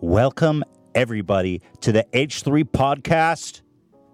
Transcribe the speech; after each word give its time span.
Welcome, 0.00 0.64
everybody, 0.94 1.62
to 1.80 1.92
the 1.92 2.04
H3 2.12 2.64
Podcast 2.64 3.62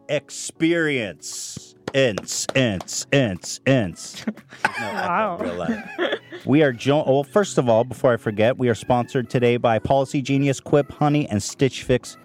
Experience. 0.09 1.75
Ints, 1.93 2.47
ints, 2.55 3.07
ints, 3.09 3.61
ints. 3.63 4.43
Wow. 4.81 5.39
Real 5.41 5.55
life. 5.55 6.19
We 6.45 6.63
are 6.63 6.73
joined. 6.73 7.07
Well, 7.09 7.25
first 7.25 7.59
of 7.59 7.69
all, 7.69 7.83
before 7.83 8.13
I 8.13 8.17
forget, 8.17 8.57
we 8.59 8.69
are 8.69 8.75
sponsored 8.75 9.29
today 9.29 9.57
by 9.57 9.79
Policygenius, 9.81 10.63
Quip, 10.63 10.93
Honey, 10.93 11.29
and 11.29 11.43
Stitch 11.43 11.83
Fix. 11.83 12.17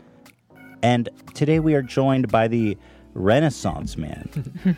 And 0.83 1.09
today 1.33 1.59
we 1.59 1.73
are 1.73 1.81
joined 1.81 2.27
by 2.31 2.47
the 2.47 2.77
Renaissance 3.15 3.97
man, 3.97 4.29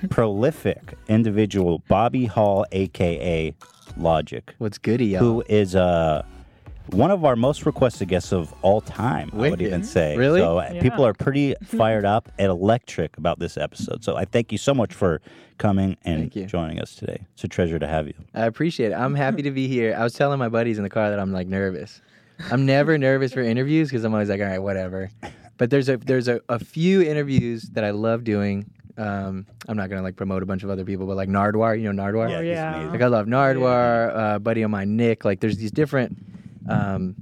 prolific 0.09 0.93
individual 1.09 1.83
Bobby 1.89 2.25
Hall, 2.25 2.65
aka 2.71 3.53
Logic, 3.97 4.53
What's 4.59 4.77
goody, 4.77 5.07
y'all? 5.07 5.19
who 5.19 5.43
is 5.49 5.75
uh, 5.75 6.23
one 6.89 7.11
of 7.11 7.25
our 7.25 7.35
most 7.35 7.65
requested 7.65 8.07
guests 8.07 8.31
of 8.31 8.53
all 8.61 8.81
time. 8.81 9.29
I 9.33 9.49
would 9.49 9.61
even 9.61 9.83
say. 9.83 10.15
Really? 10.17 10.39
So 10.39 10.57
uh, 10.57 10.81
people 10.81 11.05
are 11.05 11.13
pretty 11.13 11.55
fired 11.63 12.05
up 12.05 12.31
and 12.37 12.49
electric 12.49 13.17
about 13.17 13.39
this 13.39 13.57
episode. 13.57 14.03
So 14.03 14.15
I 14.15 14.25
thank 14.25 14.51
you 14.51 14.57
so 14.57 14.73
much 14.73 14.93
for 14.93 15.21
coming 15.57 15.97
and 16.03 16.31
joining 16.47 16.79
us 16.79 16.95
today. 16.95 17.25
It's 17.33 17.43
a 17.43 17.47
treasure 17.47 17.79
to 17.79 17.87
have 17.87 18.07
you. 18.07 18.13
I 18.33 18.45
appreciate 18.45 18.91
it. 18.91 18.95
I'm 18.95 19.15
happy 19.15 19.41
to 19.41 19.51
be 19.51 19.67
here. 19.67 19.95
I 19.97 20.03
was 20.03 20.13
telling 20.13 20.39
my 20.39 20.49
buddies 20.49 20.77
in 20.77 20.83
the 20.83 20.89
car 20.89 21.09
that 21.09 21.19
I'm 21.19 21.33
like 21.33 21.47
nervous. 21.47 22.01
I'm 22.51 22.65
never 22.65 22.97
nervous 22.97 23.33
for 23.33 23.41
interviews 23.41 23.89
because 23.89 24.03
I'm 24.03 24.13
always 24.13 24.29
like, 24.29 24.41
all 24.41 24.47
right, 24.47 24.59
whatever. 24.59 25.09
But 25.57 25.71
there's 25.71 25.89
a 25.89 25.97
there's 25.97 26.27
a, 26.27 26.39
a 26.49 26.59
few 26.59 27.01
interviews 27.01 27.63
that 27.73 27.83
I 27.83 27.89
love 27.89 28.23
doing. 28.23 28.69
Um, 28.97 29.45
I'm 29.67 29.77
not 29.77 29.89
gonna 29.89 30.03
like 30.03 30.15
promote 30.15 30.43
a 30.43 30.45
bunch 30.45 30.63
of 30.63 30.69
other 30.69 30.85
people, 30.85 31.05
but 31.07 31.17
like 31.17 31.29
Nardwuar, 31.29 31.79
you 31.79 31.91
know 31.91 32.03
Nardwuar. 32.03 32.29
Yeah, 32.29 32.41
yeah. 32.41 32.89
Like 32.89 33.01
I 33.01 33.07
love 33.07 33.25
Nardwuar, 33.25 34.15
uh, 34.15 34.39
buddy 34.39 34.61
of 34.61 34.71
mine 34.71 34.95
Nick. 34.95 35.25
Like 35.25 35.39
there's 35.39 35.57
these 35.57 35.71
different, 35.71 36.17
um, 36.69 37.15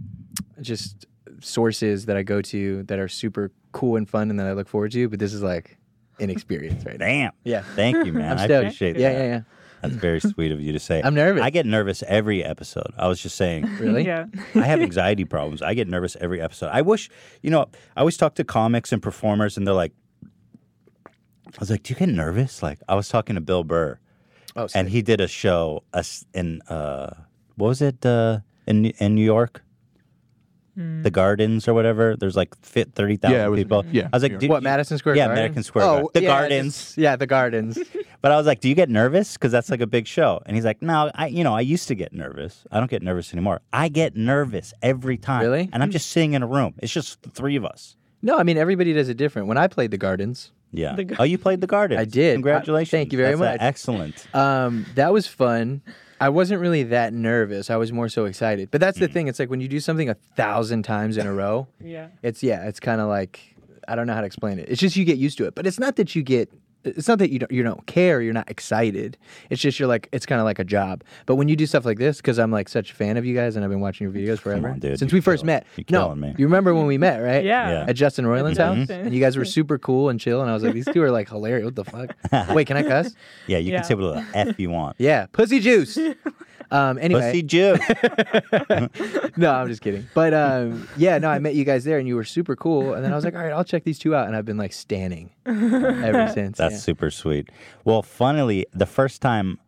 just 0.61 1.05
sources 1.41 2.05
that 2.05 2.17
I 2.17 2.23
go 2.23 2.41
to 2.41 2.83
that 2.83 2.99
are 2.99 3.07
super 3.07 3.51
cool 3.71 3.95
and 3.97 4.09
fun 4.09 4.29
and 4.29 4.39
that 4.39 4.47
I 4.47 4.53
look 4.53 4.67
forward 4.67 4.91
to. 4.93 5.09
But 5.09 5.19
this 5.19 5.33
is 5.33 5.43
like 5.43 5.77
an 6.19 6.29
experience 6.29 6.85
right 6.85 6.97
now. 6.97 7.05
Damn. 7.05 7.31
Yeah. 7.43 7.61
Thank 7.75 8.05
you, 8.05 8.13
man. 8.13 8.31
I'm 8.33 8.37
I 8.39 8.45
stoked. 8.45 8.65
appreciate 8.67 8.97
Yeah, 8.97 9.13
that. 9.13 9.19
yeah, 9.19 9.25
yeah. 9.27 9.41
That's 9.81 9.95
very 9.95 10.19
sweet 10.21 10.51
of 10.51 10.61
you 10.61 10.71
to 10.73 10.79
say. 10.79 11.01
I'm 11.03 11.13
nervous. 11.13 11.43
I 11.43 11.49
get 11.49 11.65
nervous 11.65 12.01
every 12.07 12.43
episode. 12.43 12.91
I 12.97 13.07
was 13.07 13.21
just 13.21 13.35
saying. 13.35 13.65
Really? 13.79 14.05
Yeah. 14.05 14.25
I 14.55 14.61
have 14.61 14.81
anxiety 14.81 15.25
problems. 15.25 15.61
I 15.61 15.73
get 15.73 15.87
nervous 15.87 16.15
every 16.21 16.41
episode. 16.41 16.69
I 16.71 16.81
wish, 16.81 17.09
you 17.41 17.51
know, 17.51 17.65
I 17.95 17.99
always 17.99 18.17
talk 18.17 18.35
to 18.35 18.43
comics 18.43 18.91
and 18.91 19.01
performers, 19.03 19.57
and 19.57 19.67
they're 19.67 19.73
like, 19.75 19.91
I 21.05 21.57
was 21.59 21.69
like, 21.69 21.83
"Do 21.83 21.93
you 21.93 21.99
get 21.99 22.09
nervous?" 22.09 22.63
Like, 22.63 22.79
I 22.89 22.95
was 22.95 23.07
talking 23.09 23.35
to 23.35 23.41
Bill 23.41 23.63
Burr, 23.63 23.99
Oh, 24.55 24.67
and 24.73 24.89
he 24.89 25.01
did 25.01 25.21
a 25.21 25.27
show 25.27 25.83
us 25.93 26.25
in 26.33 26.61
uh, 26.63 27.13
what 27.55 27.67
was 27.67 27.81
it 27.81 28.03
uh, 28.05 28.39
in 28.67 28.85
in 28.85 29.15
New 29.15 29.23
York, 29.25 29.61
the 30.75 31.09
Gardens 31.11 31.67
or 31.67 31.73
whatever. 31.73 32.15
There's 32.17 32.35
like 32.35 32.53
fit 32.61 32.93
thirty 32.93 33.15
thousand 33.15 33.37
Yeah, 33.37 33.55
people. 33.55 33.85
yeah, 33.91 34.09
I 34.11 34.15
was 34.15 34.23
like, 34.23 34.33
What 34.33 34.41
you-" 34.41 34.61
Madison 34.61 34.97
Square 34.97 35.15
Yeah, 35.15 35.27
Garden? 35.27 35.43
Madison 35.43 35.63
Square 35.63 35.85
Oh, 35.85 35.87
Garden. 35.87 36.09
The 36.13 36.21
yeah, 36.21 36.27
Gardens. 36.27 36.73
just- 36.77 36.97
Yeah, 37.05 37.15
the 37.15 37.27
gardens. 37.27 37.79
But 38.21 38.31
I 38.31 38.37
was 38.37 38.47
like, 38.47 38.59
"Do 38.59 38.69
you 38.69 38.73
get 38.75 38.89
nervous? 38.89 39.33
Because 39.33 39.51
that's 39.51 39.69
like 39.69 39.81
a 39.81 39.87
big 39.87 40.07
show." 40.07 40.41
And 40.47 40.55
he's 40.57 40.65
like, 40.65 40.81
"No, 40.81 41.11
I, 41.13 41.27
you 41.27 41.43
know, 41.43 41.53
I 41.53 41.61
used 41.61 41.87
to 41.89 41.95
get 41.95 42.11
nervous. 42.11 42.65
I 42.71 42.79
don't 42.79 42.89
get 42.89 43.03
nervous 43.03 43.31
anymore. 43.33 43.61
I 43.71 43.87
get 43.87 44.15
nervous 44.15 44.73
every 44.81 45.17
time. 45.17 45.41
Really? 45.43 45.69
And 45.71 45.83
I'm 45.83 45.91
just 45.91 46.09
sitting 46.09 46.33
in 46.33 46.41
a 46.41 46.47
room. 46.47 46.73
It's 46.79 46.91
just 46.91 47.21
the 47.21 47.29
three 47.29 47.55
of 47.55 47.63
us. 47.63 47.95
no, 48.23 48.37
I 48.39 48.43
mean 48.43 48.57
everybody 48.57 48.93
does 48.93 49.09
it 49.09 49.17
different. 49.17 49.47
When 49.47 49.59
I 49.59 49.67
played 49.67 49.91
the 49.91 49.99
gardens, 49.99 50.51
Yeah. 50.71 50.95
The 50.95 51.03
gar- 51.03 51.17
oh, 51.19 51.23
you 51.23 51.37
played 51.37 51.61
the 51.61 51.67
Garden. 51.67 51.99
I 51.99 52.05
did. 52.05 52.31
I- 52.31 52.33
Congratulations. 52.37 52.89
thank 52.89 53.11
you 53.13 53.17
very 53.19 53.35
That's, 53.35 53.41
uh, 53.41 53.51
much. 53.51 53.57
excellent. 53.61 54.35
um, 54.35 54.85
that 54.95 55.13
was 55.13 55.27
fun. 55.27 55.83
I 56.19 56.29
wasn't 56.29 56.61
really 56.61 56.83
that 56.83 57.13
nervous. 57.13 57.69
I 57.69 57.75
was 57.75 57.91
more 57.91 58.09
so 58.09 58.25
excited. 58.25 58.71
But 58.71 58.81
that's 58.81 58.99
the 58.99 59.07
hmm. 59.07 59.13
thing. 59.13 59.27
It's 59.27 59.39
like 59.39 59.49
when 59.49 59.61
you 59.61 59.67
do 59.67 59.79
something 59.79 60.09
a 60.09 60.13
thousand 60.13 60.83
times 60.83 61.17
in 61.17 61.27
a 61.27 61.33
row. 61.33 61.67
Yeah. 61.83 62.07
It's 62.23 62.41
yeah. 62.41 62.67
It's 62.67 62.79
kind 62.79 62.99
of 62.99 63.07
like 63.07 63.55
I 63.87 63.95
don't 63.95 64.07
know 64.07 64.13
how 64.13 64.21
to 64.21 64.25
explain 64.25 64.57
it. 64.59 64.69
It's 64.69 64.81
just 64.81 64.95
you 64.95 65.05
get 65.05 65.17
used 65.17 65.37
to 65.37 65.45
it. 65.45 65.53
But 65.53 65.67
it's 65.67 65.79
not 65.79 65.97
that 65.97 66.15
you 66.15 66.23
get. 66.23 66.51
It's 66.85 67.07
not 67.07 67.19
that 67.19 67.31
you 67.31 67.39
don't 67.39 67.51
you 67.51 67.63
don't 67.63 67.85
care. 67.87 68.21
You're 68.21 68.33
not 68.33 68.49
excited. 68.49 69.17
It's 69.49 69.61
just 69.61 69.79
you're 69.79 69.87
like 69.87 70.07
it's 70.11 70.25
kind 70.25 70.39
of 70.39 70.45
like 70.45 70.59
a 70.59 70.63
job. 70.63 71.03
But 71.25 71.35
when 71.35 71.47
you 71.47 71.55
do 71.55 71.65
stuff 71.65 71.85
like 71.85 71.97
this, 71.97 72.17
because 72.17 72.37
I'm 72.39 72.51
like 72.51 72.69
such 72.69 72.91
a 72.91 72.95
fan 72.95 73.17
of 73.17 73.25
you 73.25 73.33
guys 73.35 73.55
and 73.55 73.65
I've 73.65 73.71
been 73.71 73.79
watching 73.81 74.05
your 74.05 74.13
videos 74.15 74.39
forever 74.39 74.69
on, 74.69 74.79
dude. 74.79 74.99
since 74.99 75.11
we 75.11 75.21
first 75.21 75.43
met. 75.43 75.65
you're 75.75 75.85
no, 75.89 76.05
killing 76.05 76.19
me. 76.19 76.35
you 76.37 76.45
remember 76.45 76.73
when 76.75 76.85
we 76.85 76.97
met, 76.97 77.17
right? 77.19 77.43
Yeah. 77.43 77.69
Yeah. 77.71 77.85
At 77.89 77.95
Justin 77.95 78.25
Roiland's 78.25 78.57
Mhm. 78.59 78.77
house, 78.79 78.89
and 78.89 79.13
you 79.13 79.19
guys 79.19 79.35
were 79.37 79.45
super 79.45 79.77
cool 79.77 80.09
and 80.09 80.19
chill, 80.19 80.41
and 80.41 80.49
I 80.49 80.53
was 80.53 80.63
like, 80.63 80.73
these 80.73 80.87
two 80.91 81.01
are 81.03 81.11
like 81.11 81.29
hilarious. 81.29 81.65
What 81.65 81.75
the 81.75 81.85
fuck? 81.85 82.15
Wait, 82.55 82.67
can 82.67 82.77
I 82.77 82.83
cuss? 82.83 83.13
Yeah, 83.47 83.57
you 83.57 83.71
Yeah. 83.71 83.79
can 83.79 83.85
say 83.87 83.95
what 83.95 84.13
the 84.15 84.37
F 84.37 84.59
you 84.59 84.69
want. 84.69 84.95
Yeah, 84.99 85.25
pussy 85.31 85.59
juice. 85.59 85.97
Um, 86.71 86.97
anyway, 86.99 87.31
Pussy 87.31 87.43
Jim. 87.43 87.77
no, 89.37 89.51
I'm 89.51 89.67
just 89.67 89.81
kidding. 89.81 90.07
But 90.13 90.33
um, 90.33 90.87
yeah, 90.97 91.17
no, 91.17 91.29
I 91.29 91.39
met 91.39 91.55
you 91.55 91.63
guys 91.63 91.83
there, 91.83 91.99
and 91.99 92.07
you 92.07 92.15
were 92.15 92.23
super 92.23 92.55
cool. 92.55 92.93
And 92.93 93.03
then 93.03 93.11
I 93.11 93.15
was 93.15 93.25
like, 93.25 93.35
all 93.35 93.41
right, 93.41 93.51
I'll 93.51 93.63
check 93.63 93.83
these 93.83 93.99
two 93.99 94.15
out, 94.15 94.27
and 94.27 94.35
I've 94.35 94.45
been 94.45 94.57
like 94.57 94.73
standing 94.73 95.31
ever 95.45 96.29
since. 96.33 96.57
That's 96.57 96.73
yeah. 96.73 96.79
super 96.79 97.11
sweet. 97.11 97.49
Well, 97.83 98.01
funnily, 98.01 98.65
the 98.73 98.85
first 98.85 99.21
time, 99.21 99.59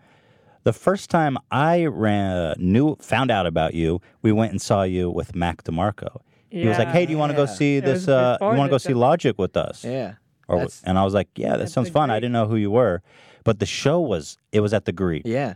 the 0.63 0.73
first 0.73 1.09
time 1.09 1.37
I 1.51 1.85
ran, 1.85 2.55
knew, 2.57 2.95
found 2.97 3.31
out 3.31 3.45
about 3.45 3.73
you, 3.73 4.01
we 4.21 4.31
went 4.31 4.51
and 4.51 4.61
saw 4.61 4.83
you 4.83 5.09
with 5.09 5.35
Mac 5.35 5.63
DeMarco. 5.63 6.21
He 6.49 6.67
was 6.67 6.77
like, 6.77 6.87
"Hey, 6.89 7.05
do 7.05 7.11
you 7.11 7.17
want 7.17 7.31
to 7.31 7.35
go 7.35 7.45
see 7.45 7.79
this? 7.79 8.07
Uh, 8.07 8.37
you 8.41 8.47
want 8.47 8.67
to 8.67 8.69
go 8.69 8.77
see 8.77 8.93
Logic 8.93 9.37
with 9.37 9.57
us?" 9.57 9.83
yeah. 9.83 10.15
Or, 10.47 10.65
and 10.85 10.97
I 10.97 11.03
was 11.03 11.13
like, 11.13 11.27
"Yeah, 11.35 11.57
that 11.57 11.69
sounds 11.69 11.89
the 11.89 11.93
fun." 11.93 12.09
I 12.09 12.15
didn't 12.15 12.31
know 12.31 12.47
who 12.47 12.55
you 12.55 12.71
were, 12.71 13.01
but 13.43 13.59
the 13.59 13.65
show 13.65 13.99
was 13.99 14.37
it 14.51 14.61
was 14.61 14.73
at 14.73 14.85
the 14.85 14.93
Greek. 14.93 15.23
Yeah. 15.25 15.55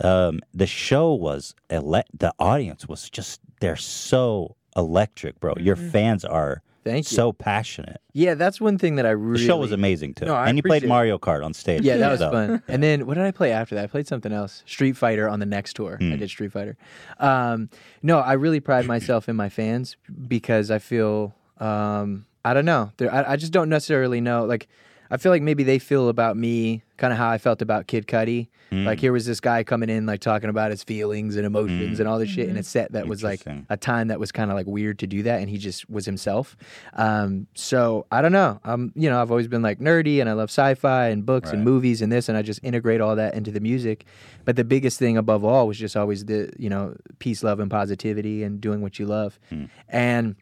Um, 0.00 0.40
the 0.54 0.66
show 0.66 1.12
was 1.12 1.54
ele- 1.70 2.02
the 2.16 2.32
audience 2.38 2.88
was 2.88 3.10
just 3.10 3.40
they're 3.60 3.76
so 3.76 4.56
electric, 4.76 5.38
bro. 5.40 5.54
Your 5.58 5.76
fans 5.76 6.24
are 6.24 6.62
Thank 6.84 7.10
you. 7.10 7.14
so 7.14 7.32
passionate. 7.32 8.00
Yeah, 8.12 8.34
that's 8.34 8.60
one 8.60 8.76
thing 8.78 8.96
that 8.96 9.06
I 9.06 9.10
really. 9.10 9.40
The 9.40 9.46
show 9.46 9.56
was 9.58 9.70
amazing 9.70 10.14
too, 10.14 10.24
No, 10.24 10.34
I 10.34 10.48
and 10.48 10.56
you 10.58 10.62
played 10.62 10.82
it. 10.82 10.88
Mario 10.88 11.18
Kart 11.18 11.44
on 11.44 11.54
stage. 11.54 11.82
Yeah, 11.82 11.96
that 11.98 12.10
was 12.10 12.20
so- 12.20 12.30
fun. 12.32 12.62
And 12.68 12.82
then 12.82 13.06
what 13.06 13.14
did 13.14 13.24
I 13.24 13.30
play 13.30 13.52
after 13.52 13.74
that? 13.76 13.84
I 13.84 13.86
played 13.86 14.08
something 14.08 14.32
else. 14.32 14.62
Street 14.66 14.96
Fighter 14.96 15.28
on 15.28 15.38
the 15.40 15.46
next 15.46 15.74
tour. 15.76 15.96
Hmm. 15.98 16.12
I 16.14 16.16
did 16.16 16.28
Street 16.30 16.52
Fighter. 16.52 16.76
Um, 17.20 17.68
no, 18.02 18.18
I 18.18 18.32
really 18.32 18.60
pride 18.60 18.86
myself 18.86 19.28
in 19.28 19.36
my 19.36 19.48
fans 19.48 19.96
because 20.26 20.70
I 20.70 20.78
feel 20.78 21.34
um, 21.58 22.26
I 22.44 22.54
don't 22.54 22.64
know. 22.64 22.90
I, 23.00 23.32
I 23.34 23.36
just 23.36 23.52
don't 23.52 23.68
necessarily 23.68 24.20
know. 24.20 24.44
Like, 24.46 24.66
I 25.12 25.18
feel 25.18 25.30
like 25.30 25.42
maybe 25.42 25.62
they 25.62 25.78
feel 25.78 26.08
about 26.08 26.38
me 26.38 26.82
kind 26.96 27.12
of 27.12 27.18
how 27.18 27.28
I 27.28 27.36
felt 27.36 27.60
about 27.60 27.86
Kid 27.86 28.06
Cudi. 28.06 28.48
Hmm. 28.70 28.86
Like 28.86 28.98
here 28.98 29.12
was 29.12 29.26
this 29.26 29.40
guy 29.40 29.62
coming 29.62 29.90
in 29.90 30.06
like 30.06 30.20
talking 30.20 30.48
about 30.48 30.70
his 30.70 30.82
feelings 30.82 31.36
and 31.36 31.44
emotions 31.44 32.00
and 32.00 32.08
all 32.08 32.18
this 32.18 32.30
shit 32.30 32.48
in 32.48 32.56
a 32.56 32.62
set 32.62 32.92
that 32.92 33.06
was 33.06 33.22
like 33.22 33.42
a 33.68 33.76
time 33.76 34.08
that 34.08 34.18
was 34.18 34.32
kind 34.32 34.50
of 34.50 34.56
like 34.56 34.66
weird 34.66 34.98
to 35.00 35.06
do 35.06 35.22
that 35.24 35.40
and 35.42 35.50
he 35.50 35.58
just 35.58 35.90
was 35.90 36.06
himself. 36.06 36.56
Um, 36.94 37.46
so 37.52 38.06
I 38.10 38.22
don't 38.22 38.32
know. 38.32 38.58
Um, 38.64 38.90
you 38.94 39.10
know, 39.10 39.20
I've 39.20 39.30
always 39.30 39.48
been 39.48 39.60
like 39.60 39.80
nerdy 39.80 40.22
and 40.22 40.30
I 40.30 40.32
love 40.32 40.48
sci-fi 40.48 41.08
and 41.08 41.26
books 41.26 41.50
and 41.50 41.62
movies 41.62 42.00
and 42.00 42.10
this 42.10 42.30
and 42.30 42.38
I 42.38 42.40
just 42.40 42.60
integrate 42.62 43.02
all 43.02 43.14
that 43.16 43.34
into 43.34 43.50
the 43.50 43.60
music. 43.60 44.06
But 44.46 44.56
the 44.56 44.64
biggest 44.64 44.98
thing 44.98 45.18
above 45.18 45.44
all 45.44 45.68
was 45.68 45.76
just 45.76 45.94
always 45.94 46.24
the, 46.24 46.50
you 46.58 46.70
know, 46.70 46.96
peace, 47.18 47.42
love 47.42 47.60
and 47.60 47.70
positivity 47.70 48.44
and 48.44 48.62
doing 48.62 48.80
what 48.80 48.98
you 48.98 49.04
love. 49.04 49.38
Hmm. 49.50 49.66
And 49.90 50.36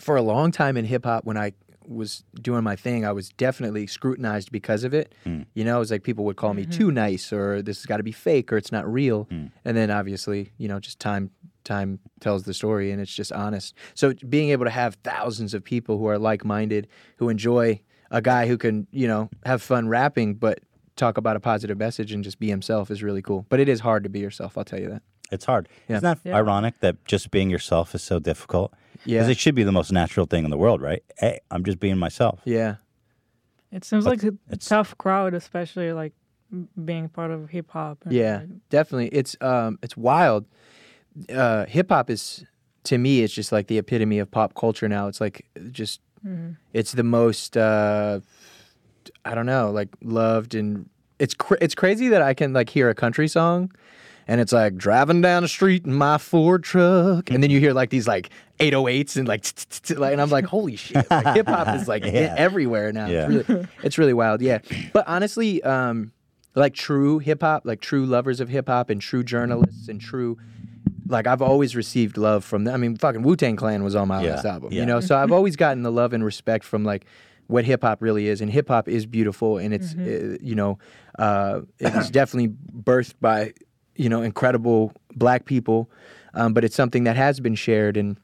for 0.00 0.16
a 0.16 0.22
long 0.22 0.50
time 0.50 0.76
in 0.76 0.86
hip 0.86 1.04
hop 1.04 1.24
when 1.24 1.36
I 1.36 1.52
was 1.86 2.24
doing 2.40 2.62
my 2.64 2.76
thing, 2.76 3.04
I 3.04 3.12
was 3.12 3.28
definitely 3.30 3.86
scrutinized 3.86 4.50
because 4.52 4.84
of 4.84 4.94
it. 4.94 5.14
Hmm. 5.24 5.42
You 5.54 5.64
know, 5.64 5.76
it 5.76 5.80
was 5.80 5.90
like 5.90 6.02
people 6.02 6.24
would 6.24 6.36
call 6.36 6.54
me 6.54 6.66
too 6.66 6.90
nice 6.90 7.32
or 7.32 7.62
this 7.62 7.78
has 7.78 7.86
got 7.86 7.98
to 7.98 8.02
be 8.02 8.12
fake 8.12 8.52
or 8.52 8.56
it's 8.56 8.72
not 8.72 8.90
real. 8.90 9.24
Hmm. 9.24 9.46
And 9.64 9.76
then 9.76 9.90
obviously, 9.90 10.52
you 10.58 10.68
know, 10.68 10.80
just 10.80 10.98
time 10.98 11.30
time 11.64 12.00
tells 12.20 12.42
the 12.42 12.52
story 12.54 12.90
and 12.90 13.00
it's 13.00 13.14
just 13.14 13.30
honest. 13.32 13.74
So 13.94 14.14
being 14.28 14.50
able 14.50 14.64
to 14.64 14.70
have 14.70 14.96
thousands 15.04 15.54
of 15.54 15.62
people 15.62 15.96
who 15.96 16.06
are 16.08 16.18
like-minded, 16.18 16.88
who 17.18 17.28
enjoy 17.28 17.80
a 18.10 18.20
guy 18.20 18.48
who 18.48 18.58
can, 18.58 18.88
you 18.90 19.06
know, 19.06 19.30
have 19.46 19.62
fun 19.62 19.88
rapping 19.88 20.34
but 20.34 20.58
talk 20.96 21.16
about 21.18 21.36
a 21.36 21.40
positive 21.40 21.78
message 21.78 22.12
and 22.12 22.24
just 22.24 22.38
be 22.40 22.48
himself 22.48 22.90
is 22.90 23.02
really 23.02 23.22
cool. 23.22 23.46
But 23.48 23.60
it 23.60 23.68
is 23.68 23.80
hard 23.80 24.02
to 24.02 24.10
be 24.10 24.18
yourself, 24.18 24.58
I'll 24.58 24.64
tell 24.64 24.80
you 24.80 24.88
that. 24.90 25.02
It's 25.30 25.44
hard. 25.46 25.68
Yeah. 25.88 25.96
Isn't 25.96 26.04
that 26.04 26.28
Yeah. 26.28 26.36
ironic 26.36 26.80
that 26.80 27.02
just 27.06 27.30
being 27.30 27.48
yourself 27.48 27.94
is 27.94 28.02
so 28.02 28.18
difficult? 28.18 28.74
Yeah. 29.04 29.18
Because 29.18 29.30
it 29.30 29.38
should 29.38 29.54
be 29.54 29.62
the 29.64 29.72
most 29.72 29.92
natural 29.92 30.26
thing 30.26 30.44
in 30.44 30.50
the 30.50 30.56
world, 30.58 30.80
right? 30.80 31.02
Hey, 31.18 31.40
I'm 31.50 31.64
just 31.64 31.80
being 31.80 31.98
myself. 31.98 32.40
Yeah. 32.44 32.76
It 33.70 33.84
seems 33.84 34.04
But 34.04 34.10
like 34.10 34.22
a 34.24 34.28
it's- 34.50 34.68
tough 34.68 34.96
crowd, 34.98 35.34
especially 35.34 35.92
like 35.92 36.12
being 36.84 37.08
part 37.08 37.30
of 37.30 37.48
hip 37.50 37.70
hop. 37.70 37.98
Yeah, 38.08 38.38
like, 38.40 38.48
definitely. 38.68 39.08
It's 39.08 39.34
um, 39.40 39.78
it's 39.82 39.96
wild. 39.96 40.44
Uh, 41.32 41.64
hip 41.66 41.88
hop 41.90 42.10
is 42.10 42.44
to 42.84 42.98
me, 42.98 43.22
it's 43.22 43.32
just 43.32 43.52
like 43.52 43.68
the 43.68 43.78
epitome 43.78 44.18
of 44.18 44.30
pop 44.30 44.54
culture 44.54 44.88
now. 44.88 45.06
It's 45.08 45.20
like 45.20 45.46
just, 45.70 46.00
mhm. 46.26 46.56
it's 46.74 46.92
the 46.92 47.02
most. 47.04 47.56
Uh, 47.56 48.20
I 49.24 49.34
don't 49.34 49.46
know, 49.46 49.70
like 49.70 49.88
loved 50.02 50.54
and 50.54 50.88
it's 51.18 51.32
cra- 51.34 51.58
it's 51.60 51.74
crazy 51.74 52.08
that 52.08 52.20
I 52.22 52.34
can 52.34 52.52
like 52.52 52.68
hear 52.68 52.88
a 52.90 52.94
country 52.94 53.28
song. 53.28 53.72
And 54.28 54.40
it's 54.40 54.52
like 54.52 54.76
driving 54.76 55.20
down 55.20 55.42
the 55.42 55.48
street 55.48 55.84
in 55.84 55.94
my 55.94 56.18
Ford 56.18 56.62
truck, 56.62 57.30
and 57.30 57.42
then 57.42 57.50
you 57.50 57.58
hear 57.60 57.72
like 57.72 57.90
these 57.90 58.06
like 58.06 58.30
808s 58.60 59.16
and 59.16 59.26
like, 59.98 60.12
and 60.12 60.20
I'm 60.20 60.30
like, 60.30 60.44
holy 60.46 60.76
shit! 60.76 61.10
Like, 61.10 61.26
hip 61.34 61.48
hop 61.48 61.74
is 61.74 61.88
like 61.88 62.04
Yeah. 62.04 62.34
everywhere 62.36 62.92
now. 62.92 63.06
Yeah. 63.08 63.28
It's 63.30 63.48
really, 63.48 63.68
it's 63.82 63.98
really 63.98 64.14
wild. 64.14 64.40
Yeah, 64.40 64.58
but 64.92 65.06
honestly, 65.08 65.62
um, 65.64 66.12
like 66.54 66.74
true 66.74 67.18
hip 67.18 67.42
hop, 67.42 67.62
like 67.64 67.80
true 67.80 68.06
lovers 68.06 68.38
of 68.40 68.48
hip 68.48 68.68
hop 68.68 68.90
and 68.90 69.00
true 69.00 69.24
journalists 69.24 69.88
and 69.88 70.00
true 70.00 70.38
like 71.08 71.26
I've 71.26 71.42
always 71.42 71.74
received 71.74 72.16
love 72.16 72.44
from 72.44 72.64
them. 72.64 72.74
I 72.74 72.76
mean, 72.76 72.96
fucking 72.96 73.22
Wu 73.22 73.34
Tang 73.36 73.56
Clan 73.56 73.82
was 73.82 73.94
on 73.96 74.08
my 74.08 74.22
Yeah, 74.22 74.34
last 74.36 74.44
album, 74.44 74.72
you 74.72 74.86
know. 74.86 75.00
So 75.00 75.16
I've 75.16 75.32
always 75.32 75.56
gotten 75.56 75.82
the 75.82 75.90
love 75.92 76.12
and 76.12 76.24
respect 76.24 76.64
from 76.64 76.84
like 76.84 77.06
what 77.48 77.64
hip 77.64 77.82
hop 77.82 78.00
really 78.00 78.28
is, 78.28 78.40
and 78.40 78.50
hip 78.50 78.68
hop 78.68 78.88
is 78.88 79.04
beautiful, 79.04 79.58
and 79.58 79.74
it's 79.74 79.94
uh, 79.94 80.36
you 80.40 80.54
know, 80.54 80.78
uh, 81.18 81.62
it's 81.80 82.08
definitely 82.10 82.54
birthed 82.72 83.14
by 83.20 83.52
you 83.96 84.08
know 84.08 84.22
incredible 84.22 84.92
black 85.14 85.44
people, 85.44 85.90
um, 86.34 86.52
but 86.54 86.64
it's 86.64 86.76
something 86.76 87.04
that 87.04 87.16
has 87.16 87.40
been 87.40 87.54
shared 87.54 87.96
and 87.96 88.16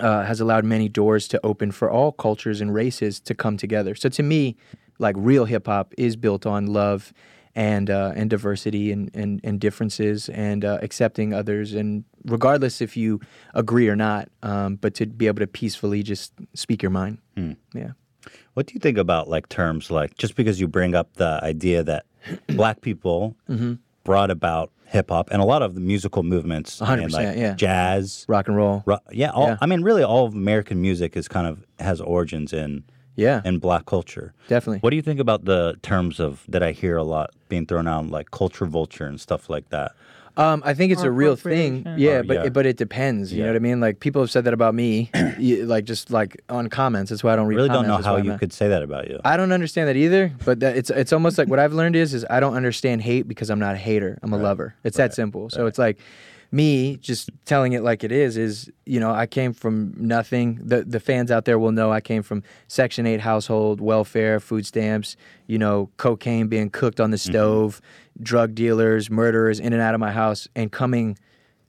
uh, 0.00 0.24
has 0.24 0.40
allowed 0.40 0.64
many 0.64 0.88
doors 0.88 1.28
to 1.28 1.40
open 1.44 1.70
for 1.72 1.90
all 1.90 2.12
cultures 2.12 2.60
and 2.60 2.74
races 2.74 3.20
to 3.20 3.34
come 3.34 3.56
together. 3.56 3.94
So 3.94 4.08
to 4.10 4.22
me, 4.22 4.56
like 4.98 5.14
real 5.18 5.44
hip 5.44 5.66
hop 5.66 5.94
is 5.96 6.16
built 6.16 6.44
on 6.46 6.66
love 6.66 7.12
and 7.54 7.88
uh, 7.88 8.12
and 8.14 8.28
diversity 8.28 8.92
and, 8.92 9.10
and, 9.14 9.40
and 9.42 9.58
differences 9.60 10.28
and 10.28 10.64
uh, 10.64 10.78
accepting 10.82 11.32
others 11.32 11.72
and 11.72 12.04
regardless 12.24 12.80
if 12.82 12.96
you 12.96 13.20
agree 13.54 13.88
or 13.88 13.96
not, 13.96 14.28
um, 14.42 14.76
but 14.76 14.92
to 14.94 15.06
be 15.06 15.26
able 15.28 15.38
to 15.38 15.46
peacefully 15.46 16.02
just 16.02 16.32
speak 16.54 16.82
your 16.82 16.90
mind. 16.90 17.18
Yeah. 17.72 17.92
What 18.54 18.66
do 18.66 18.74
you 18.74 18.80
think 18.80 18.98
about 18.98 19.28
like 19.28 19.48
terms 19.48 19.90
like 19.90 20.16
just 20.18 20.34
because 20.34 20.60
you 20.60 20.66
bring 20.68 20.94
up 20.94 21.14
the 21.14 21.38
idea 21.42 21.82
that 21.84 22.04
black 22.48 22.80
people 22.80 23.36
Mm-hmm. 23.48 23.74
brought 24.04 24.30
about 24.30 24.70
hip 24.88 25.10
hop 25.10 25.28
and 25.32 25.42
a 25.42 25.44
lot 25.44 25.62
of 25.62 25.74
the 25.74 25.80
musical 25.80 26.22
movements, 26.22 26.80
100%, 26.80 27.10
like 27.12 27.36
yeah. 27.36 27.54
jazz, 27.54 28.24
Rock 28.28 28.48
and 28.48 28.56
roll. 28.56 28.82
ro- 28.86 28.98
yeah, 29.10 29.30
all, 29.30 29.48
Yeah. 29.48 29.56
I 29.60 29.66
mean, 29.66 29.82
really, 29.82 30.02
all 30.02 30.26
of 30.26 30.34
American 30.34 30.80
music 30.80 31.16
is 31.16 31.28
kind 31.28 31.46
of 31.46 31.64
has 31.80 32.00
origins 32.00 32.52
in 32.52 32.84
Yeah. 33.16 33.40
in 33.44 33.58
black 33.58 33.86
culture. 33.86 34.32
Definitely. 34.48 34.78
What 34.80 34.90
do 34.90 34.96
you 34.96 35.02
think 35.02 35.20
about 35.20 35.44
the 35.44 35.76
terms 35.82 36.20
of 36.20 36.44
that 36.48 36.62
I 36.62 36.72
hear 36.72 36.96
a 36.96 37.02
lot 37.04 37.30
being 37.48 37.66
thrown 37.66 37.88
out, 37.88 38.08
like 38.10 38.30
culture 38.30 38.66
vulture 38.66 39.06
and 39.06 39.20
stuff 39.20 39.48
like 39.50 39.70
that? 39.70 39.92
Um, 40.38 40.62
I 40.66 40.74
think 40.74 40.92
it's 40.92 41.02
a 41.02 41.10
real 41.10 41.34
thing. 41.36 41.78
Appropriation. 41.80 41.98
Yeah, 42.00 42.18
Or- 42.18 42.22
but 42.24 42.34
yeah. 42.44 42.48
but 42.50 42.66
it 42.66 42.76
depends. 42.76 43.32
You 43.32 43.38
Yeah. 43.38 43.44
know 43.46 43.50
what 43.52 43.56
I 43.56 43.60
mean? 43.60 43.80
Like 43.80 44.00
people 44.00 44.20
have 44.22 44.30
said 44.30 44.44
that 44.44 44.52
about 44.54 44.74
me, 44.74 45.10
like 45.38 45.84
just 45.84 46.10
like 46.10 46.40
on 46.48 46.68
comments. 46.68 47.10
That's 47.10 47.24
why 47.24 47.32
I 47.32 47.36
don't 47.36 47.46
read. 47.46 47.56
really 47.56 47.68
don't 47.68 47.86
know 47.86 47.94
that's 47.94 48.06
how 48.06 48.14
why 48.14 48.22
you 48.22 48.30
not- 48.30 48.40
could 48.40 48.52
say 48.52 48.68
that 48.68 48.82
about 48.82 49.08
you. 49.08 49.18
I 49.24 49.36
don't 49.36 49.52
understand 49.52 49.88
that 49.88 49.96
either. 49.96 50.32
But 50.44 50.60
that 50.60 50.76
it's 50.76 50.90
it's 50.90 51.12
almost 51.12 51.38
like 51.38 51.48
what 51.48 51.58
I've 51.58 51.72
learned 51.72 51.96
is 51.96 52.12
is 52.14 52.26
I 52.28 52.40
don't 52.40 52.54
understand 52.54 53.02
hate 53.02 53.26
because 53.26 53.48
I'm 53.50 53.58
not 53.58 53.74
a 53.74 53.78
hater. 53.78 54.18
I'm 54.22 54.32
a 54.32 54.38
lover. 54.38 54.74
It's 54.84 54.96
that 54.98 55.14
simple. 55.14 55.48
So 55.50 55.66
it's 55.66 55.78
like 55.78 55.98
me 56.52 56.96
just 56.98 57.28
telling 57.44 57.72
it 57.72 57.82
like 57.82 58.04
it 58.04 58.12
is 58.12 58.36
is 58.36 58.70
you 58.84 59.00
know 59.00 59.10
I 59.10 59.26
came 59.26 59.52
from 59.52 59.94
nothing. 59.98 60.60
The 60.62 60.84
the 60.84 61.00
fans 61.00 61.30
out 61.30 61.44
there 61.44 61.58
will 61.58 61.72
know 61.72 61.90
I 61.90 62.00
came 62.00 62.22
from 62.22 62.42
Section 62.68 63.04
Eight 63.06 63.20
household, 63.20 63.80
welfare, 63.80 64.38
food 64.38 64.64
stamps. 64.66 65.16
You 65.48 65.58
know, 65.58 65.90
cocaine 65.96 66.48
being 66.48 66.70
cooked 66.70 67.00
on 67.00 67.10
the 67.10 67.18
stove, 67.18 67.80
drug 68.22 68.54
dealers, 68.54 69.10
murderers 69.10 69.60
in 69.60 69.72
and 69.72 69.82
out 69.82 69.94
of 69.94 70.00
my 70.00 70.12
house, 70.12 70.48
and 70.54 70.70
coming 70.72 71.18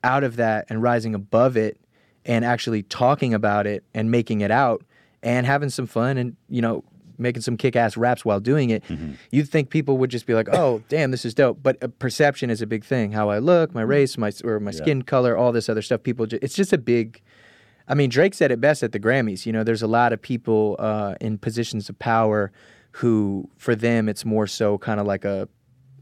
out 0.04 0.24
of 0.24 0.36
that 0.38 0.66
and 0.70 0.82
rising 0.82 1.16
above 1.16 1.58
it 1.58 1.80
and 2.26 2.46
actually 2.46 2.84
talking 2.84 3.34
about 3.34 3.66
it 3.66 3.84
and 3.94 4.12
making 4.12 4.42
it 4.42 4.52
out 4.52 4.84
and 5.24 5.46
having 5.46 5.70
some 5.70 5.88
fun 5.88 6.18
and 6.18 6.36
you 6.50 6.62
know 6.62 6.84
making 7.18 7.42
some 7.42 7.58
kick-ass 7.58 7.98
raps 7.98 8.24
while 8.24 8.40
doing 8.40 8.70
it 8.70 8.84
you'd 9.32 9.50
think 9.50 9.72
people 9.72 9.98
would 9.98 10.12
just 10.12 10.28
be 10.28 10.36
like 10.36 10.48
oh 10.54 10.84
damn 10.88 11.10
this 11.10 11.26
is 11.26 11.34
dope. 11.34 11.58
But 11.64 11.82
uh, 11.84 11.88
perception 11.88 12.52
is 12.52 12.62
a 12.62 12.68
big 12.68 12.86
thing. 12.86 13.12
How 13.12 13.30
i 13.30 13.40
look 13.40 13.74
my 13.74 13.82
race 13.82 14.18
my 14.20 14.32
or 14.44 14.60
my 14.60 14.70
skin 14.72 15.02
color 15.02 15.36
all 15.36 15.52
this 15.52 15.68
other 15.68 15.82
stuff 15.82 16.04
people 16.04 16.28
ju- 16.28 16.38
it's 16.42 16.54
just 16.54 16.72
a 16.74 16.78
big 16.78 17.22
I 17.90 17.94
mean, 17.96 18.10
Drake 18.10 18.34
said 18.34 18.52
it 18.52 18.60
best 18.60 18.84
at 18.84 18.92
the 18.92 19.00
Grammys. 19.00 19.46
You 19.46 19.54
know, 19.54 19.64
there's 19.64 19.82
a 19.82 19.88
lot 19.88 20.12
of 20.12 20.22
people 20.22 20.76
uh, 20.78 21.16
in 21.22 21.38
positions 21.38 21.88
of 21.88 21.98
power 21.98 22.52
who, 22.92 23.50
for 23.56 23.76
them, 23.76 24.10
it's 24.10 24.26
more 24.26 24.46
so 24.46 24.78
kind 24.78 25.00
of 25.00 25.06
like 25.08 25.24
a, 25.24 25.48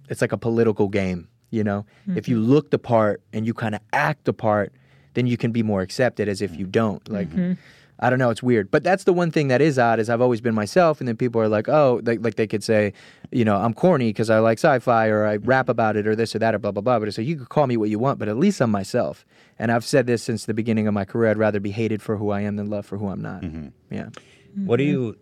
it's 0.10 0.22
like 0.22 0.32
a 0.32 0.38
political 0.38 0.88
game. 0.88 1.28
You 1.52 1.64
know, 1.64 1.86
if 2.16 2.28
you 2.28 2.38
mm-hmm. 2.38 2.52
look 2.52 2.72
the 2.72 2.80
part 2.80 3.22
and 3.32 3.46
you 3.46 3.54
kind 3.54 3.76
of 3.76 3.82
act 3.94 4.26
the 4.26 4.34
part, 4.34 4.74
then 5.14 5.26
you 5.26 5.38
can 5.38 5.52
be 5.52 5.64
more 5.64 5.82
accepted 5.82 6.28
as 6.28 6.42
if 6.42 6.54
you 6.56 6.66
don't. 6.66 7.08
Like, 7.08 7.30
mm-hmm. 7.30 7.54
I 7.98 8.10
don't 8.10 8.20
know, 8.20 8.30
it's 8.30 8.44
weird. 8.44 8.70
But 8.70 8.84
that's 8.84 9.06
the 9.06 9.14
one 9.14 9.32
thing 9.32 9.48
that 9.48 9.62
is 9.62 9.80
odd 9.80 10.00
is 10.00 10.10
I've 10.10 10.20
always 10.20 10.42
been 10.42 10.54
myself, 10.54 11.00
and 11.00 11.08
then 11.08 11.16
people 11.16 11.40
are 11.40 11.48
like, 11.48 11.70
oh, 11.70 12.02
like, 12.04 12.22
like 12.22 12.36
they 12.36 12.48
could 12.48 12.64
say, 12.64 12.92
you 13.32 13.46
know, 13.46 13.56
I'm 13.56 13.74
corny 13.74 14.10
because 14.10 14.30
I 14.30 14.40
like 14.40 14.58
sci-fi 14.58 15.08
or 15.08 15.26
I 15.26 15.38
mm-hmm. 15.38 15.48
rap 15.48 15.70
about 15.70 15.96
it 15.96 16.06
or 16.06 16.14
this 16.14 16.36
or 16.36 16.40
that 16.40 16.54
or 16.54 16.60
blah 16.60 16.72
blah 16.72 16.82
blah. 16.82 17.00
But 17.00 17.08
it's 17.08 17.18
like 17.18 17.28
you 17.28 17.38
could 17.38 17.50
call 17.50 17.68
me 17.68 17.78
what 17.78 17.90
you 17.90 18.00
want, 18.00 18.20
but 18.20 18.28
at 18.28 18.38
least 18.38 18.60
I'm 18.60 18.72
myself. 18.72 19.26
And 19.58 19.72
I've 19.72 19.86
said 19.86 20.08
this 20.08 20.24
since 20.24 20.46
the 20.46 20.54
beginning 20.54 20.88
of 20.88 20.94
my 20.94 21.06
career. 21.06 21.32
I'd 21.32 21.38
rather 21.38 21.62
be 21.62 21.72
hated 21.72 22.02
for 22.02 22.18
who 22.18 22.32
I 22.32 22.42
am 22.42 22.58
than 22.58 22.70
loved 22.70 22.88
for 22.88 22.98
who 22.98 23.08
I'm 23.08 23.22
not. 23.22 23.46
Yeah. 23.90 24.10
What 24.66 24.78
do 24.78 24.84
you? 24.84 25.18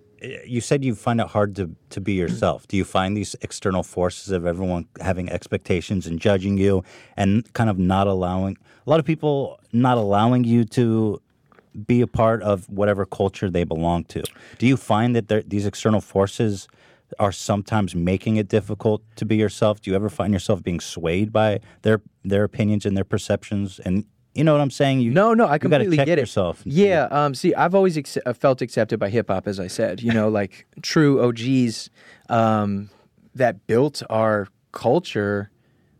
You 0.46 0.62
said 0.62 0.86
you 0.86 0.96
find 0.96 1.20
it 1.20 1.28
hard 1.28 1.56
to 1.58 1.75
to 1.90 2.02
be 2.02 2.14
yourself. 2.14 2.68
Do 2.68 2.78
you 2.78 2.86
find 2.86 3.16
these 3.16 3.36
external 3.42 3.84
forces 3.84 4.31
of 4.31 4.46
everyone 4.46 4.88
having 5.02 5.30
expectations 5.30 6.08
and 6.08 6.20
judging 6.20 6.58
you, 6.58 6.84
and 7.18 7.52
kind 7.54 7.70
of 7.70 7.78
not 7.78 8.08
allowing 8.08 8.58
a 8.86 8.90
lot 8.90 9.00
of 9.00 9.06
people 9.06 9.60
not 9.74 9.98
allowing 9.98 10.44
you 10.44 10.64
to 10.66 11.22
be 11.88 12.02
a 12.02 12.08
part 12.08 12.42
of 12.44 12.70
whatever 12.70 13.06
culture 13.06 13.50
they 13.50 13.64
belong 13.64 14.06
to? 14.06 14.24
Do 14.60 14.68
you 14.68 14.78
find 14.78 15.16
that 15.16 15.28
there, 15.28 15.42
these 15.42 15.66
external 15.66 16.02
forces 16.02 16.68
are 17.19 17.31
sometimes 17.31 17.96
making 17.96 18.38
it 18.38 18.48
difficult 18.48 19.04
to 19.18 19.26
be 19.26 19.36
yourself? 19.36 19.81
Do 19.81 19.92
you 19.92 19.96
ever 19.96 20.10
find 20.10 20.34
yourself 20.34 20.64
being 20.64 20.80
swayed 20.80 21.31
by 21.31 21.60
their 21.81 22.02
their 22.24 22.44
opinions 22.44 22.86
and 22.86 22.96
their 22.96 23.04
perceptions? 23.04 23.80
And 23.80 24.06
you 24.35 24.44
know 24.44 24.51
what 24.53 24.62
I'm 24.62 24.71
saying? 24.71 25.01
You 25.01 25.12
No, 25.12 25.33
no, 25.33 25.45
I 25.47 25.53
you 25.56 25.59
completely 25.59 25.97
check 25.97 26.06
get 26.07 26.18
it. 26.18 26.21
yourself. 26.21 26.62
Yeah. 26.65 27.07
Um. 27.12 27.35
See, 27.35 27.53
I've 27.53 27.75
always 27.75 27.97
ex- 27.97 28.18
uh, 28.25 28.33
felt 28.33 28.62
accepted 28.62 29.00
by 29.00 29.09
hip 29.09 29.27
hop, 29.30 29.47
as 29.47 29.59
I 29.59 29.68
said. 29.68 30.01
You 30.01 30.12
know, 30.12 30.30
like 30.30 30.65
true 30.81 31.21
OGs, 31.24 31.89
um, 32.30 32.89
that 33.35 33.65
built 33.68 34.01
our 34.09 34.47
culture, 34.71 35.51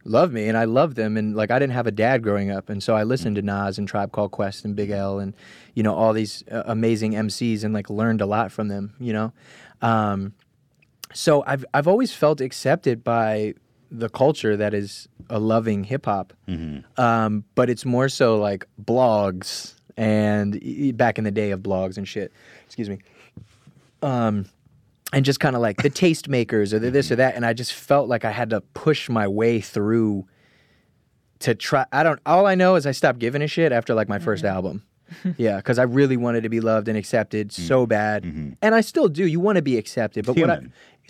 love 0.04 0.32
me, 0.32 0.48
and 0.48 0.58
I 0.58 0.64
love 0.66 0.96
them. 0.96 1.16
And 1.16 1.36
like, 1.36 1.52
I 1.52 1.60
didn't 1.60 1.74
have 1.74 1.86
a 1.88 1.92
dad 1.92 2.24
growing 2.24 2.50
up, 2.50 2.70
and 2.70 2.82
so 2.82 2.96
I 2.96 3.04
listened 3.04 3.36
to 3.36 3.42
Nas 3.44 3.78
and 3.78 3.88
Tribe 3.88 4.12
Called 4.12 4.32
Quest 4.32 4.66
and 4.66 4.76
Big 4.76 4.90
L, 4.90 5.20
and 5.20 5.36
you 5.76 5.84
know 5.84 5.94
all 5.94 6.14
these 6.14 6.44
uh, 6.52 6.64
amazing 6.66 7.14
MCs, 7.14 7.64
and 7.64 7.74
like 7.74 7.90
learned 7.90 8.22
a 8.22 8.26
lot 8.26 8.52
from 8.52 8.68
them. 8.68 8.94
You 9.00 9.14
know, 9.14 9.34
um, 9.82 10.34
so 11.14 11.44
I've 11.46 11.66
I've 11.74 11.88
always 11.88 12.14
felt 12.14 12.42
accepted 12.42 13.04
by 13.04 13.54
the 13.94 14.10
culture 14.10 14.58
that 14.58 14.74
is 14.74 15.08
a 15.30 15.40
loving 15.40 15.84
hip 15.84 16.06
hop, 16.06 16.34
mm-hmm. 16.48 16.80
um, 17.00 17.46
but 17.54 17.70
it's 17.70 17.86
more 17.86 18.10
so 18.10 18.38
like 18.38 18.66
blogs 18.84 19.76
and 19.96 20.62
e- 20.64 20.92
back 20.92 21.20
in 21.20 21.24
the 21.24 21.32
day 21.32 21.52
of 21.52 21.62
blogs 21.62 21.98
and 21.98 22.08
shit. 22.08 22.34
Excuse 22.66 22.90
me. 22.90 22.98
Um, 24.02 24.48
and 25.14 25.24
just 25.24 25.40
kind 25.40 25.56
of 25.56 25.62
like 25.62 25.84
the 25.84 25.90
tastemakers 25.92 26.74
or 26.74 26.80
the 26.80 26.90
this 26.90 27.12
or 27.12 27.14
mm-hmm. 27.14 27.20
that, 27.20 27.36
and 27.36 27.46
I 27.46 27.54
just 27.54 27.74
felt 27.74 28.10
like 28.10 28.26
I 28.26 28.32
had 28.32 28.50
to 28.50 28.62
push 28.74 29.10
my 29.10 29.28
way 29.28 29.62
through 29.62 30.26
to 31.40 31.54
try. 31.54 31.86
I 31.92 32.02
don't. 32.02 32.20
All 32.26 32.48
I 32.48 32.56
know 32.56 32.76
is 32.76 32.88
I 32.88 32.92
stopped 32.92 33.20
giving 33.20 33.44
a 33.44 33.48
shit 33.48 33.72
after 33.72 33.94
like 33.94 34.10
my 34.10 34.18
mm-hmm. 34.18 34.26
first 34.26 34.44
album. 34.44 34.84
yeah, 35.38 35.58
because 35.58 35.78
I 35.78 35.84
really 35.84 36.18
wanted 36.18 36.42
to 36.42 36.50
be 36.50 36.62
loved 36.62 36.88
and 36.88 36.98
accepted 36.98 37.52
so 37.52 37.86
bad, 37.86 38.24
and 38.24 38.74
I 38.74 38.82
still 38.82 39.08
do. 39.08 39.28
You 39.28 39.40
want 39.40 39.58
to 39.58 39.62
be 39.62 39.78
accepted, 39.78 40.26
but 40.26 40.36
what 40.36 40.50
I 40.50 40.62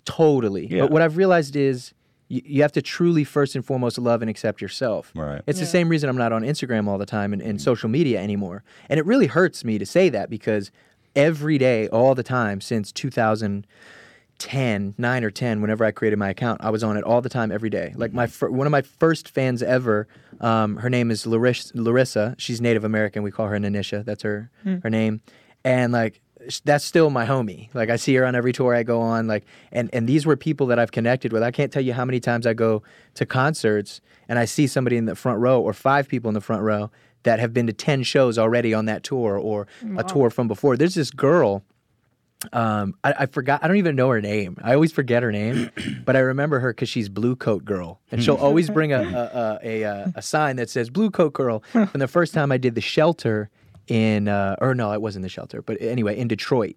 totally. 0.04 0.68
Yeah. 0.68 0.82
But 0.82 0.92
what 0.92 1.02
I've 1.02 1.16
realized 1.16 1.56
is 1.56 1.94
you, 2.28 2.42
you 2.46 2.62
have 2.62 2.72
to 2.74 2.82
truly 2.82 3.24
first 3.24 3.56
and 3.56 3.66
foremost 3.66 3.98
love 3.98 4.22
and 4.22 4.30
accept 4.30 4.62
yourself. 4.62 5.12
Right. 5.16 5.42
It's 5.48 5.60
the 5.60 5.66
same 5.66 5.90
reason 5.90 6.10
I'm 6.10 6.18
not 6.18 6.32
on 6.32 6.44
Instagram 6.44 6.88
all 6.88 6.98
the 6.98 7.06
time 7.06 7.34
and, 7.34 7.42
and 7.42 7.60
mm. 7.60 7.62
social 7.62 7.90
media 7.90 8.22
anymore. 8.22 8.64
And 8.90 9.00
it 9.00 9.06
really 9.06 9.28
hurts 9.28 9.64
me 9.64 9.78
to 9.78 9.86
say 9.86 10.10
that 10.10 10.30
because 10.30 10.72
every 11.16 11.58
day, 11.58 11.88
all 11.90 12.16
the 12.16 12.24
time 12.24 12.62
since 12.62 12.92
2010, 12.92 14.96
9 14.98 15.24
or 15.24 15.32
10, 15.32 15.62
whenever 15.62 15.86
I 15.86 15.92
created 15.92 16.18
my 16.18 16.30
account, 16.30 16.62
I 16.64 16.70
was 16.70 16.84
on 16.84 16.98
it 16.98 17.04
all 17.04 17.22
the 17.22 17.30
time, 17.30 17.52
every 17.52 17.70
day. 17.70 17.94
Like 17.96 18.14
my 18.14 18.26
mm-hmm. 18.26 18.32
fir- 18.32 18.50
one 18.50 18.68
of 18.68 18.72
my 18.72 18.82
first 18.82 19.30
fans 19.30 19.62
ever, 19.62 20.08
um, 20.42 20.78
her 20.78 20.90
name 20.90 21.12
is 21.12 21.26
Laris- 21.26 21.72
Larissa. 21.76 22.36
She's 22.38 22.62
Native 22.62 22.84
American. 22.84 23.24
We 23.24 23.32
call 23.32 23.48
her 23.48 23.58
Nanisha. 23.58 24.04
That's 24.04 24.24
her 24.24 24.50
hmm. 24.64 24.78
her 24.84 24.90
name. 24.90 25.22
And 25.64 25.94
like 25.94 26.16
sh- 26.16 26.20
that's 26.66 26.86
still 26.86 27.10
my 27.10 27.26
homie. 27.26 27.74
Like 27.74 27.90
I 27.90 27.96
see 27.96 28.16
her 28.16 28.26
on 28.26 28.36
every 28.36 28.54
tour 28.54 28.74
I 28.76 28.84
go 28.84 29.02
on. 29.02 29.28
Like 29.28 29.46
and 29.72 29.90
and 29.94 30.08
these 30.08 30.26
were 30.26 30.36
people 30.36 30.68
that 30.68 30.80
I've 30.80 30.92
connected 30.92 31.34
with. 31.34 31.44
I 31.44 31.52
can't 31.52 31.72
tell 31.72 31.82
you 31.82 31.94
how 31.94 32.06
many 32.06 32.20
times 32.20 32.46
I 32.46 32.54
go 32.54 32.84
to 33.16 33.26
concerts 33.26 34.02
and 34.28 34.40
I 34.40 34.46
see 34.46 34.68
somebody 34.68 34.98
in 34.98 35.06
the 35.06 35.16
front 35.16 35.40
row 35.40 35.62
or 35.62 35.74
five 35.74 36.08
people 36.08 36.30
in 36.30 36.34
the 36.34 36.42
front 36.42 36.62
row 36.64 36.92
that 37.24 37.40
have 37.40 37.54
been 37.54 37.68
to 37.68 37.74
ten 37.74 38.04
shows 38.04 38.38
already 38.38 38.74
on 38.74 38.86
that 38.86 39.04
tour 39.04 39.38
or 39.38 39.68
a 39.98 40.04
tour 40.04 40.30
from 40.30 40.48
before. 40.48 40.78
There's 40.78 40.96
this 40.96 41.12
girl. 41.12 41.64
Um, 42.52 42.96
I, 43.06 43.14
I 43.20 43.26
forgot. 43.28 43.64
I 43.64 43.68
don't 43.70 43.78
even 43.78 43.96
know 43.96 44.10
her 44.10 44.20
name. 44.20 44.58
I 44.62 44.74
always 44.74 44.92
forget 44.92 45.24
her 45.24 45.32
name, 45.32 45.70
but 46.06 46.18
I 46.18 46.20
remember 46.20 46.60
her 46.60 46.74
because 46.74 46.90
she's 46.90 47.08
Blue 47.08 47.38
Coat 47.38 47.64
Girl, 47.64 48.02
and 48.12 48.22
she'll 48.22 48.36
always 48.48 48.70
bring 48.70 48.92
a 48.92 49.00
a, 49.02 49.60
a, 49.64 49.82
a, 49.84 50.14
a 50.18 50.22
sign 50.22 50.58
that 50.58 50.70
says 50.70 50.90
Blue 50.90 51.10
Coat 51.10 51.32
Girl. 51.34 51.64
And 51.74 52.02
the 52.02 52.08
first 52.08 52.34
time 52.34 52.52
I 52.52 52.58
did 52.58 52.76
the 52.76 52.82
shelter 52.82 53.50
in, 53.88 54.28
uh, 54.28 54.56
or 54.62 54.74
no, 54.76 54.92
it 54.94 55.02
wasn't 55.02 55.24
the 55.24 55.30
shelter, 55.30 55.62
but 55.62 55.78
anyway, 55.82 56.18
in 56.18 56.28
Detroit, 56.28 56.76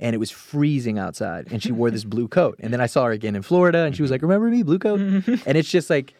and 0.00 0.14
it 0.14 0.18
was 0.18 0.30
freezing 0.30 0.98
outside, 0.98 1.48
and 1.52 1.62
she 1.62 1.72
wore 1.72 1.90
this 1.90 2.04
blue 2.14 2.28
coat. 2.28 2.56
And 2.60 2.72
then 2.72 2.80
I 2.80 2.86
saw 2.86 3.04
her 3.06 3.12
again 3.12 3.34
in 3.36 3.42
Florida, 3.42 3.84
and 3.84 3.94
she 3.96 4.02
was 4.02 4.10
like, 4.10 4.22
"Remember 4.22 4.48
me, 4.48 4.62
Blue 4.62 4.78
Coat?" 4.78 5.00
and 5.46 5.56
it's 5.58 5.70
just 5.70 5.90
like. 5.90 6.14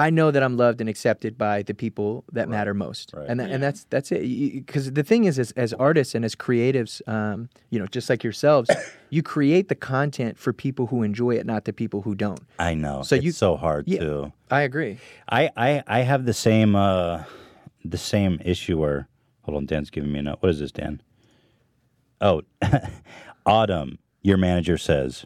I 0.00 0.10
know 0.10 0.30
that 0.30 0.44
I'm 0.44 0.56
loved 0.56 0.80
and 0.80 0.88
accepted 0.88 1.36
by 1.36 1.64
the 1.64 1.74
people 1.74 2.22
that 2.30 2.48
matter 2.48 2.72
most, 2.72 3.10
Right. 3.12 3.26
and 3.28 3.40
tha- 3.40 3.46
and 3.46 3.60
that's 3.60 3.82
that's 3.90 4.12
it. 4.12 4.22
Because 4.64 4.92
the 4.92 5.02
thing 5.02 5.24
is, 5.24 5.40
as, 5.40 5.50
as 5.56 5.72
artists 5.72 6.14
and 6.14 6.24
as 6.24 6.36
creatives, 6.36 7.02
um, 7.08 7.48
you 7.70 7.80
know, 7.80 7.86
just 7.88 8.08
like 8.08 8.22
yourselves, 8.22 8.70
you 9.10 9.24
create 9.24 9.68
the 9.68 9.74
content 9.74 10.38
for 10.38 10.52
people 10.52 10.86
who 10.86 11.02
enjoy 11.02 11.32
it, 11.34 11.46
not 11.46 11.64
the 11.64 11.72
people 11.72 12.02
who 12.02 12.14
don't. 12.14 12.38
I 12.60 12.74
know. 12.74 13.02
So 13.02 13.16
it's 13.16 13.24
you- 13.24 13.32
so 13.32 13.56
hard 13.56 13.88
Yeah. 13.88 13.98
to. 13.98 14.32
I 14.52 14.60
agree. 14.60 14.98
I, 15.28 15.50
I 15.56 15.82
I 15.88 16.00
have 16.02 16.26
the 16.26 16.32
same 16.32 16.76
uh 16.76 17.24
the 17.84 17.98
same 17.98 18.40
issue 18.44 18.78
where 18.78 19.08
hold 19.48 19.56
on, 19.56 19.66
Dan's 19.66 19.88
giving 19.88 20.12
me 20.12 20.18
a 20.18 20.22
note. 20.22 20.36
What 20.40 20.50
is 20.50 20.60
this, 20.60 20.70
Dan? 20.72 21.00
Oh, 22.20 22.42
Autumn, 23.46 23.98
your 24.22 24.36
manager 24.36 24.76
says, 24.76 25.24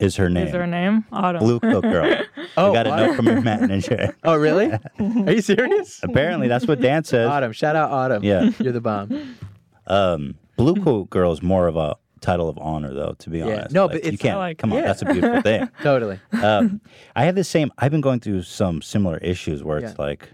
is 0.00 0.16
her 0.16 0.28
name. 0.28 0.48
Is 0.48 0.52
her 0.54 0.66
name 0.66 1.04
Autumn? 1.12 1.40
Blue 1.40 1.60
Coat 1.60 1.82
Girl. 1.82 2.22
Oh, 2.56 2.70
I 2.72 2.74
got 2.74 2.86
a 2.88 2.96
note 2.96 3.14
from 3.16 3.26
your 3.26 3.40
manager. 3.42 4.16
Oh, 4.24 4.34
really? 4.34 4.72
Are 4.98 5.32
you 5.32 5.40
serious? 5.42 6.00
Apparently, 6.02 6.48
that's 6.48 6.66
what 6.66 6.80
Dan 6.80 7.04
says. 7.04 7.28
Autumn, 7.28 7.52
shout 7.52 7.76
out 7.76 7.90
Autumn. 7.92 8.24
Yeah. 8.24 8.50
you're 8.58 8.72
the 8.72 8.80
bomb. 8.80 9.36
Um, 9.86 10.34
Blue 10.56 10.74
Coat 10.82 11.08
Girl 11.10 11.30
is 11.30 11.40
more 11.42 11.68
of 11.68 11.76
a 11.76 11.94
title 12.20 12.48
of 12.48 12.58
honor, 12.58 12.92
though. 12.94 13.14
To 13.18 13.30
be 13.30 13.38
Yeah. 13.38 13.44
honest, 13.44 13.70
No, 13.74 13.86
Like, 13.86 14.02
but 14.02 14.12
you 14.12 14.18
can't. 14.18 14.38
Like- 14.38 14.58
come 14.58 14.72
on, 14.72 14.78
yeah. 14.78 14.86
that's 14.86 15.02
a 15.02 15.04
beautiful 15.04 15.40
thing. 15.42 15.68
Totally. 15.82 16.18
um, 16.42 16.80
I 17.14 17.24
have 17.26 17.36
the 17.36 17.44
same. 17.44 17.70
I've 17.78 17.92
been 17.92 18.00
going 18.00 18.18
through 18.18 18.42
some 18.42 18.82
similar 18.82 19.18
issues 19.18 19.62
where 19.62 19.78
it's 19.78 19.94
Yeah. 19.96 20.04
like 20.04 20.28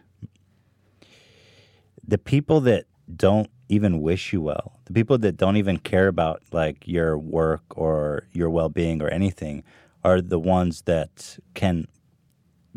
the 2.06 2.16
people 2.18 2.60
that 2.62 2.84
don't 3.14 3.50
even 3.68 4.00
wish 4.00 4.32
you 4.32 4.40
well, 4.40 4.78
the 4.84 4.92
people 4.92 5.18
that 5.18 5.36
don't 5.36 5.56
even 5.56 5.78
care 5.78 6.08
about 6.08 6.42
like 6.52 6.86
your 6.86 7.18
work 7.18 7.62
or 7.70 8.26
your 8.32 8.50
well-being 8.50 9.02
or 9.02 9.08
anything, 9.08 9.62
are 10.04 10.20
the 10.20 10.38
ones 10.38 10.82
that 10.82 11.38
can 11.54 11.86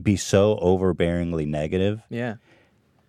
be 0.01 0.15
so 0.15 0.57
overbearingly 0.61 1.45
negative. 1.47 2.01
Yeah. 2.09 2.35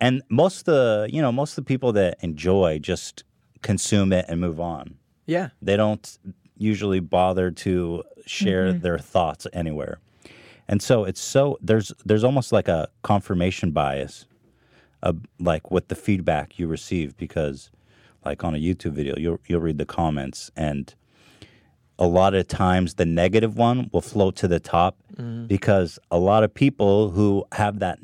And 0.00 0.22
most 0.28 0.60
of 0.60 0.66
the, 0.66 1.08
you 1.10 1.22
know, 1.22 1.32
most 1.32 1.52
of 1.52 1.64
the 1.64 1.68
people 1.68 1.92
that 1.92 2.18
enjoy 2.20 2.78
just 2.78 3.24
consume 3.62 4.12
it 4.12 4.24
and 4.28 4.40
move 4.40 4.60
on. 4.60 4.96
Yeah. 5.26 5.50
They 5.60 5.76
don't 5.76 6.18
usually 6.56 7.00
bother 7.00 7.50
to 7.50 8.04
share 8.26 8.68
mm-hmm. 8.68 8.80
their 8.80 8.98
thoughts 8.98 9.46
anywhere. 9.52 9.98
And 10.68 10.82
so 10.82 11.04
it's 11.04 11.20
so 11.20 11.58
there's 11.62 11.92
there's 12.04 12.24
almost 12.24 12.52
like 12.52 12.68
a 12.68 12.88
confirmation 13.02 13.70
bias 13.70 14.26
of 15.02 15.20
like 15.38 15.70
with 15.70 15.88
the 15.88 15.94
feedback 15.94 16.58
you 16.58 16.66
receive 16.66 17.16
because 17.16 17.70
like 18.24 18.44
on 18.44 18.54
a 18.54 18.58
YouTube 18.58 18.92
video 18.92 19.14
you'll 19.16 19.40
you'll 19.46 19.60
read 19.60 19.78
the 19.78 19.86
comments 19.86 20.50
and 20.56 20.94
a 21.98 22.06
lot 22.06 22.34
of 22.34 22.46
times 22.46 22.94
the 22.94 23.06
negative 23.06 23.56
one 23.56 23.90
will 23.92 24.00
float 24.00 24.36
to 24.36 24.48
the 24.48 24.60
top 24.60 24.96
mm-hmm. 25.16 25.46
because 25.46 25.98
a 26.10 26.18
lot 26.18 26.44
of 26.44 26.54
people 26.54 27.10
who 27.10 27.44
have 27.52 27.80
that 27.80 27.98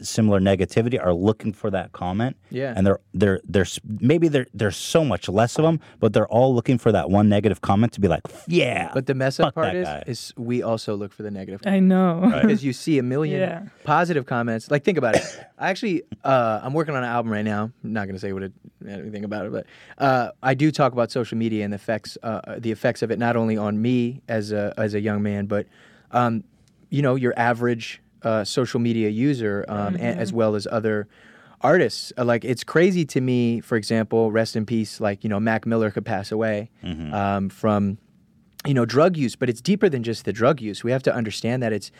similar 0.00 0.40
negativity 0.40 0.98
are 1.02 1.12
looking 1.12 1.52
for 1.52 1.70
that 1.70 1.92
comment 1.92 2.36
Yeah. 2.50 2.72
and 2.76 2.86
they're 2.86 3.00
they're 3.12 3.40
there's 3.44 3.80
maybe 4.00 4.28
there 4.28 4.46
there's 4.54 4.76
so 4.76 5.04
much 5.04 5.28
less 5.28 5.58
of 5.58 5.64
them 5.64 5.80
but 6.00 6.12
they're 6.12 6.28
all 6.28 6.54
looking 6.54 6.78
for 6.78 6.92
that 6.92 7.10
one 7.10 7.28
negative 7.28 7.60
comment 7.60 7.92
to 7.94 8.00
be 8.00 8.08
like 8.08 8.22
yeah 8.46 8.90
But 8.94 9.06
the 9.06 9.14
mess 9.14 9.40
up 9.40 9.54
part 9.54 9.66
that 9.66 9.76
is, 9.76 9.86
guy. 9.86 10.04
is 10.06 10.32
we 10.36 10.62
also 10.62 10.94
look 10.96 11.12
for 11.12 11.22
the 11.22 11.30
negative. 11.30 11.60
I 11.66 11.80
know. 11.80 12.30
because 12.42 12.64
you 12.64 12.72
see 12.72 12.98
a 12.98 13.02
million 13.02 13.40
Yeah. 13.40 13.62
positive 13.84 14.26
comments. 14.26 14.70
Like, 14.70 14.84
think 14.84 14.98
about 14.98 15.16
it. 15.16 15.22
I 15.58 15.70
actually, 15.70 16.02
uh, 16.24 16.60
I'm 16.62 16.72
working 16.74 16.94
on 16.94 17.02
an 17.02 17.08
album 17.08 17.32
right 17.32 17.44
now. 17.44 17.70
I'm 17.82 17.92
not 17.92 18.04
going 18.06 18.14
to 18.14 18.20
say 18.20 18.32
what 18.32 18.42
it, 18.42 18.52
anything 18.86 19.24
about 19.24 19.46
it, 19.46 19.52
but 19.52 19.66
uh, 19.98 20.30
I 20.42 20.54
do 20.54 20.70
talk 20.70 20.92
about 20.92 21.10
social 21.10 21.38
media 21.38 21.64
and 21.64 21.72
the 21.72 21.76
effects, 21.76 22.16
uh, 22.22 22.56
the 22.58 22.70
effects 22.72 23.02
of 23.02 23.10
it, 23.10 23.18
not 23.18 23.36
only 23.36 23.56
on 23.56 23.80
me 23.80 24.20
as 24.28 24.52
a 24.52 24.72
as 24.76 24.94
a 24.94 25.00
young 25.00 25.22
man, 25.22 25.46
but 25.46 25.66
um, 26.12 26.44
you 26.90 27.02
know, 27.02 27.14
your 27.16 27.34
average 27.36 28.00
uh, 28.24 28.44
social 28.44 28.80
media 28.80 29.08
user, 29.08 29.64
um, 29.68 29.94
a- 29.96 30.00
as 30.18 30.32
well 30.32 30.54
as 30.54 30.66
other 30.70 31.06
artists. 31.60 32.12
Uh, 32.18 32.24
like, 32.24 32.44
it's 32.44 32.64
crazy 32.64 33.04
to 33.06 33.20
me. 33.20 33.60
For 33.60 33.76
example, 33.76 34.30
rest 34.32 34.56
in 34.56 34.66
peace. 34.66 35.00
Like, 35.00 35.24
you 35.24 35.30
know, 35.30 35.40
Mac 35.40 35.66
Miller 35.66 35.90
could 35.90 36.04
pass 36.04 36.32
away 36.32 36.70
um, 37.14 37.48
from 37.48 37.98
you 38.66 38.72
know 38.72 38.86
drug 38.86 39.14
use 39.18 39.36
but 39.36 39.50
it's 39.50 39.60
deeper 39.60 39.90
than 39.90 40.02
just 40.02 40.24
the 40.24 40.32
drug 40.32 40.58
use 40.58 40.82
we 40.82 40.90
have 40.90 41.02
to 41.02 41.14
understand 41.14 41.62
that 41.62 41.70
it's 41.70 41.90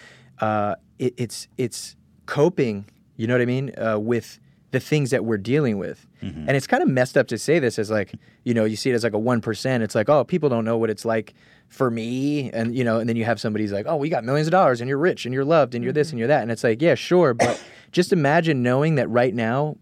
uh, 0.40 0.74
it, 0.98 1.12
it's 1.18 1.46
it's 1.58 1.94
coping 2.24 2.86
you 3.18 3.26
know 3.26 3.34
what 3.34 3.42
i 3.42 3.44
mean 3.44 3.70
uh, 3.76 3.98
with 3.98 4.38
the 4.74 4.80
things 4.80 5.10
that 5.10 5.24
we're 5.24 5.38
dealing 5.38 5.78
with 5.78 6.06
mm-hmm. 6.22 6.48
and 6.48 6.56
it's 6.56 6.66
kind 6.66 6.82
of 6.82 6.88
messed 6.88 7.16
up 7.16 7.28
to 7.28 7.38
say 7.38 7.58
this 7.58 7.78
as 7.78 7.90
like 7.90 8.12
you 8.42 8.52
know 8.52 8.64
you 8.64 8.76
see 8.76 8.90
it 8.90 8.94
as 8.94 9.04
like 9.04 9.14
a 9.14 9.16
1% 9.16 9.80
it's 9.80 9.94
like 9.94 10.08
oh 10.08 10.24
people 10.24 10.48
don't 10.48 10.64
know 10.64 10.76
what 10.76 10.90
it's 10.90 11.04
like 11.04 11.32
for 11.68 11.90
me 11.90 12.50
and 12.50 12.76
you 12.76 12.84
know 12.84 12.98
and 12.98 13.08
then 13.08 13.16
you 13.16 13.24
have 13.24 13.40
somebody 13.40 13.64
who's 13.64 13.72
like 13.72 13.86
oh 13.88 13.96
we 13.96 14.08
got 14.08 14.24
millions 14.24 14.48
of 14.48 14.52
dollars 14.52 14.80
and 14.80 14.88
you're 14.88 14.98
rich 14.98 15.24
and 15.24 15.32
you're 15.32 15.44
loved 15.44 15.74
and 15.74 15.84
you're 15.84 15.92
this 15.92 16.08
mm-hmm. 16.08 16.14
and 16.14 16.18
you're 16.18 16.28
that 16.28 16.42
and 16.42 16.50
it's 16.50 16.64
like 16.64 16.82
yeah 16.82 16.94
sure 16.94 17.32
but 17.32 17.62
just 17.92 18.12
imagine 18.12 18.62
knowing 18.62 18.96
that 18.96 19.08
right 19.08 19.34
now 19.34 19.76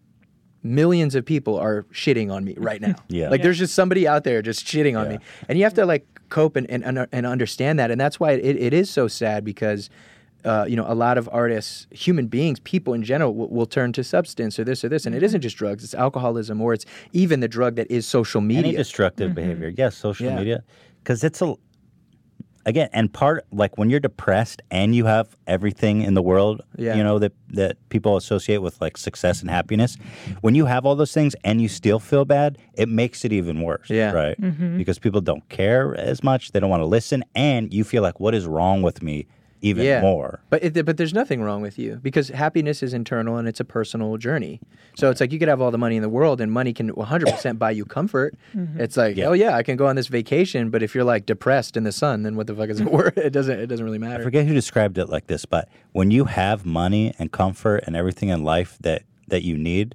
millions 0.62 1.14
of 1.14 1.24
people 1.24 1.58
are 1.58 1.84
shitting 1.92 2.32
on 2.32 2.44
me 2.44 2.54
right 2.56 2.80
now. 2.80 2.94
Yeah. 3.08 3.28
Like 3.28 3.40
Yeah. 3.40 3.44
there's 3.44 3.58
just 3.58 3.74
somebody 3.74 4.06
out 4.06 4.24
there 4.24 4.42
just 4.42 4.64
shitting 4.64 4.98
on 4.98 5.06
Yeah. 5.06 5.16
me. 5.16 5.24
And 5.48 5.58
you 5.58 5.64
have 5.64 5.74
to 5.74 5.84
like 5.84 6.06
cope 6.28 6.56
and, 6.56 6.70
and, 6.70 6.84
and 6.84 7.06
and 7.10 7.26
understand 7.26 7.78
that. 7.78 7.90
And 7.90 8.00
that's 8.00 8.20
why 8.20 8.32
it, 8.32 8.56
it 8.56 8.72
is 8.72 8.88
so 8.88 9.08
sad 9.08 9.44
because 9.44 9.90
uh, 10.44 10.64
you 10.68 10.76
know, 10.76 10.84
a 10.88 10.94
lot 10.94 11.18
of 11.18 11.28
artists, 11.32 11.86
human 11.90 12.26
beings, 12.26 12.58
people 12.60 12.94
in 12.94 13.02
general 13.02 13.34
will, 13.34 13.48
will 13.48 13.66
turn 13.66 13.92
to 13.92 14.02
substance 14.04 14.58
or 14.58 14.64
this 14.64 14.84
or 14.84 14.88
this. 14.88 15.06
And 15.06 15.14
it 15.14 15.18
mm-hmm. 15.18 15.24
isn't 15.26 15.40
just 15.42 15.56
drugs, 15.56 15.84
it's 15.84 15.94
alcoholism 15.94 16.60
or 16.60 16.72
it's 16.74 16.84
even 17.12 17.40
the 17.40 17.48
drug 17.48 17.76
that 17.76 17.90
is 17.90 18.06
social 18.06 18.40
media. 18.40 18.64
any 18.68 18.76
destructive 18.76 19.28
mm-hmm. 19.28 19.34
behavior 19.34 19.72
yes 19.76 19.96
social 19.96 20.26
Yeah. 20.26 20.36
media 20.36 20.64
because 21.02 21.22
it's 21.24 21.40
a 21.42 21.54
again 22.64 22.88
and 22.92 23.12
part 23.12 23.44
like 23.52 23.76
when 23.76 23.90
you're 23.90 24.00
depressed 24.00 24.62
and 24.70 24.94
you 24.94 25.04
have 25.04 25.36
everything 25.46 26.02
in 26.02 26.14
the 26.14 26.22
world 26.22 26.62
Yeah. 26.76 26.94
you 26.94 27.02
know 27.02 27.18
that 27.18 27.32
that 27.50 27.76
people 27.88 28.16
associate 28.16 28.58
with 28.58 28.80
like 28.80 28.96
success 28.96 29.40
and 29.40 29.50
happiness 29.50 29.96
when 30.42 30.54
you 30.54 30.66
have 30.66 30.86
all 30.86 30.94
those 30.94 31.12
things 31.12 31.34
and 31.44 31.60
you 31.60 31.68
still 31.68 31.98
feel 31.98 32.24
bad 32.24 32.58
it 32.74 32.88
makes 32.88 33.24
it 33.24 33.32
even 33.32 33.60
worse 33.62 33.90
Yeah. 33.90 34.12
right 34.12 34.40
mm-hmm. 34.40 34.76
because 34.78 34.98
people 34.98 35.20
don't 35.20 35.46
care 35.48 35.94
as 35.96 36.22
much 36.22 36.52
they 36.52 36.60
don't 36.60 36.70
want 36.70 36.82
to 36.82 36.86
listen 36.86 37.24
and 37.34 37.72
you 37.74 37.84
feel 37.84 38.02
like 38.02 38.20
what 38.20 38.34
is 38.34 38.46
wrong 38.46 38.82
with 38.82 39.02
me 39.02 39.26
even 39.62 39.84
yeah. 39.84 40.00
more 40.00 40.40
But 40.50 40.62
it, 40.64 40.84
but 40.84 40.96
there's 40.96 41.14
nothing 41.14 41.42
wrong 41.42 41.62
with 41.62 41.78
you 41.78 41.96
because 42.02 42.28
happiness 42.28 42.82
is 42.82 42.92
internal 42.92 43.36
and 43.36 43.48
it's 43.48 43.60
a 43.60 43.64
personal 43.64 44.16
journey. 44.16 44.60
So 44.96 45.08
it's 45.08 45.20
like 45.20 45.32
you 45.32 45.38
could 45.38 45.48
have 45.48 45.60
all 45.60 45.70
the 45.70 45.78
money 45.78 45.96
in 45.96 46.02
the 46.02 46.08
world 46.08 46.40
and 46.40 46.52
money 46.52 46.72
can 46.72 46.90
100% 46.92 47.58
buy 47.58 47.70
you 47.70 47.84
comfort. 47.84 48.34
Mm-hmm. 48.54 48.80
It's 48.80 48.96
like, 48.96 49.16
Yeah. 49.16 49.26
oh 49.26 49.32
yeah, 49.32 49.56
I 49.56 49.62
can 49.62 49.76
go 49.76 49.86
on 49.86 49.96
this 49.96 50.08
vacation, 50.08 50.70
but 50.70 50.82
if 50.82 50.94
you're 50.94 51.04
like 51.04 51.26
depressed 51.26 51.76
in 51.76 51.84
the 51.84 51.92
sun, 51.92 52.22
then 52.24 52.36
what 52.36 52.46
the 52.46 52.54
fuck 52.54 52.68
is 52.68 52.80
it 52.80 52.90
worth? 52.92 53.16
It 53.16 53.30
doesn't 53.30 53.58
it 53.58 53.66
doesn't 53.66 53.84
really 53.84 53.98
matter. 53.98 54.20
I 54.20 54.24
forget 54.24 54.46
who 54.46 54.52
described 54.54 54.98
it 54.98 55.08
like 55.08 55.28
this, 55.28 55.44
but 55.46 55.68
when 55.92 56.10
you 56.10 56.24
have 56.24 56.66
money 56.66 57.14
and 57.18 57.30
comfort 57.32 57.84
and 57.86 57.96
everything 57.96 58.28
in 58.28 58.44
life 58.44 58.76
that 58.80 59.04
that 59.28 59.42
you 59.44 59.56
need, 59.56 59.94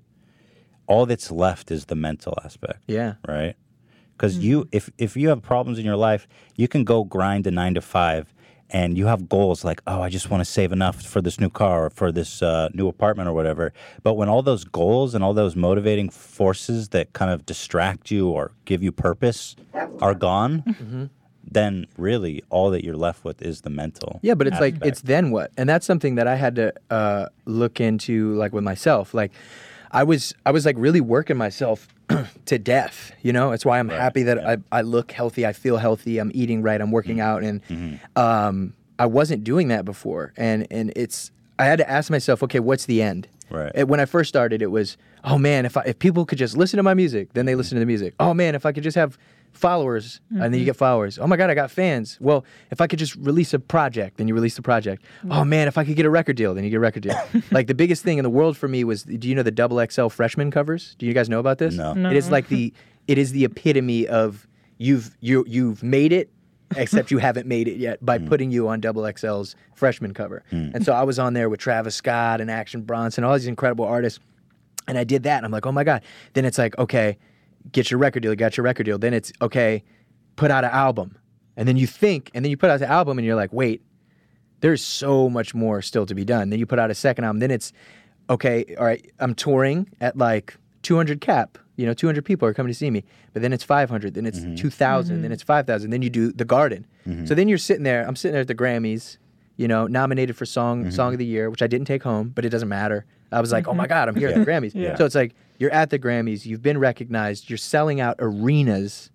all 0.88 1.06
that's 1.06 1.30
left 1.32 1.70
is 1.72 1.86
the 1.86 1.96
mental 1.96 2.34
aspect, 2.44 2.80
Yeah. 2.88 3.16
right? 3.28 3.56
Because 4.14 4.36
mm-hmm. 4.36 4.44
you, 4.44 4.70
if 4.72 4.90
if 4.98 5.16
you 5.16 5.30
have 5.30 5.42
problems 5.42 5.78
in 5.78 5.86
your 5.86 5.96
life, 5.96 6.28
you 6.56 6.68
can 6.68 6.84
go 6.84 7.04
grind 7.04 7.46
a 7.46 7.52
nine 7.52 7.76
to 7.76 7.82
five, 7.82 8.34
and 8.70 8.98
you 8.98 9.06
have 9.08 9.30
goals 9.30 9.64
like, 9.64 9.82
oh, 9.88 10.02
I 10.02 10.10
just 10.10 10.30
want 10.30 10.42
to 10.42 10.46
save 10.46 10.72
enough 10.72 11.02
for 11.02 11.22
this 11.22 11.40
new 11.40 11.50
car 11.50 11.86
or 11.86 11.90
for 11.90 12.12
this 12.12 12.42
uh, 12.42 12.70
new 12.74 12.88
apartment 12.88 13.30
or 13.30 13.34
whatever. 13.34 13.74
But 14.04 14.16
when 14.16 14.30
all 14.30 14.42
those 14.42 14.64
goals 14.64 15.16
and 15.16 15.24
all 15.24 15.34
those 15.34 15.56
motivating 15.56 16.10
forces 16.10 16.90
that 16.90 17.14
kind 17.14 17.32
of 17.32 17.46
distract 17.46 18.12
you 18.12 18.30
or 18.30 18.52
give 18.66 18.84
you 18.84 18.92
purpose 18.92 19.56
are 20.02 20.14
gone. 20.14 21.10
Then 21.50 21.88
really, 21.98 22.44
all 22.50 22.72
that 22.72 22.84
you're 22.84 22.98
left 22.98 23.24
with 23.24 23.42
is 23.42 23.62
the 23.62 23.70
mental. 23.70 24.20
Yeah, 24.22 24.34
but 24.34 24.48
it's 24.48 24.60
like 24.60 24.76
it's 24.84 25.00
then 25.00 25.32
what, 25.32 25.50
and 25.58 25.70
that's 25.70 25.86
something 25.86 26.16
that 26.16 26.28
I 26.28 26.36
had 26.36 26.56
to 26.58 26.74
uh, 26.90 27.28
look 27.46 27.80
into, 27.80 28.34
like 28.36 28.52
with 28.52 28.66
myself. 28.66 29.14
Like, 29.14 29.32
I 29.90 30.04
was 30.04 30.34
I 30.46 30.52
was 30.52 30.66
like 30.66 30.76
really 30.78 31.00
working 31.00 31.38
myself 31.38 31.88
to 32.46 32.58
death. 32.58 33.12
You 33.22 33.34
know, 33.34 33.52
it's 33.52 33.66
why 33.66 33.80
I'm 33.80 33.90
happy 33.90 34.24
that 34.24 34.46
I, 34.46 34.58
I 34.72 34.82
look 34.82 35.12
healthy, 35.12 35.46
I 35.46 35.54
feel 35.54 35.78
healthy, 35.78 36.20
I'm 36.20 36.32
eating 36.34 36.62
right, 36.62 36.80
I'm 36.80 36.92
working 36.92 37.20
out, 37.20 37.44
and 37.44 38.00
um, 38.16 38.74
I 39.00 39.06
wasn't 39.06 39.44
doing 39.44 39.68
that 39.70 39.86
before, 39.86 40.34
and 40.38 40.68
and 40.72 40.94
it's 40.96 41.32
I 41.60 41.66
had 41.66 41.80
to 41.80 41.90
ask 41.90 42.10
myself, 42.12 42.44
okay, 42.44 42.60
what's 42.60 42.86
the 42.86 43.02
end? 43.02 43.28
Right. 43.50 43.72
And 43.74 43.90
when 43.90 44.00
I 44.00 44.06
first 44.06 44.28
started, 44.30 44.62
it 44.62 44.72
was, 44.72 44.98
oh 45.24 45.38
man, 45.38 45.66
if 45.66 45.78
I, 45.78 45.82
if 45.84 46.00
people 46.00 46.26
could 46.26 46.38
just 46.38 46.58
listen 46.58 46.78
to 46.78 46.84
my 46.84 46.94
music, 46.94 47.34
then 47.34 47.46
they 47.46 47.56
listen 47.56 47.76
to 47.76 47.80
the 47.80 47.86
music. 47.86 48.14
Oh 48.20 48.34
man, 48.34 48.56
if 48.56 48.66
I 48.66 48.72
could 48.72 48.84
just 48.84 48.96
have 48.96 49.18
followers, 49.54 50.22
and 50.30 50.42
then 50.42 50.54
you 50.54 50.60
mm-hmm. 50.60 50.66
get 50.66 50.76
followers. 50.76 51.20
Oh 51.20 51.28
my 51.28 51.36
god, 51.36 51.50
I 51.50 51.56
got 51.56 51.72
fans. 51.72 52.18
Well, 52.22 52.46
if 52.72 52.80
I 52.80 52.88
could 52.88 53.00
just 53.00 53.16
release 53.16 53.54
a 53.54 53.60
project, 53.60 54.18
then 54.18 54.28
you 54.28 54.34
release 54.34 54.56
the 54.56 54.62
project. 54.62 55.04
Mm-hmm. 55.20 55.32
Oh 55.32 55.46
man, 55.46 55.68
if 55.68 55.78
I 55.78 55.84
could 55.84 55.96
get 55.96 56.06
a 56.06 56.10
record 56.10 56.36
deal, 56.36 56.54
then 56.54 56.64
you 56.64 56.70
get 56.70 56.78
a 56.78 56.82
record 56.82 57.04
deal. 57.04 57.20
like 57.52 57.68
the 57.68 57.76
biggest 57.76 58.04
thing 58.04 58.18
in 58.18 58.24
the 58.24 58.30
world 58.30 58.58
for 58.58 58.68
me 58.68 58.84
was, 58.84 59.04
do 59.04 59.28
you 59.28 59.36
know 59.36 59.44
the 59.44 59.52
double 59.52 59.86
XL 59.86 60.08
freshman 60.08 60.52
covers? 60.52 60.96
Do 61.00 61.06
you 61.06 61.14
guys 61.14 61.30
know 61.30 61.40
about 61.40 61.58
this? 61.58 61.76
No. 61.76 61.94
No. 61.94 62.10
It 62.10 62.18
is 62.18 62.30
like 62.30 62.48
the, 62.48 62.74
it 63.08 63.18
is 63.18 63.32
the 63.32 63.46
epitome 63.46 64.08
of 64.08 64.48
you've 64.78 65.16
you 65.20 65.44
you've 65.48 65.84
made 65.84 66.14
it. 66.14 66.32
Except 66.76 67.12
you 67.12 67.18
haven't 67.18 67.48
made 67.48 67.70
it 67.70 67.78
yet 67.78 68.06
by 68.06 68.18
mm. 68.18 68.28
putting 68.28 68.52
you 68.52 68.68
on 68.68 68.82
Double 68.82 69.04
XL's 69.04 69.56
freshman 69.74 70.14
cover. 70.14 70.44
Mm. 70.52 70.76
And 70.76 70.86
so 70.86 70.92
I 70.92 71.04
was 71.04 71.18
on 71.18 71.32
there 71.32 71.48
with 71.48 71.62
Travis 71.62 71.96
Scott 71.96 72.42
and 72.42 72.52
Action 72.52 72.82
Bronson, 72.82 73.24
all 73.24 73.34
these 73.36 73.48
incredible 73.48 73.86
artists. 73.86 74.20
And 74.86 74.98
I 74.98 75.06
did 75.06 75.24
that. 75.24 75.38
And 75.38 75.46
I'm 75.46 75.52
like, 75.54 75.66
oh 75.66 75.72
my 75.72 75.86
God. 75.86 76.02
Then 76.34 76.44
it's 76.44 76.58
like, 76.58 76.78
okay, 76.78 77.18
get 77.72 77.92
your 77.92 78.00
record 78.00 78.22
deal. 78.22 78.32
You 78.32 78.36
got 78.36 78.58
your 78.58 78.64
record 78.64 78.84
deal. 78.84 78.98
Then 78.98 79.14
it's, 79.14 79.32
okay, 79.42 79.84
put 80.36 80.52
out 80.52 80.64
an 80.64 80.72
album. 80.72 81.18
And 81.56 81.68
then 81.68 81.78
you 81.78 81.88
think, 81.88 82.30
and 82.34 82.44
then 82.46 82.50
you 82.50 82.58
put 82.58 82.70
out 82.70 82.80
the 82.80 82.88
album 82.88 83.18
and 83.18 83.26
you're 83.26 83.36
like, 83.36 83.52
wait, 83.54 83.82
there's 84.62 84.84
so 84.84 85.30
much 85.30 85.54
more 85.54 85.82
still 85.82 86.06
to 86.06 86.16
be 86.16 86.26
done. 86.26 86.50
Then 86.50 86.60
you 86.60 86.66
put 86.66 86.80
out 86.80 86.92
a 86.92 86.96
second 86.96 87.26
album. 87.26 87.40
Then 87.40 87.52
it's, 87.52 87.74
okay, 88.30 88.76
all 88.78 88.86
right, 88.86 89.10
I'm 89.20 89.34
touring 89.34 89.88
at 90.02 90.18
like 90.18 90.56
200 90.84 91.22
cap. 91.22 91.58
You 91.76 91.86
know, 91.86 91.94
200 91.94 92.26
people 92.26 92.48
are 92.48 92.54
coming 92.54 92.72
to 92.72 92.78
see 92.78 92.90
me. 92.90 93.04
But 93.34 93.42
then 93.42 93.54
it's 93.54 93.64
500. 93.64 94.14
Then 94.14 94.26
it's 94.26 94.40
mm-hmm. 94.40 94.56
2,000. 94.56 95.16
Then 95.16 95.24
mm-hmm. 95.24 95.34
it's 95.34 95.44
5,000. 95.44 95.90
Then 95.90 96.02
you 96.02 96.10
do 96.10 96.32
the 96.32 96.46
garden. 96.46 96.88
Mm-hmm. 97.08 97.26
So 97.26 97.36
then 97.36 97.48
you're 97.48 97.58
sitting 97.58 97.84
there. 97.84 98.08
I'm 98.08 98.16
sitting 98.16 98.34
there 98.34 98.42
at 98.42 98.48
the 98.48 98.56
Grammys. 98.56 99.18
you 99.58 99.68
know, 99.68 99.88
nominated 99.88 100.38
for 100.38 100.46
song 100.46 100.84
Mm-hmm. 100.84 100.92
song 100.92 101.14
of 101.14 101.20
the 101.20 101.26
year, 101.26 101.50
which 101.50 101.62
I 101.62 101.68
didn't 101.68 101.88
take 101.88 102.04
home, 102.04 102.32
but 102.34 102.46
it 102.46 102.50
doesn't 102.50 102.70
matter. 102.70 103.06
I 103.32 103.42
was 103.42 103.52
like, 103.52 103.68
oh 103.68 103.74
my 103.74 103.88
god, 103.88 104.08
I'm 104.08 104.16
here 104.16 104.30
at 104.30 104.36
the 104.36 104.46
Grammys. 104.46 104.74
Yeah. 104.74 104.96
So 104.96 105.04
it's 105.06 105.16
like 105.16 105.36
you're 105.58 105.72
at 105.72 105.90
the 105.90 106.00
Grammys, 106.00 106.46
you've 106.46 106.62
been 106.62 106.78
recognized, 106.78 107.50
you're 107.50 107.58
selling 107.58 108.00
out 108.00 108.16
arenas. 108.20 109.12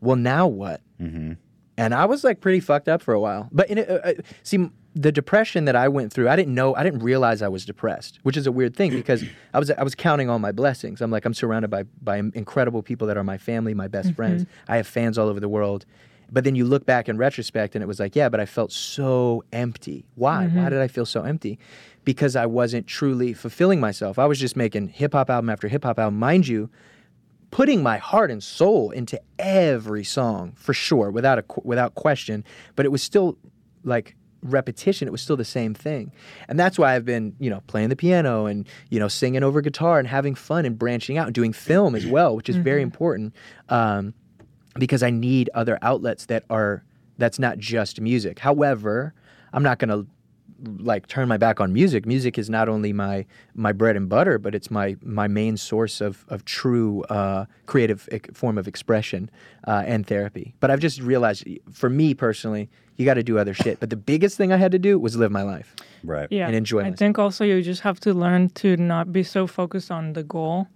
Well, 0.00 0.16
now 0.16 0.46
what? 0.46 0.80
Mm-hmm. 1.00 1.32
and 1.76 1.94
I 1.94 2.04
was 2.04 2.22
like 2.22 2.40
pretty 2.40 2.60
fucked 2.60 2.88
up 2.88 3.02
for 3.02 3.12
a 3.14 3.20
while. 3.20 3.48
But 3.50 3.68
in 3.68 3.78
a, 3.78 3.82
uh, 3.82 3.94
uh, 4.04 4.12
see, 4.44 4.70
the 4.94 5.10
depression 5.10 5.64
that 5.64 5.74
I 5.74 5.88
went 5.88 6.12
through, 6.12 6.28
I 6.28 6.36
didn't 6.36 6.54
know, 6.54 6.74
I 6.76 6.84
didn't 6.84 7.00
realize 7.00 7.42
I 7.42 7.48
was 7.48 7.64
depressed, 7.64 8.20
which 8.22 8.36
is 8.36 8.46
a 8.46 8.52
weird 8.52 8.76
thing 8.76 8.90
because 8.92 9.24
I 9.52 9.58
was 9.58 9.70
I 9.72 9.82
was 9.82 9.94
counting 9.96 10.30
all 10.30 10.38
my 10.38 10.52
blessings. 10.52 11.00
I'm 11.00 11.10
like 11.10 11.24
I'm 11.24 11.34
surrounded 11.34 11.68
by 11.70 11.82
by 12.00 12.18
incredible 12.18 12.82
people 12.82 13.08
that 13.08 13.16
are 13.16 13.24
my 13.24 13.38
family, 13.38 13.74
my 13.74 13.88
best 13.88 14.14
friends. 14.14 14.46
I 14.68 14.76
have 14.76 14.86
fans 14.86 15.18
all 15.18 15.28
over 15.28 15.40
the 15.40 15.48
world. 15.48 15.84
But 16.30 16.44
then 16.44 16.54
you 16.54 16.64
look 16.64 16.86
back 16.86 17.08
in 17.08 17.18
retrospect 17.18 17.74
and 17.74 17.82
it 17.82 17.86
was 17.86 18.00
like, 18.00 18.16
yeah, 18.16 18.28
but 18.28 18.40
I 18.40 18.46
felt 18.46 18.72
so 18.72 19.44
empty. 19.52 20.06
Why? 20.14 20.46
Why 20.46 20.68
did 20.70 20.80
I 20.80 20.88
feel 20.88 21.06
so 21.06 21.22
empty? 21.22 21.58
Because 22.04 22.36
I 22.36 22.46
wasn't 22.46 22.86
truly 22.86 23.32
fulfilling 23.32 23.80
myself. 23.80 24.18
I 24.18 24.26
was 24.26 24.38
just 24.38 24.56
making 24.56 24.88
hip 24.88 25.12
hop 25.12 25.30
album 25.30 25.48
after 25.48 25.68
hip 25.68 25.84
hop 25.84 25.98
album. 25.98 26.18
Mind 26.18 26.46
you, 26.46 26.68
putting 27.54 27.84
my 27.84 27.98
heart 27.98 28.32
and 28.32 28.42
soul 28.42 28.90
into 28.90 29.20
every 29.38 30.02
song 30.02 30.52
for 30.56 30.74
sure 30.74 31.08
without 31.12 31.38
a 31.38 31.44
without 31.62 31.94
question 31.94 32.42
but 32.74 32.84
it 32.84 32.88
was 32.88 33.00
still 33.00 33.38
like 33.84 34.16
repetition 34.42 35.06
it 35.06 35.12
was 35.12 35.22
still 35.22 35.36
the 35.36 35.44
same 35.44 35.72
thing 35.72 36.10
and 36.48 36.58
that's 36.58 36.80
why 36.80 36.96
i've 36.96 37.04
been 37.04 37.32
you 37.38 37.48
know 37.48 37.62
playing 37.68 37.90
the 37.90 37.94
piano 37.94 38.46
and 38.46 38.66
you 38.90 38.98
know 38.98 39.06
singing 39.06 39.44
over 39.44 39.60
guitar 39.60 40.00
and 40.00 40.08
having 40.08 40.34
fun 40.34 40.64
and 40.64 40.80
branching 40.80 41.16
out 41.16 41.26
and 41.28 41.34
doing 41.34 41.52
film 41.52 41.94
as 41.94 42.04
well 42.04 42.34
which 42.34 42.48
is 42.48 42.56
very 42.56 42.82
important 42.82 43.32
um, 43.68 44.12
because 44.76 45.04
i 45.04 45.10
need 45.10 45.48
other 45.54 45.78
outlets 45.80 46.26
that 46.26 46.42
are 46.50 46.82
that's 47.18 47.38
not 47.38 47.56
just 47.56 48.00
music 48.00 48.40
however 48.40 49.14
i'm 49.52 49.62
not 49.62 49.78
going 49.78 49.88
to 49.88 50.04
like 50.78 51.06
turn 51.06 51.28
my 51.28 51.36
back 51.36 51.60
on 51.60 51.72
music. 51.72 52.06
Music 52.06 52.38
is 52.38 52.48
not 52.50 52.68
only 52.68 52.92
my 52.92 53.24
my 53.54 53.72
bread 53.72 53.96
and 53.96 54.08
butter, 54.08 54.38
but 54.38 54.54
it's 54.54 54.70
my 54.70 54.96
my 55.02 55.26
main 55.28 55.56
source 55.56 56.00
of 56.00 56.24
of 56.28 56.44
true 56.44 57.02
uh, 57.04 57.46
creative 57.66 58.08
ec- 58.12 58.34
form 58.34 58.58
of 58.58 58.66
expression 58.68 59.30
uh, 59.66 59.82
and 59.86 60.06
therapy. 60.06 60.54
But 60.60 60.70
I've 60.70 60.80
just 60.80 61.00
realized, 61.00 61.44
for 61.72 61.88
me 61.90 62.14
personally, 62.14 62.68
you 62.96 63.04
got 63.04 63.14
to 63.14 63.22
do 63.22 63.38
other 63.38 63.54
shit. 63.54 63.80
But 63.80 63.90
the 63.90 63.96
biggest 63.96 64.36
thing 64.36 64.52
I 64.52 64.56
had 64.56 64.72
to 64.72 64.78
do 64.78 64.98
was 64.98 65.16
live 65.16 65.30
my 65.32 65.42
life. 65.42 65.74
Right. 66.02 66.28
Yeah. 66.30 66.46
and 66.46 66.54
enjoy 66.54 66.78
it. 66.78 66.80
I 66.80 66.84
myself. 66.84 66.98
think 66.98 67.18
also 67.18 67.44
you 67.44 67.62
just 67.62 67.80
have 67.80 67.98
to 68.00 68.12
learn 68.12 68.50
to 68.50 68.76
not 68.76 69.12
be 69.12 69.22
so 69.22 69.46
focused 69.46 69.90
on 69.90 70.12
the 70.12 70.22
goal 70.22 70.68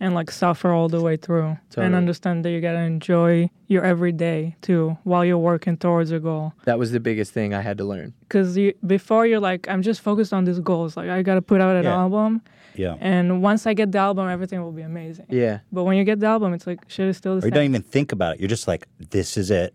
and 0.00 0.14
like 0.14 0.30
suffer 0.30 0.70
all 0.72 0.88
the 0.88 1.00
way 1.00 1.16
through 1.16 1.56
Totally. 1.70 1.86
and 1.86 1.94
understand 1.94 2.44
that 2.44 2.50
you 2.50 2.60
gotta 2.60 2.80
enjoy 2.80 3.48
your 3.68 3.82
everyday 3.84 4.54
too 4.60 4.96
while 5.04 5.24
you're 5.24 5.38
working 5.38 5.76
towards 5.76 6.10
a 6.10 6.18
goal. 6.20 6.52
That 6.64 6.78
was 6.78 6.92
the 6.92 7.00
biggest 7.00 7.32
thing 7.32 7.54
I 7.54 7.62
had 7.62 7.78
to 7.78 7.84
learn. 7.84 8.12
Because 8.20 8.56
you, 8.56 8.74
before 8.86 9.26
you're 9.26 9.40
like, 9.40 9.68
I'm 9.68 9.82
just 9.82 10.00
focused 10.02 10.32
on 10.32 10.44
these 10.44 10.58
goals. 10.60 10.96
Like 10.96 11.08
I 11.08 11.22
gotta 11.22 11.42
put 11.42 11.60
out 11.60 11.76
an 11.76 11.84
Yeah. 11.84 11.94
album, 11.96 12.42
Yeah. 12.74 12.96
and 13.00 13.42
once 13.42 13.66
I 13.66 13.72
get 13.74 13.90
the 13.92 13.98
album, 13.98 14.28
everything 14.28 14.60
will 14.62 14.72
be 14.72 14.82
amazing. 14.82 15.26
Yeah, 15.30 15.60
But 15.72 15.84
when 15.84 15.96
you 15.96 16.04
get 16.04 16.20
the 16.20 16.26
album, 16.26 16.52
it's 16.52 16.66
like 16.66 16.80
shit 16.88 17.08
is 17.08 17.16
still 17.16 17.36
the 17.40 17.44
Or 17.44 17.48
you 17.48 17.52
don't 17.54 17.64
even 17.64 17.82
think 17.82 18.12
about 18.12 18.34
it. 18.34 18.40
You're 18.40 18.48
just 18.48 18.68
like, 18.68 18.86
this 19.10 19.36
is 19.38 19.50
it. 19.50 19.74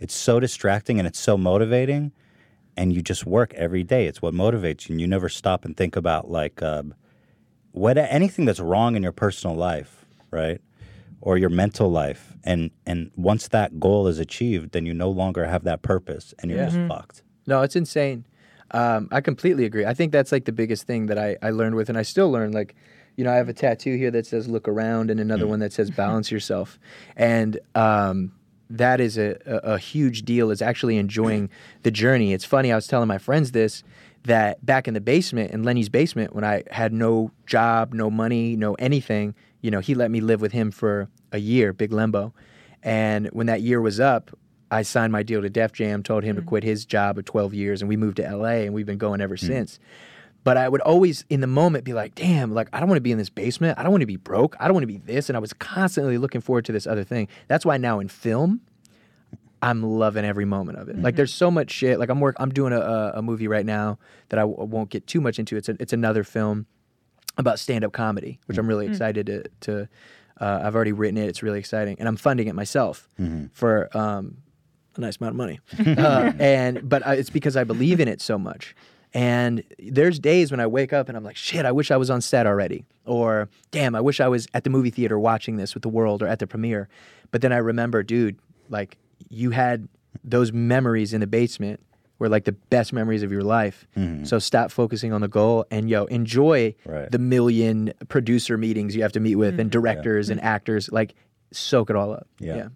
It's 0.00 0.14
so 0.14 0.40
distracting 0.40 0.98
and 0.98 1.06
it's 1.06 1.18
so 1.20 1.36
motivating. 1.36 2.12
And 2.76 2.92
you 2.92 3.02
just 3.02 3.26
work 3.26 3.52
every 3.54 3.82
day. 3.82 4.06
It's 4.06 4.22
what 4.22 4.32
motivates 4.32 4.88
you. 4.88 4.92
And 4.92 5.00
you 5.00 5.08
never 5.08 5.28
stop 5.28 5.64
and 5.64 5.76
think 5.76 5.96
about 5.96 6.30
like 6.30 6.62
um, 6.62 6.94
what 7.78 7.96
anything 7.98 8.44
that's 8.44 8.60
wrong 8.60 8.96
in 8.96 9.02
your 9.02 9.12
personal 9.12 9.56
life, 9.56 10.04
right? 10.30 10.60
Or 11.20 11.36
your 11.38 11.50
mental 11.50 11.90
life. 11.90 12.34
And 12.44 12.70
and 12.86 13.10
once 13.16 13.48
that 13.48 13.78
goal 13.80 14.06
is 14.06 14.18
achieved, 14.18 14.72
then 14.72 14.86
you 14.86 14.94
no 14.94 15.10
longer 15.10 15.44
have 15.46 15.64
that 15.64 15.82
purpose 15.82 16.34
and 16.38 16.50
you're 16.50 16.60
Yeah. 16.60 16.66
just 16.66 16.80
fucked. 16.88 17.22
No, 17.46 17.62
it's 17.62 17.76
insane. 17.76 18.24
Um, 18.70 19.08
I 19.10 19.20
completely 19.22 19.64
agree. 19.64 19.86
I 19.86 19.94
think 19.94 20.12
that's 20.12 20.30
like 20.30 20.44
the 20.44 20.52
biggest 20.52 20.86
thing 20.86 21.06
that 21.06 21.18
I, 21.18 21.36
I 21.42 21.50
learned 21.50 21.74
with, 21.74 21.88
and 21.88 21.96
I 21.96 22.02
still 22.02 22.30
learn. 22.30 22.52
Like, 22.52 22.74
you 23.16 23.24
know, 23.24 23.32
I 23.32 23.36
have 23.36 23.48
a 23.48 23.54
tattoo 23.54 23.96
here 23.96 24.10
that 24.10 24.26
says 24.26 24.46
"Look 24.48 24.68
around" 24.68 25.10
and 25.10 25.18
another 25.18 25.46
one 25.46 25.60
that 25.60 25.72
says 25.72 25.90
"Balance 25.90 26.30
yourself," 26.30 26.78
and 27.16 27.58
um, 27.74 28.32
that 28.68 29.00
is 29.00 29.16
a, 29.16 29.38
a, 29.46 29.74
a 29.74 29.78
huge 29.78 30.22
deal. 30.22 30.50
Is 30.50 30.60
actually 30.60 30.98
enjoying 30.98 31.48
the 31.82 31.90
journey. 31.90 32.34
It's 32.34 32.44
funny. 32.44 32.70
I 32.70 32.74
was 32.76 32.86
telling 32.86 33.08
my 33.08 33.18
friends 33.18 33.52
this 33.52 33.82
that 34.28 34.64
back 34.64 34.88
in 34.88 34.94
the 34.94 35.00
basement, 35.00 35.50
in 35.50 35.64
Lenny's 35.64 35.88
basement, 35.88 36.34
when 36.34 36.44
I 36.44 36.62
had 36.70 36.92
no 36.92 37.30
job, 37.46 37.92
no 37.92 38.10
money, 38.10 38.56
no 38.56 38.74
anything, 38.74 39.34
you 39.60 39.70
know, 39.70 39.80
he 39.80 39.94
let 39.94 40.10
me 40.10 40.20
live 40.20 40.40
with 40.40 40.52
him 40.52 40.70
for 40.70 41.08
a 41.32 41.38
year, 41.38 41.72
Big 41.72 41.92
Lenbo, 41.92 42.32
and 42.82 43.26
when 43.28 43.46
that 43.46 43.60
year 43.60 43.80
was 43.80 44.00
up, 44.00 44.30
I 44.70 44.82
signed 44.82 45.12
my 45.12 45.22
deal 45.22 45.42
to 45.42 45.50
Def 45.50 45.72
Jam, 45.72 46.02
told 46.02 46.24
him 46.24 46.36
to 46.36 46.42
mm-hmm. 46.42 46.48
quit 46.48 46.64
his 46.64 46.84
job 46.84 47.18
of 47.18 47.24
12 47.24 47.54
years, 47.54 47.82
and 47.82 47.88
we 47.88 47.96
moved 47.96 48.18
to 48.18 48.36
LA, 48.36 48.64
and 48.64 48.74
we've 48.74 48.86
been 48.86 48.98
going 48.98 49.20
ever 49.20 49.36
mm. 49.36 49.46
since. 49.46 49.78
But 50.44 50.56
I 50.56 50.68
would 50.68 50.80
always, 50.82 51.24
in 51.28 51.40
the 51.40 51.46
moment, 51.46 51.84
be 51.84 51.92
like, 51.92 52.14
damn, 52.14 52.54
like, 52.54 52.68
I 52.72 52.80
don't 52.80 52.88
want 52.88 52.98
to 52.98 53.02
be 53.02 53.12
in 53.12 53.18
this 53.18 53.30
basement. 53.30 53.78
I 53.78 53.82
don't 53.82 53.90
want 53.90 54.02
to 54.02 54.06
be 54.06 54.16
broke. 54.16 54.56
I 54.60 54.64
don't 54.64 54.74
want 54.74 54.84
to 54.84 54.86
be 54.86 54.98
this. 54.98 55.28
And 55.28 55.36
I 55.36 55.40
was 55.40 55.52
constantly 55.52 56.16
looking 56.16 56.40
forward 56.40 56.64
to 56.66 56.72
this 56.72 56.86
other 56.86 57.04
thing. 57.04 57.28
That's 57.48 57.66
why 57.66 57.76
now 57.76 57.98
in 57.98 58.08
film, 58.08 58.60
I'm 59.60 59.82
loving 59.82 60.24
every 60.24 60.44
moment 60.44 60.78
of 60.78 60.88
it. 60.88 61.00
Like, 61.02 61.16
there's 61.16 61.34
so 61.34 61.50
much 61.50 61.70
shit. 61.70 61.98
Like, 61.98 62.08
I'm 62.10 62.20
work, 62.20 62.36
I'm 62.38 62.50
doing 62.50 62.72
a, 62.72 62.80
a, 62.80 63.12
a 63.16 63.22
movie 63.22 63.48
right 63.48 63.66
now 63.66 63.98
that 64.28 64.38
I 64.38 64.42
w- 64.42 64.64
won't 64.64 64.90
get 64.90 65.06
too 65.06 65.20
much 65.20 65.38
into. 65.38 65.56
It's, 65.56 65.68
a, 65.68 65.76
it's 65.80 65.92
another 65.92 66.22
film 66.24 66.66
about 67.36 67.58
stand-up 67.58 67.92
comedy, 67.92 68.38
which 68.46 68.56
I'm 68.58 68.66
really 68.68 68.86
excited 68.86 69.26
to. 69.26 69.44
to 69.62 69.88
uh, 70.40 70.60
I've 70.62 70.76
already 70.76 70.92
written 70.92 71.18
it. 71.18 71.28
It's 71.28 71.42
really 71.42 71.58
exciting, 71.58 71.96
and 71.98 72.06
I'm 72.08 72.16
funding 72.16 72.46
it 72.46 72.54
myself 72.54 73.08
for 73.52 73.96
um, 73.96 74.36
a 74.96 75.00
nice 75.00 75.16
amount 75.16 75.32
of 75.32 75.36
money. 75.36 75.58
uh, 75.98 76.32
and 76.38 76.88
but 76.88 77.04
I, 77.04 77.14
it's 77.14 77.30
because 77.30 77.56
I 77.56 77.64
believe 77.64 77.98
in 77.98 78.06
it 78.06 78.20
so 78.20 78.38
much. 78.38 78.76
And 79.14 79.64
there's 79.80 80.18
days 80.20 80.50
when 80.52 80.60
I 80.60 80.66
wake 80.68 80.92
up 80.92 81.08
and 81.08 81.16
I'm 81.16 81.24
like, 81.24 81.34
shit, 81.34 81.64
I 81.64 81.72
wish 81.72 81.90
I 81.90 81.96
was 81.96 82.10
on 82.10 82.20
set 82.20 82.46
already, 82.46 82.84
or 83.06 83.48
damn, 83.72 83.96
I 83.96 84.00
wish 84.00 84.20
I 84.20 84.28
was 84.28 84.46
at 84.54 84.62
the 84.62 84.70
movie 84.70 84.90
theater 84.90 85.18
watching 85.18 85.56
this 85.56 85.74
with 85.74 85.82
the 85.82 85.88
world 85.88 86.22
or 86.22 86.28
at 86.28 86.38
the 86.38 86.46
premiere. 86.46 86.88
But 87.32 87.40
then 87.40 87.52
I 87.52 87.56
remember, 87.56 88.02
dude, 88.04 88.38
like 88.68 88.96
you 89.28 89.50
had 89.50 89.88
those 90.24 90.52
memories 90.52 91.12
in 91.12 91.20
the 91.20 91.26
basement 91.26 91.80
were 92.18 92.28
like 92.28 92.44
the 92.44 92.52
best 92.52 92.92
memories 92.92 93.22
of 93.22 93.30
your 93.30 93.42
life. 93.42 93.86
Mm-hmm. 93.96 94.24
So 94.24 94.38
stop 94.38 94.70
focusing 94.70 95.12
on 95.12 95.20
the 95.20 95.28
goal 95.28 95.66
and 95.70 95.88
yo, 95.88 96.04
enjoy 96.06 96.74
Right. 96.84 97.10
the 97.10 97.18
million 97.18 97.92
producer 98.08 98.58
meetings 98.58 98.96
you 98.96 99.02
have 99.02 99.12
to 99.12 99.20
meet 99.20 99.36
with 99.36 99.60
and 99.60 99.70
mm-hmm. 99.70 99.80
directors 99.80 100.30
and 100.30 100.40
actors. 100.40 100.90
Like 100.90 101.14
soak 101.52 101.90
it 101.90 101.96
all 101.96 102.12
up. 102.12 102.26
Yeah. 102.38 102.56
yeah. 102.56 102.68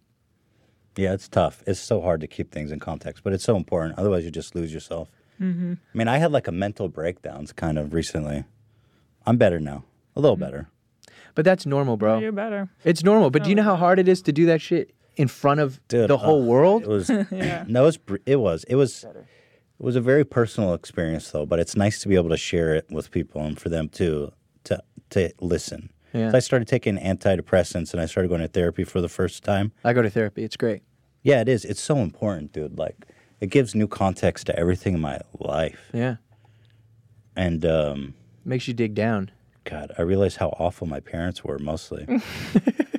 Yeah, 0.94 1.14
it's 1.14 1.26
tough. 1.26 1.62
It's 1.66 1.80
so 1.80 2.02
hard 2.02 2.20
to 2.20 2.26
keep 2.26 2.52
things 2.52 2.70
in 2.70 2.78
context, 2.78 3.24
but 3.24 3.32
it's 3.32 3.44
so 3.44 3.56
important. 3.56 3.98
Otherwise, 3.98 4.26
you 4.26 4.30
just 4.30 4.54
lose 4.54 4.74
yourself. 4.74 5.10
Mm-hmm. 5.40 5.72
I 5.72 5.98
mean, 5.98 6.06
I 6.06 6.18
had 6.18 6.32
like 6.32 6.46
a 6.46 6.52
mental 6.52 6.88
breakdowns 6.88 7.50
kind 7.52 7.78
of 7.78 7.94
recently. 7.94 8.44
I'm 9.24 9.38
better 9.38 9.58
now, 9.58 9.84
a 10.14 10.20
little 10.20 10.36
mm-hmm. 10.36 10.44
better. 10.44 10.68
But 11.34 11.46
that's 11.46 11.64
normal, 11.64 11.96
bro. 11.96 12.18
You're 12.18 12.30
better. 12.30 12.68
It's 12.84 13.02
normal. 13.02 13.30
But 13.30 13.44
do 13.44 13.48
you 13.48 13.56
know 13.56 13.62
how 13.62 13.76
hard 13.76 13.98
it 13.98 14.06
is 14.06 14.20
to 14.22 14.32
do 14.32 14.44
that 14.46 14.60
shit 14.60 14.92
in 15.16 15.28
front 15.28 15.60
of 15.60 15.80
Dude, 15.88 16.08
the 16.08 16.18
whole 16.18 16.42
ugh, 16.42 16.48
world? 16.48 16.82
It 16.82 16.88
was 16.88 17.08
no, 17.68 17.86
it 17.86 17.86
was 17.86 17.98
it 18.26 18.36
was 18.36 18.64
it 18.64 18.76
was 18.76 19.04
it 19.04 19.82
was 19.84 19.96
a 19.96 20.00
very 20.00 20.24
personal 20.24 20.74
experience 20.74 21.30
though. 21.30 21.46
But 21.46 21.58
it's 21.58 21.76
nice 21.76 22.00
to 22.02 22.08
be 22.08 22.14
able 22.16 22.30
to 22.30 22.36
share 22.36 22.74
it 22.74 22.86
with 22.90 23.10
people 23.10 23.42
and 23.42 23.58
for 23.60 23.68
them 23.68 23.88
to 23.90 24.32
to 24.64 24.82
to 25.10 25.32
listen. 25.40 25.90
Yeah. 26.12 26.30
So 26.30 26.36
I 26.36 26.40
started 26.40 26.68
taking 26.68 26.98
antidepressants 26.98 27.92
and 27.92 28.00
I 28.00 28.06
started 28.06 28.28
going 28.28 28.42
to 28.42 28.48
therapy 28.48 28.84
for 28.84 29.00
the 29.00 29.08
first 29.08 29.42
time. 29.42 29.72
I 29.84 29.92
go 29.92 30.02
to 30.02 30.10
therapy. 30.10 30.44
It's 30.44 30.56
great. 30.56 30.82
Yeah, 31.22 31.40
it 31.40 31.48
is. 31.48 31.64
It's 31.64 31.80
so 31.80 31.96
important, 31.98 32.52
dude. 32.52 32.78
Like 32.78 33.06
it 33.40 33.50
gives 33.50 33.74
new 33.74 33.88
context 33.88 34.46
to 34.46 34.58
everything 34.58 34.94
in 34.94 35.00
my 35.00 35.20
life. 35.38 35.90
Yeah. 35.92 36.16
And 37.34 37.64
um, 37.64 38.14
Makes 38.44 38.68
you 38.68 38.74
dig 38.74 38.94
down. 38.94 39.30
God, 39.64 39.92
I 39.96 40.02
realized 40.02 40.36
how 40.38 40.48
awful 40.58 40.86
my 40.86 41.00
parents 41.00 41.44
were 41.44 41.58
mostly. 41.58 42.06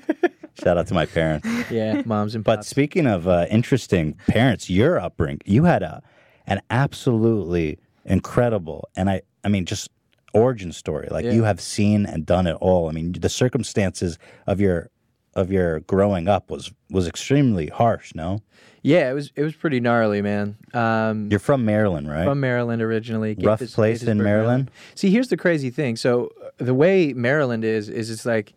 Shout 0.63 0.77
out 0.77 0.87
to 0.87 0.93
my 0.93 1.05
parents. 1.05 1.47
Yeah. 1.69 2.01
Moms 2.05 2.35
and 2.35 2.43
But 2.43 2.65
speaking 2.65 3.05
of 3.07 3.27
uh, 3.27 3.45
interesting 3.49 4.15
parents, 4.27 4.69
your 4.69 4.99
upbringing, 4.99 5.41
you 5.45 5.63
had 5.65 5.83
a 5.83 6.01
an 6.47 6.61
absolutely 6.69 7.79
incredible 8.05 8.87
and 8.95 9.09
I 9.09 9.21
I 9.43 9.49
mean 9.49 9.65
just 9.65 9.89
origin 10.33 10.71
story. 10.71 11.07
Like 11.09 11.25
Yeah. 11.25 11.31
you 11.31 11.43
have 11.43 11.59
seen 11.61 12.05
and 12.05 12.25
done 12.25 12.47
it 12.47 12.57
all. 12.59 12.89
I 12.89 12.91
mean 12.91 13.13
the 13.13 13.29
circumstances 13.29 14.17
of 14.47 14.59
your 14.59 14.89
of 15.35 15.51
your 15.51 15.79
growing 15.81 16.27
up 16.27 16.49
was 16.51 16.71
was 16.89 17.07
extremely 17.07 17.67
harsh. 17.67 18.13
No, 18.13 18.41
yeah, 18.83 19.09
it 19.09 19.13
was 19.13 19.31
it 19.35 19.43
was 19.43 19.55
pretty 19.55 19.79
gnarly, 19.79 20.21
man. 20.21 20.57
Um, 20.73 21.29
you're 21.31 21.39
from 21.39 21.65
Maryland, 21.65 22.07
right? 22.09 22.25
from 22.25 22.39
Maryland 22.39 22.81
originally. 22.81 23.35
Rough 23.41 23.59
place 23.73 24.03
in 24.03 24.17
Gaithersburg, 24.19 24.23
Maryland? 24.23 24.71
See, 24.95 25.09
here's 25.09 25.29
the 25.29 25.37
crazy 25.37 25.69
thing. 25.71 25.95
So 25.95 26.29
uh, 26.43 26.49
the 26.57 26.73
way 26.73 27.13
Maryland 27.13 27.63
is 27.63 27.89
is 27.89 28.09
it's 28.11 28.25
like 28.25 28.53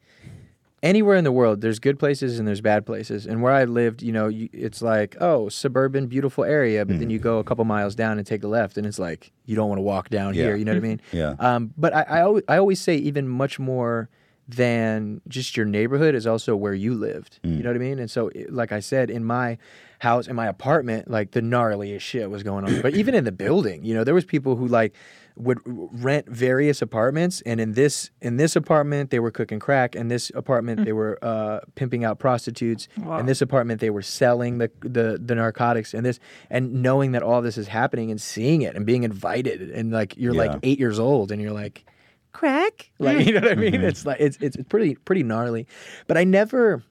anywhere 0.87 1.16
in 1.16 1.25
the 1.25 1.33
world, 1.33 1.61
there's 1.61 1.79
good 1.79 1.99
places 1.99 2.38
and 2.38 2.46
there's 2.49 2.61
bad 2.61 2.87
places. 2.87 3.27
And 3.27 3.42
where 3.42 3.53
I 3.53 3.64
lived, 3.64 4.03
you 4.03 4.12
know, 4.12 4.29
you, 4.29 4.49
it's 4.53 4.81
like 4.83 5.16
oh, 5.20 5.49
suburban, 5.49 6.07
beautiful 6.07 6.44
area, 6.44 6.85
but 6.87 6.94
Hmm. 6.94 7.01
then 7.01 7.11
you 7.11 7.18
go 7.18 7.38
a 7.38 7.44
couple 7.44 7.64
miles 7.64 7.94
down 7.94 8.18
and 8.18 8.27
take 8.27 8.42
a 8.44 8.49
left, 8.49 8.79
and 8.79 8.87
it's 8.87 8.99
like 8.99 9.33
you 9.46 9.55
don't 9.57 9.68
want 9.68 9.79
to 9.79 9.83
walk 9.83 10.09
down 10.11 10.35
Yeah. 10.35 10.44
here. 10.44 10.57
You 10.57 10.64
know 10.64 10.72
what 10.72 10.85
I 10.85 10.88
mean? 10.88 11.01
Yeah. 11.12 11.35
Um, 11.38 11.72
but 11.77 11.94
I 11.94 12.03
I 12.03 12.20
always, 12.22 12.44
I 12.49 12.57
always 12.59 12.81
say 12.81 12.96
even 12.96 13.29
much 13.29 13.59
more 13.59 14.09
than 14.49 15.20
just 15.27 15.57
your 15.57 15.66
neighborhood 15.66 16.14
is 16.14 16.27
also 16.27 16.55
where 16.55 16.75
you 16.75 16.94
lived. 16.94 17.40
Mm. 17.42 17.57
You 17.57 17.62
know 17.64 17.70
what 17.70 17.77
I 17.77 17.81
mean? 17.81 17.99
And 17.99 18.09
so, 18.11 18.31
like 18.49 18.70
I 18.70 18.81
said, 18.81 19.11
in 19.11 19.25
my 19.25 19.59
house, 19.99 20.29
in 20.29 20.37
my 20.37 20.46
apartment, 20.46 21.11
like 21.11 21.33
the 21.33 21.40
gnarliest 21.40 22.01
shit 22.01 22.31
was 22.31 22.42
going 22.44 22.64
on. 22.64 22.81
But 22.81 22.94
even 22.94 23.14
in 23.14 23.25
the 23.25 23.33
building, 23.33 23.85
you 23.85 23.92
know, 23.94 24.05
there 24.05 24.14
was 24.14 24.25
people 24.25 24.55
who 24.55 24.68
like 24.68 24.94
would 25.37 25.59
rent 25.64 26.27
various 26.29 26.81
apartments, 26.81 27.42
and 27.44 27.61
in 27.61 27.72
this 27.72 28.11
in 28.22 28.37
this 28.38 28.57
apartment 28.57 29.11
they 29.11 29.18
were 29.20 29.31
cooking 29.31 29.59
crack, 29.59 29.94
in 29.94 30.09
this 30.09 30.31
apartment 30.35 30.85
they 30.85 30.92
were 30.92 31.18
uh, 31.22 31.61
pimping 31.75 32.05
out 32.05 32.18
prostitutes, 32.18 32.88
Wow. 32.99 33.18
in 33.18 33.27
this 33.27 33.42
apartment 33.42 33.81
they 33.81 33.90
were 33.90 34.03
selling 34.03 34.59
the, 34.59 34.70
the 34.81 35.20
the 35.22 35.35
narcotics, 35.35 35.92
and 35.94 36.05
this 36.07 36.18
and 36.51 36.83
knowing 36.83 37.12
that 37.12 37.22
all 37.22 37.42
this 37.42 37.59
is 37.59 37.68
happening 37.68 38.11
and 38.11 38.20
seeing 38.20 38.62
it 38.62 38.75
and 38.77 38.87
being 38.87 39.03
invited, 39.03 39.70
and 39.70 39.90
like 39.92 40.16
you're 40.16 40.35
Yeah. 40.35 40.46
like 40.53 40.61
eight 40.62 40.79
years 40.79 40.99
old, 40.99 41.31
and 41.31 41.40
you're 41.42 41.53
like 41.53 41.85
crack? 42.33 42.90
like 42.99 43.27
you 43.27 43.33
know 43.33 43.40
what 43.40 43.53
i 43.53 43.55
mean? 43.55 43.83
It's 43.83 44.05
like 44.07 44.20
it's 44.20 44.38
it's 44.40 44.57
pretty 44.68 44.94
pretty 44.94 45.22
gnarly. 45.22 45.66
But 46.07 46.16
i 46.16 46.25
never 46.25 46.83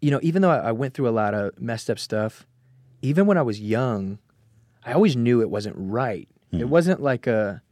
you 0.00 0.10
know 0.10 0.20
even 0.22 0.42
though 0.42 0.50
I, 0.50 0.58
I 0.58 0.72
went 0.72 0.94
through 0.94 1.08
a 1.08 1.14
lot 1.22 1.34
of 1.34 1.58
messed 1.60 1.88
up 1.88 1.98
stuff 1.98 2.46
even 3.00 3.26
when 3.26 3.38
i 3.38 3.42
was 3.42 3.60
young 3.60 4.18
i 4.84 4.92
always 4.92 5.14
knew 5.16 5.40
it 5.40 5.48
wasn't 5.50 5.74
right 5.78 6.28
it 6.60 6.68
wasn't 6.68 7.02
like 7.02 7.26
a 7.26 7.62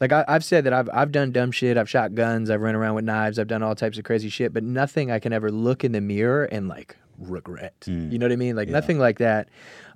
like 0.00 0.12
I, 0.12 0.24
i've 0.28 0.44
said 0.44 0.64
that 0.64 0.72
I've, 0.72 0.88
I've 0.92 1.12
done 1.12 1.32
dumb 1.32 1.52
shit. 1.52 1.76
I've 1.76 1.88
shot 1.88 2.14
guns. 2.14 2.50
I've 2.50 2.60
run 2.60 2.74
around 2.74 2.94
with 2.94 3.04
knives. 3.04 3.38
I've 3.38 3.48
done 3.48 3.62
all 3.62 3.74
types 3.74 3.98
of 3.98 4.04
crazy 4.04 4.28
shit 4.28 4.52
but 4.52 4.62
nothing 4.62 5.10
i 5.10 5.18
can 5.18 5.32
ever 5.32 5.50
look 5.50 5.84
in 5.84 5.92
the 5.92 6.00
mirror 6.00 6.44
and 6.44 6.68
like 6.68 6.96
regret. 7.18 7.74
You 7.86 8.18
know 8.18 8.26
what 8.26 8.32
i 8.32 8.36
mean? 8.36 8.56
Like 8.56 8.68
nothing 8.68 8.98
like 8.98 9.18
that. 9.18 9.48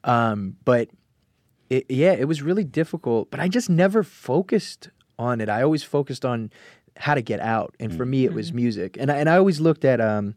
Um, 0.05 0.57
but 0.64 0.88
it, 1.68 1.87
yeah, 1.88 2.12
it 2.12 2.27
was 2.27 2.42
really 2.42 2.64
difficult, 2.64 3.31
but 3.31 3.38
I 3.40 3.49
just 3.49 3.70
never 3.70 4.03
focused 4.03 4.90
on 5.18 5.40
it. 5.40 5.49
I 5.49 5.62
always 5.62 5.83
focused 5.83 6.25
on 6.25 6.51
how 6.96 7.14
to 7.14 7.23
get 7.23 7.40
out, 7.40 7.75
and 7.79 7.96
for 7.96 8.05
me, 8.05 8.25
it 8.25 8.35
was 8.35 8.53
music. 8.53 8.96
And 8.99 9.11
I, 9.11 9.16
and 9.16 9.29
I 9.29 9.37
always 9.37 9.61
looked 9.61 9.85
at 9.85 10.01
um, 10.01 10.35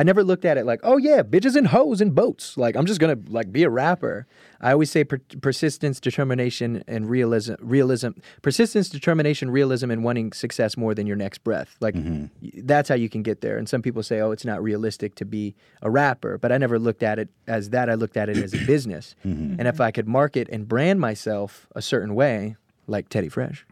I 0.00 0.02
never 0.02 0.24
looked 0.24 0.46
at 0.46 0.56
it 0.56 0.64
like, 0.64 0.80
oh 0.82 0.96
yeah, 0.96 1.22
bitches 1.22 1.56
and 1.56 1.66
hoes 1.66 2.00
and 2.00 2.14
boats. 2.14 2.56
Like 2.56 2.74
I'm 2.74 2.86
just 2.86 3.00
gonna 3.00 3.18
like 3.28 3.52
be 3.52 3.64
a 3.64 3.68
rapper. 3.68 4.26
I 4.58 4.72
always 4.72 4.90
say 4.90 5.04
per- 5.04 5.20
persistence, 5.42 6.00
determination, 6.00 6.82
and 6.88 7.10
realism. 7.10 7.56
Realism, 7.60 8.12
persistence, 8.40 8.88
determination, 8.88 9.50
realism, 9.50 9.90
and 9.90 10.02
wanting 10.02 10.32
success 10.32 10.78
more 10.78 10.94
than 10.94 11.06
your 11.06 11.16
next 11.16 11.44
breath. 11.44 11.76
Like 11.80 11.96
mm-hmm. 11.96 12.26
y- 12.40 12.62
that's 12.64 12.88
how 12.88 12.94
you 12.94 13.10
can 13.10 13.22
get 13.22 13.42
there. 13.42 13.58
And 13.58 13.68
some 13.68 13.82
people 13.82 14.02
say, 14.02 14.20
oh, 14.20 14.30
it's 14.30 14.46
not 14.46 14.62
realistic 14.62 15.16
to 15.16 15.26
be 15.26 15.54
a 15.82 15.90
rapper, 15.90 16.38
but 16.38 16.50
I 16.50 16.56
never 16.56 16.78
looked 16.78 17.02
at 17.02 17.18
it 17.18 17.28
as 17.46 17.68
that. 17.70 17.90
I 17.90 17.94
looked 17.94 18.16
at 18.16 18.30
it 18.30 18.38
as 18.38 18.54
a 18.54 18.64
business. 18.64 19.14
Mm-hmm. 19.26 19.56
And 19.58 19.68
if 19.68 19.82
I 19.82 19.90
could 19.90 20.08
market 20.08 20.48
and 20.50 20.66
brand 20.66 20.98
myself 20.98 21.66
a 21.76 21.82
certain 21.82 22.14
way, 22.14 22.56
like 22.90 23.08
Teddy 23.08 23.28
Fresh, 23.28 23.64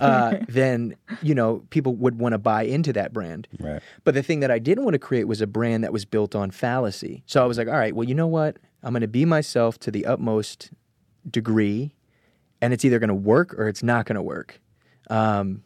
uh, 0.00 0.38
then 0.48 0.96
you 1.22 1.34
know 1.34 1.62
people 1.70 1.94
would 1.96 2.18
want 2.18 2.32
to 2.32 2.38
buy 2.38 2.62
into 2.62 2.92
that 2.94 3.12
brand. 3.12 3.46
Right. 3.60 3.82
But 4.04 4.14
the 4.14 4.22
thing 4.22 4.40
that 4.40 4.50
I 4.50 4.58
didn't 4.58 4.84
want 4.84 4.94
to 4.94 4.98
create 4.98 5.28
was 5.28 5.40
a 5.40 5.46
brand 5.46 5.84
that 5.84 5.92
was 5.92 6.04
built 6.04 6.34
on 6.34 6.50
fallacy. 6.50 7.22
So 7.26 7.42
I 7.42 7.46
was 7.46 7.58
like, 7.58 7.68
all 7.68 7.74
right, 7.74 7.94
well, 7.94 8.08
you 8.08 8.14
know 8.14 8.26
what? 8.26 8.56
I'm 8.82 8.92
going 8.92 9.02
to 9.02 9.08
be 9.08 9.24
myself 9.24 9.78
to 9.80 9.90
the 9.90 10.06
utmost 10.06 10.70
degree, 11.30 11.94
and 12.60 12.72
it's 12.72 12.84
either 12.84 12.98
going 12.98 13.08
to 13.08 13.14
work 13.14 13.54
or 13.54 13.68
it's 13.68 13.82
not 13.82 14.06
going 14.06 14.16
to 14.16 14.22
work. 14.22 14.60
Um, 15.08 15.62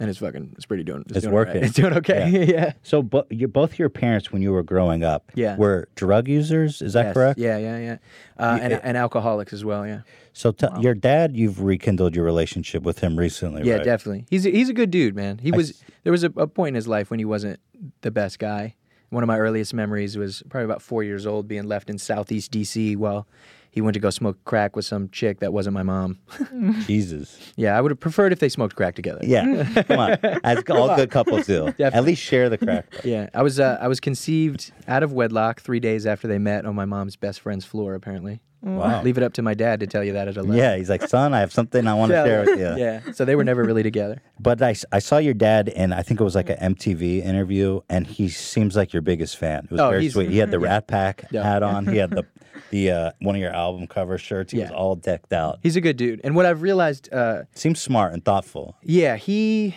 and 0.00 0.08
it's 0.08 0.18
fucking, 0.20 0.52
it's 0.56 0.66
pretty 0.66 0.84
doing, 0.84 1.02
it's, 1.08 1.16
It's 1.18 1.20
doing 1.24 1.34
all 1.34 1.38
right. 1.40 1.48
working. 1.48 1.64
It's 1.68 1.74
doing 1.74 1.92
okay. 1.94 2.28
Yeah. 2.30 2.38
yeah. 2.54 2.72
So, 2.82 3.02
but 3.02 3.30
your 3.30 3.48
both 3.48 3.78
your 3.78 3.88
parents, 3.88 4.30
when 4.32 4.42
you 4.42 4.52
were 4.52 4.62
growing 4.62 5.02
up, 5.04 5.30
Yeah. 5.34 5.56
were 5.56 5.88
drug 5.96 6.28
users. 6.28 6.80
Is 6.82 6.92
that 6.92 7.06
Yes. 7.06 7.14
correct? 7.14 7.38
Yeah, 7.38 7.58
yeah, 7.58 7.78
yeah. 7.78 7.96
Uh, 8.38 8.58
and, 8.60 8.72
and 8.74 8.96
alcoholics 8.96 9.52
as 9.52 9.64
well. 9.64 9.86
Yeah. 9.86 10.00
So, 10.32 10.52
t- 10.52 10.66
your 10.80 10.94
dad, 10.94 11.36
you've 11.36 11.62
rekindled 11.62 12.14
your 12.14 12.24
relationship 12.24 12.84
with 12.84 13.00
him 13.00 13.18
recently, 13.18 13.62
right? 13.62 13.66
Yeah, 13.66 13.74
right? 13.76 13.84
definitely. 13.84 14.26
He's 14.30 14.46
a, 14.46 14.50
he's 14.50 14.68
a 14.68 14.74
good 14.74 14.90
dude, 14.92 15.16
man. 15.16 15.38
He 15.38 15.50
was 15.50 15.82
there 16.04 16.12
was 16.12 16.22
a, 16.22 16.30
a 16.36 16.46
point 16.46 16.68
in 16.68 16.74
his 16.76 16.86
life 16.86 17.10
when 17.10 17.18
he 17.18 17.24
wasn't 17.24 17.58
the 18.02 18.10
best 18.12 18.38
guy. 18.38 18.76
One 19.10 19.22
of 19.22 19.26
my 19.26 19.38
earliest 19.38 19.72
memories 19.74 20.16
was 20.18 20.42
probably 20.50 20.66
about 20.66 20.82
four 20.82 21.02
years 21.02 21.26
old, 21.26 21.48
being 21.48 21.64
left 21.64 21.88
in 21.90 21.96
Southeast 21.98 22.52
DC 22.52 22.94
while 22.96 23.26
he 23.70 23.80
went 23.80 23.94
to 23.94 24.00
go 24.00 24.10
smoke 24.10 24.42
crack 24.44 24.76
with 24.76 24.84
some 24.84 25.08
chick 25.10 25.40
that 25.40 25.52
wasn't 25.52 25.74
my 25.74 25.82
mom. 25.82 26.18
Jesus. 26.86 27.52
yeah, 27.56 27.76
I 27.76 27.80
would 27.80 27.90
have 27.90 28.00
preferred 28.00 28.32
if 28.32 28.40
they 28.40 28.48
smoked 28.48 28.76
crack 28.76 28.94
together. 28.94 29.20
Yeah. 29.22 29.82
Come 29.84 29.98
on. 29.98 30.18
As 30.44 30.62
all 30.70 30.96
good 30.96 31.10
couples 31.10 31.46
do. 31.46 31.74
At 31.80 32.04
least 32.04 32.22
share 32.22 32.48
the 32.48 32.58
crack. 32.58 32.86
Yeah, 33.04 33.28
I 33.34 33.42
was 33.42 33.60
uh, 33.60 33.78
I 33.80 33.88
was 33.88 34.00
conceived 34.00 34.72
out 34.86 35.02
of 35.02 35.12
wedlock 35.12 35.60
three 35.60 35.80
days 35.80 36.06
after 36.06 36.28
they 36.28 36.38
met 36.38 36.64
on 36.66 36.74
my 36.74 36.84
mom's 36.84 37.16
best 37.16 37.40
friend's 37.40 37.64
floor. 37.64 37.94
Apparently, 37.94 38.40
Wow. 38.60 39.02
leave 39.02 39.16
it 39.16 39.22
up 39.22 39.32
to 39.34 39.42
my 39.42 39.54
dad 39.54 39.80
to 39.80 39.86
tell 39.86 40.02
you 40.02 40.12
that 40.14 40.26
at 40.28 40.36
eleven. 40.36 40.56
Yeah. 40.56 40.76
He's 40.76 40.90
like, 40.90 41.06
son, 41.08 41.32
I 41.32 41.40
have 41.40 41.52
something 41.52 41.86
I 41.86 41.94
want 41.94 42.10
to 42.10 42.16
share 42.24 42.40
with 42.44 42.58
you. 42.58 42.74
Yeah, 42.76 43.12
so 43.12 43.24
they 43.24 43.36
were 43.36 43.44
never 43.44 43.62
really 43.64 43.82
together. 43.82 44.20
But 44.40 44.62
I, 44.62 44.74
I 44.92 45.00
saw 45.00 45.18
your 45.18 45.34
dad 45.34 45.68
in, 45.68 45.92
I 45.92 46.02
think 46.02 46.20
it 46.20 46.24
was 46.24 46.34
like 46.36 46.48
an 46.48 46.74
MTV 46.74 47.24
interview, 47.24 47.80
and 47.88 48.06
he 48.06 48.28
seems 48.28 48.76
like 48.76 48.92
your 48.92 49.02
biggest 49.02 49.36
fan. 49.36 49.64
It 49.64 49.70
was 49.72 49.80
Oh, 49.80 49.90
very 49.90 50.08
sweet. 50.10 50.30
He 50.30 50.38
had 50.38 50.50
the 50.52 50.58
RattPack 50.58 51.26
Yeah. 51.32 51.42
hat 51.42 51.62
on. 51.64 51.86
He 51.86 51.96
had 51.96 52.10
the 52.10 52.24
the 52.70 52.90
uh, 52.90 53.10
one 53.20 53.34
of 53.34 53.40
your 53.40 53.52
album 53.54 53.86
cover 53.86 54.16
shirts. 54.18 54.52
He 54.52 54.60
was 54.60 54.70
Yeah. 54.70 54.76
all 54.76 54.94
decked 54.96 55.32
out. 55.32 55.58
He's 55.62 55.74
a 55.76 55.80
good 55.80 55.96
dude, 55.96 56.20
and 56.24 56.34
what 56.36 56.46
I've 56.46 56.62
realized. 56.62 57.12
Uh, 57.12 57.42
Seems 57.54 57.80
smart 57.80 58.12
and 58.12 58.24
thoughtful. 58.24 58.76
Yeah, 58.82 59.16
he. 59.16 59.76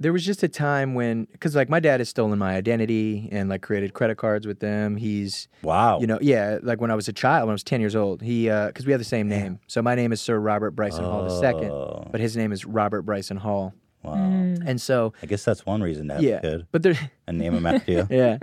There 0.00 0.12
was 0.14 0.24
just 0.24 0.42
a 0.42 0.48
time 0.48 0.94
when, 0.94 1.26
because 1.30 1.54
like 1.54 1.68
my 1.68 1.78
dad 1.78 2.00
has 2.00 2.08
stolen 2.08 2.38
my 2.38 2.54
identity 2.56 3.28
and 3.30 3.50
like 3.50 3.60
created 3.60 3.92
credit 3.92 4.16
cards 4.16 4.46
with 4.46 4.60
them. 4.60 4.96
He's, 4.96 5.46
Wow. 5.62 6.00
you 6.00 6.06
know, 6.06 6.18
yeah, 6.22 6.58
like 6.62 6.80
when 6.80 6.90
I 6.90 6.94
was 6.94 7.06
a 7.06 7.12
child, 7.12 7.46
when 7.46 7.52
I 7.52 7.54
was 7.54 7.62
ten 7.62 7.80
years 7.80 7.94
old, 7.94 8.22
he, 8.22 8.44
because 8.48 8.86
we 8.86 8.92
have 8.92 9.00
the 9.00 9.04
same 9.04 9.28
name. 9.28 9.60
So 9.66 9.82
my 9.82 9.94
name 9.94 10.10
is 10.12 10.20
Sir 10.22 10.38
Robert 10.38 10.70
Bryson 10.72 11.04
Hall 11.04 11.28
II, 11.44 11.66
Oh. 11.70 12.08
but 12.10 12.20
his 12.20 12.34
name 12.36 12.50
is 12.50 12.64
Robert 12.64 13.02
Bryson 13.02 13.36
Hall. 13.36 13.74
wow. 14.02 14.14
And 14.14 14.80
so, 14.80 15.12
I 15.22 15.26
guess 15.26 15.44
that's 15.44 15.66
one 15.66 15.82
reason 15.82 16.08
to 16.08 16.14
have 16.14 16.22
yeah, 16.22 16.36
a 16.36 16.40
kid 16.40 16.66
but 16.72 16.82
there, 16.82 16.98
and 17.26 17.36
name 17.38 17.52
him 17.54 17.66
after 17.66 17.92
you. 17.92 18.06
yeah, 18.10 18.38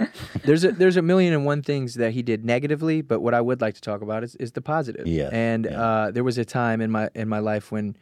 there's 0.46 0.64
a 0.64 0.72
there's 0.72 0.98
a 0.98 1.02
million 1.02 1.34
and 1.34 1.44
one 1.46 1.64
things 1.64 1.96
that 1.96 2.12
he 2.14 2.22
did 2.22 2.46
negatively, 2.46 3.02
but 3.02 3.22
what 3.22 3.34
I 3.34 3.42
would 3.42 3.60
like 3.62 3.74
to 3.76 3.82
talk 3.82 4.02
about 4.04 4.24
is, 4.24 4.36
is 4.36 4.52
the 4.52 4.62
positive. 4.62 5.08
Yes, 5.08 5.32
and 5.34 5.66
yeah. 5.66 5.82
uh, 5.82 6.12
there 6.12 6.24
was 6.24 6.38
a 6.38 6.46
time 6.46 6.82
in 6.82 6.92
my 6.92 7.10
in 7.16 7.28
my 7.28 7.40
life 7.40 7.72
when, 7.72 7.96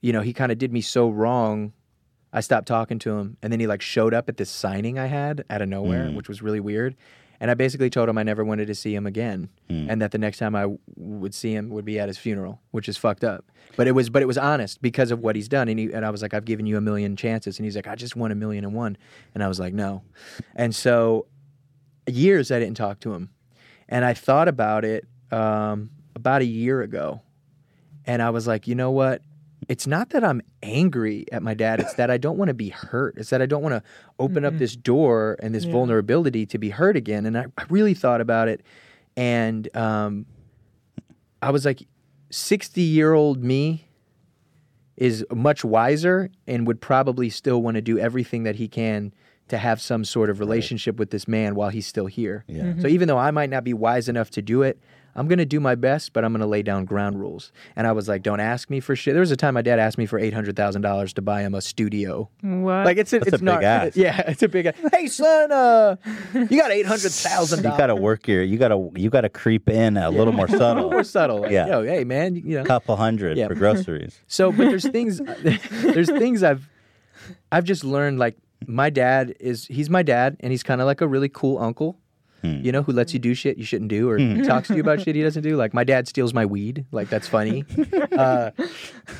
you 0.00 0.12
know, 0.12 0.20
he 0.22 0.32
kind 0.32 0.50
of 0.50 0.58
did 0.58 0.72
me 0.72 0.80
so 0.80 1.08
wrong. 1.08 1.72
I 2.32 2.40
stopped 2.40 2.66
talking 2.66 2.98
to 3.00 3.18
him, 3.18 3.36
and 3.42 3.52
then 3.52 3.60
he 3.60 3.66
like 3.66 3.82
showed 3.82 4.14
up 4.14 4.28
at 4.28 4.36
this 4.38 4.50
signing 4.50 4.98
I 4.98 5.06
had 5.06 5.44
out 5.50 5.60
of 5.62 5.68
nowhere, 5.68 6.06
Mm. 6.06 6.14
which 6.16 6.28
was 6.28 6.40
really 6.42 6.60
weird. 6.60 6.96
And 7.40 7.50
I 7.50 7.54
basically 7.54 7.90
told 7.90 8.08
him 8.08 8.16
I 8.18 8.22
never 8.22 8.44
wanted 8.44 8.66
to 8.68 8.74
see 8.74 8.94
him 8.94 9.04
again, 9.06 9.48
Mm. 9.68 9.86
and 9.90 10.00
that 10.00 10.12
the 10.12 10.18
next 10.18 10.38
time 10.38 10.54
I 10.54 10.62
w- 10.62 10.78
would 10.96 11.34
see 11.34 11.52
him 11.54 11.70
would 11.70 11.84
be 11.84 11.98
at 11.98 12.08
his 12.08 12.16
funeral, 12.16 12.60
which 12.70 12.88
is 12.88 12.96
fucked 12.96 13.24
up. 13.24 13.44
But 13.76 13.88
it 13.88 13.92
was, 13.92 14.08
but 14.10 14.22
it 14.22 14.26
was 14.26 14.38
honest 14.38 14.80
because 14.80 15.10
of 15.10 15.18
what 15.20 15.34
he's 15.34 15.48
done. 15.48 15.68
And 15.68 15.78
he, 15.78 15.92
and 15.92 16.06
I 16.06 16.10
was 16.10 16.22
like, 16.22 16.34
I've 16.34 16.44
given 16.44 16.66
you 16.66 16.76
a 16.76 16.80
million 16.80 17.16
chances, 17.16 17.58
and 17.58 17.64
he's 17.64 17.74
like, 17.76 17.88
I 17.88 17.96
just 17.96 18.14
won 18.16 18.30
a 18.30 18.34
million 18.36 18.64
and 18.64 18.74
one, 18.74 18.96
and 19.34 19.42
I 19.42 19.48
was 19.48 19.58
like, 19.58 19.74
no. 19.74 20.02
And 20.54 20.74
so, 20.74 21.26
years 22.06 22.50
I 22.50 22.58
didn't 22.60 22.76
talk 22.76 23.00
to 23.00 23.12
him, 23.12 23.30
and 23.88 24.04
I 24.04 24.14
thought 24.14 24.48
about 24.48 24.84
it 24.84 25.06
um, 25.32 25.90
about 26.14 26.42
a 26.42 26.46
year 26.46 26.80
ago, 26.82 27.22
and 28.06 28.22
I 28.22 28.30
was 28.30 28.46
like, 28.46 28.68
you 28.68 28.74
know 28.74 28.90
what? 28.92 29.20
It's 29.68 29.86
not 29.86 30.10
that 30.10 30.24
I'm 30.24 30.42
angry 30.62 31.24
at 31.32 31.42
my 31.42 31.54
dad. 31.54 31.80
It's 31.80 31.94
that 31.94 32.10
I 32.10 32.16
don't 32.18 32.36
want 32.36 32.48
to 32.48 32.54
be 32.54 32.70
hurt. 32.70 33.14
It's 33.16 33.30
that 33.30 33.40
I 33.40 33.46
don't 33.46 33.62
want 33.62 33.74
to 33.74 33.82
open 34.18 34.44
up 34.44 34.58
this 34.58 34.74
door 34.76 35.36
and 35.40 35.54
this 35.54 35.64
Yeah. 35.64 35.72
vulnerability 35.72 36.46
to 36.46 36.58
be 36.58 36.70
hurt 36.70 36.96
again. 36.96 37.26
And 37.26 37.38
I, 37.38 37.46
I 37.56 37.64
really 37.70 37.94
thought 37.94 38.20
about 38.20 38.48
it. 38.48 38.62
And 39.16 39.74
um, 39.76 40.26
I 41.40 41.50
was 41.50 41.64
like, 41.64 41.86
60 42.30 42.80
year 42.80 43.12
old 43.12 43.42
me 43.44 43.88
is 44.96 45.24
much 45.34 45.64
wiser 45.64 46.30
and 46.46 46.66
would 46.66 46.80
probably 46.80 47.30
still 47.30 47.62
want 47.62 47.76
to 47.76 47.80
do 47.82 47.98
everything 47.98 48.42
that 48.44 48.56
he 48.56 48.68
can 48.68 49.12
to 49.48 49.58
have 49.58 49.80
some 49.80 50.04
sort 50.04 50.30
of 50.30 50.40
relationship 50.40 50.98
with 50.98 51.10
this 51.10 51.28
man 51.28 51.54
while 51.54 51.68
he's 51.68 51.86
still 51.86 52.06
here. 52.06 52.44
Yeah. 52.48 52.74
So 52.80 52.86
even 52.88 53.08
though 53.08 53.18
I 53.18 53.30
might 53.30 53.50
not 53.50 53.64
be 53.64 53.74
wise 53.74 54.08
enough 54.08 54.30
to 54.30 54.42
do 54.42 54.62
it, 54.62 54.80
I'm 55.14 55.28
gonna 55.28 55.44
do 55.44 55.60
my 55.60 55.74
best, 55.74 56.12
but 56.12 56.24
I'm 56.24 56.32
gonna 56.32 56.46
lay 56.46 56.62
down 56.62 56.84
ground 56.84 57.20
rules. 57.20 57.52
And 57.76 57.86
I 57.86 57.92
was 57.92 58.08
like, 58.08 58.22
"Don't 58.22 58.40
ask 58.40 58.70
me 58.70 58.80
for 58.80 58.96
shit." 58.96 59.12
There 59.14 59.20
was 59.20 59.30
a 59.30 59.36
time 59.36 59.54
my 59.54 59.62
dad 59.62 59.78
asked 59.78 59.98
me 59.98 60.06
for 60.06 60.18
eight 60.18 60.32
hundred 60.32 60.56
thousand 60.56 60.82
dollars 60.82 61.12
to 61.14 61.22
buy 61.22 61.42
him 61.42 61.54
a 61.54 61.60
studio. 61.60 62.30
What? 62.40 62.84
Like 62.86 62.96
it's 62.96 63.12
a, 63.12 63.18
That's 63.18 63.28
it's 63.28 63.36
a 63.36 63.38
big 63.38 63.44
not, 63.44 63.62
ask. 63.64 63.96
Yeah, 63.96 64.18
it's 64.30 64.42
a 64.42 64.48
big. 64.48 64.66
ask. 64.66 64.76
Hey 64.92 65.06
son, 65.08 65.52
uh, 65.52 65.96
you 66.34 66.58
got 66.58 66.70
eight 66.70 66.86
hundred 66.86 67.12
thousand 67.12 67.58
You 67.64 67.70
gotta 67.76 67.94
work 67.96 68.26
your. 68.26 68.42
You 68.42 68.56
gotta. 68.58 68.90
You 68.96 69.10
gotta 69.10 69.28
creep 69.28 69.68
in 69.68 69.96
a 69.96 70.08
little 70.10 70.32
more 70.32 70.46
a 70.48 70.50
little 70.50 70.58
subtle. 70.58 70.90
more 70.90 71.04
subtle. 71.04 71.40
Like, 71.42 71.50
Yeah. 71.52 71.66
Yo, 71.66 71.84
hey 71.84 72.04
man, 72.04 72.36
you 72.36 72.56
know. 72.58 72.64
couple 72.64 72.96
hundred 72.96 73.36
Yeah. 73.36 73.48
for 73.48 73.54
groceries. 73.54 74.18
So, 74.28 74.50
but 74.50 74.68
there's 74.68 74.88
things, 74.88 75.20
there's 75.82 76.08
things 76.08 76.42
I've, 76.42 76.68
I've 77.50 77.64
just 77.64 77.84
learned. 77.84 78.18
Like 78.18 78.36
my 78.66 78.88
dad 78.90 79.34
is, 79.40 79.66
he's 79.66 79.90
my 79.90 80.02
dad, 80.02 80.36
and 80.40 80.50
he's 80.52 80.62
kind 80.62 80.80
of 80.80 80.86
like 80.86 81.00
a 81.00 81.06
really 81.08 81.28
cool 81.28 81.58
uncle. 81.58 81.98
Hmm. 82.42 82.60
You 82.60 82.72
know, 82.72 82.82
who 82.82 82.92
lets 82.92 83.14
you 83.14 83.20
do 83.20 83.34
shit 83.34 83.56
you 83.56 83.64
shouldn't 83.64 83.88
do, 83.88 84.08
or 84.10 84.18
talks 84.44 84.68
to 84.68 84.74
you 84.74 84.80
about 84.80 85.00
shit 85.00 85.14
he 85.14 85.22
doesn't 85.22 85.42
do. 85.42 85.56
Like 85.56 85.72
my 85.72 85.84
dad 85.84 86.08
steals 86.08 86.34
my 86.34 86.44
weed. 86.44 86.84
Like 86.90 87.08
that's 87.08 87.28
funny. 87.28 87.64
uh, 88.12 88.50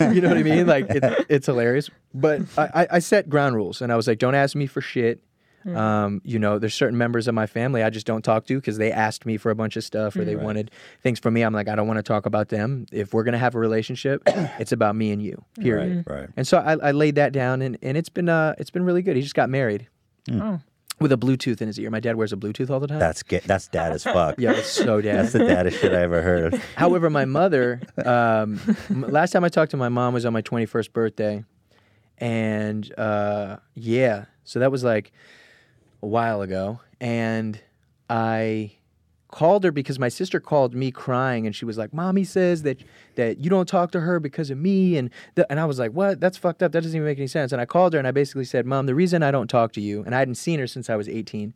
you 0.01 0.21
know 0.21 0.29
what 0.29 0.37
I 0.39 0.43
mean? 0.43 0.67
Like 0.67 0.87
it's, 0.91 1.25
it's 1.29 1.47
hilarious. 1.47 1.89
But 2.13 2.43
I, 2.59 2.83
I, 2.83 2.87
I 2.93 2.99
set 2.99 3.29
ground 3.29 3.55
rules, 3.57 3.81
and 3.81 3.93
I 3.93 3.97
was 3.97 4.07
like, 4.07 4.19
don't 4.19 4.35
ask 4.35 4.55
me 4.57 4.67
for 4.67 4.81
shit. 4.81 5.23
Um, 5.65 6.21
you 6.25 6.41
know, 6.41 6.59
there's 6.59 6.75
certain 6.75 6.99
members 6.99 7.29
of 7.29 7.37
my 7.37 7.47
family 7.47 7.85
I 7.85 7.91
just 7.91 8.05
don't 8.05 8.23
talk 8.23 8.47
to 8.47 8.57
because 8.57 8.79
they 8.79 8.91
asked 8.91 9.25
me 9.25 9.37
for 9.37 9.49
a 9.51 9.55
bunch 9.55 9.77
of 9.77 9.85
stuff 9.85 10.17
or 10.17 10.25
they 10.25 10.35
wanted 10.35 10.73
things 11.05 11.21
from 11.21 11.35
me. 11.35 11.43
I'm 11.43 11.55
like, 11.55 11.69
I 11.69 11.77
don't 11.77 11.87
want 11.87 11.99
to 11.99 12.03
talk 12.03 12.27
about 12.27 12.49
them. 12.49 12.87
If 12.91 13.15
we're 13.15 13.23
gonna 13.23 13.39
have 13.39 13.55
a 13.55 13.61
relationship, 13.61 14.23
it's 14.27 14.73
about 14.73 14.97
me 14.97 15.13
and 15.13 15.23
you. 15.23 15.45
Period. 15.61 16.03
Right. 16.05 16.29
And 16.37 16.49
so 16.49 16.59
I, 16.59 16.73
I 16.89 16.91
laid 16.91 17.15
that 17.15 17.33
down, 17.33 17.63
and, 17.63 17.79
and 17.81 17.97
it's 17.97 18.09
been 18.09 18.29
uh 18.29 18.57
it's 18.59 18.71
been 18.71 18.83
really 18.85 19.03
good. 19.03 19.15
He 19.15 19.23
just 19.23 19.37
got 19.37 19.51
married 19.51 19.87
Oh. 20.31 20.61
With 21.03 21.13
a 21.13 21.17
Bluetooth 21.17 21.61
in 21.61 21.67
his 21.67 21.79
ear. 21.79 21.91
My 21.91 22.01
dad 22.01 22.17
wears 22.17 22.33
a 22.33 22.37
Bluetooth 22.37 22.71
all 22.71 22.81
the 22.81 22.87
time. 22.87 22.99
That's 22.99 23.23
get, 23.23 23.45
that's 23.45 23.69
dad 23.69 23.93
as 23.93 24.05
fuck. 24.05 24.37
yeah, 24.39 24.53
it's 24.53 24.69
so 24.69 25.01
dad. 25.01 25.19
That's 25.19 25.33
the 25.33 25.41
daddest 25.41 25.81
shit 25.81 25.93
I 25.93 26.03
ever 26.03 26.23
heard. 26.23 26.55
However, 26.77 27.11
my 27.11 27.25
mother, 27.25 27.81
um, 28.05 28.61
last 28.91 29.33
time 29.33 29.45
I 29.45 29.49
talked 29.49 29.73
to 29.73 29.77
my 29.77 29.89
mom 29.89 30.15
was 30.15 30.25
on 30.25 30.33
my 30.33 30.43
21st 30.43 30.93
birthday. 30.93 31.45
And 32.19 32.93
uh, 32.99 33.57
yeah, 33.75 34.27
so 34.45 34.61
that 34.61 34.71
was 34.71 34.85
like 34.85 35.13
a 36.03 36.07
while 36.07 36.43
ago. 36.43 36.81
And 37.01 37.61
I 38.09 38.77
called 39.33 39.65
her 39.65 39.73
because 39.73 39.99
my 39.99 40.09
sister 40.09 40.39
called 40.39 40.75
me 40.75 40.93
crying 40.93 41.47
and 41.47 41.57
she 41.57 41.65
was 41.65 41.77
like, 41.77 41.93
Mommy 41.93 42.23
says 42.23 42.63
that, 42.63 42.85
that 43.17 43.39
you 43.39 43.51
don't 43.51 43.67
talk 43.67 43.91
to 43.91 44.01
her 44.01 44.21
because 44.21 44.51
of 44.51 44.59
me. 44.59 44.97
And, 44.97 45.11
and 45.51 45.59
I 45.59 45.65
was 45.65 45.81
like, 45.81 45.91
What? 45.91 46.21
That's 46.21 46.37
fucked 46.37 46.63
up. 46.63 46.71
That 46.71 46.83
doesn't 46.83 46.97
even 46.97 47.07
make 47.07 47.19
any 47.19 47.27
sense. 47.27 47.51
And 47.51 47.61
I 47.61 47.65
called 47.65 47.95
her 47.95 47.99
and 47.99 48.07
I 48.07 48.13
basically 48.13 48.45
said, 48.45 48.67
Mom, 48.67 48.87
the 48.87 48.95
reason 48.95 49.25
I 49.25 49.33
don't 49.33 49.49
talk 49.49 49.73
to 49.73 49.81
you, 49.81 50.05
and 50.05 50.15
I 50.15 50.21
hadn't 50.21 50.37
seen 50.37 50.61
her 50.61 50.69
since 50.69 50.89
I 50.89 50.95
was 50.95 51.09
18. 51.09 51.55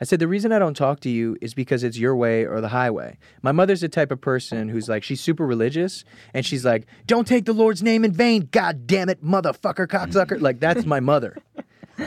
I 0.00 0.04
said, 0.04 0.20
the 0.20 0.28
reason 0.28 0.52
I 0.52 0.60
don't 0.60 0.76
talk 0.76 1.00
to 1.00 1.10
you 1.10 1.36
is 1.40 1.54
because 1.54 1.82
it's 1.82 1.98
your 1.98 2.14
way 2.14 2.44
or 2.46 2.60
the 2.60 2.68
highway. 2.68 3.18
My 3.42 3.50
mother's 3.50 3.80
the 3.80 3.88
type 3.88 4.12
of 4.12 4.20
person 4.20 4.68
who's 4.68 4.88
like, 4.88 5.02
she's 5.02 5.20
super 5.20 5.44
religious 5.44 6.04
and 6.32 6.46
she's 6.46 6.64
like, 6.64 6.86
don't 7.06 7.26
take 7.26 7.46
the 7.46 7.52
Lord's 7.52 7.82
name 7.82 8.04
in 8.04 8.12
vain. 8.12 8.48
God 8.52 8.86
damn 8.86 9.08
it, 9.08 9.24
motherfucker, 9.24 9.88
cocksucker. 9.88 10.40
like, 10.40 10.60
that's 10.60 10.86
my 10.86 11.00
mother. 11.00 11.36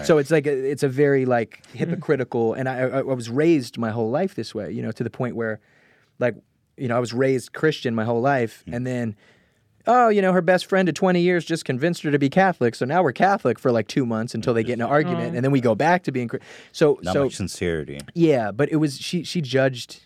So 0.04 0.18
it's 0.18 0.32
like, 0.32 0.48
a, 0.48 0.52
it's 0.72 0.84
a 0.84 0.88
very 0.90 1.26
like 1.26 1.66
hypocritical, 1.74 2.54
and 2.54 2.70
I, 2.70 2.80
I, 2.80 3.00
I 3.00 3.02
was 3.02 3.30
raised 3.30 3.78
my 3.78 3.92
whole 3.92 4.10
life 4.10 4.36
this 4.36 4.56
way, 4.56 4.72
you 4.72 4.82
know, 4.82 4.92
to 4.92 5.04
the 5.04 5.10
point 5.10 5.36
where 5.36 5.60
like, 6.20 6.36
you 6.78 6.88
know, 6.88 6.96
I 6.96 7.00
was 7.00 7.14
raised 7.14 7.54
Christian 7.54 7.94
my 7.94 8.06
whole 8.06 8.22
life. 8.22 8.64
Hmm. 8.66 8.74
And 8.76 8.88
then, 8.88 9.16
oh, 9.88 10.10
you 10.10 10.22
know, 10.22 10.32
her 10.32 10.42
best 10.42 10.66
friend 10.68 10.88
of 10.88 10.96
20 10.96 11.20
years 11.20 11.44
just 11.44 11.66
convinced 11.66 12.04
her 12.04 12.12
to 12.12 12.20
be 12.20 12.30
Catholic. 12.30 12.76
So 12.76 12.86
now 12.86 13.04
we're 13.04 13.12
Catholic 13.12 13.60
for 13.60 13.72
like 13.72 13.88
two 13.88 14.06
months 14.06 14.34
until 14.34 14.54
they 14.54 14.64
get 14.64 14.74
in 14.74 14.82
an 14.82 14.88
argument. 14.88 15.36
And 15.36 15.44
then 15.44 15.52
we 15.52 15.62
go 15.62 15.76
back 15.76 16.04
to 16.04 16.12
being, 16.12 16.30
so, 16.72 17.00
Not 17.02 17.14
so 17.14 17.24
much 17.26 17.36
sincerity. 17.36 18.00
yeah, 18.14 18.52
but 18.52 18.72
it 18.72 18.78
was 18.78 18.98
she 19.00 19.24
she 19.24 19.42
judged 19.42 20.02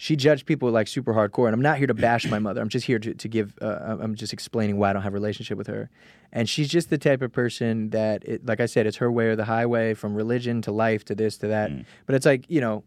she 0.00 0.16
judged 0.16 0.46
people 0.46 0.70
like 0.70 0.88
super 0.88 1.12
hardcore 1.12 1.44
and 1.44 1.52
I'm 1.52 1.60
not 1.60 1.76
here 1.76 1.86
to 1.86 1.92
bash 1.92 2.24
my 2.24 2.38
mother. 2.38 2.62
I'm 2.62 2.70
just 2.70 2.86
here 2.86 2.98
to, 2.98 3.12
to 3.12 3.28
give 3.28 3.52
uh, 3.60 3.98
I'm 4.00 4.14
just 4.14 4.32
explaining 4.32 4.78
why 4.78 4.88
I 4.88 4.92
don't 4.94 5.02
have 5.02 5.12
a 5.12 5.14
relationship 5.14 5.58
with 5.58 5.66
her. 5.66 5.90
And 6.32 6.48
she's 6.48 6.70
just 6.70 6.88
the 6.88 6.96
type 6.96 7.20
of 7.20 7.32
person 7.32 7.90
that 7.90 8.24
it, 8.24 8.46
like 8.46 8.60
I 8.60 8.66
said 8.66 8.86
it's 8.86 8.96
her 8.96 9.12
way 9.12 9.26
or 9.26 9.36
the 9.36 9.44
highway 9.44 9.92
from 9.92 10.14
religion 10.14 10.62
to 10.62 10.72
life 10.72 11.04
to 11.04 11.14
this 11.14 11.36
to 11.38 11.48
that. 11.48 11.70
But 12.06 12.14
it's 12.14 12.24
like, 12.24 12.46
you 12.48 12.62
know, 12.62 12.82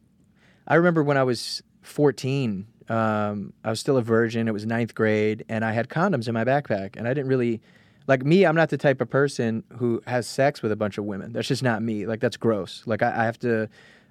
I 0.68 0.74
remember 0.74 1.04
when 1.04 1.16
I 1.16 1.22
was 1.22 1.62
14, 1.84 2.66
um, 2.90 3.54
I 3.64 3.70
was 3.70 3.80
still 3.80 3.98
a 3.98 4.02
virgin. 4.02 4.48
It 4.48 4.52
was 4.54 4.66
ninth 4.66 4.96
grade, 4.96 5.46
and 5.48 5.64
I 5.64 5.72
had 5.72 5.90
condoms 5.90 6.28
in 6.28 6.34
my 6.34 6.44
backpack. 6.44 6.96
And 6.98 7.08
I 7.08 7.14
didn't 7.14 7.28
really, 7.28 7.62
like 8.08 8.26
me, 8.26 8.44
I'm 8.44 8.56
not 8.56 8.70
the 8.70 8.78
type 8.78 9.02
of 9.02 9.10
person 9.12 9.64
who 9.78 10.02
has 10.08 10.26
sex 10.26 10.64
with 10.64 10.72
a 10.72 10.76
bunch 10.76 10.98
of 10.98 11.06
women. 11.06 11.32
That's 11.32 11.48
just 11.48 11.62
not 11.62 11.84
me. 11.84 12.08
Like, 12.08 12.22
that's 12.22 12.38
gross. 12.38 12.82
Like, 12.88 13.04
I, 13.04 13.22
I 13.22 13.26
have 13.26 13.38
to. 13.40 13.70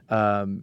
Um, 0.08 0.62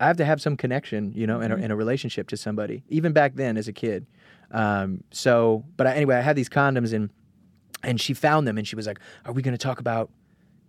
I 0.00 0.06
have 0.06 0.16
to 0.16 0.24
have 0.24 0.40
some 0.40 0.56
connection, 0.56 1.12
you 1.14 1.26
know, 1.26 1.40
in 1.42 1.52
a, 1.52 1.56
in 1.56 1.70
a 1.70 1.76
relationship 1.76 2.28
to 2.28 2.36
somebody, 2.36 2.82
even 2.88 3.12
back 3.12 3.34
then 3.34 3.56
as 3.58 3.68
a 3.68 3.72
kid. 3.72 4.06
Um, 4.50 5.04
so, 5.10 5.64
but 5.76 5.86
I, 5.86 5.94
anyway, 5.94 6.16
I 6.16 6.22
had 6.22 6.36
these 6.36 6.48
condoms 6.48 6.92
and 6.92 7.10
and 7.82 8.00
she 8.00 8.12
found 8.12 8.46
them 8.46 8.58
and 8.58 8.66
she 8.66 8.76
was 8.76 8.86
like, 8.86 8.98
"Are 9.24 9.32
we 9.32 9.42
going 9.42 9.54
to 9.54 9.58
talk 9.58 9.78
about, 9.78 10.10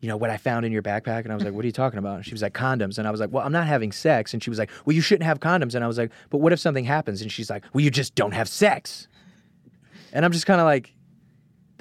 you 0.02 0.08
know, 0.08 0.16
what 0.18 0.30
I 0.30 0.38
found 0.38 0.66
in 0.66 0.72
your 0.72 0.82
backpack?" 0.82 1.24
And 1.24 1.32
I 1.32 1.36
was 1.36 1.44
like, 1.44 1.54
"What 1.54 1.64
are 1.64 1.68
you 1.68 1.72
talking 1.74 1.98
about?" 1.98 2.18
And 2.18 2.26
she 2.26 2.34
was 2.34 2.42
like, 2.42 2.54
"Condoms." 2.54 2.98
And 2.98 3.08
I 3.08 3.12
was 3.12 3.20
like, 3.20 3.32
"Well, 3.32 3.46
I'm 3.46 3.52
not 3.52 3.68
having 3.68 3.92
sex." 3.92 4.34
And 4.34 4.44
she 4.44 4.50
was 4.50 4.60
like, 4.60 4.70
"Well, 4.86 4.96
you 4.96 5.02
shouldn't 5.02 5.26
have 5.26 5.40
condoms." 5.40 5.76
And 5.76 5.84
I 5.84 5.88
was 5.88 5.98
like, 5.98 6.12
"But 6.30 6.38
what 6.40 6.54
if 6.54 6.60
something 6.60 6.86
happens?" 6.86 7.22
And 7.22 7.32
she's 7.32 7.50
like, 7.50 7.64
"Well, 7.74 7.84
you 7.84 7.90
just 7.90 8.16
don't 8.16 8.34
have 8.34 8.48
sex." 8.48 9.08
And 10.14 10.26
I'm 10.26 10.32
just 10.32 10.46
kind 10.46 10.60
of 10.60 10.66
like, 10.66 10.94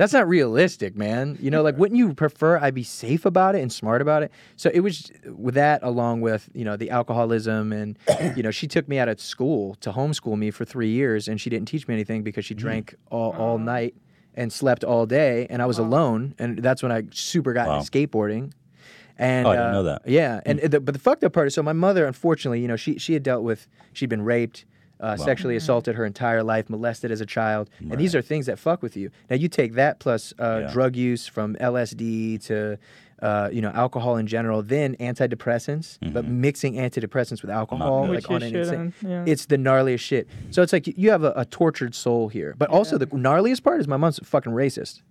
that's 0.00 0.14
not 0.14 0.26
realistic, 0.26 0.96
man. 0.96 1.36
You 1.42 1.50
know, 1.50 1.62
like, 1.62 1.76
wouldn't 1.76 1.98
you 1.98 2.14
prefer 2.14 2.56
I 2.56 2.70
be 2.70 2.82
safe 2.82 3.26
about 3.26 3.54
it 3.54 3.60
and 3.60 3.70
smart 3.70 4.00
about 4.00 4.22
it? 4.22 4.32
So 4.56 4.70
it 4.72 4.80
was 4.80 5.12
with 5.26 5.54
that, 5.56 5.82
along 5.82 6.22
with 6.22 6.48
you 6.54 6.64
know 6.64 6.74
the 6.74 6.88
alcoholism, 6.88 7.70
and 7.70 7.98
you 8.36 8.42
know 8.42 8.50
she 8.50 8.66
took 8.66 8.88
me 8.88 8.98
out 8.98 9.08
of 9.10 9.20
school 9.20 9.74
to 9.82 9.92
homeschool 9.92 10.38
me 10.38 10.50
for 10.50 10.64
three 10.64 10.88
years, 10.88 11.28
and 11.28 11.38
she 11.38 11.50
didn't 11.50 11.68
teach 11.68 11.86
me 11.86 11.92
anything 11.92 12.22
because 12.22 12.46
she 12.46 12.54
drank 12.54 12.94
all 13.10 13.34
all 13.38 13.58
night 13.58 13.94
and 14.34 14.50
slept 14.50 14.84
all 14.84 15.04
day, 15.04 15.46
and 15.50 15.60
I 15.60 15.66
was 15.66 15.78
alone, 15.78 16.34
and 16.38 16.58
that's 16.60 16.82
when 16.82 16.92
I 16.92 17.02
super 17.10 17.52
got 17.52 17.68
Wow. 17.68 17.80
into 17.80 17.90
skateboarding. 17.90 18.52
And 19.18 19.46
Oh, 19.46 19.50
I 19.50 19.56
didn't 19.56 19.68
uh, 19.68 19.72
know 19.72 19.82
that. 19.82 20.02
Yeah, 20.06 20.40
and 20.46 20.60
the, 20.60 20.80
but 20.80 20.94
the 20.94 20.98
fucked 21.00 21.24
up 21.24 21.34
part 21.34 21.46
is, 21.46 21.52
so 21.52 21.62
my 21.62 21.74
mother, 21.74 22.06
unfortunately, 22.06 22.60
you 22.62 22.68
know, 22.68 22.76
she 22.76 22.98
she 22.98 23.12
had 23.12 23.22
dealt 23.22 23.42
with, 23.42 23.68
she'd 23.92 24.08
been 24.08 24.22
raped, 24.22 24.64
uh, 25.00 25.16
sexually 25.16 25.56
assaulted 25.56 25.94
her 25.96 26.04
entire 26.04 26.42
life, 26.42 26.68
molested 26.70 27.10
as 27.10 27.20
a 27.20 27.26
child, 27.26 27.70
and 27.80 27.98
these 27.98 28.14
are 28.14 28.22
things 28.22 28.46
that 28.46 28.58
fuck 28.58 28.82
with 28.82 28.96
you. 28.96 29.10
Now 29.28 29.36
you 29.36 29.48
take 29.48 29.74
that 29.74 29.98
plus 29.98 30.32
uh, 30.38 30.60
Yeah. 30.64 30.72
drug 30.72 30.96
use 30.96 31.26
from 31.26 31.56
LSD 31.56 32.38
to, 32.46 32.78
uh, 33.22 33.48
you 33.52 33.60
know, 33.62 33.70
alcohol 33.70 34.16
in 34.16 34.26
general, 34.26 34.62
then 34.62 34.96
antidepressants, 34.96 35.98
but 36.12 36.24
mixing 36.26 36.74
antidepressants 36.74 37.42
with 37.42 37.50
alcohol, 37.50 38.06
good. 38.06 38.14
like 38.16 38.30
on 38.30 38.40
you 38.42 38.46
an 38.48 38.56
insane, 38.56 38.94
yeah. 39.06 39.24
it's 39.26 39.46
the 39.46 39.56
gnarliest 39.56 40.00
shit. 40.00 40.28
So 40.50 40.62
it's 40.62 40.72
like 40.72 40.86
you 40.86 41.10
have 41.10 41.22
a, 41.24 41.32
a 41.36 41.44
tortured 41.44 41.94
soul 41.94 42.28
here, 42.28 42.54
but 42.58 42.68
also 42.70 42.98
the 42.98 43.06
gnarliest 43.06 43.62
part 43.62 43.80
is 43.80 43.88
my 43.88 43.96
mom's 43.96 44.20
fucking 44.22 44.52
racist. 44.52 45.02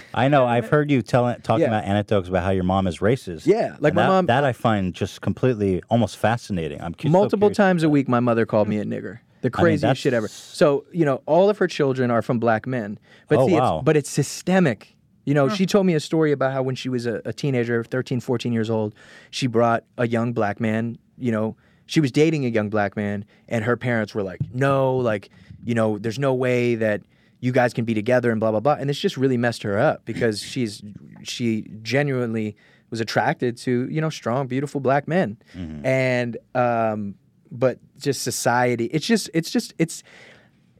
I 0.14 0.28
know. 0.28 0.46
I've 0.46 0.68
heard 0.68 0.90
you 0.90 1.02
telling 1.02 1.40
talking 1.42 1.62
Yeah. 1.62 1.68
about 1.68 1.84
anecdotes 1.84 2.28
about 2.28 2.42
how 2.44 2.50
your 2.50 2.64
mom 2.64 2.86
is 2.86 2.98
racist. 2.98 3.46
Yeah, 3.46 3.76
like 3.80 3.90
And 3.90 3.96
my 3.96 4.02
that, 4.02 4.08
mom- 4.08 4.26
That 4.26 4.44
I 4.44 4.52
find 4.52 4.94
just 4.94 5.20
completely 5.20 5.82
almost 5.90 6.16
fascinating. 6.16 6.80
I'm 6.80 6.94
cu- 6.94 7.08
so 7.08 7.12
multiple 7.12 7.50
times 7.50 7.82
a 7.82 7.88
week 7.88 8.08
my 8.08 8.20
mother 8.20 8.46
called 8.46 8.68
me 8.68 8.78
a 8.78 8.84
mm. 8.84 8.92
nigger 8.94 9.18
the 9.42 9.50
craziest 9.50 9.82
that's- 9.82 9.98
shit 9.98 10.14
ever 10.14 10.28
so 10.28 10.84
you 10.92 11.04
know 11.04 11.20
all 11.26 11.50
of 11.50 11.58
her 11.58 11.66
children 11.66 12.12
are 12.12 12.22
from 12.22 12.38
black 12.38 12.64
men 12.64 12.96
but 13.28 13.38
Oh, 13.40 13.48
see 13.48 13.54
wow. 13.54 13.78
it's, 13.78 13.84
but 13.84 13.96
it's 13.96 14.08
systemic 14.08 14.94
you 15.24 15.34
know 15.34 15.48
she 15.48 15.66
told 15.66 15.84
me 15.84 15.94
a 15.94 16.00
story 16.00 16.30
about 16.30 16.52
how 16.52 16.62
when 16.62 16.76
she 16.76 16.88
was 16.88 17.06
a, 17.06 17.20
a 17.24 17.32
teenager 17.32 17.82
13 17.82 18.20
14 18.20 18.52
years 18.52 18.70
old 18.70 18.94
she 19.32 19.48
brought 19.48 19.82
a 19.98 20.06
young 20.06 20.32
black 20.32 20.60
man 20.60 20.96
you 21.18 21.32
know 21.32 21.56
she 21.86 21.98
was 22.00 22.12
dating 22.12 22.44
a 22.44 22.48
young 22.48 22.70
black 22.70 22.94
man 22.96 23.24
and 23.48 23.64
her 23.64 23.76
parents 23.76 24.14
were 24.14 24.22
like 24.22 24.38
no 24.54 24.96
like 24.96 25.28
you 25.64 25.74
know 25.74 25.98
there's 25.98 26.20
no 26.20 26.32
way 26.32 26.76
that 26.76 27.00
you 27.42 27.50
guys 27.52 27.74
can 27.74 27.84
be 27.84 27.92
together 27.92 28.30
and 28.30 28.40
blah 28.40 28.52
blah 28.52 28.60
blah. 28.60 28.76
And 28.80 28.88
this 28.88 28.98
just 28.98 29.18
really 29.18 29.36
messed 29.36 29.62
her 29.64 29.78
up 29.78 30.06
because 30.06 30.40
she's 30.52 30.82
she 31.22 31.68
genuinely 31.82 32.56
was 32.88 33.00
attracted 33.00 33.58
to 33.58 33.86
you 33.90 34.00
know 34.00 34.08
strong 34.08 34.46
beautiful 34.46 34.80
black 34.80 35.06
men. 35.06 35.36
And 35.84 36.38
um 36.54 37.16
but 37.50 37.78
just 37.98 38.22
society 38.22 38.86
it's 38.86 39.06
just 39.06 39.28
it's 39.34 39.50
just 39.50 39.74
it's 39.78 40.02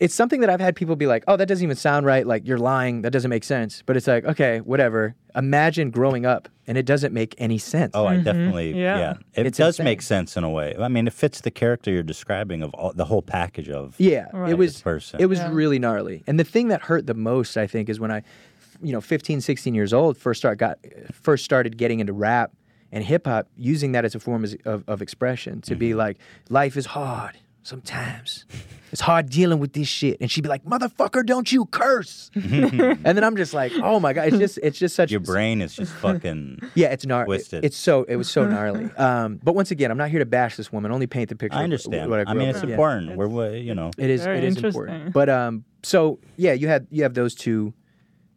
it's 0.04 0.14
something 0.14 0.40
that 0.40 0.50
I've 0.50 0.60
had 0.60 0.74
people 0.76 0.96
be 0.96 1.06
like, 1.06 1.22
"Oh, 1.28 1.36
that 1.36 1.46
doesn't 1.46 1.62
even 1.64 1.76
sound 1.76 2.04
right. 2.06 2.26
Like 2.26 2.46
you're 2.46 2.58
lying. 2.58 3.02
That 3.02 3.12
doesn't 3.12 3.28
make 3.30 3.44
sense." 3.44 3.82
But 3.86 3.96
it's 3.96 4.06
like, 4.06 4.24
okay, 4.24 4.58
whatever. 4.60 5.14
Imagine 5.34 5.90
growing 5.90 6.26
up 6.26 6.48
and 6.66 6.76
it 6.76 6.84
doesn't 6.86 7.12
make 7.14 7.34
any 7.38 7.56
sense. 7.58 7.92
Oh, 7.94 8.06
I 8.06 8.16
definitely, 8.18 8.72
yeah. 8.78 8.98
Yeah. 8.98 9.14
It 9.34 9.46
It's 9.46 9.58
does 9.58 9.74
insane. 9.76 9.84
make 9.84 10.02
sense 10.02 10.36
in 10.36 10.44
a 10.44 10.50
way. 10.50 10.74
I 10.78 10.88
mean, 10.88 11.06
it 11.06 11.12
fits 11.12 11.40
the 11.40 11.50
character 11.50 11.90
you're 11.90 12.02
describing 12.02 12.62
of 12.62 12.74
all, 12.74 12.92
the 12.92 13.04
whole 13.06 13.22
package 13.22 13.68
of. 13.70 13.94
Yeah, 13.98 14.26
it 14.48 14.58
was 14.58 14.74
This 14.74 14.82
person. 14.82 15.20
it 15.20 15.26
was 15.26 15.38
Yeah. 15.38 15.50
really 15.52 15.78
gnarly. 15.78 16.22
And 16.26 16.38
the 16.38 16.44
thing 16.44 16.68
that 16.68 16.82
hurt 16.82 17.06
the 17.06 17.14
most, 17.14 17.56
I 17.56 17.66
think, 17.66 17.88
is 17.88 17.98
when 18.00 18.10
I, 18.10 18.22
you 18.82 18.92
know, 18.92 19.00
15, 19.00 19.40
16 19.40 19.74
years 19.74 19.92
old, 19.92 20.18
first 20.18 20.38
start 20.40 20.58
got 20.58 20.78
first 21.12 21.44
started 21.44 21.76
getting 21.78 22.00
into 22.00 22.12
rap 22.12 22.50
and 22.90 23.02
hip 23.04 23.26
hop, 23.26 23.46
using 23.56 23.92
that 23.92 24.04
as 24.04 24.14
a 24.14 24.20
form 24.20 24.42
as- 24.44 24.56
of, 24.66 24.84
of 24.88 25.00
expression 25.00 25.60
to 25.62 25.72
Mm-hmm. 25.72 25.78
be 25.78 25.94
like, 25.94 26.18
life 26.50 26.76
is 26.76 26.86
hard 26.86 27.38
sometimes. 27.62 28.44
It's 28.92 29.00
hard 29.00 29.31
dealing 29.31 29.59
with 29.59 29.72
this 29.72 29.88
shit. 29.88 30.18
And 30.20 30.31
she'd 30.31 30.42
be 30.42 30.50
like, 30.50 30.64
motherfucker, 30.64 31.24
don't 31.24 31.50
you 31.50 31.64
curse. 31.66 32.31
and 32.35 33.00
then 33.02 33.24
I'm 33.24 33.37
just 33.37 33.55
like, 33.55 33.72
oh 33.83 33.98
my 33.98 34.12
God. 34.12 34.28
It's 34.28 34.38
just 34.38 34.59
it's 34.62 34.78
just 34.78 34.94
such 34.94 35.11
Your 35.11 35.20
brain 35.20 35.62
is 35.62 35.74
just 35.74 35.92
fucking. 35.94 36.61
Yeah, 36.74 36.88
it's 36.88 37.07
gnarly. 37.07 37.24
Twisted. 37.24 37.64
It's 37.64 37.76
so 37.76 38.05
it 38.05 38.16
was 38.16 38.31
so 38.31 38.46
gnarly. 38.46 38.90
Um, 39.02 39.40
but 39.42 39.55
once 39.55 39.70
again, 39.70 39.90
I'm 39.90 39.96
not 39.96 40.11
here 40.11 40.20
to 40.20 40.26
bash 40.26 40.57
this 40.57 40.70
woman. 40.70 40.92
Only 40.92 41.07
paint 41.07 41.28
the 41.28 41.35
picture. 41.35 41.59
I 41.59 41.64
understand. 41.64 42.09
What 42.09 42.20
I, 42.28 42.31
I, 42.31 42.35
mean, 42.35 42.48
up 42.48 42.55
it's 42.55 42.61
with. 42.61 42.70
Yeah. 42.70 42.74
important. 42.74 43.16
We're, 43.16 43.26
we 43.26 43.59
you 43.59 43.74
know. 43.74 43.90
It 43.98 44.11
is. 44.11 44.22
Very 44.22 44.38
It 44.38 44.44
is 44.44 44.57
important. 44.62 45.12
But 45.12 45.28
um, 45.28 45.64
so 45.83 46.20
yeah, 46.37 46.52
you 46.52 46.68
had 46.68 46.87
you 46.90 47.02
have 47.02 47.14
those 47.14 47.35
two 47.35 47.72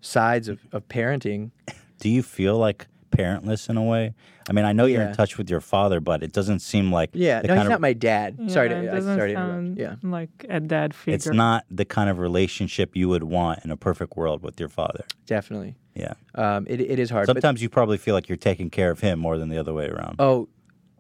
sides 0.02 0.48
of, 0.48 0.60
of 0.72 0.88
parenting. 0.88 1.52
Do 2.00 2.10
you 2.10 2.24
feel 2.24 2.58
like 2.58 2.88
parentless 3.12 3.70
in 3.70 3.78
a 3.78 3.84
way? 3.84 4.14
I 4.50 4.54
mean, 4.54 4.66
I 4.66 4.74
know 4.74 4.86
you're 4.86 5.02
in 5.02 5.14
touch 5.16 5.38
with 5.38 5.50
your 5.50 5.62
father, 5.62 6.00
but 6.00 6.22
it 6.22 6.32
doesn't 6.32 6.60
seem 6.60 6.92
like. 6.92 7.10
Yeah, 7.14 7.42
the 7.42 7.48
no, 7.48 7.54
kind 7.56 7.60
he's 7.62 7.66
of, 7.68 7.72
not 7.72 7.82
my 7.82 7.94
dad. 7.94 8.52
sorry, 8.52 8.70
to, 8.70 8.76
it 8.76 8.86
doesn't 8.92 9.18
sorry 9.18 9.34
sound 9.34 9.78
interrupt. 9.80 10.04
Yeah, 10.04 10.10
like 10.10 10.30
a 10.50 10.60
dad 10.60 10.94
figure. 10.94 11.16
It's 11.16 11.28
not 11.28 11.66
the 11.72 11.86
kind 11.86 12.10
of 12.10 12.20
relationship 12.20 12.96
you 12.96 13.10
would 13.10 13.24
want 13.24 13.64
in 13.66 13.72
a 13.72 13.78
perfect 13.78 14.16
world 14.16 14.44
with 14.44 14.60
your 14.60 14.70
father. 14.70 15.04
definitely. 15.26 15.76
Yeah. 15.96 16.14
Um, 16.36 16.68
it, 16.70 16.82
it 16.82 17.00
is 17.00 17.10
hard. 17.10 17.26
but- 17.26 17.38
Sometimes 17.38 17.62
you 17.62 17.70
probably 17.70 17.98
feel 17.98 18.16
like 18.16 18.28
you're 18.28 18.36
taking 18.38 18.70
care 18.70 18.92
of 18.92 19.00
him 19.00 19.18
more 19.18 19.38
than 19.38 19.48
the 19.48 19.58
other 19.58 19.74
way 19.74 19.88
around. 19.88 20.18
oh, 20.20 20.50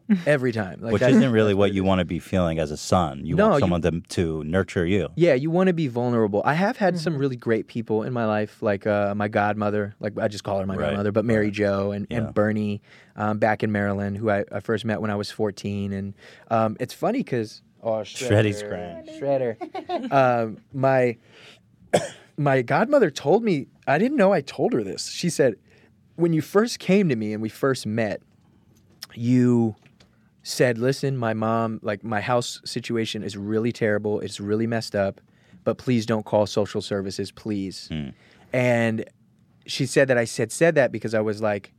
every 0.25 0.51
time. 0.51 0.79
Like 0.81 0.93
Which 0.93 0.99
that's- 1.01 1.17
isn't 1.17 1.31
really 1.31 1.53
what 1.53 1.73
you 1.73 1.83
want 1.83 1.99
to 1.99 2.05
be 2.05 2.19
feeling 2.19 2.59
as 2.59 2.71
a 2.71 2.77
son. 2.77 3.25
You 3.25 3.35
No, 3.35 3.45
want 3.49 3.55
you- 3.55 3.59
someone 3.61 3.81
to, 3.81 4.01
to 4.01 4.43
nurture 4.43 4.85
you. 4.85 5.09
Yeah, 5.15 5.33
you 5.33 5.49
want 5.49 5.67
to 5.67 5.73
be 5.73 5.87
vulnerable. 5.87 6.41
I 6.45 6.53
have 6.53 6.77
had 6.77 6.99
some 6.99 7.17
really 7.17 7.35
great 7.35 7.67
people 7.67 8.03
in 8.03 8.13
my 8.13 8.25
life, 8.25 8.61
like 8.61 8.85
uh, 8.85 9.13
my 9.15 9.27
godmother, 9.27 9.95
like 9.99 10.17
I 10.19 10.27
just 10.27 10.43
call 10.43 10.59
her 10.59 10.65
my 10.65 10.75
Right, 10.75 10.87
godmother, 10.87 11.11
but 11.11 11.25
Mary 11.25 11.49
Jo 11.51 11.91
and, 11.91 12.05
Yeah. 12.09 12.17
and 12.17 12.33
Bernie 12.33 12.81
um, 13.15 13.39
back 13.39 13.63
in 13.63 13.71
Maryland, 13.71 14.17
who 14.17 14.29
I, 14.29 14.43
I 14.51 14.59
first 14.59 14.85
met 14.85 15.01
when 15.01 15.09
I 15.11 15.15
was 15.15 15.31
14. 15.31 15.93
And 15.93 16.13
um, 16.51 16.77
it's 16.79 16.93
funny 16.93 17.19
because, 17.19 17.61
oh, 17.81 18.01
Shreddy's 18.03 18.61
Shredder, 18.61 19.03
crying. 19.17 19.57
Shredder. 19.57 20.11
um, 20.11 20.57
my, 20.73 21.17
my 22.37 22.61
godmother 22.61 23.09
told 23.09 23.43
me, 23.43 23.67
I 23.87 23.97
didn't 23.97 24.17
know 24.17 24.33
I 24.33 24.41
told 24.41 24.73
her 24.73 24.83
this. 24.83 25.09
She 25.09 25.29
said, 25.29 25.55
when 26.15 26.33
you 26.33 26.41
first 26.41 26.79
came 26.79 27.09
to 27.09 27.15
me 27.15 27.33
and 27.33 27.41
we 27.41 27.49
first 27.49 27.85
met, 27.85 28.21
you 29.13 29.75
said, 30.47 30.77
"Listen, 30.77 31.17
my 31.17 31.33
mom, 31.33 31.79
like 31.81 32.03
my 32.03 32.21
house 32.21 32.61
situation 32.65 33.23
is 33.23 33.35
really 33.35 33.71
terrible. 33.71 34.19
It's 34.19 34.39
really 34.39 34.67
messed 34.67 34.95
up, 34.95 35.19
but 35.63 35.79
please 35.79 36.05
don't 36.05 36.23
call 36.23 36.45
social 36.45 36.81
services, 36.81 37.31
please." 37.31 37.87
Hmm. 37.91 38.09
And 38.53 39.05
she 39.65 39.85
said 39.87 40.07
that 40.09 40.17
I 40.19 40.25
said 40.25 40.51
said 40.51 40.75
that 40.75 40.91
because 40.91 41.15
I 41.15 41.21
was 41.21 41.41
like, 41.41 41.73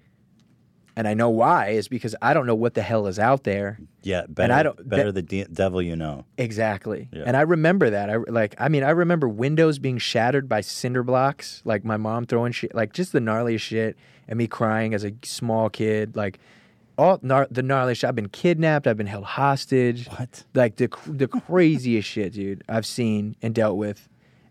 and 0.96 1.06
I 1.06 1.14
know 1.14 1.30
why 1.30 1.68
is 1.68 1.86
because 1.86 2.16
I 2.20 2.34
don't 2.34 2.46
know 2.46 2.56
what 2.56 2.74
the 2.74 2.82
hell 2.82 3.06
is 3.06 3.18
out 3.20 3.44
there. 3.44 3.78
Yeah, 4.02 4.22
better, 4.28 4.52
I 4.52 4.62
don't- 4.64 4.88
better 4.88 5.12
that- 5.12 5.28
the 5.28 5.44
de- 5.44 5.52
devil 5.52 5.80
you 5.80 5.94
know. 5.94 6.24
Exactly. 6.36 7.08
Yeah. 7.12 7.22
And 7.26 7.36
I 7.36 7.42
remember 7.42 7.88
that. 7.90 8.10
I 8.10 8.16
like 8.16 8.56
I 8.58 8.68
mean 8.68 8.82
I 8.82 8.90
remember 8.90 9.28
windows 9.28 9.78
being 9.78 9.98
shattered 9.98 10.48
by 10.48 10.60
cinder 10.60 11.04
blocks, 11.04 11.62
like 11.64 11.84
my 11.84 11.96
mom 11.96 12.26
throwing 12.26 12.50
shit 12.52 12.74
like 12.74 12.92
just 12.92 13.12
the 13.12 13.20
gnarliest 13.20 13.60
shit 13.60 13.96
and 14.26 14.36
me 14.38 14.48
crying 14.48 14.92
as 14.92 15.04
a 15.04 15.12
small 15.22 15.70
kid 15.70 16.16
like 16.16 16.40
all 16.98 17.18
gnar- 17.18 17.48
the 17.50 17.62
gnarliest. 17.62 18.04
I've 18.04 18.14
been 18.14 18.28
kidnapped, 18.28 18.86
I've 18.86 18.96
been 18.96 19.06
held 19.06 19.24
hostage. 19.24 20.06
What? 20.08 20.44
Like 20.54 20.76
the 20.76 20.88
the 21.06 21.28
craziest 21.28 22.08
shit, 22.08 22.32
dude, 22.32 22.62
I've 22.68 22.86
seen 22.86 23.36
and 23.42 23.54
dealt 23.54 23.76
with. 23.76 24.08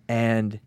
And 0.08 0.60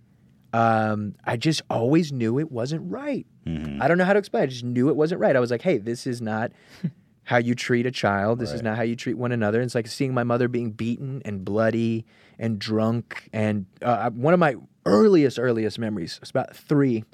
um, 0.53 1.15
I 1.25 1.37
just 1.37 1.63
always 1.71 2.13
knew 2.13 2.39
it 2.39 2.51
wasn't 2.51 2.91
right. 2.91 3.27
Mm-hmm. 3.47 3.83
I 3.83 3.89
don't 3.89 3.99
know 3.99 4.05
how 4.05 4.13
to 4.13 4.19
explain. 4.19 4.45
It. 4.45 4.47
I 4.47 4.51
just 4.51 4.65
knew 4.65 4.89
it 4.89 4.97
wasn't 4.97 5.21
right. 5.21 5.37
I 5.37 5.41
was 5.41 5.51
like, 5.51 5.63
hey, 5.63 5.79
this 5.79 6.07
is 6.07 6.21
not 6.21 6.53
how 7.25 7.37
you 7.37 7.55
treat 7.55 7.87
a 7.87 7.91
child. 7.91 8.39
This 8.39 8.53
is 8.53 8.63
not 8.63 8.77
how 8.77 8.83
you 8.83 8.97
treat 8.97 9.19
one 9.19 9.33
another. 9.33 9.61
It's 9.61 9.75
like 9.75 9.87
seeing 9.87 10.15
my 10.15 10.25
mother 10.25 10.49
being 10.49 10.71
beaten 10.71 11.21
and 11.25 11.45
bloody 11.45 12.07
and 12.39 12.59
drunk. 12.59 13.29
And 13.33 13.67
uh, 13.83 14.11
one 14.11 14.33
of 14.33 14.41
my 14.41 14.57
earliest, 14.87 15.39
earliest 15.39 15.79
memories 15.79 16.19
was 16.21 16.31
about 16.31 16.57
three. 16.57 17.05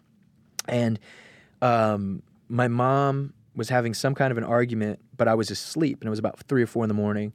And 0.69 1.01
um, 1.61 2.23
my 2.49 2.69
mom 2.69 3.35
was 3.57 3.69
having 3.69 3.95
some 3.95 4.15
kind 4.15 4.31
of 4.33 4.39
an 4.39 4.45
argument, 4.45 5.01
but 5.17 5.29
I 5.29 5.35
was 5.35 5.51
asleep, 5.51 5.99
and 6.01 6.07
it 6.07 6.11
was 6.11 6.19
about 6.19 6.41
three 6.41 6.63
or 6.63 6.67
four 6.67 6.85
in 6.85 6.89
the 6.89 6.95
morning. 6.95 7.33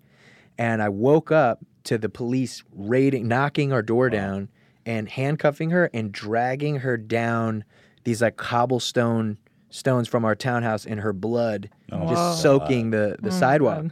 And 0.58 0.82
I 0.82 0.90
woke 0.90 1.32
up 1.32 1.60
to 1.86 1.98
the 1.98 2.10
police 2.10 2.64
raiding, 2.74 3.28
knocking 3.28 3.72
our 3.72 3.82
door 3.82 4.10
down, 4.10 4.50
and 4.86 5.08
handcuffing 5.08 5.70
her 5.70 5.90
and 5.94 6.12
dragging 6.12 6.78
her 6.78 6.98
down 6.98 7.64
these 8.04 8.22
like 8.22 8.38
cobblestone 8.38 9.38
stones 9.70 10.08
from 10.08 10.26
our 10.26 10.36
townhouse 10.36 10.86
in 10.86 10.98
her 10.98 11.14
blood, 11.14 11.70
Oh, 11.92 12.02
just 12.02 12.14
wow. 12.22 12.32
soaking 12.34 12.90
the 12.92 13.16
the 13.22 13.28
Oh, 13.28 13.32
sidewalk, 13.32 13.84
God. 13.84 13.92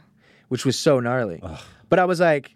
which 0.49 0.65
was 0.65 0.77
so 0.77 0.99
gnarly. 0.99 1.41
But 1.89 1.99
I 1.99 2.05
was 2.05 2.19
like, 2.19 2.53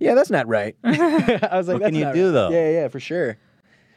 yeah, 0.00 0.14
that's 0.14 0.30
not 0.30 0.48
right. 0.48 0.76
I 0.84 1.50
was 1.52 1.68
like, 1.68 1.80
What 1.80 1.86
can 1.86 1.94
you 1.94 2.04
not 2.06 2.14
do, 2.14 2.26
right." 2.26 2.32
though? 2.32 2.50
Yeah, 2.50 2.70
yeah, 2.70 2.88
for 2.88 2.98
sure. 2.98 3.36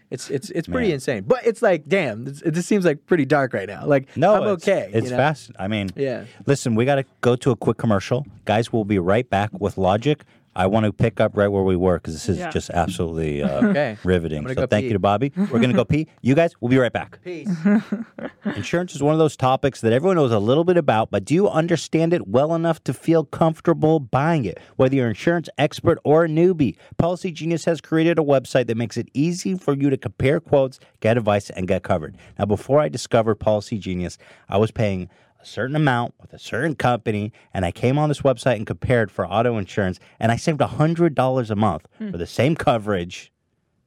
It's 0.10 0.30
it's 0.30 0.50
it's 0.52 0.68
pretty 0.68 0.88
Man. 0.88 0.96
insane, 0.96 1.24
but 1.28 1.46
it's 1.46 1.62
like, 1.62 1.86
damn, 1.88 2.24
this, 2.24 2.42
it 2.42 2.52
just 2.52 2.68
seems 2.68 2.86
like 2.86 3.06
pretty 3.08 3.26
dark 3.26 3.54
right 3.54 3.68
now. 3.68 3.86
Like, 3.86 4.16
No, 4.16 4.36
I'm 4.36 4.54
it's, 4.54 4.64
okay. 4.68 4.90
It's 4.94 5.06
you 5.06 5.12
know? 5.12 5.18
fast. 5.18 5.52
I 5.60 5.68
mean, 5.68 5.90
Yeah. 5.96 6.24
Listen, 6.46 6.76
we 6.76 6.86
got 6.86 6.96
to 6.96 7.06
go 7.22 7.36
to 7.36 7.52
a 7.52 7.56
quick 7.58 7.78
commercial, 7.78 8.26
guys. 8.46 8.72
We'll 8.72 8.86
be 8.86 9.00
right 9.00 9.30
back 9.30 9.50
with 9.60 9.78
logic. 9.78 10.24
I 10.58 10.66
want 10.68 10.86
to 10.88 10.92
pick 10.92 11.20
up 11.22 11.38
right 11.38 11.48
where 11.48 11.64
we 11.64 11.76
were 11.76 11.98
because 12.00 12.14
this 12.16 12.28
is 12.30 12.40
Yeah. 12.40 12.50
just 12.50 12.70
absolutely 12.72 13.44
uh, 13.50 13.68
Okay. 13.68 13.98
riveting. 14.04 14.48
So 14.48 14.56
go 14.56 14.66
thank 14.66 14.84
pee. 14.84 14.88
you 14.88 14.94
to 14.94 15.00
Bobby. 15.00 15.32
We're 15.36 15.60
gonna 15.60 15.74
go 15.74 15.86
pee. 15.94 16.08
You 16.22 16.34
guys, 16.36 16.52
we'll 16.60 16.70
be 16.72 16.78
right 16.78 16.92
back. 16.92 17.20
Peace. 17.24 17.50
Insurance 18.56 18.96
is 18.96 19.04
one 19.04 19.14
of 19.14 19.20
those 19.20 19.36
topics 19.38 19.82
that 19.82 19.94
everyone 19.94 20.16
knows 20.16 20.32
a 20.32 20.40
little 20.40 20.64
bit 20.64 20.78
about, 20.78 21.12
but 21.12 21.26
do 21.26 21.34
you 21.36 21.50
understand 21.50 22.14
it 22.14 22.28
well 22.28 22.56
enough 22.56 22.84
to 22.86 22.94
feel 22.94 23.24
comfortable 23.26 24.00
buying 24.00 24.46
it? 24.46 24.58
Whether 24.78 24.96
you're 24.96 25.06
an 25.06 25.12
insurance 25.12 25.50
expert 25.58 26.00
or 26.04 26.26
a 26.26 26.28
newbie, 26.28 26.76
Policygenius 26.98 27.66
has 27.66 27.82
created 27.82 28.18
a 28.18 28.24
website 28.24 28.68
that 28.68 28.78
makes 28.78 28.98
it 28.98 29.10
easy 29.14 29.56
for 29.56 29.76
you 29.76 29.90
to 29.90 29.98
compare 29.98 30.40
quotes, 30.40 30.80
get 31.02 31.18
advice, 31.18 31.50
and 31.52 31.68
get 31.68 31.84
covered. 31.84 32.18
Now, 32.40 32.46
before 32.46 32.80
I 32.80 32.90
discovered 32.90 33.40
Policygenius, 33.40 34.18
I 34.50 34.58
was 34.58 34.72
paying 34.72 35.04
a 35.04 35.08
certain 35.48 35.76
amount 35.76 36.14
with 36.22 36.34
a 36.34 36.40
certain 36.40 36.76
company, 36.76 37.32
and 37.54 37.66
I 37.66 37.72
came 37.72 37.98
on 37.98 38.10
this 38.10 38.22
website 38.22 38.58
and 38.58 38.68
compared 38.68 39.12
for 39.12 39.28
auto 39.28 39.58
insurance, 39.58 40.00
and 40.20 40.32
I 40.32 40.36
saved 40.36 40.60
$100 40.60 41.50
a 41.50 41.56
month 41.56 41.88
hmm. 41.98 42.12
for 42.12 42.18
the 42.18 42.28
same 42.28 42.56
coverage 42.56 43.32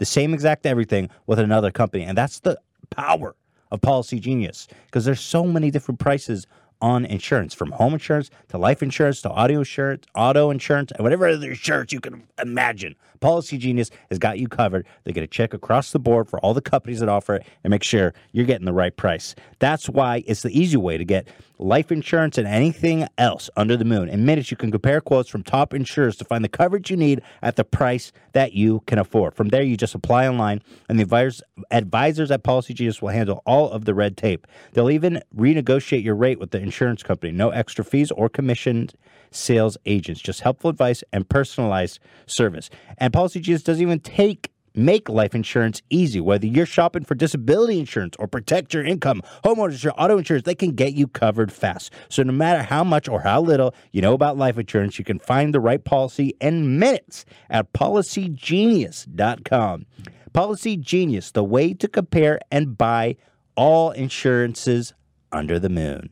the 0.00 0.06
same 0.06 0.32
exact 0.32 0.64
everything 0.64 1.10
with 1.26 1.38
another 1.38 1.70
company. 1.70 2.04
And 2.04 2.16
that's 2.16 2.40
the 2.40 2.58
power 2.88 3.36
of 3.70 3.82
Policygenius 3.82 4.66
because 4.86 5.04
there's 5.04 5.20
so 5.20 5.44
many 5.44 5.70
different 5.70 6.00
prices 6.00 6.46
on 6.80 7.04
insurance 7.04 7.54
from 7.54 7.72
home 7.72 7.94
insurance 7.94 8.30
to 8.48 8.58
life 8.58 8.82
insurance 8.82 9.22
to 9.22 9.30
auto 9.30 9.58
insurance, 9.58 10.06
auto 10.14 10.50
insurance, 10.50 10.92
and 10.92 11.02
whatever 11.02 11.28
other 11.28 11.50
insurance 11.50 11.92
you 11.92 12.00
can 12.00 12.22
imagine. 12.42 12.94
Policygenius 13.20 13.90
has 14.08 14.18
got 14.18 14.38
you 14.38 14.48
covered. 14.48 14.86
They 15.04 15.12
get 15.12 15.22
a 15.22 15.26
check 15.26 15.52
across 15.52 15.92
the 15.92 15.98
board 15.98 16.28
for 16.28 16.40
all 16.40 16.54
the 16.54 16.62
companies 16.62 17.00
that 17.00 17.08
offer 17.08 17.36
it 17.36 17.46
and 17.62 17.70
make 17.70 17.82
sure 17.82 18.14
you're 18.32 18.46
getting 18.46 18.64
the 18.64 18.72
right 18.72 18.96
price. 18.96 19.34
That's 19.58 19.88
why 19.88 20.24
it's 20.26 20.42
the 20.42 20.58
easy 20.58 20.78
way 20.78 20.96
to 20.96 21.04
get 21.04 21.28
life 21.58 21.92
insurance 21.92 22.38
and 22.38 22.48
anything 22.48 23.06
else 23.18 23.50
under 23.56 23.76
the 23.76 23.84
moon. 23.84 24.08
In 24.08 24.24
minutes, 24.24 24.50
you 24.50 24.56
can 24.56 24.70
compare 24.70 25.00
quotes 25.02 25.28
from 25.28 25.42
top 25.42 25.74
insurers 25.74 26.16
to 26.16 26.24
find 26.24 26.42
the 26.42 26.48
coverage 26.48 26.90
you 26.90 26.96
need 26.96 27.20
at 27.42 27.56
the 27.56 27.64
price 27.64 28.12
that 28.32 28.54
you 28.54 28.82
can 28.86 28.98
afford. 28.98 29.34
From 29.34 29.48
there, 29.48 29.62
you 29.62 29.76
just 29.76 29.94
apply 29.94 30.26
online, 30.26 30.62
and 30.88 30.98
the 30.98 31.02
advisors, 31.02 31.42
advisors 31.70 32.30
at 32.30 32.42
Policygenius 32.42 33.02
will 33.02 33.10
handle 33.10 33.42
all 33.44 33.70
of 33.70 33.84
the 33.84 33.92
red 33.92 34.16
tape. 34.16 34.46
They'll 34.72 34.90
even 34.90 35.22
renegotiate 35.36 36.02
your 36.02 36.14
rate 36.14 36.40
with 36.40 36.50
the 36.50 36.60
insurance 36.70 37.02
company. 37.02 37.32
No 37.32 37.50
extra 37.50 37.84
fees 37.84 38.10
or 38.12 38.28
commissioned 38.28 38.94
sales 39.30 39.76
agents, 39.86 40.20
just 40.20 40.40
helpful 40.40 40.70
advice 40.70 41.04
and 41.12 41.28
personalized 41.28 41.98
service. 42.26 42.70
And 42.98 43.12
Policygenius 43.12 43.64
doesn't 43.64 43.82
even 43.82 44.00
take 44.00 44.50
Make 44.74 45.08
life 45.08 45.34
insurance 45.34 45.80
easy. 45.90 46.20
Whether 46.20 46.46
you're 46.46 46.64
shopping 46.64 47.04
for 47.04 47.16
disability 47.16 47.80
insurance 47.80 48.14
or 48.20 48.28
protect 48.28 48.72
your 48.72 48.84
income, 48.84 49.20
homeowners 49.44 49.92
auto 49.98 50.18
insurance, 50.18 50.44
they 50.44 50.54
can 50.54 50.70
get 50.72 50.94
you 50.94 51.08
covered 51.08 51.52
fast. 51.52 51.92
So 52.08 52.22
no 52.22 52.32
matter 52.32 52.62
how 52.62 52.84
much 52.84 53.08
or 53.08 53.22
how 53.22 53.40
little 53.40 53.74
you 53.90 54.00
know 54.00 54.12
about 54.12 54.36
life 54.36 54.56
insurance, 54.58 54.96
you 54.96 55.04
can 55.04 55.18
find 55.18 55.52
the 55.52 55.58
right 55.58 55.84
policy 55.84 56.36
in 56.40 56.78
minutes 56.78 57.24
at 57.48 57.72
policygenius.com. 57.72 59.86
Policygenius, 60.32 61.32
the 61.32 61.42
way 61.42 61.74
to 61.74 61.88
compare 61.88 62.38
and 62.52 62.78
buy 62.78 63.16
all 63.56 63.90
insurances 63.90 64.94
under 65.32 65.58
the 65.58 65.68
moon. 65.68 66.10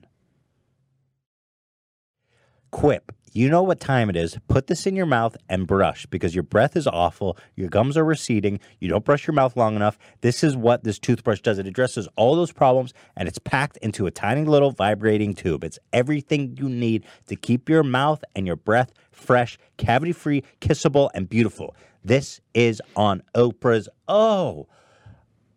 Quip. 2.70 3.12
You 3.32 3.48
know 3.48 3.62
what 3.62 3.78
time 3.78 4.10
it 4.10 4.16
is. 4.16 4.36
Put 4.48 4.66
this 4.66 4.86
in 4.86 4.96
your 4.96 5.06
mouth 5.06 5.36
and 5.48 5.66
brush 5.66 6.06
because 6.06 6.34
your 6.34 6.42
breath 6.42 6.76
is 6.76 6.86
awful. 6.86 7.36
Your 7.54 7.68
gums 7.68 7.96
are 7.96 8.04
receding. 8.04 8.58
You 8.80 8.88
don't 8.88 9.04
brush 9.04 9.26
your 9.26 9.34
mouth 9.34 9.56
long 9.56 9.76
enough. 9.76 9.98
This 10.22 10.42
is 10.42 10.56
what 10.56 10.82
this 10.82 10.98
toothbrush 10.98 11.40
does. 11.40 11.58
It 11.58 11.66
addresses 11.66 12.08
all 12.16 12.34
those 12.34 12.52
problems 12.52 12.94
and 13.16 13.28
it's 13.28 13.38
packed 13.38 13.76
into 13.78 14.06
a 14.06 14.10
tiny 14.10 14.44
little 14.44 14.70
vibrating 14.70 15.34
tube. 15.34 15.62
It's 15.62 15.78
everything 15.92 16.56
you 16.58 16.68
need 16.68 17.04
to 17.26 17.36
keep 17.36 17.68
your 17.68 17.82
mouth 17.82 18.24
and 18.34 18.46
your 18.46 18.56
breath 18.56 18.92
fresh, 19.12 19.58
cavity 19.76 20.12
free, 20.12 20.42
kissable, 20.60 21.10
and 21.14 21.28
beautiful. 21.28 21.76
This 22.04 22.40
is 22.54 22.80
on 22.96 23.22
Oprah's 23.34 23.88
Oh 24.08 24.66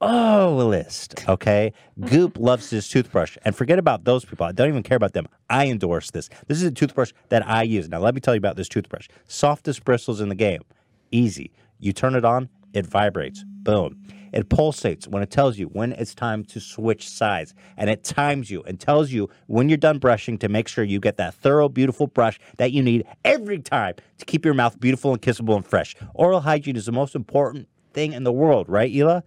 oh 0.01 0.55
list. 0.67 1.15
Okay. 1.29 1.71
Goop 1.99 2.37
loves 2.37 2.69
this 2.71 2.89
toothbrush. 2.89 3.37
And 3.45 3.55
forget 3.55 3.79
about 3.79 4.03
those 4.03 4.25
people. 4.25 4.45
I 4.45 4.51
don't 4.51 4.67
even 4.67 4.83
care 4.83 4.97
about 4.97 5.13
them. 5.13 5.27
I 5.49 5.67
endorse 5.67 6.11
this. 6.11 6.29
This 6.47 6.57
is 6.57 6.63
a 6.63 6.71
toothbrush 6.71 7.13
that 7.29 7.47
I 7.47 7.63
use. 7.63 7.87
Now, 7.87 7.99
let 7.99 8.15
me 8.15 8.19
tell 8.19 8.33
you 8.33 8.39
about 8.39 8.57
this 8.57 8.67
toothbrush. 8.67 9.07
Softest 9.27 9.85
bristles 9.85 10.19
in 10.19 10.27
the 10.27 10.35
game. 10.35 10.61
Easy. 11.11 11.51
You 11.79 11.93
turn 11.93 12.15
it 12.15 12.25
on, 12.25 12.49
it 12.73 12.85
vibrates. 12.85 13.45
Boom. 13.47 14.01
It 14.33 14.49
pulsates 14.49 15.07
when 15.07 15.23
it 15.23 15.29
tells 15.29 15.57
you 15.57 15.67
when 15.67 15.91
it's 15.93 16.15
time 16.15 16.43
to 16.45 16.59
switch 16.59 17.07
sides. 17.07 17.53
And 17.77 17.89
it 17.89 18.03
times 18.03 18.49
you 18.49 18.63
and 18.63 18.79
tells 18.79 19.11
you 19.11 19.29
when 19.47 19.69
you're 19.69 19.77
done 19.77 19.99
brushing 19.99 20.37
to 20.39 20.49
make 20.49 20.67
sure 20.67 20.83
you 20.83 20.99
get 20.99 21.17
that 21.17 21.33
thorough, 21.35 21.69
beautiful 21.69 22.07
brush 22.07 22.39
that 22.57 22.71
you 22.71 22.81
need 22.81 23.05
every 23.23 23.59
time 23.59 23.95
to 24.17 24.25
keep 24.25 24.45
your 24.45 24.53
mouth 24.53 24.79
beautiful 24.79 25.11
and 25.11 25.21
kissable 25.21 25.55
and 25.55 25.65
fresh. 25.65 25.95
Oral 26.13 26.41
hygiene 26.41 26.75
is 26.75 26.85
the 26.85 26.91
most 26.91 27.15
important 27.15 27.67
thing 27.93 28.13
in 28.13 28.23
the 28.23 28.31
world, 28.31 28.67
right, 28.69 28.93
Ela? 28.93 29.23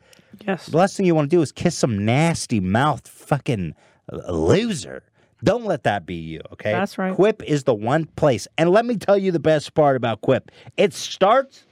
Yes. 0.46 0.66
The 0.66 0.76
last 0.76 0.96
thing 0.96 1.06
you 1.06 1.14
want 1.14 1.30
to 1.30 1.36
do 1.36 1.42
is 1.42 1.52
kiss 1.52 1.76
some 1.76 2.04
nasty 2.04 2.60
mouth 2.60 3.06
fucking 3.06 3.74
loser. 4.28 5.02
Don't 5.42 5.64
let 5.64 5.84
that 5.84 6.06
be 6.06 6.14
you, 6.14 6.40
okay? 6.52 6.72
That's 6.72 6.96
right. 6.96 7.14
Quip 7.14 7.42
is 7.42 7.64
the 7.64 7.74
one 7.74 8.06
place. 8.16 8.48
And 8.56 8.70
let 8.70 8.86
me 8.86 8.96
tell 8.96 9.18
you 9.18 9.30
the 9.30 9.38
best 9.38 9.74
part 9.74 9.96
about 9.96 10.22
Quip. 10.22 10.50
It 10.76 10.94
starts 10.94 11.64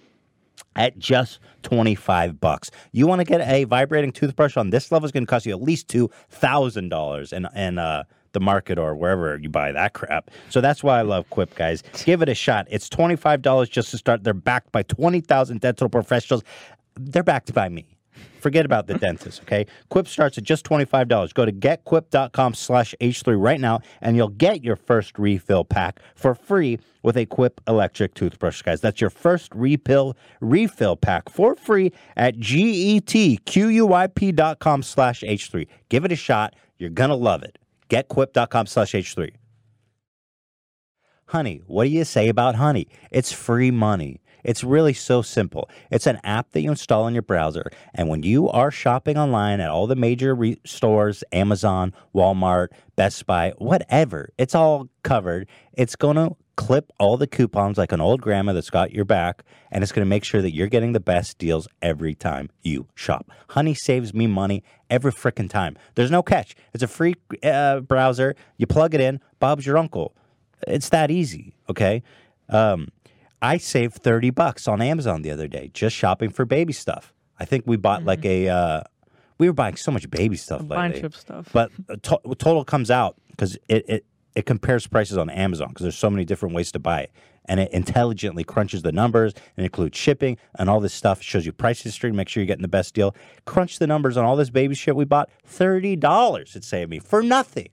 at 0.76 0.98
just 0.98 1.38
25 1.62 2.40
bucks. 2.40 2.70
You 2.92 3.06
want 3.06 3.20
to 3.20 3.24
get 3.24 3.40
a 3.40 3.64
vibrating 3.64 4.12
toothbrush 4.12 4.56
on 4.56 4.70
this 4.70 4.92
level 4.92 5.06
is 5.06 5.12
going 5.12 5.24
to 5.24 5.30
cost 5.30 5.46
you 5.46 5.52
at 5.52 5.62
least 5.62 5.88
$2,000 5.88 7.32
and 7.32 7.48
and 7.54 7.78
uh 7.78 8.04
the 8.32 8.40
market 8.40 8.78
or 8.78 8.94
wherever 8.94 9.38
you 9.38 9.50
buy 9.50 9.72
that 9.72 9.92
crap. 9.92 10.30
So 10.48 10.60
that's 10.62 10.82
why 10.82 10.98
I 10.98 11.02
love 11.02 11.28
Quip, 11.30 11.54
guys. 11.54 11.82
Give 12.04 12.22
it 12.22 12.30
a 12.30 12.34
shot. 12.34 12.66
It's 12.70 12.88
twenty 12.88 13.14
five 13.14 13.42
dollars 13.42 13.68
just 13.68 13.90
to 13.90 13.98
start. 13.98 14.24
They're 14.24 14.32
backed 14.32 14.72
by 14.72 14.82
twenty 14.84 15.20
thousand 15.20 15.60
dental 15.60 15.90
professionals. 15.90 16.42
They're 16.96 17.22
backed 17.22 17.52
by 17.54 17.68
me. 17.68 17.86
Forget 18.40 18.64
about 18.66 18.86
the 18.88 18.94
dentist, 18.98 19.42
okay? 19.42 19.66
Quip 19.88 20.08
starts 20.08 20.36
at 20.36 20.44
just 20.44 20.64
$25. 20.66 21.32
Go 21.32 21.44
to 21.44 21.52
getquip.com 21.52 22.54
slash 22.54 22.94
H3 23.00 23.40
right 23.40 23.60
now, 23.60 23.80
and 24.00 24.16
you'll 24.16 24.28
get 24.28 24.64
your 24.64 24.76
first 24.76 25.18
refill 25.18 25.64
pack 25.64 26.00
for 26.14 26.34
free 26.34 26.78
with 27.02 27.16
a 27.16 27.26
Quip 27.26 27.60
electric 27.68 28.14
toothbrush, 28.14 28.62
guys. 28.62 28.80
That's 28.80 29.00
your 29.00 29.10
first 29.10 29.54
refill 29.54 30.16
refill 30.40 30.96
pack 30.96 31.28
for 31.28 31.54
free 31.54 31.92
at 32.16 32.36
getquip.com 32.38 33.22
slash 34.82 35.20
H3. 35.22 35.68
Give 35.88 36.04
it 36.04 36.12
a 36.12 36.16
shot. 36.16 36.54
You're 36.78 36.90
going 36.90 37.10
to 37.10 37.16
love 37.16 37.42
it. 37.42 37.58
Getquip.com 37.88 38.66
slash 38.66 38.92
H3. 38.92 39.30
Honey, 41.26 41.62
what 41.66 41.84
do 41.84 41.90
you 41.90 42.04
say 42.04 42.28
about 42.28 42.56
Honey? 42.56 42.88
It's 43.10 43.32
free 43.32 43.70
money. 43.70 44.21
It's 44.44 44.64
really 44.64 44.92
so 44.92 45.22
simple. 45.22 45.68
It's 45.90 46.06
an 46.06 46.18
app 46.24 46.50
that 46.52 46.60
you 46.60 46.70
install 46.70 47.06
in 47.06 47.14
your 47.14 47.22
browser, 47.22 47.70
and 47.94 48.08
when 48.08 48.22
you 48.22 48.48
are 48.48 48.70
shopping 48.70 49.16
online 49.16 49.60
at 49.60 49.70
all 49.70 49.86
the 49.86 49.96
major 49.96 50.34
re- 50.34 50.58
stores, 50.64 51.22
Amazon, 51.32 51.94
Walmart, 52.14 52.68
Best 52.96 53.26
Buy, 53.26 53.52
whatever, 53.58 54.30
it's 54.38 54.54
all 54.54 54.88
covered. 55.02 55.48
It's 55.72 55.96
going 55.96 56.16
to 56.16 56.36
clip 56.56 56.92
all 56.98 57.16
the 57.16 57.26
coupons 57.26 57.78
like 57.78 57.92
an 57.92 58.00
old 58.00 58.20
grandma 58.20 58.52
that's 58.52 58.70
got 58.70 58.92
your 58.92 59.04
back, 59.04 59.42
and 59.70 59.82
it's 59.82 59.92
going 59.92 60.04
to 60.04 60.08
make 60.08 60.24
sure 60.24 60.42
that 60.42 60.54
you're 60.54 60.66
getting 60.66 60.92
the 60.92 61.00
best 61.00 61.38
deals 61.38 61.66
every 61.80 62.14
time 62.14 62.50
you 62.62 62.86
shop. 62.94 63.30
Honey 63.50 63.74
saves 63.74 64.12
me 64.12 64.26
money 64.26 64.62
every 64.90 65.12
frickin' 65.12 65.48
time. 65.48 65.76
There's 65.94 66.10
no 66.10 66.22
catch. 66.22 66.54
It's 66.74 66.82
a 66.82 66.88
free 66.88 67.14
uh, 67.42 67.80
browser. 67.80 68.36
You 68.58 68.66
plug 68.66 68.94
it 68.94 69.00
in. 69.00 69.20
Bob's 69.40 69.66
your 69.66 69.78
uncle. 69.78 70.14
It's 70.66 70.90
that 70.90 71.10
easy. 71.10 71.54
Okay. 71.68 72.02
Um, 72.48 72.88
I 73.42 73.56
saved 73.58 73.96
30 73.96 74.30
bucks 74.30 74.68
on 74.68 74.80
Amazon 74.80 75.22
the 75.22 75.30
other 75.32 75.48
day 75.48 75.70
just 75.74 75.94
shopping 75.96 76.30
for 76.30 76.44
baby 76.44 76.72
stuff. 76.72 77.12
I 77.40 77.44
think 77.44 77.64
we 77.66 77.76
bought 77.76 78.04
like 78.04 78.24
a, 78.24 78.48
uh, 78.48 78.82
we 79.38 79.48
were 79.48 79.52
buying 79.52 79.74
so 79.76 79.90
much 79.90 80.08
baby 80.10 80.36
stuff 80.36 80.60
A 80.60 80.62
lately. 80.62 80.76
bunch 81.00 81.04
of 81.04 81.16
stuff. 81.16 81.48
But 81.52 81.70
to- 82.04 82.20
total 82.38 82.64
comes 82.64 82.90
out 82.90 83.16
because 83.30 83.56
it, 83.68 83.84
it, 83.88 84.04
it 84.36 84.46
compares 84.46 84.86
prices 84.86 85.18
on 85.18 85.28
Amazon 85.28 85.68
because 85.70 85.82
there's 85.82 85.98
so 85.98 86.08
many 86.08 86.24
different 86.24 86.54
ways 86.54 86.70
to 86.72 86.78
buy 86.78 87.00
it. 87.00 87.10
And 87.46 87.58
it 87.58 87.72
intelligently 87.72 88.44
crunches 88.44 88.82
the 88.82 88.92
numbers 88.92 89.34
and 89.56 89.64
includes 89.66 89.98
shipping 89.98 90.38
and 90.60 90.70
all 90.70 90.78
this 90.78 90.94
stuff. 90.94 91.18
It 91.20 91.24
Shows 91.24 91.44
you 91.44 91.50
price 91.52 91.82
history, 91.82 92.12
make 92.12 92.28
sure 92.28 92.40
you're 92.40 92.46
getting 92.46 92.62
the 92.62 92.68
best 92.68 92.94
deal. 92.94 93.16
Crunch 93.44 93.80
the 93.80 93.88
numbers 93.88 94.16
on 94.16 94.24
all 94.24 94.36
this 94.36 94.50
baby 94.50 94.76
shit 94.76 94.94
we 94.94 95.04
bought. 95.04 95.28
$30 95.50 96.54
it 96.56 96.62
saved 96.62 96.90
me 96.90 97.00
for 97.00 97.20
nothing. 97.20 97.68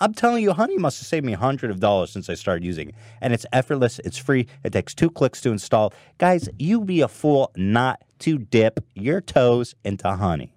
I'm 0.00 0.14
telling 0.14 0.42
you, 0.42 0.52
Honey 0.52 0.78
must 0.78 1.00
have 1.00 1.06
saved 1.06 1.26
me 1.26 1.32
a 1.32 1.38
hundred 1.38 1.70
of 1.70 1.80
dollars 1.80 2.12
since 2.12 2.30
I 2.30 2.34
started 2.34 2.64
using 2.64 2.90
it. 2.90 2.94
And 3.20 3.32
it's 3.32 3.44
effortless, 3.52 3.98
it's 4.00 4.18
free, 4.18 4.46
it 4.62 4.72
takes 4.72 4.94
two 4.94 5.10
clicks 5.10 5.40
to 5.40 5.50
install. 5.50 5.92
Guys, 6.18 6.48
you 6.58 6.82
be 6.82 7.00
a 7.00 7.08
fool 7.08 7.50
not 7.56 8.02
to 8.20 8.38
dip 8.38 8.84
your 8.94 9.20
toes 9.20 9.74
into 9.84 10.08
honey. 10.08 10.52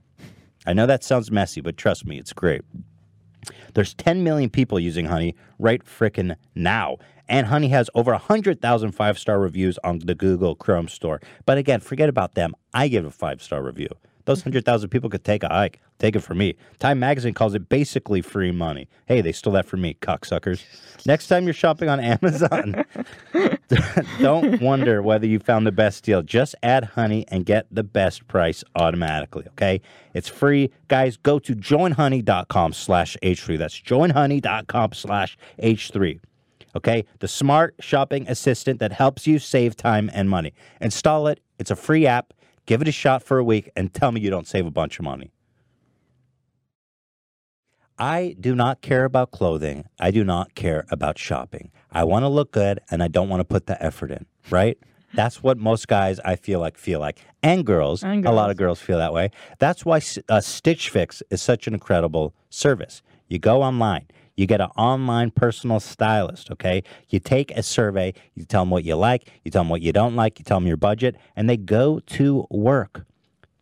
I 0.68 0.74
know 0.74 0.86
that 0.86 1.04
sounds 1.04 1.32
messy, 1.32 1.60
but 1.60 1.76
trust 1.76 2.06
me, 2.06 2.20
it's 2.20 2.34
great. 2.34 2.62
There's 3.74 3.96
10 3.96 4.24
million 4.24 4.50
people 4.50 4.80
using 4.80 5.06
Honey 5.06 5.36
right 5.58 5.84
frickin' 5.84 6.36
now. 6.54 6.98
And 7.28 7.48
Honey 7.48 7.70
has 7.70 7.90
over 7.96 8.12
100,000 8.12 8.92
five 8.92 9.18
star 9.18 9.40
reviews 9.40 9.80
on 9.84 10.00
the 10.00 10.14
Google 10.14 10.56
Chrome 10.56 10.88
store. 10.88 11.22
But 11.46 11.58
again, 11.58 11.80
forget 11.80 12.10
about 12.10 12.36
them. 12.36 12.54
I 12.74 12.90
give 12.90 13.06
a 13.06 13.12
five 13.12 13.42
star 13.42 13.64
review. 13.64 13.88
Those 14.26 14.40
100,000 14.40 14.90
people 14.90 15.10
could 15.10 15.24
take 15.24 15.44
a 15.44 15.48
hike. 15.48 15.80
Take 16.02 16.16
it 16.16 16.22
from 16.22 16.40
me. 16.40 16.56
Time 16.80 16.98
Magazine 16.98 17.36
calls 17.36 17.54
it 17.54 17.70
basically 17.70 18.24
free 18.24 18.52
money. 18.52 18.90
Hey, 19.06 19.22
they 19.22 19.32
stole 19.32 19.54
that 19.54 19.68
from 19.68 19.82
me, 19.82 19.98
cocksuckers. 20.02 20.64
Next 21.06 21.28
time 21.28 21.44
you're 21.44 21.54
shopping 21.54 21.90
on 21.90 22.00
Amazon, 22.00 22.84
don't 24.20 24.60
wonder 24.60 25.04
whether 25.04 25.28
you 25.28 25.38
found 25.38 25.68
the 25.68 25.72
best 25.72 26.04
deal. 26.04 26.24
Just 26.24 26.56
add 26.64 26.86
honey 26.86 27.26
and 27.28 27.46
get 27.46 27.68
the 27.70 27.84
best 27.84 28.28
price 28.28 28.64
automatically, 28.76 29.46
okay? 29.50 29.80
It's 30.16 30.28
free. 30.28 30.72
Guys, 30.88 31.18
go 31.18 31.38
to 31.38 31.54
joinhoney.com 31.54 32.74
slash 32.74 33.16
H3. 33.22 33.60
That's 33.60 33.80
joinhoney.com 33.80 34.94
slash 34.94 35.38
H3. 35.62 36.20
Okay? 36.76 37.06
The 37.20 37.28
smart 37.28 37.76
shopping 37.80 38.28
assistant 38.28 38.80
that 38.80 38.92
helps 38.92 39.28
you 39.28 39.38
save 39.38 39.76
time 39.76 40.10
and 40.16 40.32
money. 40.32 40.56
Install 40.82 41.28
it. 41.28 41.42
It's 41.60 41.70
a 41.70 41.76
free 41.76 42.08
app. 42.08 42.34
Give 42.66 42.82
it 42.82 42.88
a 42.88 42.92
shot 42.92 43.22
for 43.22 43.38
a 43.38 43.44
week 43.44 43.70
and 43.76 43.94
tell 43.94 44.12
me 44.12 44.20
you 44.20 44.32
don't 44.32 44.48
save 44.48 44.66
a 44.66 44.72
bunch 44.72 44.98
of 44.98 45.06
money. 45.06 45.32
I 48.02 48.36
do 48.40 48.56
not 48.56 48.82
care 48.82 49.06
about 49.06 49.30
clothing. 49.30 49.86
I 50.00 50.10
do 50.10 50.24
not 50.24 50.56
care 50.56 50.86
about 50.90 51.20
shopping. 51.20 51.70
I 51.92 52.04
want 52.04 52.24
to 52.24 52.30
look 52.30 52.52
good 52.52 52.80
and 52.90 53.04
I 53.04 53.08
don't 53.08 53.30
want 53.30 53.42
to 53.42 53.44
put 53.44 53.68
the 53.68 53.82
effort 53.82 54.10
in, 54.10 54.26
right? 54.50 54.76
That's 55.14 55.44
what 55.44 55.60
most 55.60 55.88
guys 55.88 56.20
I 56.26 56.36
feel 56.36 56.60
like 56.60 56.80
feel 56.80 57.00
like. 57.00 57.20
And 57.44 57.64
girls, 57.64 58.04
And 58.04 58.24
girls. 58.24 58.34
a 58.34 58.36
lot 58.36 58.50
of 58.50 58.58
girls 58.58 58.80
feel 58.82 58.98
that 58.98 59.14
way. 59.14 59.30
That's 59.60 59.86
why 59.86 60.02
uh, 60.30 60.42
Stitch 60.42 60.90
Fix 60.90 61.22
is 61.30 61.44
such 61.44 61.68
an 61.68 61.76
incredible 61.76 62.34
service. 62.50 63.04
You 63.28 63.38
go 63.38 63.62
online, 63.62 64.08
you 64.36 64.48
get 64.48 64.62
an 64.62 64.72
online 64.78 65.30
personal 65.30 65.80
stylist, 65.80 66.50
okay? 66.50 66.82
You 67.10 67.20
take 67.20 67.52
a 67.52 67.62
survey, 67.62 68.16
you 68.34 68.46
tell 68.46 68.64
them 68.64 68.72
what 68.72 68.84
you 68.84 68.96
like, 68.96 69.30
you 69.46 69.52
tell 69.52 69.62
them 69.62 69.70
what 69.70 69.84
you 69.84 69.94
don't 69.94 70.16
like, 70.16 70.40
you 70.40 70.46
tell 70.46 70.60
them 70.60 70.66
your 70.68 70.76
budget, 70.76 71.18
and 71.36 71.48
they 71.48 71.58
go 71.58 72.00
to 72.00 72.48
work 72.50 73.06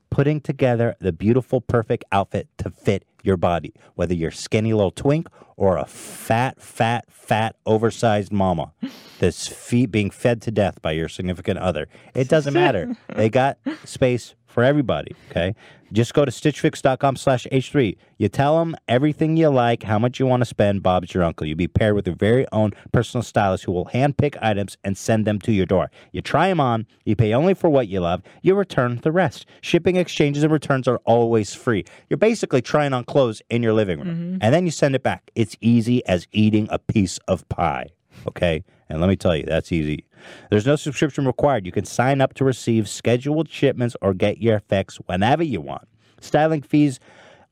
putting 0.10 0.40
together 0.40 0.96
the 1.02 1.12
beautiful, 1.12 1.60
perfect 1.60 2.06
outfit 2.14 2.48
to 2.58 2.70
fit 2.70 3.04
your 3.24 3.38
body, 3.38 3.74
whether 3.96 4.14
you're 4.14 4.32
skinny 4.32 4.74
little 4.74 4.92
twink 4.92 5.28
or 5.58 5.78
a 5.78 5.86
fat, 5.86 6.62
fat, 6.62 7.06
fat, 7.10 7.56
oversized 7.66 8.32
mama 8.32 8.74
that's 9.20 9.48
feed, 9.48 9.92
being 9.92 10.10
fed 10.10 10.42
to 10.44 10.52
death 10.52 10.82
by 10.82 10.92
your 10.92 11.10
significant 11.10 11.60
other. 11.60 11.88
It 12.14 12.30
doesn't 12.30 12.54
matter. 12.54 12.96
They 13.16 13.30
got 13.30 13.58
space 13.84 14.36
for 14.50 14.64
everybody, 14.64 15.16
okay? 15.30 15.56
Just 15.92 16.14
go 16.14 16.26
to 16.26 16.32
stitchfix.com 16.32 17.16
slash 17.16 17.48
H3. 17.52 17.98
You 18.18 18.30
tell 18.30 18.60
them 18.60 18.76
everything 18.88 19.38
you 19.38 19.50
like, 19.50 19.84
how 19.84 19.98
much 19.98 20.20
you 20.20 20.26
want 20.26 20.42
to 20.42 20.46
spend. 20.46 20.84
Bob's 20.84 21.14
your 21.14 21.24
uncle. 21.24 21.48
You'll 21.48 21.58
be 21.58 21.68
paired 21.68 21.96
with 21.96 22.06
your 22.06 22.16
very 22.16 22.46
own 22.52 22.74
personal 22.92 23.24
stylist 23.24 23.64
who 23.64 23.72
will 23.72 23.86
handpick 23.86 24.38
items 24.42 24.78
and 24.84 24.98
send 24.98 25.26
them 25.26 25.40
to 25.40 25.52
your 25.52 25.66
door. 25.66 25.90
You 26.12 26.22
try 26.22 26.50
them 26.50 26.60
on, 26.60 26.86
you 27.06 27.16
pay 27.16 27.34
only 27.34 27.54
for 27.54 27.70
what 27.70 27.88
you 27.88 28.02
love, 28.02 28.22
you 28.42 28.56
return 28.56 29.00
the 29.02 29.12
rest. 29.12 29.46
Shipping, 29.62 29.96
exchanges, 29.96 30.44
and 30.44 30.52
returns 30.52 30.88
are 30.88 31.00
always 31.06 31.54
free. 31.54 31.86
You're 32.10 32.18
basically 32.18 32.62
trying 32.62 32.94
on 32.94 33.04
clothes 33.04 33.42
in 33.50 33.64
your 33.64 33.74
living 33.74 34.00
room, 34.00 34.08
mm-hmm. 34.08 34.38
and 34.42 34.54
then 34.54 34.66
you 34.66 34.72
send 34.72 34.96
it 34.96 35.04
back. 35.04 35.32
It's 35.36 35.56
easy 35.62 36.06
as 36.06 36.28
eating 36.32 36.68
a 36.70 36.80
piece 36.80 37.20
of 37.28 37.48
pie, 37.50 37.90
okay? 38.28 38.64
And 38.90 39.00
let 39.02 39.08
me 39.10 39.16
tell 39.16 39.36
you, 39.36 39.44
that's 39.44 39.72
easy. 39.72 40.06
There's 40.50 40.66
no 40.66 40.76
subscription 40.76 41.26
required. 41.26 41.66
You 41.66 41.72
can 41.72 41.86
sign 41.86 42.22
up 42.22 42.34
to 42.36 42.46
receive 42.46 42.90
scheduled 42.90 43.50
shipments 43.50 43.96
or 44.02 44.14
get 44.14 44.42
your 44.42 44.60
fix 44.60 44.98
whenever 45.06 45.44
you 45.44 45.62
want. 45.62 45.88
Styling 46.22 46.62
fees 46.62 47.00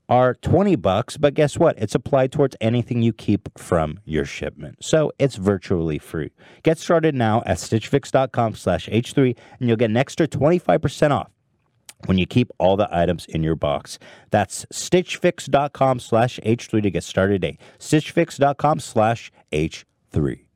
are 0.10 0.34
20 0.36 0.76
bucks, 0.78 1.18
but 1.18 1.34
guess 1.34 1.58
what? 1.58 1.78
It's 1.78 1.96
applied 1.96 2.32
towards 2.32 2.56
anything 2.62 3.02
you 3.02 3.14
keep 3.14 3.50
from 3.58 4.00
your 4.06 4.26
shipment. 4.26 4.78
So 4.84 5.12
it's 5.20 5.36
virtually 5.36 6.00
free. 6.00 6.32
Get 6.64 6.78
started 6.78 7.14
now 7.14 7.44
at 7.46 7.58
stitchfix.com 7.58 8.56
slash 8.56 8.88
H3 8.88 9.38
and 9.60 9.68
you'll 9.68 9.78
get 9.78 9.90
an 9.90 9.98
extra 9.98 10.28
25% 10.28 11.12
off 11.12 11.30
when 12.06 12.18
you 12.18 12.26
keep 12.26 12.52
all 12.58 12.78
the 12.78 12.88
items 12.92 13.26
in 13.26 13.44
your 13.44 13.56
box. 13.56 14.00
That's 14.30 14.66
stitchfix.com 14.66 16.00
slash 16.00 16.40
H3 16.46 16.84
to 16.84 16.92
get 16.92 17.04
started 17.04 17.42
today. 17.42 17.58
Stitchfix.com 17.80 18.80
slash 18.80 19.32
H3. 19.52 20.47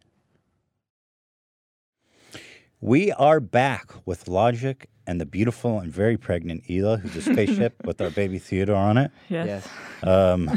We 2.83 3.11
are 3.11 3.39
back 3.39 3.91
with 4.07 4.27
Logic 4.27 4.87
and 5.05 5.21
the 5.21 5.25
beautiful 5.25 5.79
and 5.79 5.91
very 5.91 6.17
pregnant 6.17 6.63
Ela, 6.67 6.97
who's 6.97 7.15
a 7.15 7.21
spaceship 7.33 7.85
with 7.85 8.01
our 8.01 8.09
baby 8.09 8.39
Theodore 8.39 8.75
on 8.75 8.97
it. 8.97 9.11
yes. 9.29 9.67
Yes. 10.03 10.07
Um, 10.07 10.49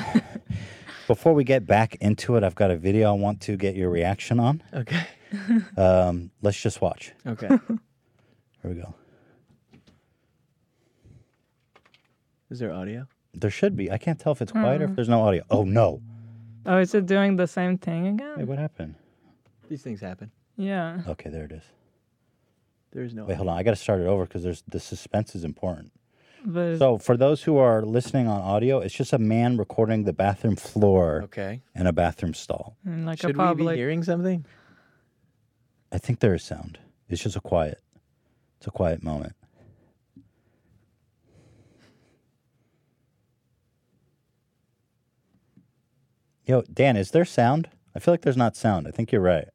before 1.06 1.34
we 1.34 1.44
get 1.44 1.66
back 1.66 1.96
into 1.96 2.36
it, 2.36 2.42
I've 2.42 2.54
got 2.54 2.70
a 2.70 2.76
video 2.76 3.10
I 3.10 3.12
want 3.12 3.42
to 3.42 3.56
get 3.56 3.74
your 3.76 3.90
reaction 3.90 4.40
on. 4.40 4.62
Okay. 4.72 5.06
Um, 5.76 6.30
let's 6.42 6.60
just 6.60 6.80
watch. 6.80 7.10
Okay. 7.26 7.48
Here 7.48 7.58
we 8.62 8.74
go. 8.74 8.94
Is 12.50 12.60
there 12.60 12.72
audio? 12.72 13.08
There 13.32 13.50
should 13.50 13.74
be. 13.74 13.90
I 13.90 13.98
can't 13.98 14.16
tell 14.20 14.30
if 14.30 14.40
it's 14.40 14.52
quiet 14.52 14.80
or 14.80 14.84
if 14.84 14.94
there's 14.94 15.08
no 15.08 15.22
audio. 15.22 15.42
Oh 15.50 15.64
no! 15.64 16.00
Oh, 16.66 16.78
is 16.78 16.94
it 16.94 17.06
doing 17.06 17.34
the 17.34 17.48
same 17.48 17.78
thing 17.78 18.06
again? 18.06 18.34
Wait, 18.36 18.46
what 18.46 18.58
happened? 18.58 18.94
These 19.68 19.82
things 19.82 20.00
happen. 20.00 20.30
Yeah. 20.56 21.00
Okay, 21.08 21.30
there 21.30 21.46
it 21.46 21.50
is. 21.50 21.64
There 22.94 23.02
is 23.02 23.12
no. 23.12 23.24
Wait, 23.24 23.36
hold 23.36 23.48
on. 23.48 23.58
I 23.58 23.62
got 23.64 23.72
to 23.72 23.76
start 23.76 24.00
it 24.00 24.06
over 24.06 24.24
because 24.24 24.42
there's 24.44 24.62
the 24.68 24.80
suspense 24.80 25.34
is 25.34 25.44
important. 25.44 25.92
But 26.46 26.78
So, 26.78 26.98
for 26.98 27.16
those 27.16 27.42
who 27.42 27.56
are 27.56 27.82
listening 27.82 28.28
on 28.28 28.40
audio, 28.40 28.78
it's 28.78 28.94
just 28.94 29.12
a 29.12 29.18
man 29.18 29.56
recording 29.56 30.04
the 30.04 30.12
bathroom 30.12 30.56
floor 30.56 31.22
Okay. 31.24 31.62
and 31.74 31.88
a 31.88 31.92
bathroom 31.92 32.34
stall. 32.34 32.76
in 32.86 33.04
like 33.04 33.18
Should 33.20 33.30
a 33.30 33.32
we 33.32 33.32
be 33.32 33.38
public. 33.38 33.76
hearing 33.76 34.02
something? 34.04 34.46
I 35.90 35.98
think 35.98 36.20
there 36.20 36.34
is 36.34 36.42
sound. 36.44 36.78
It's 37.08 37.22
just 37.22 37.36
a 37.36 37.40
quiet. 37.40 37.80
It's 38.58 38.66
a 38.66 38.70
quiet 38.70 39.02
moment. 39.02 39.34
Yo, 46.46 46.62
Dan, 46.72 46.96
is 46.96 47.10
there 47.12 47.24
sound? 47.24 47.68
I 47.94 47.98
feel 47.98 48.12
like 48.12 48.22
there's 48.22 48.36
not 48.36 48.56
sound. 48.56 48.86
I 48.86 48.90
think 48.90 49.12
you're 49.12 49.20
right. 49.20 49.48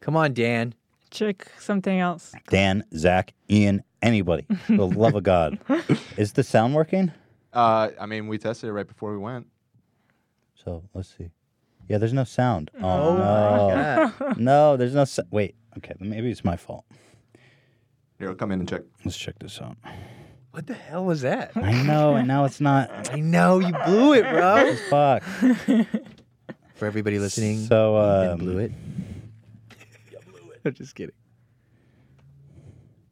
Come 0.00 0.16
on, 0.16 0.34
Dan. 0.34 0.74
Check 1.14 1.46
something 1.60 1.98
else. 2.00 2.32
Dan, 2.50 2.82
Zach, 2.96 3.32
Ian, 3.48 3.82
anybody. 4.02 4.46
For 4.66 4.76
the 4.76 4.86
love 4.88 5.14
of 5.14 5.22
God. 5.34 5.58
Is 6.16 6.32
the 6.32 6.42
sound 6.42 6.74
working? 6.74 7.12
Uh, 7.52 7.90
I 8.00 8.06
mean, 8.06 8.26
we 8.26 8.36
tested 8.36 8.68
it 8.68 8.72
right 8.72 8.86
before 8.86 9.12
we 9.12 9.18
went. 9.18 9.46
So 10.54 10.82
let's 10.92 11.14
see. 11.16 11.30
Yeah, 11.88 11.98
there's 11.98 12.12
no 12.12 12.24
sound. 12.24 12.70
Oh, 12.82 12.88
Oh 12.88 13.68
no. 13.68 14.34
No, 14.36 14.76
there's 14.76 14.94
no. 14.94 15.04
So- 15.04 15.22
Wait. 15.30 15.54
Okay, 15.78 15.92
maybe 16.00 16.30
it's 16.30 16.44
my 16.44 16.56
fault. 16.56 16.84
Here, 18.18 18.28
I'll 18.28 18.34
come 18.34 18.50
in 18.52 18.60
and 18.60 18.68
check. 18.68 18.82
Let's 19.04 19.16
check 19.16 19.38
this 19.38 19.60
out. 19.60 19.76
What 20.52 20.66
the 20.66 20.74
hell 20.74 21.04
was 21.04 21.22
that? 21.22 21.50
I 21.56 21.82
know, 21.82 22.14
and 22.14 22.26
now 22.28 22.44
it's 22.44 22.60
not. 22.60 23.10
I 23.12 23.16
know 23.20 23.58
you 23.60 23.72
blew 23.86 24.14
it, 24.14 24.22
bro. 24.22 24.74
Fuck. 24.90 25.22
For 26.74 26.86
everybody 26.86 27.18
listening, 27.18 27.66
So, 27.66 27.96
Ethan 28.22 28.32
um, 28.32 28.38
blew 28.38 28.58
it. 28.58 28.72
I'm 30.66 30.74
just 30.74 30.94
kidding. 30.94 31.14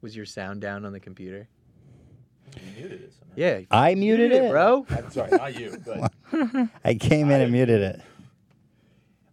Was 0.00 0.16
your 0.16 0.26
sound 0.26 0.60
down 0.60 0.84
on 0.84 0.92
the 0.92 1.00
computer? 1.00 1.48
You 2.56 2.62
muted 2.76 3.02
it 3.02 3.12
somehow. 3.18 3.34
Yeah, 3.36 3.60
I 3.70 3.94
muted 3.94 4.32
it, 4.32 4.50
bro. 4.50 4.84
I'm 4.90 5.10
sorry, 5.10 5.30
not 5.30 5.58
you. 5.58 5.76
But 5.86 6.12
I 6.84 6.94
came 6.94 7.30
in 7.30 7.40
and 7.40 7.52
muted 7.52 7.80
it. 7.80 8.00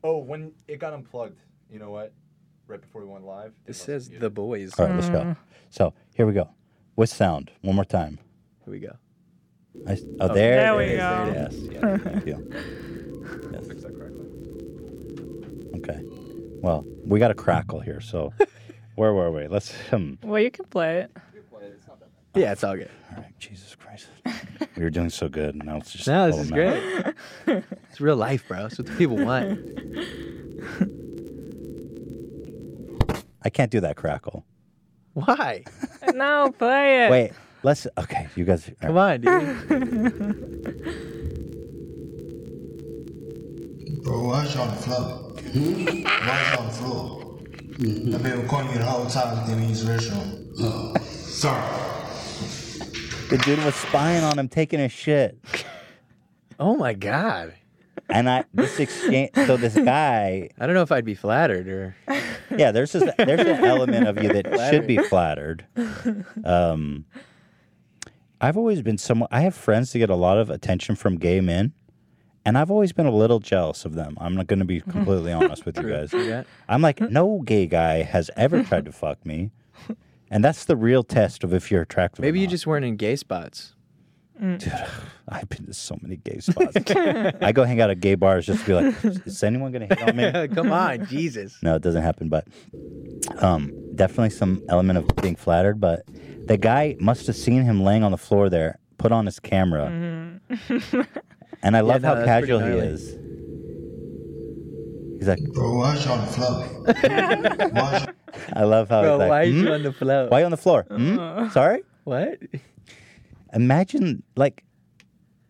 oh, 0.03 0.17
when 0.19 0.51
it 0.67 0.77
got 0.79 0.93
unplugged, 0.93 1.39
you 1.71 1.79
know 1.79 1.89
what? 1.91 2.13
Right 2.67 2.79
before 2.79 3.01
we 3.01 3.07
went 3.11 3.25
live, 3.25 3.53
It 3.65 3.75
says 3.75 4.09
the 4.09 4.29
boys. 4.29 4.77
All 4.77 4.85
right, 4.85 4.95
let's 4.95 5.09
go. 5.09 5.35
So 5.71 5.93
here 6.13 6.27
we 6.27 6.33
go. 6.33 6.49
With 6.95 7.09
sound, 7.09 7.51
one 7.61 7.75
more 7.75 7.83
time. 7.85 8.19
Here 8.63 8.71
we 8.71 8.79
go. 8.79 8.95
I, 9.87 9.97
oh, 10.19 10.27
there, 10.33 10.55
There 10.57 10.73
it 10.73 10.77
we 10.77 10.83
is, 10.93 10.99
go. 10.99 11.25
There 11.25 11.45
it 11.45 11.53
is. 11.53 11.67
Yeah, 11.67 11.97
thank 11.97 12.25
you. 12.27 12.51
Yes. 13.51 13.67
Fix 13.67 13.83
that 13.83 13.95
correctly. 13.95 14.25
Okay. 15.79 16.03
Well, 16.61 16.85
we 17.05 17.19
got 17.19 17.31
a 17.31 17.35
crackle 17.35 17.79
here, 17.79 18.01
so 18.01 18.33
where 18.95 19.13
were 19.13 19.31
we? 19.31 19.47
Let's. 19.47 19.73
Um, 19.91 20.17
Well, 20.23 20.41
you 20.41 20.51
can 20.51 20.65
play 20.65 20.99
it. 21.01 21.11
Yeah, 22.35 22.51
it's 22.51 22.63
all 22.63 22.75
good. 22.75 22.91
all 23.11 23.23
right, 23.23 23.39
Jesus 23.39 23.75
Christ. 23.75 24.07
we 24.77 24.83
were 24.83 24.89
doing 24.91 25.09
so 25.09 25.27
good, 25.27 25.55
and 25.55 25.65
now 25.65 25.77
it's 25.77 25.91
just. 25.91 26.07
No, 26.07 26.27
this 26.27 26.37
is 26.39 26.51
great. 26.51 27.13
it's 27.47 27.99
real 27.99 28.15
life, 28.15 28.47
bro. 28.47 28.65
It's 28.67 28.77
what 28.77 28.87
the 28.87 28.93
people 28.95 29.17
want. 29.17 29.59
I 33.41 33.49
can't 33.49 33.71
do 33.71 33.79
that 33.79 33.95
crackle. 33.95 34.45
Why? 35.13 35.63
no, 36.13 36.53
play 36.57 37.05
it. 37.07 37.11
Wait, 37.11 37.31
let's. 37.63 37.87
Okay, 37.97 38.27
you 38.35 38.45
guys. 38.45 38.69
all 38.83 38.87
Come 38.87 38.95
right. 38.95 39.27
on, 39.27 39.67
dude. 39.67 40.99
Bro, 44.03 44.27
why 44.27 44.45
is 44.45 44.55
you 44.55 44.61
on 44.61 44.67
the 44.69 44.75
floor? 44.81 45.28
Why 45.51 45.55
is 45.55 46.51
you 46.51 46.59
on 46.59 46.65
the 46.67 46.73
floor? 46.73 47.39
I've 48.15 48.23
been 48.23 48.41
recording 48.41 48.71
you 48.71 48.77
the 48.77 48.85
whole 48.85 49.07
time 49.07 49.49
in 49.49 49.59
his 49.59 49.83
restroom. 49.83 50.97
Sorry. 51.01 51.61
The 53.29 53.37
dude 53.39 53.63
was 53.63 53.73
spying 53.73 54.23
on 54.23 54.37
him 54.37 54.47
taking 54.47 54.79
a 54.79 54.89
shit. 54.89 55.39
Oh 56.59 56.75
my 56.75 56.93
god. 56.93 57.55
And 58.09 58.29
I 58.29 58.43
this 58.53 58.79
exchange 58.79 59.31
so 59.35 59.57
this 59.57 59.75
guy 59.75 60.49
I 60.59 60.65
don't 60.65 60.75
know 60.75 60.81
if 60.81 60.91
I'd 60.91 61.05
be 61.05 61.15
flattered 61.15 61.67
or. 61.67 61.95
yeah, 62.55 62.71
there's 62.71 62.91
this, 62.91 63.11
there's 63.17 63.41
an 63.41 63.63
element 63.63 64.07
of 64.07 64.21
you 64.21 64.31
that 64.33 64.69
should 64.69 64.85
be 64.85 64.97
flattered. 64.97 65.65
Um, 66.43 67.05
I've 68.41 68.57
always 68.57 68.81
been 68.81 68.97
someone. 68.97 69.29
I 69.31 69.41
have 69.41 69.55
friends 69.55 69.91
that 69.93 69.99
get 69.99 70.09
a 70.09 70.15
lot 70.15 70.37
of 70.37 70.49
attention 70.49 70.95
from 70.95 71.17
gay 71.17 71.41
men, 71.41 71.73
and 72.45 72.57
I've 72.57 72.71
always 72.71 72.93
been 72.93 73.05
a 73.05 73.15
little 73.15 73.39
jealous 73.39 73.85
of 73.85 73.95
them. 73.95 74.17
I'm 74.19 74.35
not 74.35 74.47
going 74.47 74.59
to 74.59 74.65
be 74.65 74.79
mm-hmm. 74.79 74.91
completely 74.91 75.31
honest 75.33 75.65
with 75.65 75.77
you 75.77 75.89
guys. 75.89 76.13
Yeah. 76.13 76.43
I'm 76.67 76.81
like, 76.81 76.97
mm-hmm. 76.97 77.13
no 77.13 77.41
gay 77.43 77.67
guy 77.67 78.03
has 78.03 78.29
ever 78.35 78.63
tried 78.63 78.85
to 78.85 78.91
fuck 78.91 79.25
me, 79.25 79.51
and 80.29 80.43
that's 80.43 80.65
the 80.65 80.75
real 80.75 81.03
test 81.03 81.43
of 81.43 81.53
if 81.53 81.71
you're 81.71 81.81
attractive. 81.81 82.23
or 82.23 82.27
Maybe 82.27 82.39
you 82.39 82.47
just 82.47 82.67
weren't 82.67 82.85
in 82.85 82.95
gay 82.95 83.15
spots. 83.15 83.75
Mm. 84.41 84.59
Dude, 84.59 84.73
I've 85.29 85.49
been 85.49 85.65
to 85.65 85.73
so 85.73 85.97
many 86.01 86.17
gay 86.17 86.39
spots. 86.39 86.75
I 87.41 87.51
go 87.51 87.63
hang 87.63 87.81
out 87.81 87.89
at 87.89 87.99
gay 87.99 88.15
bars 88.15 88.45
just 88.45 88.61
to 88.61 88.65
be 88.65 88.73
like, 88.73 89.25
is 89.25 89.43
anyone 89.43 89.71
going 89.71 89.87
to 89.87 89.95
hit 89.95 90.07
on 90.07 90.15
me? 90.15 90.47
Come 90.55 90.71
on, 90.71 91.05
Jesus. 91.05 91.57
No, 91.61 91.75
it 91.75 91.81
doesn't 91.81 92.01
happen, 92.01 92.29
but 92.29 92.47
um, 93.39 93.73
definitely 93.95 94.29
some 94.29 94.63
element 94.69 94.97
of 94.97 95.15
being 95.21 95.35
flattered. 95.35 95.79
But 95.79 96.05
the 96.45 96.57
guy 96.57 96.95
must 96.99 97.27
have 97.27 97.35
seen 97.35 97.63
him 97.63 97.83
laying 97.83 98.03
on 98.03 98.11
the 98.11 98.17
floor 98.17 98.49
there, 98.49 98.79
put 98.97 99.11
on 99.11 99.25
his 99.25 99.39
camera, 99.39 99.89
mm-hmm. 99.91 101.01
and 101.63 101.75
I 101.77 101.81
love 101.81 102.01
no, 102.01 102.15
how 102.15 102.25
casual 102.25 102.59
he 102.59 102.71
is. 102.77 103.15
He's 105.19 105.27
like, 105.27 105.43
Bro, 105.51 105.77
why 105.77 105.95
is 105.95 106.05
you 106.05 106.11
on 106.11 106.21
the 106.25 106.31
floor? 106.31 106.65
why 107.73 107.95
is 107.97 108.03
you 108.05 108.13
I 108.53 108.63
love 108.63 108.89
how 108.89 109.01
Bro, 109.01 109.11
he's 109.13 109.19
like, 109.19 109.29
why 109.29 109.43
is 109.43 109.53
"Hmm? 109.53 109.67
you 109.67 109.73
on 109.73 109.83
the 109.83 109.91
floor? 109.93 110.27
why 110.29 110.39
you 110.39 110.45
on 110.45 110.51
the 110.51 110.57
floor? 110.57 110.83
Hmm? 110.89 111.49
Sorry. 111.49 111.83
What? 112.05 112.39
Imagine 113.53 114.23
like 114.35 114.63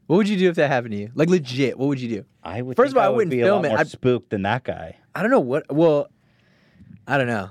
What 0.08 0.18
would 0.18 0.30
you 0.30 0.38
do 0.38 0.50
if 0.50 0.56
that 0.56 0.70
happened 0.72 0.94
to 0.94 0.98
you? 0.98 1.12
Like 1.14 1.30
legit, 1.30 1.78
what 1.78 1.88
would 1.88 2.02
you 2.02 2.10
do? 2.10 2.26
I 2.44 2.62
would. 2.62 2.76
First 2.78 2.92
of 2.94 2.98
all, 2.98 3.04
I 3.04 3.10
would 3.10 3.16
wouldn't 3.18 3.32
be 3.32 3.42
film 3.42 3.60
a 3.60 3.62
lot 3.62 3.66
it. 3.66 3.70
More 3.70 3.78
I'd- 3.80 3.90
spooked 3.90 4.30
than 4.32 4.42
that 4.44 4.64
guy. 4.64 4.98
I 5.14 5.22
don't 5.22 5.32
know 5.32 5.40
what. 5.40 5.72
Well, 5.74 6.08
I 7.08 7.18
don't 7.18 7.28
know. 7.28 7.50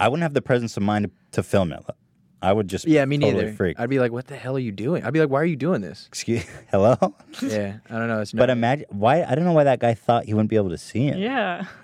I 0.00 0.08
wouldn't 0.08 0.22
have 0.22 0.34
the 0.34 0.42
presence 0.42 0.76
of 0.76 0.82
mind 0.82 1.04
to, 1.04 1.10
to 1.36 1.42
film 1.42 1.72
it. 1.72 1.84
I 2.42 2.52
would 2.52 2.68
just 2.68 2.86
Yeah, 2.86 3.04
me 3.04 3.18
totally 3.18 3.44
neither. 3.44 3.56
Freak. 3.56 3.78
I'd 3.80 3.88
be 3.90 3.98
like, 4.00 4.12
"What 4.12 4.26
the 4.26 4.36
hell 4.36 4.56
are 4.56 4.60
you 4.60 4.72
doing?" 4.72 5.04
I'd 5.04 5.12
be 5.12 5.20
like, 5.20 5.30
"Why 5.30 5.40
are 5.40 5.44
you 5.44 5.56
doing 5.56 5.80
this?" 5.80 6.06
Excuse. 6.08 6.44
Hello. 6.70 6.96
yeah, 7.40 7.76
I 7.88 7.98
don't 7.98 8.08
know. 8.08 8.20
It's 8.20 8.32
But 8.32 8.46
not. 8.46 8.50
imagine 8.50 8.86
why 8.90 9.22
I 9.22 9.34
don't 9.34 9.44
know 9.44 9.52
why 9.52 9.64
that 9.64 9.78
guy 9.78 9.94
thought 9.94 10.24
he 10.24 10.34
wouldn't 10.34 10.50
be 10.50 10.56
able 10.56 10.70
to 10.70 10.78
see 10.78 11.06
him. 11.06 11.18
Yeah. 11.18 11.66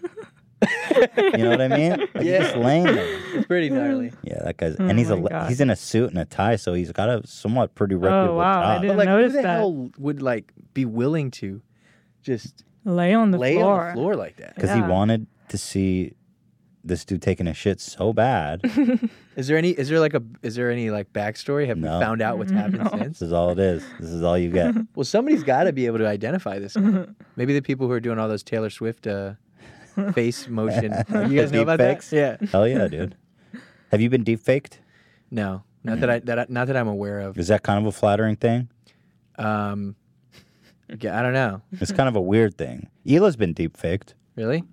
You 1.17 1.39
know 1.45 1.51
what 1.51 1.61
I 1.61 1.69
mean? 1.69 1.91
Like, 1.93 2.11
he's 2.17 2.25
Yeah. 2.27 2.39
just 2.43 2.57
laying 2.57 2.85
there. 2.85 3.19
it's 3.37 3.47
pretty 3.47 3.71
gnarly. 3.71 4.11
Yeah, 4.25 4.43
that 4.43 4.57
guy's 4.57 4.75
oh 4.81 4.87
and 4.89 4.99
he's 4.99 5.09
a 5.11 5.13
Oh 5.13 5.17
my 5.19 5.23
le- 5.23 5.31
God. 5.31 5.49
he's 5.49 5.61
in 5.61 5.71
a 5.71 5.77
suit 5.77 6.11
and 6.11 6.19
a 6.19 6.25
tie, 6.25 6.57
so 6.57 6.75
he's 6.75 6.91
got 6.91 7.09
a 7.09 7.25
somewhat 7.27 7.77
pretty 7.77 7.95
oh, 7.95 7.99
reputable 7.99 8.35
Oh, 8.35 8.39
wow, 8.39 8.61
I 8.61 8.75
job. 8.75 8.83
didn't- 8.83 8.97
But 8.97 8.99
like, 9.07 9.09
who 9.09 9.15
notice 9.19 9.33
the 9.35 9.43
that. 9.43 9.57
hell 9.59 9.91
would 9.99 10.21
like 10.21 10.53
be 10.75 10.85
willing 10.85 11.31
to 11.33 11.63
just 12.23 12.65
Lay 12.85 13.15
on 13.15 13.31
the 13.31 13.39
lay 13.39 13.55
floor. 13.55 13.83
on 13.83 13.87
the 13.89 13.93
floor 14.01 14.17
like 14.17 14.37
that? 14.39 14.57
Because 14.57 14.71
Yeah. 14.71 14.85
he 14.87 14.91
wanted 14.91 15.29
to 15.51 15.59
see 15.59 16.15
this 16.89 17.05
dude 17.05 17.22
taking 17.22 17.47
a 17.47 17.55
shit 17.55 17.80
so 17.80 18.12
bad. 18.12 18.61
Is 19.36 19.47
there 19.47 19.57
any? 19.57 19.70
Is 19.70 19.89
there 19.89 20.01
like 20.01 20.14
a? 20.14 20.22
Is 20.43 20.57
there 20.57 20.70
any 20.70 20.91
like 20.91 21.12
backstory? 21.12 21.66
Have 21.68 21.78
No. 21.78 21.99
we 21.99 22.05
found 22.05 22.20
out 22.22 22.39
what's 22.39 22.51
happened 22.51 22.89
since? 22.91 23.18
this 23.20 23.22
is 23.22 23.32
all 23.32 23.51
it 23.51 23.59
is. 23.59 23.84
This 24.01 24.11
is 24.11 24.22
all 24.22 24.36
you 24.36 24.51
get. 24.51 24.74
Well, 24.95 25.05
somebody's 25.05 25.45
got 25.45 25.64
to 25.64 25.72
be 25.72 25.86
able 25.86 25.99
to 25.99 26.07
identify 26.09 26.59
this. 26.59 26.74
guy. 26.74 27.07
Maybe 27.36 27.55
the 27.55 27.62
people 27.62 27.86
who 27.86 27.93
are 27.93 28.01
doing 28.01 28.18
all 28.18 28.28
those 28.28 28.43
Taylor 28.43 28.68
Swift 28.70 29.07
uh, 29.07 29.34
face 30.12 30.49
motion. 30.49 30.93
You 31.11 31.39
guys 31.41 31.53
know 31.53 31.62
about 31.62 31.78
fakes? 31.78 32.11
that? 32.11 32.41
Yeah. 32.43 32.49
Hell 32.51 32.66
yeah, 32.66 32.89
dude. 32.89 33.14
Have 33.93 34.01
you 34.01 34.11
been 34.11 34.24
deep 34.24 34.41
faked? 34.41 34.80
No, 35.30 35.62
not 35.84 36.01
that 36.01 36.11
I 36.11 36.18
that 36.20 36.39
I, 36.41 36.47
not 36.49 36.66
that 36.66 36.76
I'm 36.76 36.89
aware 36.89 37.20
of. 37.20 37.39
Is 37.39 37.49
that 37.49 37.62
kind 37.62 37.78
of 37.78 37.86
a 37.86 37.93
flattering 37.93 38.34
thing? 38.36 38.68
Um, 39.39 39.95
yeah, 41.01 41.18
I 41.18 41.22
don't 41.22 41.32
know. 41.34 41.61
It's 41.72 41.93
kind 41.93 42.09
of 42.09 42.16
a 42.16 42.20
weird 42.20 42.57
thing. 42.59 42.89
Ela's 43.07 43.36
been 43.36 43.53
deep 43.53 43.76
faked. 43.76 44.14
Really? 44.36 44.64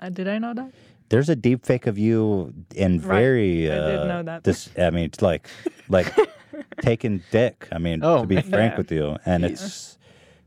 Uh, 0.00 0.08
did 0.08 0.26
I 0.26 0.38
know 0.38 0.52
that? 0.54 0.72
There's 1.14 1.28
a 1.28 1.36
deep 1.36 1.64
fake 1.64 1.86
of 1.86 1.96
you 1.96 2.52
in 2.74 2.98
Right. 3.00 3.18
very. 3.20 3.70
I 3.70 3.76
Uh, 3.76 3.86
did 3.90 4.08
know 4.08 4.22
that. 4.24 4.42
This, 4.42 4.68
I 4.76 4.90
mean, 4.90 5.04
it's 5.04 5.22
like, 5.22 5.48
like 5.88 6.12
taking 6.82 7.22
dick. 7.30 7.68
I 7.70 7.78
mean, 7.78 8.00
Oh, 8.02 8.22
to 8.22 8.26
be 8.26 8.34
man. 8.34 8.44
frank 8.50 8.76
with 8.76 8.90
you, 8.90 9.16
and 9.24 9.44
it's 9.44 9.96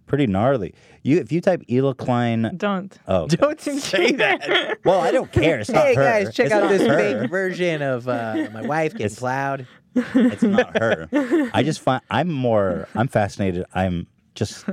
pretty 0.07 0.28
gnarly. 0.28 0.74
You, 1.03 1.20
if 1.20 1.32
you 1.32 1.39
type 1.39 1.63
Ela 1.70 1.95
Klein, 1.95 2.51
Don't. 2.57 2.97
oh, 3.07 3.22
okay. 3.22 3.38
Don't 3.38 3.61
say 3.61 4.11
that. 4.11 4.80
well, 4.84 4.99
I 4.99 5.11
don't 5.11 5.32
care. 5.32 5.59
It's 5.59 5.70
not 5.70 5.86
hey 5.86 5.95
her. 5.95 6.03
guys, 6.03 6.36
check 6.36 6.47
It's 6.47 6.53
out 6.55 6.68
this 6.68 6.82
her. 6.86 6.97
fake 7.22 7.30
version 7.30 7.82
of 7.82 8.09
uh, 8.09 8.49
my 8.51 8.63
wife 8.63 8.91
getting 8.91 9.05
It's- 9.05 9.20
plowed. 9.20 9.68
It's 9.95 10.43
not 10.43 10.78
her. 10.78 11.07
I 11.53 11.63
just 11.63 11.80
find 11.80 12.01
I'm 12.11 12.30
more. 12.30 12.89
I'm 12.93 13.07
fascinated. 13.07 13.63
I'm 13.74 14.07
just 14.36 14.65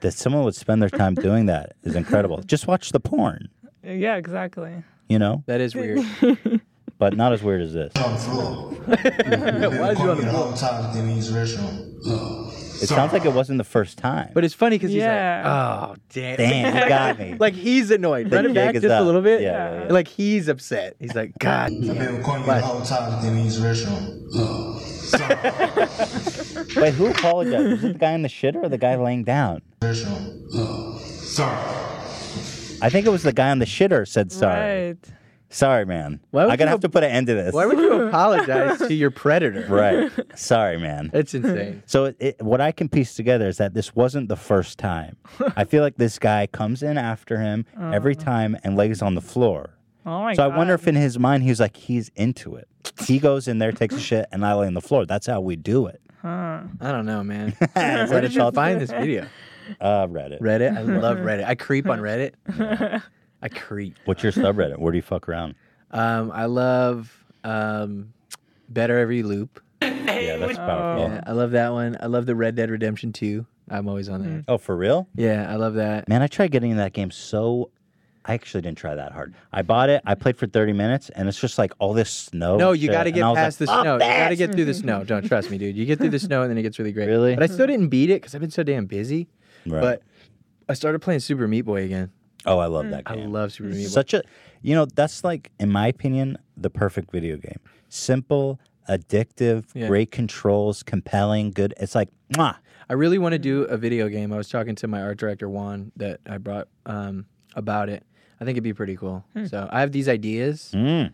that 0.00 0.12
someone 0.14 0.42
would 0.42 0.56
spend 0.56 0.82
their 0.82 0.90
time 0.90 1.14
doing 1.14 1.46
that 1.46 1.74
is 1.84 1.94
incredible. 1.94 2.42
Just 2.42 2.66
watch 2.66 2.90
the 2.90 2.98
porn, 2.98 3.48
Yeah, 3.84 4.16
exactly. 4.16 4.82
You 5.08 5.18
know, 5.18 5.42
That 5.46 5.60
is 5.60 5.74
weird. 5.74 6.00
but 6.98 7.16
not 7.16 7.32
as 7.32 7.42
weird 7.42 7.62
as 7.62 7.72
this. 7.72 7.92
on 7.96 8.12
the 8.12 8.18
floor? 8.18 8.70
Why 8.86 9.90
is 9.92 9.98
you 9.98 10.10
on 10.10 10.16
recording 10.16 10.16
the 10.16 10.22
the 10.24 10.30
floor? 10.30 10.44
whole 10.46 10.52
time 10.52 10.96
in 10.96 11.08
his 11.16 11.30
restroom. 11.32 11.88
It 12.82 12.88
sounds 12.88 13.12
like 13.12 13.24
it 13.24 13.32
wasn't 13.32 13.58
the 13.58 13.64
first 13.64 13.96
time. 13.98 14.30
But 14.34 14.42
it's 14.44 14.54
funny 14.54 14.76
because 14.76 14.92
Yeah. 14.92 15.36
he's 15.38 15.44
like, 15.44 15.52
oh 15.52 15.94
damn, 16.12 16.36
damn, 16.36 16.82
you 16.82 16.88
got 16.88 17.18
me. 17.18 17.34
like 17.38 17.54
he's 17.54 17.90
annoyed. 17.92 18.28
The 18.28 18.36
Run 18.36 18.46
it 18.46 18.54
back 18.54 18.68
jig 18.70 18.76
is 18.76 18.82
just 18.82 18.90
a 18.92 18.96
up. 18.98 19.04
little 19.06 19.22
bit. 19.22 19.40
Yeah, 19.40 19.72
yeah, 19.74 19.84
yeah. 19.84 19.92
Like 19.92 20.08
he's 20.08 20.48
upset. 20.48 20.96
He's 20.98 21.14
like, 21.14 21.32
God. 21.38 21.70
I've 21.72 21.80
been 21.80 22.16
recording 22.16 22.44
you 22.44 22.50
the 22.52 22.60
whole 22.60 22.80
time 22.82 23.24
in 23.24 23.36
his 23.36 23.60
restroom. 23.60 24.18
Wait, 26.76 26.94
who 26.94 27.06
apologized? 27.08 27.70
Was 27.70 27.84
it 27.84 27.92
the 27.92 27.98
guy 27.98 28.12
in 28.12 28.22
the 28.22 28.28
shitter 28.28 28.62
or 28.64 28.68
the 28.68 28.78
guy 28.78 28.96
laying 28.96 29.22
down? 29.24 29.62
Restroom. 29.80 30.98
Sorry. 30.98 31.56
I 32.82 32.90
think 32.90 33.06
it 33.06 33.10
was 33.10 33.22
the 33.22 33.32
guy 33.32 33.50
on 33.50 33.58
the 33.58 33.64
shitter 33.66 34.06
said 34.06 34.32
sorry. 34.32 34.88
Right. 34.88 35.12
Sorry, 35.48 35.84
man. 35.84 36.18
Why 36.30 36.44
would 36.44 36.52
I'm 36.52 36.56
gonna 36.56 36.70
you 36.70 36.72
have 36.72 36.80
to 36.80 36.88
put 36.88 37.04
an 37.04 37.10
end 37.10 37.26
to 37.26 37.34
this. 37.34 37.52
Why 37.52 37.66
would 37.66 37.78
you 37.78 38.08
apologize 38.08 38.78
to 38.78 38.94
your 38.94 39.10
predator? 39.10 39.66
right. 39.68 40.10
Sorry, 40.34 40.78
man. 40.78 41.10
It's 41.12 41.34
insane. 41.34 41.82
So 41.84 42.06
it, 42.06 42.16
it, 42.18 42.42
what 42.42 42.62
I 42.62 42.72
can 42.72 42.88
piece 42.88 43.14
together 43.14 43.48
is 43.48 43.58
that 43.58 43.74
this 43.74 43.94
wasn't 43.94 44.28
the 44.28 44.36
first 44.36 44.78
time. 44.78 45.16
I 45.54 45.64
feel 45.64 45.82
like 45.82 45.96
this 45.96 46.18
guy 46.18 46.46
comes 46.46 46.82
in 46.82 46.96
after 46.96 47.38
him 47.38 47.66
every 47.78 48.16
oh. 48.16 48.20
time 48.20 48.56
and 48.64 48.76
lays 48.76 49.02
on 49.02 49.14
the 49.14 49.20
floor. 49.20 49.74
Oh 50.06 50.22
my 50.22 50.34
so 50.34 50.48
god. 50.48 50.54
I 50.54 50.56
wonder 50.56 50.74
if 50.74 50.88
in 50.88 50.96
his 50.96 51.18
mind 51.18 51.42
he's 51.42 51.60
like, 51.60 51.76
he's 51.76 52.10
into 52.16 52.56
it. 52.56 52.66
He 53.04 53.18
goes 53.18 53.46
in 53.46 53.58
there, 53.58 53.72
takes 53.72 53.94
a 53.94 54.00
shit, 54.00 54.26
and 54.32 54.44
I 54.44 54.54
lay 54.54 54.66
on 54.66 54.74
the 54.74 54.80
floor. 54.80 55.04
That's 55.04 55.26
how 55.26 55.40
we 55.42 55.56
do 55.56 55.86
it. 55.86 56.00
I 56.24 56.64
don't 56.80 57.06
know, 57.06 57.22
man. 57.22 57.52
Where 57.74 58.20
did 58.20 58.34
you 58.34 58.50
find 58.52 58.80
this 58.80 58.90
video? 58.90 59.26
Uh, 59.80 60.06
Reddit. 60.06 60.40
Reddit. 60.40 60.76
I 60.76 60.82
love 61.00 61.18
Reddit. 61.18 61.44
I 61.44 61.54
creep 61.54 61.88
on 61.88 62.00
Reddit. 62.00 62.32
I 63.42 63.48
creep. 63.48 63.98
What's 64.04 64.22
your 64.22 64.32
subreddit? 64.32 64.78
Where 64.78 64.92
do 64.92 64.98
you 64.98 65.02
fuck 65.02 65.28
around? 65.28 65.54
Um, 65.90 66.30
I 66.32 66.46
love 66.46 67.24
um, 67.44 68.12
Better 68.68 68.98
Every 68.98 69.22
Loop. 69.22 69.60
Yeah, 69.82 70.36
that's 70.36 70.56
powerful. 70.56 71.08
Yeah, 71.08 71.20
I 71.26 71.32
love 71.32 71.50
that 71.52 71.72
one. 71.72 71.96
I 72.00 72.06
love 72.06 72.26
the 72.26 72.34
Red 72.34 72.54
Dead 72.54 72.70
Redemption 72.70 73.12
2. 73.12 73.44
I'm 73.70 73.88
always 73.88 74.08
on 74.08 74.22
there. 74.22 74.44
Oh, 74.48 74.58
for 74.58 74.76
real? 74.76 75.08
Yeah, 75.14 75.50
I 75.50 75.56
love 75.56 75.74
that. 75.74 76.08
Man, 76.08 76.22
I 76.22 76.26
tried 76.26 76.50
getting 76.50 76.70
in 76.70 76.76
that 76.76 76.92
game 76.92 77.10
so. 77.10 77.70
I 78.24 78.34
actually 78.34 78.60
didn't 78.60 78.78
try 78.78 78.94
that 78.94 79.10
hard. 79.10 79.34
I 79.52 79.62
bought 79.62 79.90
it. 79.90 80.00
I 80.06 80.14
played 80.14 80.36
for 80.36 80.46
30 80.46 80.72
minutes, 80.74 81.10
and 81.10 81.28
it's 81.28 81.40
just 81.40 81.58
like 81.58 81.72
all 81.80 81.92
this 81.92 82.08
snow. 82.08 82.56
No, 82.56 82.70
you 82.70 82.88
got 82.88 83.04
to 83.04 83.10
get 83.10 83.22
past 83.34 83.60
like, 83.60 83.66
the 83.66 83.66
"Fuck 83.66 83.82
snow. 83.82 83.94
You 83.94 83.98
got 84.00 84.28
to 84.28 84.36
get 84.36 84.52
through 84.52 84.64
the 84.66 84.74
snow. 84.74 85.02
Don't 85.06 85.26
trust 85.26 85.50
me, 85.50 85.58
dude. 85.58 85.76
You 85.76 85.84
get 85.86 85.98
through 85.98 86.10
the 86.10 86.20
snow 86.20 86.42
and 86.42 86.50
then 86.50 86.56
it 86.56 86.62
gets 86.62 86.78
really 86.78 86.92
great. 86.92 87.08
Really? 87.08 87.34
But 87.34 87.42
I 87.42 87.46
still 87.46 87.66
didn't 87.66 87.88
beat 87.88 88.10
it 88.10 88.22
because 88.22 88.36
I've 88.36 88.40
been 88.40 88.52
so 88.52 88.62
damn 88.62 88.86
busy. 88.86 89.26
Right. 89.66 89.80
But 89.80 90.02
I 90.68 90.74
started 90.74 91.00
playing 91.00 91.20
Super 91.20 91.46
Meat 91.48 91.62
Boy 91.62 91.84
again. 91.84 92.10
oh, 92.46 92.58
I 92.58 92.66
love 92.66 92.88
that 92.90 93.04
game. 93.04 93.20
I 93.20 93.26
love 93.26 93.52
Super 93.52 93.68
Meat 93.70 93.84
Boy. 93.84 93.88
Such 93.88 94.14
a, 94.14 94.22
you 94.62 94.74
know, 94.74 94.84
that's 94.86 95.24
like, 95.24 95.50
in 95.60 95.70
my 95.70 95.86
opinion, 95.88 96.38
the 96.56 96.70
perfect 96.70 97.10
video 97.12 97.36
game. 97.36 97.58
Simple, 97.88 98.58
addictive, 98.88 99.64
Yeah. 99.74 99.88
great 99.88 100.10
controls, 100.10 100.82
compelling, 100.82 101.50
good. 101.50 101.74
It's 101.78 101.94
like, 101.94 102.08
mwah. 102.34 102.56
I 102.88 102.94
really 102.94 103.18
want 103.18 103.32
to 103.32 103.38
do 103.38 103.62
a 103.64 103.76
video 103.76 104.08
game. 104.08 104.32
I 104.32 104.36
was 104.36 104.48
talking 104.48 104.74
to 104.76 104.88
my 104.88 105.00
art 105.02 105.16
director 105.18 105.48
Juan 105.48 105.92
that 105.96 106.20
I 106.28 106.38
brought 106.38 106.68
um, 106.84 107.26
about 107.54 107.88
it. 107.88 108.04
I 108.40 108.44
think 108.44 108.56
it'd 108.56 108.64
be 108.64 108.74
pretty 108.74 108.96
cool. 108.96 109.24
So 109.46 109.68
I 109.70 109.80
have 109.80 109.92
these 109.92 110.08
ideas. 110.08 110.72
Mm. 110.74 111.12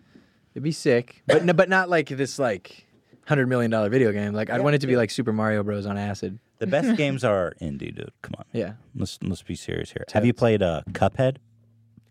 It'd 0.55 0.63
be 0.65 0.73
sick, 0.73 1.23
but 1.27 1.45
no, 1.45 1.53
but 1.53 1.69
not 1.69 1.89
like 1.91 2.09
this 2.09 2.39
like 2.39 2.87
hundred 3.27 3.47
million 3.49 3.71
dollar 3.71 3.91
video 3.91 4.11
game. 4.13 4.33
Like 4.33 4.51
I'd 4.51 4.63
want 4.63 4.75
it 4.75 4.81
to 4.81 4.87
be 4.87 4.97
like 4.97 5.11
Super 5.11 5.33
Mario 5.33 5.63
Bros 5.63 5.85
on 5.87 5.99
acid. 5.99 6.39
The 6.59 6.67
best 6.67 6.97
games 6.97 7.25
are 7.25 7.55
indie, 7.61 7.95
dude. 7.95 8.11
Come 8.23 8.35
on. 8.39 8.45
Yeah. 8.53 8.73
Let's 8.95 9.19
let's 9.23 9.43
be 9.43 9.55
serious 9.55 9.91
here. 9.93 10.05
Have 10.13 10.27
you 10.27 10.33
played 10.33 10.63
uh, 10.63 10.83
Cuphead? 10.93 11.37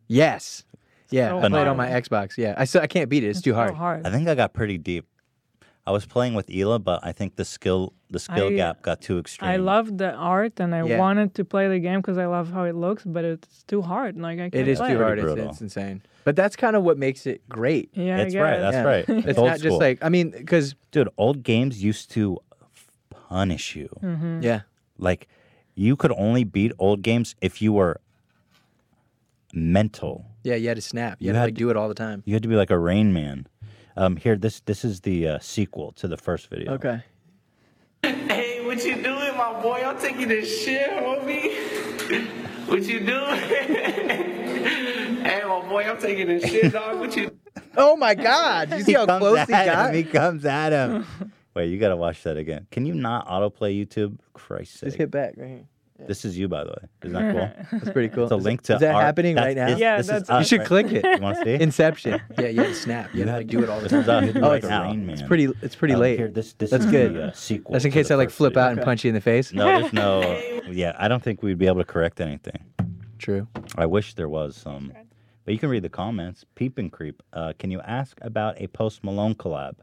Yes. 0.07 0.63
Yeah. 1.09 1.29
So 1.29 1.39
I 1.39 1.49
played 1.49 1.67
on 1.67 1.77
my 1.77 1.87
Xbox. 1.89 2.37
Yeah. 2.37 2.53
I 2.57 2.65
still 2.65 2.81
I 2.81 2.87
can't 2.87 3.09
beat 3.09 3.23
it. 3.23 3.27
It's 3.27 3.41
too 3.41 3.51
So 3.51 3.55
hard. 3.55 3.73
hard. 3.75 4.07
I 4.07 4.11
think 4.11 4.27
I 4.27 4.35
got 4.35 4.53
pretty 4.53 4.77
deep. 4.77 5.05
I 5.85 5.91
was 5.91 6.05
playing 6.05 6.33
with 6.33 6.49
Ela, 6.53 6.79
but 6.79 6.99
I 7.03 7.13
think 7.13 7.37
the 7.37 7.45
skill 7.45 7.93
the 8.09 8.19
skill 8.19 8.47
I- 8.47 8.53
gap 8.55 8.81
got 8.81 9.01
too 9.01 9.19
extreme. 9.19 9.49
I 9.51 9.55
love 9.57 9.97
the 9.97 10.11
art 10.13 10.59
and 10.59 10.73
I 10.75 10.83
Yeah. 10.85 10.97
wanted 10.97 11.33
to 11.35 11.45
play 11.45 11.67
the 11.69 11.79
game 11.79 11.99
because 12.01 12.17
I 12.17 12.25
love 12.25 12.51
how 12.51 12.63
it 12.65 12.75
looks, 12.75 13.03
but 13.05 13.23
it's 13.23 13.63
too 13.63 13.81
hard. 13.81 14.17
Like 14.17 14.39
I 14.39 14.49
can't 14.49 14.55
It 14.55 14.67
is 14.67 14.79
play 14.79 14.93
too 14.93 14.97
hard. 14.99 15.19
It's, 15.19 15.39
it's 15.41 15.61
insane. 15.61 16.01
But 16.25 16.35
that's 16.35 16.57
kind 16.57 16.75
of 16.75 16.83
what 16.83 16.97
makes 16.97 17.25
it 17.25 17.47
great. 17.47 17.89
Yeah, 17.93 18.17
that's 18.17 18.35
I 18.35 18.39
right. 18.41 18.59
That's 18.59 18.75
Yeah. 18.75 18.83
right. 18.83 19.05
It's 19.29 19.37
old 19.39 19.47
not 19.47 19.59
school. 19.59 19.71
just 19.71 19.81
like 19.81 19.99
I 20.01 20.09
mean, 20.09 20.31
because 20.31 20.75
dude, 20.91 21.07
old 21.17 21.43
games 21.43 21.81
used 21.81 22.11
to 22.11 22.33
f- 22.33 22.46
punish 23.29 23.75
you. 23.75 23.89
Mm-hmm. 24.03 24.41
yeah, 24.43 24.61
Like 24.97 25.27
you 25.75 25.95
could 25.95 26.11
only 26.13 26.43
beat 26.43 26.71
old 26.79 27.01
games 27.01 27.35
if 27.41 27.61
you 27.61 27.73
were 27.73 27.99
mental. 29.53 30.25
yeah, 30.43 30.55
you 30.55 30.67
had 30.67 30.75
to 30.77 30.81
snap. 30.81 31.17
You, 31.19 31.27
You 31.29 31.33
had 31.33 31.39
to 31.41 31.45
like 31.47 31.53
do 31.55 31.69
it 31.69 31.77
all 31.77 31.87
the 31.87 31.95
time. 31.95 32.23
You 32.25 32.33
had 32.33 32.43
to 32.43 32.49
be 32.49 32.55
like 32.55 32.69
a 32.71 32.77
Rain 32.77 33.13
Man. 33.13 33.47
Um, 33.95 34.15
here, 34.15 34.35
this 34.35 34.59
this 34.61 34.85
is 34.85 35.01
the 35.01 35.27
uh, 35.27 35.39
sequel 35.39 35.91
to 35.93 36.07
the 36.07 36.17
first 36.17 36.49
video. 36.49 36.73
Okay. 36.73 37.01
Hey, 38.03 38.63
what 38.63 38.83
you 38.85 38.95
doing, 39.01 39.35
my 39.37 39.59
boy? 39.61 39.81
I'm 39.83 39.97
taking 39.99 40.27
this 40.27 40.63
shit, 40.63 40.89
homie. 40.89 41.55
What 42.67 42.83
you 42.83 42.99
doing? 42.99 43.35
hey, 45.23 45.41
my 45.47 45.61
boy, 45.67 45.83
I'm 45.83 45.97
taking 45.97 46.27
this 46.27 46.43
shit, 46.49 46.73
dog. 46.73 46.99
What 46.99 47.15
you 47.17 47.31
Oh 47.77 47.95
my 47.95 48.13
God! 48.13 48.71
You 48.71 48.83
see 48.83 48.93
how 48.93 49.05
close 49.05 49.39
he 49.47 49.51
got? 49.51 49.89
him. 49.89 49.95
He 49.95 50.03
comes 50.03 50.45
at 50.45 50.71
him. 50.73 51.05
Wait, 51.57 51.69
you 51.71 51.79
gotta 51.79 51.95
watch 51.97 52.21
that 52.23 52.37
again. 52.37 52.67
Can 52.71 52.85
you 52.85 52.93
not 52.93 53.27
autoplay 53.27 53.75
YouTube? 53.83 54.19
Christ's 54.33 54.79
Just 54.81 54.91
sake. 54.91 54.99
hit 54.99 55.11
back 55.11 55.33
right 55.37 55.47
here. 55.49 55.63
This 56.07 56.23
is 56.23 56.37
you, 56.37 56.47
by 56.47 56.63
the 56.63 56.69
way. 56.69 56.87
Isn't 57.01 57.13
that 57.13 57.33
cool? 57.33 57.65
That's 57.79 57.89
pretty 57.91 58.09
cool. 58.09 58.25
It's 58.25 58.31
a 58.31 58.35
Is 58.35 58.43
link 58.43 58.61
to 58.61 58.75
Is 58.75 58.81
that 58.81 58.93
art. 58.93 59.03
happening 59.03 59.33
That's- 59.33 59.55
right 59.55 59.57
now? 59.57 59.67
this- 59.71 59.79
Yeah, 59.79 59.97
this 59.97 60.05
is 60.09 60.29
us 60.29 60.39
you 60.39 60.45
should 60.45 60.59
right- 60.59 60.67
click 60.67 60.91
it. 60.91 61.03
You 61.03 61.17
want 61.23 61.39
to 61.39 61.43
see? 61.43 61.55
Inception. 61.63 62.21
Yeah, 62.37 62.47
you 62.49 62.61
had 62.61 62.75
snap. 62.75 63.11
You 63.15 63.21
had 63.21 63.31
to 63.31 63.37
like 63.37 63.47
do 63.47 63.63
it 63.63 63.69
all 63.69 63.77
the 63.79 63.89
This 63.89 63.93
is 64.01 64.05
time. 64.05 64.29
us 64.29 64.35
Oh, 64.35 64.41
right 64.41 64.57
it's, 64.57 64.67
now. 64.67 64.91
it's 64.91 65.21
pretty. 65.23 65.47
It's 65.63 65.73
pretty 65.75 65.95
Um, 65.95 66.01
late. 66.01 66.19
Here, 66.19 66.27
this, 66.27 66.53
this 66.53 66.69
That's 66.69 66.85
is 66.85 66.91
good. 66.91 67.15
The, 67.15 67.23
uh, 67.29 67.31
sequel. 67.31 67.73
That's 67.73 67.85
in 67.85 67.91
case 67.91 68.11
I 68.11 68.15
like 68.15 68.29
flip 68.29 68.53
video. 68.53 68.63
out 68.65 68.71
and 68.73 68.81
punch 68.83 69.03
you 69.03 69.09
in 69.09 69.15
the 69.15 69.21
face. 69.21 69.51
No, 69.51 69.65
there's 69.65 69.91
no. 69.93 70.21
Yeah, 70.69 70.95
I 70.99 71.07
don't 71.07 71.23
think 71.23 71.41
we'd 71.41 71.57
be 71.57 71.65
able 71.65 71.79
to 71.79 71.85
correct 71.85 72.21
anything. 72.21 72.59
True. 73.17 73.47
I 73.75 73.87
wish 73.87 74.13
there 74.13 74.29
was 74.29 74.55
some. 74.55 74.93
But 75.45 75.53
you 75.55 75.59
can 75.59 75.69
read 75.69 75.81
the 75.81 75.89
comments. 75.89 76.45
Peep 76.53 76.77
and 76.77 76.91
creep. 76.91 77.23
Uh, 77.33 77.53
can 77.57 77.71
you 77.71 77.79
ask 77.81 78.19
about 78.21 78.61
a 78.61 78.67
Post 78.67 79.03
Malone 79.03 79.33
collab? 79.33 79.75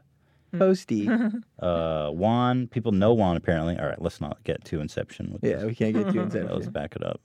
Posty. 0.57 1.09
Uh, 1.59 2.09
Juan. 2.11 2.67
People 2.67 2.91
know 2.91 3.13
Juan 3.13 3.37
apparently. 3.37 3.77
All 3.79 3.85
right, 3.87 3.99
let's 4.01 4.19
not 4.21 4.43
get 4.43 4.63
too 4.65 4.81
Inception 4.81 5.31
with 5.33 5.43
yeah, 5.43 5.57
this. 5.57 5.65
we 5.65 5.73
can't 5.75 5.95
get 5.95 6.11
too 6.11 6.19
Inception. 6.21 6.53
Let's 6.53 6.67
back 6.67 6.95
it 6.95 7.03
up. 7.03 7.21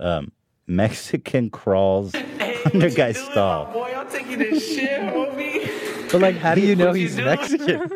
Um, 0.00 0.32
Mexican 0.66 1.50
crawls 1.50 2.14
under 2.72 2.90
guy's 2.90 3.16
doing, 3.16 3.30
stall. 3.30 3.72
boy? 3.72 3.92
I'm 3.96 4.08
taking 4.10 4.38
this 4.38 4.66
shit, 4.74 5.00
homie. 5.00 6.10
But 6.10 6.20
like, 6.22 6.36
how 6.36 6.54
do 6.54 6.62
you 6.62 6.74
know 6.74 6.86
What 6.88 6.94
you 7.00 7.06
he's? 7.06 7.16
Mexican? 7.16 7.90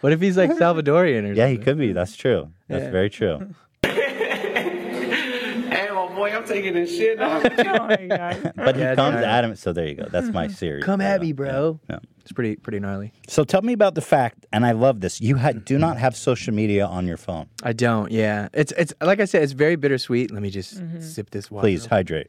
what 0.00 0.12
if 0.12 0.20
he's 0.20 0.36
like 0.36 0.50
Salvadorian 0.50 1.30
or 1.30 1.32
Yeah, 1.32 1.48
he 1.48 1.56
could 1.58 1.78
be. 1.78 1.92
That's 1.92 2.14
true. 2.16 2.50
That's 2.68 2.84
Yeah. 2.84 2.90
very 2.90 3.10
true. 3.10 3.54
Hey, 3.82 5.88
my 5.92 6.14
boy, 6.14 6.30
I'm 6.36 6.39
taking 6.50 6.74
this 6.74 6.90
shit, 6.94 7.18
dog. 7.18 7.42
What 7.44 7.58
you 7.58 7.64
my 8.08 8.16
god. 8.16 8.52
But 8.56 8.76
he 8.76 8.82
it's 8.82 8.96
comes 8.96 9.14
alright. 9.16 9.24
at 9.24 9.44
him. 9.44 9.56
So 9.56 9.72
there 9.72 9.86
you 9.88 9.94
go. 9.94 10.06
That's 10.10 10.28
my 10.28 10.48
series. 10.62 10.84
Come 10.84 11.00
at 11.00 11.20
me, 11.20 11.32
bro. 11.32 11.80
yeah. 11.88 11.98
It's 12.20 12.32
pretty 12.32 12.56
pretty 12.56 12.78
gnarly. 12.80 13.12
So 13.28 13.44
tell 13.44 13.62
me 13.62 13.72
about 13.72 13.94
the 13.94 14.00
fact, 14.02 14.46
and 14.52 14.64
I 14.66 14.72
love 14.72 15.00
this. 15.00 15.20
You 15.20 15.36
ha- 15.38 15.52
do 15.52 15.78
not 15.78 15.96
have 15.98 16.14
social 16.16 16.52
media 16.54 16.84
on 16.86 17.06
your 17.06 17.16
phone. 17.16 17.46
I 17.62 17.72
don't. 17.72 18.12
Yeah, 18.12 18.48
it's 18.52 18.72
it's 18.76 18.92
like 19.00 19.20
I 19.20 19.24
said, 19.24 19.42
it's 19.42 19.52
very 19.52 19.76
bittersweet. 19.76 20.30
Let 20.30 20.42
me 20.42 20.50
just 20.50 20.80
sip 21.00 21.30
this 21.30 21.50
water. 21.50 21.62
Please 21.64 21.86
hydrate. 21.86 22.28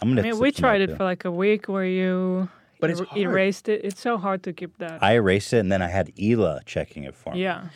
I'm 0.00 0.08
gonna. 0.08 0.22
I 0.22 0.24
mean, 0.32 0.38
we 0.38 0.50
tried 0.50 0.80
it 0.80 0.88
too. 0.88 0.96
for 0.96 1.04
like 1.04 1.24
a 1.24 1.30
week 1.30 1.68
where 1.68 1.84
you 1.84 2.48
But 2.80 2.90
it's 2.90 3.00
er- 3.00 3.04
hard. 3.04 3.20
erased 3.20 3.68
it. 3.68 3.82
It's 3.84 4.00
so 4.00 4.16
hard 4.18 4.42
to 4.44 4.52
keep 4.52 4.76
that. 4.78 5.02
I 5.02 5.14
erased 5.14 5.52
it, 5.52 5.58
and 5.58 5.70
then 5.70 5.82
I 5.82 5.88
had 5.88 6.10
Ela 6.20 6.60
checking 6.66 7.04
it 7.04 7.14
for 7.14 7.34
me. 7.34 7.42
yeah. 7.42 7.66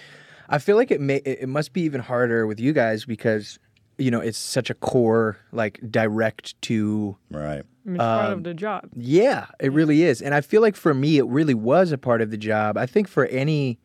I 0.49 0.59
feel 0.59 0.77
like 0.77 0.91
it 0.91 1.01
may 1.01 1.17
it 1.17 1.39
it 1.43 1.49
must 1.49 1.73
be 1.73 1.83
even 1.83 2.01
harder 2.01 2.47
with 2.47 2.59
you 2.59 2.73
guys 2.73 3.05
because 3.05 3.59
you 3.99 4.11
know 4.11 4.21
it's 4.21 4.39
such 4.39 4.69
a 4.71 4.75
core 4.75 5.37
like 5.53 5.81
direct 5.91 6.61
to 6.63 7.17
Right. 7.31 7.63
It's 7.89 7.99
part 7.99 8.27
Um, 8.27 8.33
of 8.39 8.45
the 8.45 8.53
job. 8.55 8.89
Yeah, 8.97 9.47
it 9.61 9.73
really 9.73 10.03
is. 10.03 10.21
And 10.21 10.35
I 10.35 10.41
feel 10.41 10.61
like 10.61 10.75
for 10.75 10.93
me, 10.93 11.19
it 11.19 11.27
really 11.27 11.55
was 11.55 11.93
a 11.93 11.99
part 11.99 12.21
of 12.21 12.31
the 12.33 12.37
job. 12.37 12.77
I 12.77 12.85
think 12.87 13.07
for 13.09 13.27
any 13.27 13.79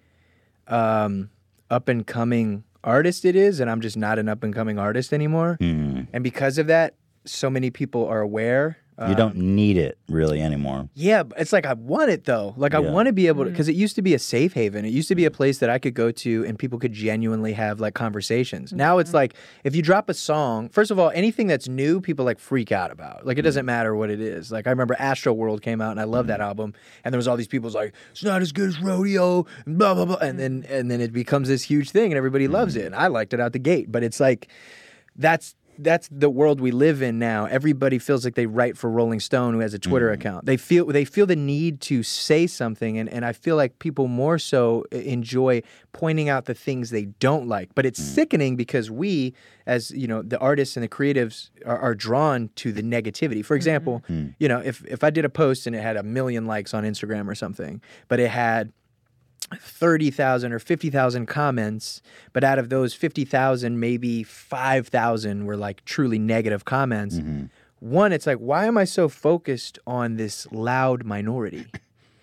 um, 0.68 1.30
up 1.70 1.88
and 1.88 2.06
coming 2.08 2.64
artist, 2.84 3.26
it 3.26 3.36
is. 3.36 3.60
And 3.60 3.70
I'm 3.70 3.80
just 3.80 3.98
not 3.98 4.18
an 4.18 4.28
up 4.28 4.44
and 4.44 4.56
coming 4.56 4.80
artist 4.80 5.14
anymore. 5.14 5.58
Mm. 5.62 6.08
And 6.14 6.24
because 6.24 6.58
of 6.58 6.66
that, 6.68 6.96
so 7.26 7.50
many 7.50 7.70
people 7.70 8.08
are 8.08 8.22
aware. 8.22 8.78
You 9.10 9.16
don't 9.16 9.36
need 9.36 9.78
it 9.78 9.98
really 10.08 10.42
anymore. 10.42 10.90
Yeah, 10.94 11.24
it's 11.38 11.54
like 11.54 11.66
I 11.66 11.74
want 11.74 12.10
it 12.10 12.26
though. 12.26 12.54
Like 12.58 12.74
I 12.74 12.80
Yeah. 12.80 12.92
want 12.92 13.08
to 13.08 13.14
be 13.14 13.28
able 13.28 13.44
to, 13.44 13.50
mm. 13.50 13.54
because 13.54 13.68
it 13.68 13.76
used 13.76 13.96
to 13.96 14.02
be 14.02 14.14
a 14.14 14.20
safe 14.20 14.54
haven. 14.54 14.86
It 14.86 14.90
used 14.90 15.08
to 15.08 15.16
be 15.16 15.26
a 15.26 15.30
mm. 15.30 15.34
place 15.34 15.58
that 15.60 15.70
I 15.70 15.80
could 15.80 15.94
go 15.94 16.12
to 16.12 16.46
and 16.46 16.58
people 16.58 16.80
could 16.80 16.94
genuinely 16.94 17.54
have 17.54 17.80
like 17.80 17.94
conversations. 17.94 18.74
Now 18.74 18.98
it's 19.00 19.14
like 19.14 19.36
if 19.64 19.76
you 19.76 19.82
drop 19.82 20.10
a 20.10 20.14
song, 20.14 20.70
first 20.70 20.92
of 20.92 21.00
all, 21.00 21.12
anything 21.14 21.48
that's 21.48 21.68
new, 21.68 22.02
people 22.02 22.26
like 22.26 22.40
freak 22.40 22.72
out 22.72 22.92
about. 22.92 23.26
Like 23.26 23.38
it 23.38 23.44
doesn't 23.44 23.64
mm. 23.64 23.68
matter 23.68 23.96
what 23.96 24.10
it 24.10 24.22
is. 24.22 24.52
Like 24.52 24.68
I 24.68 24.70
remember 24.70 24.96
Astroworld 24.96 25.62
came 25.62 25.82
out 25.82 25.92
and 25.92 26.00
I 26.00 26.06
love 26.06 26.28
that 26.28 26.42
album, 26.42 26.74
and 27.04 27.14
there 27.14 27.18
was 27.18 27.28
all 27.28 27.38
these 27.38 27.48
people 27.48 27.70
like 27.72 27.94
it's 28.12 28.24
not 28.24 28.42
as 28.42 28.52
good 28.52 28.70
as 28.70 28.80
Rodeo, 28.80 29.46
and 29.66 29.78
blah 29.78 29.94
blah 29.94 30.06
blah, 30.06 30.18
and 30.18 30.40
then 30.40 30.66
and 30.70 30.92
then 30.92 31.02
it 31.02 31.14
becomes 31.14 31.48
this 31.48 31.64
huge 31.64 31.92
thing 31.92 32.12
and 32.12 32.18
everybody 32.18 32.48
loves 32.48 32.76
it. 32.76 32.86
And 32.86 32.96
I 32.96 33.08
liked 33.08 33.34
it 33.34 33.40
out 33.40 33.54
the 33.54 33.60
gate, 33.60 33.92
but 33.92 34.04
it's 34.04 34.20
like 34.20 34.48
that's 35.16 35.56
that's 35.84 36.08
the 36.12 36.30
world 36.30 36.62
we 36.62 36.72
live 36.72 37.02
in 37.02 37.20
now. 37.20 37.46
Everybody 37.46 38.00
feels 38.00 38.24
like 38.26 38.36
they 38.36 38.46
write 38.46 38.78
for 38.78 38.90
Rolling 38.90 39.20
Stone 39.20 39.54
who 39.54 39.60
has 39.60 39.74
a 39.74 39.80
Twitter 39.80 40.10
Mm. 40.10 40.14
account. 40.14 40.46
They 40.46 40.58
feel 40.58 40.86
they 40.86 41.06
feel 41.06 41.26
the 41.26 41.36
need 41.36 41.82
to 41.82 42.04
say 42.04 42.48
something 42.48 42.98
and, 42.98 43.10
and 43.10 43.26
I 43.26 43.34
feel 43.34 43.56
like 43.56 43.80
people 43.80 44.08
more 44.08 44.38
so 44.40 44.86
e- 44.94 45.08
enjoy 45.08 45.62
pointing 45.94 46.30
out 46.30 46.46
the 46.46 46.54
things 46.54 46.90
they 46.90 47.06
don't 47.20 47.48
like. 47.48 47.70
But 47.76 47.86
it's 47.86 48.00
Mm. 48.00 48.14
sickening 48.16 48.56
because 48.56 48.90
we 48.92 49.34
as, 49.68 49.92
you 49.92 50.08
know, 50.08 50.22
the 50.24 50.40
artists 50.40 50.76
and 50.76 50.84
the 50.84 50.88
creatives 50.90 51.50
are, 51.66 51.78
are 51.78 51.94
drawn 51.96 52.50
to 52.56 52.72
the 52.72 52.82
negativity. 52.82 53.46
For 53.46 53.56
example, 53.56 54.04
Mm. 54.10 54.34
you 54.40 54.48
know, 54.48 54.60
if 54.60 54.84
if 54.86 55.04
I 55.04 55.10
did 55.10 55.26
a 55.26 55.30
post 55.30 55.68
and 55.68 55.76
it 55.76 55.82
had 55.82 55.98
a 55.98 56.04
million 56.04 56.46
likes 56.46 56.74
on 56.74 56.84
Instagram 56.84 57.28
or 57.28 57.36
something, 57.36 57.82
but 58.08 58.20
it 58.20 58.30
had 58.30 58.72
30,000 59.60 60.54
or 60.54 60.60
50,000 60.60 61.26
comments, 61.26 62.02
but 62.34 62.44
out 62.44 62.60
of 62.60 62.70
those 62.70 62.94
50,000, 62.94 63.80
maybe 63.80 64.24
5,000 64.24 65.46
were 65.46 65.58
like 65.58 65.84
truly 65.86 66.20
negative 66.20 66.66
comments. 66.66 67.16
Mm-hmm. 67.16 67.46
one, 67.80 68.12
it's 68.12 68.28
like, 68.28 68.38
why 68.38 68.66
am 68.66 68.78
I 68.78 68.86
so 68.86 69.10
focused 69.10 69.80
on 69.86 70.16
this 70.16 70.48
loud 70.52 71.04
minority? 71.04 71.68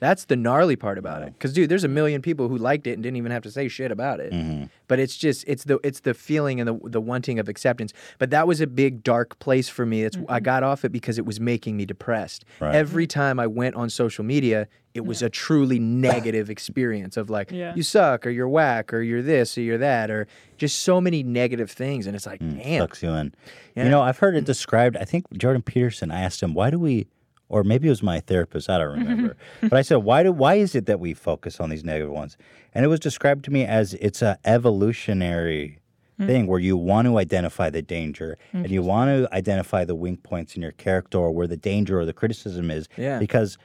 That's 0.00 0.26
the 0.26 0.36
gnarly 0.36 0.76
part 0.76 0.96
about 0.98 1.22
it. 1.22 1.32
Because 1.32 1.52
dude, 1.52 1.68
there's 1.68 1.84
a 1.84 1.88
million 1.88 2.22
people 2.22 2.48
who 2.48 2.56
liked 2.56 2.86
it 2.86 2.92
and 2.92 3.02
didn't 3.02 3.16
even 3.16 3.32
have 3.32 3.42
to 3.42 3.50
say 3.50 3.66
shit 3.68 3.90
about 3.90 4.20
it. 4.20 4.32
Mm-hmm. 4.32 4.64
But 4.86 5.00
it's 5.00 5.16
just 5.16 5.44
it's 5.48 5.64
the 5.64 5.80
it's 5.82 6.00
the 6.00 6.14
feeling 6.14 6.60
and 6.60 6.68
the 6.68 6.78
the 6.88 7.00
wanting 7.00 7.38
of 7.38 7.48
acceptance. 7.48 7.92
But 8.18 8.30
that 8.30 8.46
was 8.46 8.60
a 8.60 8.66
big 8.66 9.02
dark 9.02 9.38
place 9.40 9.68
for 9.68 9.84
me. 9.84 10.04
It's 10.04 10.16
I 10.28 10.40
got 10.40 10.62
off 10.62 10.84
it 10.84 10.92
because 10.92 11.18
it 11.18 11.26
was 11.26 11.40
making 11.40 11.76
me 11.76 11.84
depressed. 11.84 12.44
Right. 12.60 12.74
Every 12.74 13.06
time 13.06 13.40
I 13.40 13.46
went 13.48 13.74
on 13.74 13.90
social 13.90 14.24
media, 14.24 14.68
it 14.94 15.04
was 15.04 15.20
a 15.22 15.28
truly 15.28 15.78
negative 15.78 16.48
experience 16.48 17.16
of 17.16 17.28
like 17.28 17.50
Yeah. 17.50 17.74
you 17.74 17.82
suck 17.82 18.26
or 18.26 18.30
you're 18.30 18.48
whack 18.48 18.92
or 18.94 19.02
you're 19.02 19.22
this 19.22 19.58
or 19.58 19.62
you're 19.62 19.78
that 19.78 20.10
or 20.10 20.26
just 20.56 20.80
so 20.80 21.00
many 21.00 21.22
negative 21.22 21.70
things. 21.70 22.06
And 22.06 22.16
it's 22.16 22.26
like, 22.26 22.40
damn. 22.40 22.80
sucks 22.82 23.02
you 23.02 23.10
in. 23.10 23.34
Yeah. 23.74 23.84
You 23.84 23.90
know, 23.90 24.00
I've 24.00 24.18
heard 24.18 24.34
it 24.36 24.44
described. 24.44 24.96
I 24.96 25.04
think 25.04 25.26
Jordan 25.36 25.62
Peterson. 25.62 26.10
I 26.10 26.20
asked 26.22 26.42
him, 26.42 26.54
"Why 26.54 26.70
do 26.70 26.78
we?" 26.78 27.06
Or 27.48 27.64
maybe 27.64 27.88
it 27.88 27.90
was 27.90 28.02
my 28.02 28.20
therapist. 28.20 28.68
I 28.68 28.78
don't 28.78 28.98
mm-hmm. 28.98 29.08
remember. 29.08 29.36
but 29.62 29.74
I 29.74 29.82
said, 29.82 29.96
"Why 29.96 30.22
do? 30.22 30.32
Why 30.32 30.54
is 30.54 30.74
it 30.74 30.86
that 30.86 31.00
we 31.00 31.14
focus 31.14 31.60
on 31.60 31.70
these 31.70 31.84
negative 31.84 32.12
ones?" 32.12 32.36
And 32.74 32.84
it 32.84 32.88
was 32.88 33.00
described 33.00 33.44
to 33.46 33.50
me 33.50 33.64
as 33.64 33.94
it's 33.94 34.20
a 34.20 34.38
evolutionary 34.44 35.78
mm. 36.20 36.26
thing 36.26 36.46
where 36.46 36.60
you 36.60 36.76
want 36.76 37.06
to 37.06 37.18
identify 37.18 37.70
the 37.70 37.82
danger 37.82 38.36
and 38.52 38.70
you 38.70 38.82
want 38.82 39.08
to 39.08 39.34
identify 39.34 39.84
the 39.84 39.94
weak 39.94 40.22
points 40.22 40.56
in 40.56 40.62
your 40.62 40.72
character 40.72 41.18
or 41.18 41.30
where 41.30 41.46
the 41.46 41.56
danger 41.56 41.98
or 41.98 42.04
the 42.04 42.12
criticism 42.12 42.70
is. 42.70 42.88
Yeah. 42.96 43.18
Because 43.18 43.56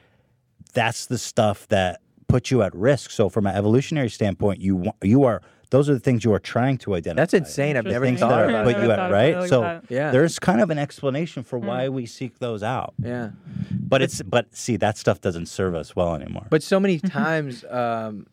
that's 0.72 1.06
the 1.06 1.18
stuff 1.18 1.68
that 1.68 2.00
puts 2.26 2.50
you 2.50 2.62
at 2.62 2.74
risk. 2.74 3.10
So 3.10 3.28
from 3.28 3.46
an 3.46 3.54
evolutionary 3.54 4.08
standpoint, 4.08 4.60
you 4.60 4.76
wa- 4.76 4.92
you 5.02 5.24
are 5.24 5.42
those 5.70 5.88
are 5.88 5.94
the 5.94 6.00
things 6.00 6.24
you 6.24 6.32
are 6.32 6.38
trying 6.38 6.78
to 6.78 6.94
identify. 6.94 7.22
That's 7.22 7.34
insane. 7.34 7.76
I've 7.76 7.84
never 7.84 8.04
things 8.04 8.20
thought 8.20 8.30
that 8.30 8.48
about 8.48 8.64
put 8.64 8.76
it. 8.76 8.82
you 8.82 8.92
at 8.92 8.96
thought 8.96 9.10
right. 9.10 9.34
it 9.34 9.40
like 9.40 9.48
so 9.48 9.62
that. 9.62 9.84
Yeah. 9.88 10.10
there's 10.12 10.38
kind 10.38 10.60
of 10.60 10.70
an 10.70 10.78
explanation 10.78 11.42
for 11.42 11.58
hmm. 11.58 11.66
why 11.66 11.88
we 11.88 12.06
seek 12.06 12.38
those 12.38 12.62
out. 12.62 12.94
Yeah. 13.02 13.30
But 13.88 14.02
it's 14.02 14.22
but 14.22 14.54
see 14.54 14.76
that 14.76 14.96
stuff 14.96 15.20
doesn't 15.20 15.46
serve 15.46 15.74
us 15.74 15.94
well 15.94 16.14
anymore. 16.14 16.46
But 16.50 16.62
so 16.62 16.80
many 16.80 16.98
times, 17.20 17.64
um, 17.68 18.26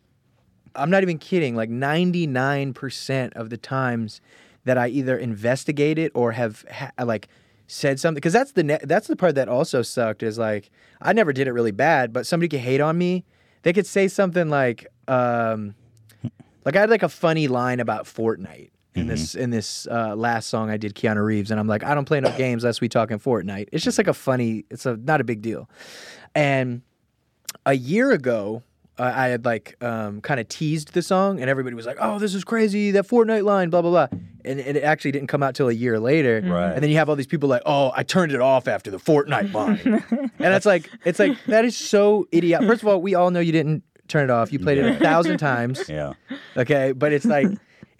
I'm 0.76 0.89
not 0.89 1.04
even 1.04 1.18
kidding. 1.18 1.56
Like 1.56 1.70
99% 1.70 3.34
of 3.34 3.49
the 3.49 3.58
times 3.58 4.22
that 4.64 4.78
I 4.78 4.88
either 4.88 5.18
investigate 5.18 5.97
it 5.97 6.12
or 6.16 6.32
have 6.32 6.66
ha- 6.72 6.91
like 7.04 7.28
said 7.68 7.99
something, 7.99 8.16
because 8.16 8.34
that's 8.34 8.54
the 8.54 8.64
ne- 8.64 8.80
that's 8.84 9.08
the 9.08 9.16
part 9.16 9.36
that 9.36 9.49
also 9.49 9.82
sucked. 9.82 10.24
Is 10.24 10.38
like 10.38 10.72
I 11.02 11.14
never 11.14 11.34
did 11.34 11.47
it 11.47 11.52
really 11.52 11.72
bad, 11.72 12.14
but 12.14 12.26
somebody 12.26 12.47
could 12.47 12.62
hate 12.62 12.82
on 12.82 12.97
me. 12.97 13.26
They 13.64 13.74
could 13.74 13.86
say 13.86 14.08
something 14.08 14.49
like, 14.49 14.88
um, 15.08 15.76
like 16.66 16.76
I 16.76 16.80
had 16.80 16.89
like 16.89 17.04
a 17.04 17.10
funny 17.10 17.47
line 17.47 17.80
about 17.80 18.06
Fortnite. 18.06 18.72
In 18.94 19.08
this 19.08 19.36
in 19.36 19.52
this 19.52 19.88
uh, 19.89 20.16
last 20.16 20.50
song 20.50 20.70
I 20.70 20.76
did 20.78 20.96
Keanu 20.96 21.24
Reeves 21.24 21.50
and 21.50 21.60
I'm 21.60 21.68
like 21.68 21.84
I 21.84 21.96
don't 21.96 22.06
play 22.06 22.20
no 22.20 22.32
games 22.38 22.64
unless 22.64 22.82
we 22.82 22.89
talking 22.89 23.20
Fortnite. 23.20 23.70
It's 23.72 23.84
just 23.84 23.98
like 23.98 24.08
a 24.08 24.14
funny. 24.14 24.66
It's 24.70 24.86
a 24.86 24.98
not 24.98 25.22
a 25.22 25.24
big 25.24 25.42
deal. 25.42 25.70
And 26.36 26.82
a 27.66 27.74
year 27.74 28.12
ago, 28.12 28.64
uh, 28.98 29.12
I 29.16 29.28
had 29.30 29.46
like 29.46 29.82
um, 29.82 30.22
kind 30.22 30.39
of 30.39 30.48
teased 30.50 30.94
the 30.94 31.02
song, 31.02 31.39
and 31.39 31.50
everybody 31.50 31.76
was 31.76 31.86
like, 31.86 31.98
"Oh, 32.00 32.20
this 32.20 32.36
is 32.36 32.44
crazy! 32.44 32.92
That 32.92 33.08
Fortnite 33.08 33.44
line, 33.44 33.70
blah 33.70 33.82
blah 33.82 33.92
blah." 33.92 34.08
And, 34.44 34.60
and 34.60 34.76
it 34.76 34.84
actually 34.84 35.12
didn't 35.12 35.28
come 35.28 35.42
out 35.44 35.56
till 35.56 35.70
a 35.70 35.74
year 35.74 36.00
later. 36.00 36.42
Right. 36.44 36.72
And 36.74 36.84
then 36.84 36.89
you 36.89 36.98
have 36.98 37.10
all 37.10 37.16
these 37.16 37.28
people 37.28 37.48
like, 37.48 37.62
"Oh, 37.66 37.92
I 37.96 38.04
turned 38.04 38.32
it 38.34 38.42
off 38.42 38.68
after 38.68 38.92
the 38.92 38.98
Fortnite 38.98 39.54
line," 39.56 40.04
and 40.39 40.54
it's 40.54 40.66
like, 40.66 40.89
it's 41.06 41.20
like 41.20 41.38
that 41.48 41.64
is 41.64 41.78
so 41.78 42.28
idiot. 42.32 42.62
First 42.66 42.82
of 42.82 42.89
all, 42.89 43.02
we 43.02 43.16
all 43.16 43.32
know 43.32 43.39
you 43.39 43.54
didn't 43.54 43.84
turn 44.10 44.26
it 44.26 44.30
off. 44.30 44.52
You 44.52 44.60
played 44.60 44.78
it 44.78 44.86
a 44.86 45.00
thousand 45.00 45.38
times. 45.38 45.88
yeah. 45.88 46.14
Okay, 46.58 46.92
but 46.92 47.14
it's 47.14 47.26
like. 47.26 47.48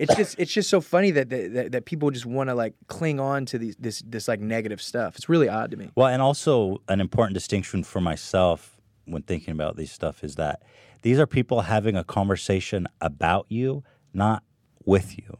It's 0.02 0.16
just 0.16 0.40
it's 0.40 0.52
just 0.52 0.70
so 0.70 0.82
funny 0.82 1.12
that 1.12 1.30
that, 1.30 1.72
that, 1.72 1.86
people 1.86 2.10
just 2.10 2.26
want 2.26 2.50
to 2.50 2.56
like 2.56 2.74
cling 2.88 3.20
on 3.20 3.46
to 3.48 3.58
these 3.58 3.76
this 3.78 4.02
this 4.06 4.28
like 4.28 4.40
negative 4.40 4.82
stuff. 4.82 5.16
It's 5.16 5.30
really 5.30 5.48
odd 5.48 5.72
to 5.72 5.78
me. 5.78 5.92
Well, 5.96 6.08
and 6.08 6.22
also 6.22 6.82
an 6.88 7.00
important 7.00 7.36
distinction 7.36 7.84
for 7.84 8.02
myself 8.02 8.78
when 9.06 9.22
thinking 9.22 9.52
about 9.52 9.78
these 9.78 9.92
stuff 9.92 10.24
is 10.24 10.36
that 10.36 10.64
these 11.04 11.20
are 11.20 11.28
people 11.28 11.62
having 11.62 11.96
a 11.96 12.04
conversation 12.04 12.88
about 13.00 13.46
you, 13.50 13.84
not 14.14 14.44
with 14.86 15.18
you. 15.18 15.38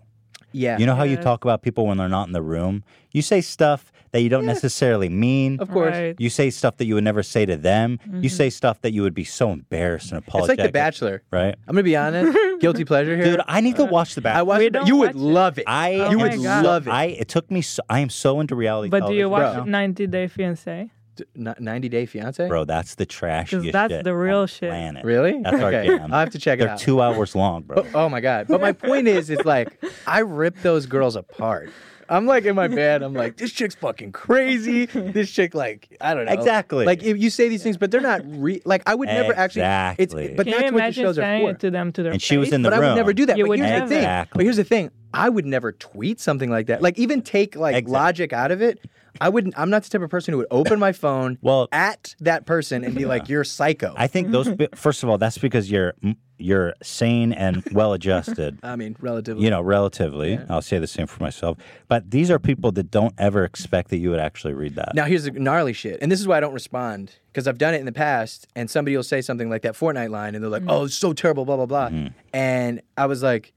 Yeah. 0.52 0.78
You 0.78 0.86
know 0.86 0.96
how 0.96 1.04
you 1.04 1.16
Yeah. 1.16 1.22
talk 1.22 1.44
about 1.44 1.62
people 1.62 1.88
when 1.88 1.98
they're 1.98 2.10
not 2.10 2.28
in 2.28 2.34
the 2.34 2.42
room? 2.42 2.84
You 3.12 3.22
say 3.22 3.42
stuff 3.42 3.92
that 4.12 4.22
you 4.22 4.30
don't 4.30 4.46
necessarily 4.46 5.10
mean. 5.10 5.60
Of 5.60 5.70
course. 5.72 5.96
Right. 5.96 6.16
You 6.20 6.30
say 6.30 6.50
stuff 6.50 6.78
that 6.78 6.86
you 6.86 6.96
would 6.96 7.04
never 7.04 7.24
say 7.24 7.46
to 7.46 7.56
them. 7.56 8.00
You 8.06 8.12
mm-hmm. 8.12 8.28
say 8.28 8.50
stuff 8.50 8.82
that 8.82 8.92
you 8.92 9.02
would 9.04 9.14
be 9.14 9.24
so 9.24 9.52
embarrassed 9.52 10.12
and 10.12 10.20
apologize. 10.20 10.50
It's 10.50 10.60
apologetic. 10.60 10.60
like 10.60 10.68
The 10.68 10.72
Bachelor. 10.74 11.24
right? 11.32 11.56
I'm 11.68 11.76
gonna 11.76 11.84
be 11.84 11.96
honest. 11.96 12.38
Guilty 12.60 12.84
pleasure 12.86 13.16
here. 13.16 13.24
Dude, 13.26 13.42
I 13.48 13.62
need 13.62 13.78
to 13.78 13.84
uh, 13.84 13.88
watch 13.88 14.16
the 14.16 14.22
I 14.22 14.24
Bachelor. 14.24 14.46
watched. 14.46 14.60
We 14.60 14.66
it, 14.66 14.74
but 14.74 14.80
don't 14.80 14.88
you 14.88 14.96
would 14.98 15.08
watch 15.08 15.16
it. 15.16 15.20
love 15.20 15.58
it. 15.60 15.64
I 15.68 15.94
Oh 15.96 16.12
you 16.12 16.18
my 16.18 16.24
would 16.24 16.44
God. 16.44 16.66
love 16.66 16.88
it. 16.88 16.92
I 16.92 17.06
it 17.06 17.28
took 17.30 17.50
me. 17.50 17.62
So, 17.62 17.82
I 17.90 18.00
am 18.00 18.10
so 18.10 18.40
into 18.40 18.56
reality. 18.56 18.90
But 18.90 19.08
do 19.08 19.14
you 19.14 19.30
television 19.30 19.58
watch 19.58 19.66
now. 19.66 19.72
90 19.72 20.08
Day 20.08 20.28
Fiance? 20.28 20.90
D- 21.16 21.24
n- 21.38 21.56
90 21.60 21.90
Day 21.90 22.06
Fiance. 22.06 22.48
Bro, 22.48 22.66
that's 22.66 22.96
the 22.96 23.06
trash. 23.06 23.52
Because 23.52 23.72
that's 23.72 24.04
the 24.04 24.16
real 24.16 24.46
shit. 24.48 24.70
Planet. 24.70 25.04
Really? 25.04 25.42
That's 25.42 25.62
our 25.62 25.74
okay. 25.74 25.88
jam. 25.88 26.14
I'll 26.14 26.20
have 26.22 26.32
to 26.32 26.40
check 26.40 26.60
it 26.60 26.64
They're 26.64 26.70
out. 26.72 26.80
two 26.80 27.02
hours 27.02 27.36
long, 27.36 27.64
bro. 27.64 27.86
Oh, 27.94 28.06
oh 28.06 28.10
my 28.10 28.22
god! 28.22 28.48
But 28.48 28.62
my 28.62 28.72
point 28.72 29.08
is, 29.08 29.30
it's 29.30 29.46
like 29.46 29.82
I 30.08 30.20
rip 30.20 30.58
those 30.62 30.86
girls 30.86 31.16
apart. 31.16 31.72
I'm 32.10 32.26
like 32.26 32.44
in 32.44 32.56
my 32.56 32.68
bed. 32.68 33.04
I'm 33.04 33.14
like, 33.14 33.38
this 33.38 33.54
chick's 33.54 33.76
fucking 33.76 34.12
crazy. 34.12 34.86
This 34.86 35.32
chick, 35.32 35.56
like, 35.56 35.96
I 36.02 36.14
don't 36.14 36.26
know. 36.26 36.34
Exactly. 36.34 36.86
Like, 36.86 37.04
if 37.04 37.18
you 37.18 37.30
say 37.30 37.48
these 37.48 37.64
things, 37.64 37.78
but 37.78 37.90
they're 37.90 38.02
not 38.02 38.22
re- 38.26 38.62
like 38.66 38.84
I 38.86 38.96
would 38.96 39.08
never 39.08 39.34
actually. 39.34 39.62
Exactly. 39.62 40.26
It's 40.26 40.36
but 40.36 40.46
Can 40.46 40.52
that's 40.52 40.62
you 40.62 40.66
what 40.66 40.72
the 40.72 40.78
imagine 40.78 41.04
shows 41.06 41.18
are 41.18 41.22
saying 41.22 41.46
for. 41.46 41.52
it 41.52 41.60
to 41.62 41.72
them 41.72 41.92
to 41.94 42.04
their 42.04 42.12
And 42.12 42.22
she 42.22 42.38
was 42.38 42.52
in 42.52 42.64
the 42.64 42.70
but 42.70 42.78
I 42.78 42.90
would 42.90 42.96
never 42.96 43.14
do 43.14 43.26
that. 43.28 43.38
You 43.38 43.46
but 43.46 43.50
would 43.52 43.60
here's 43.60 43.82
the 43.82 43.88
thing. 43.88 43.98
Exactly. 44.00 44.38
But 44.40 44.44
here's 44.44 44.58
the 44.58 44.64
thing. 44.66 44.92
I 45.14 45.30
would 45.30 45.46
never 45.46 45.72
tweet 45.72 46.20
something 46.20 46.50
like 46.50 46.68
that. 46.68 46.82
Like 46.82 47.00
even 47.00 47.22
take 47.22 47.56
like 47.56 47.76
Exactly. 47.76 47.94
logic 47.94 48.34
out 48.34 48.52
of 48.52 48.62
it. 48.62 48.80
I 49.20 49.30
wouldn't. 49.30 49.54
I'm 49.58 49.70
not 49.70 49.84
the 49.84 49.90
type 49.90 50.02
of 50.02 50.10
person 50.10 50.34
who 50.34 50.38
would 50.38 50.48
open 50.52 50.80
my 50.80 50.92
phone 50.92 51.38
Well- 51.42 51.68
at 51.72 52.16
that 52.22 52.46
person 52.46 52.84
and 52.84 52.96
be 52.96 53.06
like, 53.06 53.28
"You're 53.30 53.44
psycho." 53.44 53.94
I 53.98 54.08
think 54.08 54.32
those. 54.32 54.50
First 54.76 55.04
of 55.04 55.10
all, 55.10 55.18
that's 55.18 55.38
because 55.38 55.70
you're 55.70 55.94
you're 56.38 56.74
sane 56.82 57.34
and 57.34 57.64
well 57.72 57.94
adjusted. 57.94 58.58
I 58.64 58.76
mean, 58.76 58.96
relatively. 59.00 59.44
you 59.44 59.50
know, 59.52 59.62
relatively. 59.62 60.40
I'll 60.50 60.62
say 60.64 60.80
the 60.80 60.88
same 60.88 61.06
for 61.08 61.22
myself. 61.22 61.58
But 61.88 62.10
these 62.10 62.32
are 62.32 62.40
people 62.40 62.72
that 62.74 62.90
don't 62.90 63.14
ever 63.18 63.44
expect 63.44 63.90
that 63.90 63.98
you 63.98 64.10
would 64.10 64.20
actually 64.20 64.54
read 64.54 64.76
that. 64.76 64.96
Now 64.96 65.06
here's 65.06 65.26
the 65.26 65.32
gnarly 65.32 65.74
shit, 65.74 66.00
and 66.02 66.12
this 66.12 66.20
is 66.20 66.28
why 66.28 66.38
I 66.38 66.40
don't 66.40 66.54
respond 66.54 67.16
because 67.28 67.48
I've 67.48 67.58
done 67.60 67.74
it 67.74 67.80
in 67.80 67.86
the 67.86 67.92
past, 67.92 68.48
and 68.56 68.70
somebody 68.70 68.96
will 68.96 69.04
say 69.04 69.22
something 69.22 69.50
like 69.50 69.62
that 69.64 69.74
Fortnite 69.76 70.10
line, 70.10 70.34
and 70.36 70.44
they're 70.44 70.50
like, 70.52 70.64
"Oh, 70.68 70.86
it's 70.86 70.96
so 70.96 71.14
terrible," 71.14 71.46
blah 71.46 71.58
blah 71.58 71.66
blah, 71.68 71.90
Mm-hmm. 71.90 72.08
and 72.34 72.82
I 72.98 73.06
was 73.06 73.22
like, 73.22 73.54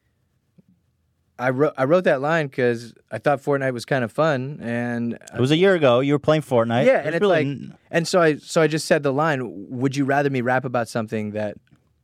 I 1.39 1.51
wrote 1.51 1.75
I 1.77 1.85
wrote 1.85 2.05
that 2.05 2.21
line 2.21 2.47
because 2.47 2.95
I 3.11 3.19
thought 3.19 3.43
Fortnite 3.43 3.73
was 3.73 3.85
kind 3.85 4.05
of 4.05 4.13
fun, 4.13 4.61
and 4.63 5.15
It 5.35 5.41
was 5.41 5.51
a 5.51 5.57
year 5.57 5.75
ago. 5.75 6.01
You 6.01 6.13
were 6.13 6.19
playing 6.21 6.43
Fortnite. 6.43 6.87
yeah, 6.87 7.01
It 7.01 7.07
and 7.07 7.15
it's 7.17 7.21
really 7.23 7.45
like, 7.45 7.79
and 7.91 8.07
so 8.07 8.23
I 8.23 8.37
so 8.37 8.63
I 8.63 8.67
just 8.69 8.87
said 8.87 9.03
the 9.03 9.13
line, 9.13 9.41
"Would 9.71 9.97
you 9.97 10.05
rather 10.05 10.31
me 10.31 10.41
rap 10.43 10.65
about 10.65 10.89
something 10.89 11.33
that 11.33 11.57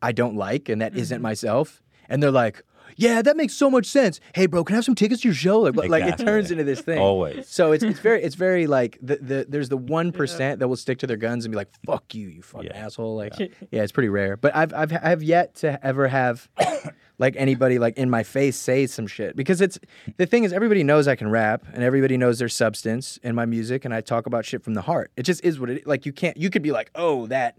I 0.03 0.13
don't 0.13 0.35
like 0.37 0.69
and 0.69 0.81
that 0.83 0.93
Mm-hmm. 0.93 0.99
not 0.99 1.21
myself?" 1.21 1.83
And 2.09 2.23
they're 2.23 2.31
like. 2.31 2.63
Yeah, 2.97 3.23
that 3.23 3.37
makes 3.37 3.55
so 3.55 3.71
much 3.71 3.87
sense. 3.87 4.21
Hey, 4.35 4.47
bro, 4.47 4.63
can 4.65 4.75
I 4.75 4.79
have 4.79 4.85
some 4.85 4.97
tickets 4.97 5.23
to 5.23 5.29
your 5.29 5.35
show? 5.35 5.61
Like, 5.61 5.89
like 5.89 6.05
it 6.05 6.19
turns 6.19 6.51
into 6.51 6.65
this 6.65 6.81
thing. 6.83 6.99
Always. 6.99 7.49
So 7.49 7.71
it's 7.73 7.85
it's 7.85 8.01
very 8.01 8.21
it's 8.23 8.35
very 8.35 8.67
like 8.67 8.99
the, 9.01 9.17
the 9.17 9.47
there's 9.49 9.69
the 9.71 9.77
one 9.77 10.11
that 10.11 10.69
will 10.69 10.77
stick 10.77 10.99
to 10.99 11.07
their 11.07 11.17
guns 11.17 11.45
and 11.47 11.53
be 11.53 11.57
like, 11.57 11.69
"Fuck 11.87 12.15
you, 12.15 12.29
you 12.29 12.43
fucking 12.43 12.67
Yeah. 12.75 12.85
asshole." 12.85 13.17
Like, 13.17 13.39
yeah, 13.39 13.83
it's 13.85 13.93
pretty 13.93 14.09
rare. 14.11 14.37
But 14.37 14.55
I've 14.57 14.75
I've 14.75 14.93
I've 15.03 15.23
yet 15.23 15.55
to 15.57 15.79
ever 15.87 16.09
have 16.09 16.49
like 17.21 17.37
anybody 17.37 17.79
like 17.79 17.97
in 17.97 18.11
my 18.11 18.25
face 18.25 18.57
say 18.57 18.87
some 18.89 19.07
shit 19.07 19.37
because 19.37 19.61
it's 19.61 19.79
the 20.17 20.27
thing 20.27 20.43
is 20.43 20.53
everybody 20.53 20.83
knows 20.83 21.07
I 21.07 21.15
can 21.15 21.31
rap 21.31 21.65
and 21.73 21.85
everybody 21.85 22.17
knows 22.17 22.41
there's 22.41 22.57
substance 22.57 23.19
in 23.23 23.35
my 23.37 23.45
music 23.47 23.85
and 23.85 23.95
I 23.95 24.01
talk 24.01 24.27
about 24.27 24.45
shit 24.45 24.65
from 24.65 24.75
the 24.75 24.83
heart. 24.83 25.13
It 25.17 25.23
just 25.25 25.45
is 25.45 25.61
what 25.61 25.71
it 25.71 25.87
like. 25.87 26.05
You 26.07 26.13
can't 26.13 26.37
you 26.37 26.51
could 26.51 26.63
be 26.63 26.73
like, 26.73 26.91
"Oh, 26.97 27.27
that 27.29 27.59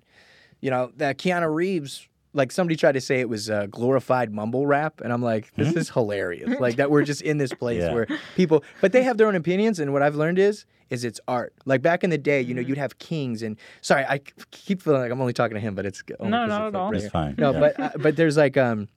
you 0.59 0.69
know 0.69 0.91
that 0.97 1.17
Keanu 1.17 1.53
Reeves." 1.55 2.07
Like 2.33 2.53
somebody 2.53 2.77
tried 2.77 2.93
to 2.93 3.01
say 3.01 3.19
it 3.19 3.27
was 3.27 3.49
uh, 3.49 3.65
glorified 3.69 4.31
mumble 4.31 4.65
rap, 4.65 5.01
and 5.01 5.11
I'm 5.11 5.21
like, 5.21 5.53
this 5.57 5.73
is 5.75 5.89
hilarious. 5.89 6.61
Like 6.61 6.77
that 6.77 6.89
we're 6.89 7.03
just 7.03 7.21
in 7.21 7.37
this 7.39 7.53
place 7.53 7.81
Yeah. 7.81 7.93
where 7.93 8.07
people, 8.37 8.63
but 8.79 8.93
they 8.93 9.03
have 9.03 9.17
their 9.17 9.27
own 9.27 9.35
opinions, 9.35 9.79
and 9.81 9.91
what 9.91 10.01
I've 10.01 10.15
learned 10.15 10.39
is, 10.39 10.63
is 10.89 11.03
it's 11.03 11.19
art. 11.27 11.53
Like 11.65 11.81
back 11.81 12.05
in 12.05 12.09
the 12.09 12.17
day, 12.17 12.39
you 12.39 12.53
know, 12.53 12.61
you'd 12.61 12.77
have 12.77 12.97
kings, 12.99 13.41
and 13.43 13.57
sorry, 13.81 14.05
i 14.05 14.21
keep 14.51 14.81
feeling 14.81 15.01
like 15.01 15.11
I'm 15.11 15.19
only 15.19 15.33
talking 15.33 15.55
to 15.55 15.59
him, 15.59 15.75
but 15.75 15.85
it's 15.85 16.01
only 16.21 16.31
No, 16.31 16.47
'cause 16.47 16.47
not 16.47 16.55
it's, 16.55 16.67
at 16.67 16.73
like, 16.73 16.81
all. 16.81 16.85
right 16.87 16.95
It's 16.95 17.03
here. 17.03 17.11
fine, 17.11 17.35
No, 17.37 17.51
yeah. 17.51 17.59
but 17.59 17.79
uh, 17.81 17.89
but 17.97 18.15
there's 18.15 18.37
like 18.37 18.55
um, 18.55 18.87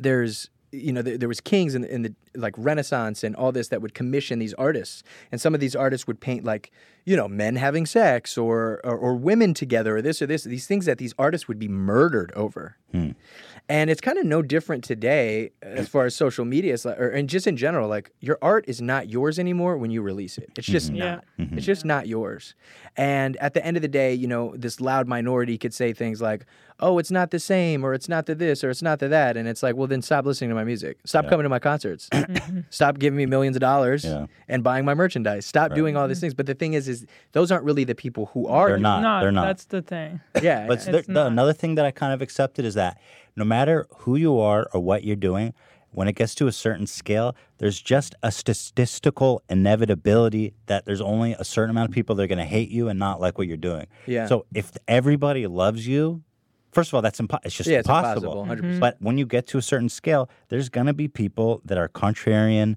there's 0.00 0.50
you 0.72 0.92
know 0.92 1.02
there, 1.02 1.18
there 1.18 1.28
was 1.28 1.40
kings 1.40 1.74
in, 1.74 1.84
in 1.84 2.02
the 2.02 2.14
like 2.34 2.54
Renaissance 2.56 3.22
and 3.22 3.36
all 3.36 3.52
this 3.52 3.68
that 3.68 3.82
would 3.82 3.94
commission 3.94 4.38
these 4.38 4.54
artists, 4.54 5.02
and 5.30 5.40
some 5.40 5.54
of 5.54 5.60
these 5.60 5.76
artists 5.76 6.06
would 6.06 6.20
paint 6.20 6.44
like 6.44 6.72
you 7.04 7.14
know 7.16 7.28
men 7.28 7.56
having 7.56 7.84
sex 7.84 8.38
or 8.38 8.80
or, 8.82 8.96
or 8.96 9.14
women 9.14 9.54
together 9.54 9.98
or 9.98 10.02
this 10.02 10.22
or 10.22 10.26
this 10.26 10.44
these 10.44 10.66
things 10.66 10.86
that 10.86 10.98
these 10.98 11.14
artists 11.18 11.46
would 11.46 11.58
be 11.58 11.68
murdered 11.68 12.32
over. 12.34 12.76
Hmm. 12.90 13.10
And 13.68 13.90
it's 13.90 14.00
kind 14.00 14.18
of 14.18 14.26
no 14.26 14.42
different 14.42 14.82
today 14.82 15.50
as 15.62 15.88
far 15.88 16.04
as 16.04 16.16
social 16.16 16.44
media 16.44 16.72
is 16.72 16.84
like, 16.84 16.98
or 16.98 17.08
and 17.10 17.28
just 17.28 17.46
in 17.46 17.56
general, 17.56 17.88
like 17.88 18.10
your 18.20 18.38
art 18.42 18.64
is 18.66 18.82
not 18.82 19.08
yours 19.08 19.38
anymore 19.38 19.76
when 19.76 19.90
you 19.90 20.02
release 20.02 20.36
it. 20.36 20.50
It's 20.56 20.66
just 20.66 20.88
mm-hmm. 20.88 20.96
Yeah. 20.96 21.20
not. 21.38 21.52
It's 21.52 21.66
just 21.66 21.84
not 21.84 22.08
yours. 22.08 22.54
And 22.96 23.36
at 23.36 23.54
the 23.54 23.64
end 23.64 23.76
of 23.76 23.82
the 23.82 23.88
day, 23.88 24.14
you 24.14 24.26
know, 24.26 24.54
this 24.56 24.80
loud 24.80 25.06
minority 25.06 25.58
could 25.58 25.72
say 25.72 25.92
things 25.92 26.20
like, 26.20 26.44
"Oh, 26.80 26.98
it's 26.98 27.10
not 27.10 27.30
the 27.30 27.38
same," 27.38 27.84
or 27.84 27.94
"It's 27.94 28.08
not 28.08 28.26
the 28.26 28.34
this," 28.34 28.62
or 28.64 28.70
"It's 28.70 28.82
not 28.82 28.98
the 28.98 29.08
that," 29.08 29.36
and 29.36 29.48
it's 29.48 29.62
like, 29.62 29.76
well, 29.76 29.86
then 29.86 30.02
stop 30.02 30.24
listening 30.24 30.50
to 30.50 30.54
my 30.54 30.64
music. 30.64 30.98
Stop 31.04 31.28
coming 31.28 31.44
to 31.44 31.48
my 31.48 31.58
concerts. 31.58 32.08
Mm-hmm. 32.32 32.60
stop 32.70 32.98
giving 32.98 33.16
me 33.16 33.26
millions 33.26 33.56
of 33.56 33.60
dollars 33.60 34.04
Yeah. 34.04 34.26
and 34.48 34.62
buying 34.62 34.84
my 34.84 34.94
merchandise. 34.94 35.44
Stop 35.44 35.74
doing 35.74 35.96
all 35.96 36.08
these 36.08 36.18
mm-hmm. 36.18 36.20
things. 36.22 36.34
But 36.34 36.46
the 36.46 36.54
thing 36.54 36.74
is, 36.74 36.88
is 36.88 37.04
those 37.32 37.50
aren't 37.50 37.64
really 37.64 37.84
the 37.84 37.94
people 37.94 38.26
who 38.26 38.46
are. 38.46 38.68
They're 38.68 38.76
doing 38.76 38.82
not. 38.82 39.02
no, 39.02 39.20
they're 39.20 39.32
not. 39.32 39.46
that's 39.46 39.64
the 39.66 39.82
thing. 39.82 40.20
Yeah. 40.40 40.66
But 40.66 40.84
there, 40.84 41.02
the, 41.02 41.26
another 41.26 41.52
thing 41.52 41.74
that 41.74 41.84
I 41.84 41.90
kind 41.90 42.12
of 42.12 42.22
accepted 42.22 42.64
is 42.64 42.74
that 42.74 43.00
no 43.36 43.44
matter 43.44 43.86
who 43.98 44.16
you 44.16 44.38
are 44.38 44.68
or 44.72 44.80
what 44.80 45.04
you're 45.04 45.16
doing, 45.16 45.52
when 45.92 46.08
it 46.08 46.14
gets 46.14 46.34
to 46.36 46.46
a 46.46 46.52
certain 46.52 46.86
scale, 46.86 47.36
there's 47.58 47.80
just 47.80 48.14
a 48.22 48.32
statistical 48.32 49.42
inevitability 49.48 50.54
that 50.66 50.84
there's 50.84 51.00
only 51.00 51.34
a 51.38 51.44
certain 51.44 51.70
amount 51.70 51.90
of 51.90 51.94
people 51.94 52.16
that 52.16 52.22
are 52.24 52.28
going 52.28 52.38
to 52.38 52.44
hate 52.44 52.70
you 52.70 52.88
and 52.88 52.98
not 52.98 53.20
like 53.20 53.38
what 53.38 53.46
you're 53.46 53.56
doing. 53.56 53.86
Yeah. 54.06 54.26
So 54.26 54.46
if 54.54 54.72
everybody 54.88 55.46
loves 55.46 55.86
you, 55.86 56.22
first 56.72 56.90
of 56.90 56.94
all, 56.94 57.02
that's 57.02 57.20
impo- 57.20 57.38
it's 57.44 57.54
just 57.54 57.68
Yeah, 57.68 57.78
it's 57.78 57.88
impossible. 57.88 58.42
impossible, 58.42 58.68
100%. 58.76 58.80
But 58.80 58.96
when 59.00 59.18
you 59.18 59.26
get 59.26 59.46
to 59.48 59.58
a 59.58 59.62
certain 59.62 59.88
scale, 59.88 60.28
there's 60.48 60.68
going 60.68 60.86
to 60.88 60.92
be 60.94 61.06
people 61.08 61.60
that 61.64 61.78
are 61.78 61.88
contrarian. 61.88 62.76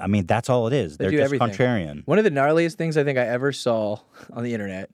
I 0.00 0.06
mean, 0.06 0.26
that's 0.26 0.48
all 0.50 0.66
it 0.66 0.72
is. 0.72 0.96
They 0.98 1.04
They're 1.04 1.10
do 1.12 1.16
just 1.18 1.34
everything. 1.34 1.48
contrarian. 1.56 2.02
One 2.06 2.18
of 2.18 2.24
the 2.24 2.30
gnarliest 2.30 2.74
things 2.74 2.96
I 2.96 3.04
think 3.04 3.18
I 3.18 3.26
ever 3.26 3.50
saw 3.52 3.98
on 4.32 4.44
the 4.44 4.52
internet 4.54 4.90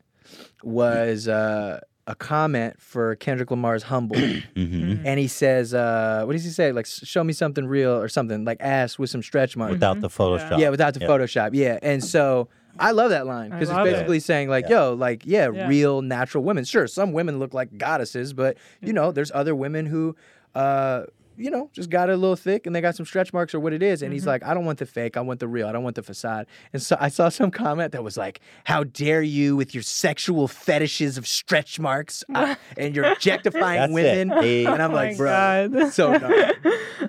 was 0.63 1.29
uh, 1.29 1.81
a 2.07 2.15
comment 2.15 2.81
for 2.81 3.15
Kendrick 3.17 3.51
Lamar's 3.51 3.83
"Humble," 3.85 4.17
hmm 4.57 4.95
and 5.05 5.19
he 5.21 5.29
says, 5.29 5.75
uh, 5.75 6.23
"What 6.25 6.33
does 6.33 6.45
he 6.45 6.51
say? 6.51 6.73
Like, 6.73 6.87
show 6.87 7.23
me 7.25 7.33
something 7.33 7.67
real 7.67 7.91
or 7.93 8.09
something 8.09 8.45
like 8.45 8.59
ass 8.61 8.99
with 8.99 9.11
some 9.11 9.23
stretch 9.23 9.57
marks." 9.57 9.73
Without 9.73 10.01
the 10.01 10.09
Photoshop. 10.09 10.59
Yeah, 10.59 10.71
without 10.71 10.95
the 10.95 11.01
Yeah. 11.01 11.09
Photoshop. 11.09 11.51
Yeah, 11.53 11.79
and 11.83 12.03
so. 12.03 12.49
I 12.79 12.91
love 12.93 13.11
that 13.11 13.27
line 13.27 13.51
because 13.51 13.69
it's 13.69 13.77
love 13.77 13.87
it. 13.87 13.93
basically 13.93 14.21
saying 14.21 14.49
like, 14.49 14.69
Yeah. 14.69 14.77
yo, 14.87 14.95
like, 14.95 15.23
yeah, 15.25 15.51
Yeah. 15.53 15.69
real 15.69 16.03
natural 16.03 16.45
women. 16.45 16.65
Sure, 16.65 16.87
some 16.87 17.13
women 17.13 17.39
look 17.39 17.55
like 17.55 17.77
goddesses, 17.79 18.33
but 18.33 18.57
you 18.83 18.93
know, 18.93 19.13
there's 19.13 19.31
other 19.35 19.55
women 19.55 19.87
who, 19.87 20.15
uh, 20.55 21.05
you 21.37 21.51
know, 21.51 21.71
just 21.73 21.91
got 21.91 22.09
it 22.09 22.13
a 22.13 22.17
little 22.17 22.37
thick 22.37 22.67
and 22.67 22.75
they 22.75 22.81
got 22.81 22.95
some 22.97 23.07
stretch 23.07 23.33
marks 23.33 23.55
or 23.55 23.61
what 23.61 23.73
it 23.73 23.83
is. 23.83 24.03
And 24.03 24.13
he's 24.13 24.27
like, 24.27 24.43
I 24.45 24.55
don't 24.55 24.65
want 24.65 24.79
the 24.79 24.87
fake, 24.87 25.17
I 25.17 25.21
want 25.21 25.41
the 25.41 25.49
real, 25.49 25.67
I 25.69 25.73
don't 25.73 25.83
want 25.85 25.97
the 25.97 26.03
facade. 26.03 26.47
And 26.73 26.81
so 26.83 26.97
I 27.01 27.09
saw 27.09 27.29
some 27.29 27.51
comment 27.51 27.93
that 27.93 28.03
was 28.05 28.17
like, 28.17 28.41
How 28.65 28.85
dare 28.85 29.23
you 29.23 29.57
with 29.57 29.75
your 29.75 29.83
sexual 29.83 30.49
fetishes 30.49 31.19
of 31.19 31.27
stretch 31.27 31.79
marks 31.79 32.25
uh, 32.35 32.55
and 32.77 32.95
you're 32.95 33.05
objectifying 33.13 33.81
That's 33.81 33.91
it. 33.91 33.95
women? 34.29 34.43
Hey. 34.43 34.65
And 34.67 34.83
I'm 34.83 34.91
Oh 34.93 34.95
like, 34.95 35.17
bro, 35.17 35.69
God. 35.69 35.93
so 35.93 36.13
gnarly. 36.19 36.53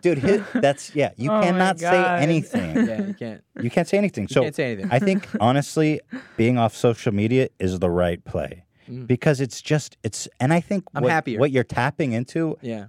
Dude, 0.01 0.17
his, 0.19 0.41
that's, 0.53 0.93
yeah, 0.95 1.11
you 1.17 1.31
Oh 1.31 1.41
cannot 1.41 1.79
say 1.79 2.03
anything. 2.19 2.75
yeah, 2.87 3.01
you 3.07 3.13
can't. 3.13 3.43
You 3.61 3.69
can't 3.69 3.87
say 3.87 3.97
anything. 3.97 4.27
so 4.27 4.41
can't 4.43 4.55
say 4.55 4.71
anything. 4.73 4.91
I 4.91 4.99
think 4.99 5.27
honestly, 5.39 5.99
being 6.35 6.57
off 6.57 6.75
social 6.75 7.11
media 7.13 7.49
is 7.59 7.79
the 7.79 7.89
right 7.89 8.23
play 8.23 8.63
because 9.05 9.41
it's 9.41 9.61
just 9.61 9.97
it's. 10.03 10.27
And 10.39 10.53
I 10.53 10.59
think 10.61 10.85
Mm. 10.85 10.89
I'm 10.95 11.03
what, 11.03 11.11
happier. 11.11 11.39
what 11.39 11.51
you're 11.51 11.63
tapping 11.63 12.11
into, 12.13 12.57
Yeah. 12.61 12.85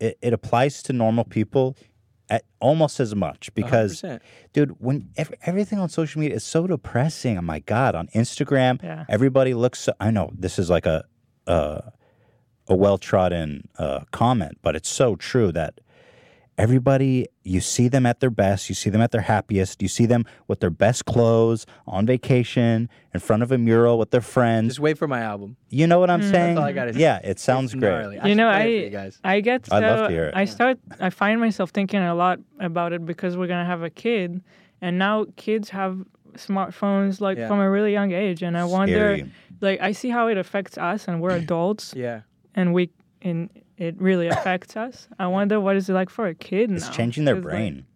It, 0.00 0.18
it 0.20 0.32
applies 0.32 0.82
to 0.84 0.92
normal 0.92 1.24
people 1.24 1.76
at 2.30 2.42
almost 2.58 3.00
as 3.00 3.14
much 3.14 3.52
because, 3.54 4.00
100%. 4.02 4.20
dude, 4.54 4.70
when 4.80 5.10
ev- 5.16 5.34
everything 5.44 5.78
on 5.78 5.88
social 5.88 6.20
media 6.20 6.36
is 6.36 6.44
so 6.44 6.66
depressing. 6.66 7.36
Oh 7.38 7.42
my 7.42 7.58
god, 7.60 7.94
on 7.94 8.08
Instagram, 8.08 8.82
Yeah. 8.82 9.04
everybody 9.08 9.52
looks. 9.54 9.80
So, 9.80 9.92
I 10.00 10.10
know 10.10 10.30
this 10.34 10.58
is 10.58 10.70
like 10.70 10.86
a 10.86 11.04
uh, 11.46 11.80
a 12.66 12.74
well 12.74 12.96
trodden 12.96 13.68
uh, 13.78 14.00
comment, 14.10 14.58
but 14.62 14.74
it's 14.74 14.88
so 14.88 15.16
true 15.16 15.52
that 15.52 15.80
everybody 16.56 17.26
you 17.42 17.60
see 17.60 17.88
them 17.88 18.06
at 18.06 18.20
their 18.20 18.30
best 18.30 18.68
you 18.68 18.74
see 18.74 18.88
them 18.90 19.00
at 19.00 19.10
their 19.10 19.22
happiest 19.22 19.82
you 19.82 19.88
see 19.88 20.06
them 20.06 20.24
with 20.46 20.60
their 20.60 20.70
best 20.70 21.04
clothes 21.04 21.66
on 21.86 22.06
vacation 22.06 22.88
in 23.12 23.20
front 23.20 23.42
of 23.42 23.50
a 23.50 23.58
mural 23.58 23.98
with 23.98 24.10
their 24.10 24.20
friends 24.20 24.68
Just 24.74 24.80
wait 24.80 24.96
for 24.96 25.08
my 25.08 25.20
album. 25.20 25.56
you 25.68 25.86
know 25.86 25.98
what 25.98 26.10
i'm 26.10 26.22
hmm. 26.22 26.30
saying 26.30 26.58
all 26.58 26.64
I 26.64 26.72
gotta 26.72 26.92
say. 26.94 27.00
yeah 27.00 27.18
it 27.24 27.38
sounds 27.40 27.72
It's 27.72 27.80
great 27.80 27.90
gnarly. 27.90 28.16
You 28.16 28.22
should 28.28 28.36
know, 28.36 28.48
I 28.48 28.64
you 28.64 28.90
guys. 28.90 29.18
I 29.24 29.40
get 29.40 29.66
so 29.66 29.76
I'd 29.76 29.82
love 29.82 30.08
to 30.08 30.12
hear 30.14 30.26
it. 30.26 30.34
I 30.36 30.44
start 30.44 30.78
I 31.00 31.10
find 31.10 31.40
myself 31.40 31.70
thinking 31.70 32.00
a 32.00 32.14
lot 32.14 32.38
about 32.60 32.92
it 32.92 33.04
because 33.04 33.36
we're 33.36 33.46
gonna 33.48 33.64
have 33.64 33.82
a 33.82 33.90
kid, 33.90 34.42
and 34.80 34.98
now 34.98 35.26
kids 35.36 35.70
have 35.70 36.04
smartphones 36.34 37.20
like 37.20 37.38
Yeah. 37.38 37.48
from 37.48 37.60
a 37.60 37.70
really 37.70 37.92
young 37.92 38.12
age, 38.12 38.42
and 38.42 38.56
I 38.56 38.64
wonder, 38.64 39.16
Scary. 39.16 39.30
like 39.60 39.80
I 39.80 39.92
see 39.92 40.10
how 40.10 40.28
it 40.28 40.36
affects 40.38 40.76
us, 40.78 41.08
and 41.08 41.20
we're 41.20 41.30
adults, 41.44 41.94
Yeah. 41.96 42.22
and 42.54 42.72
we 42.74 42.90
and 43.22 43.50
it 43.78 44.00
really 44.00 44.28
affects 44.28 44.76
us. 44.76 45.08
I 45.18 45.26
wonder 45.26 45.60
what 45.60 45.76
is 45.76 45.88
it 45.88 45.92
like 45.94 46.10
for 46.10 46.26
a 46.26 46.34
kid 46.34 46.70
it's 46.70 46.86
now? 46.86 46.90
changing 46.92 47.24
their 47.24 47.34
'Cause, 47.36 47.44
like, 47.44 47.52
brain 47.52 47.86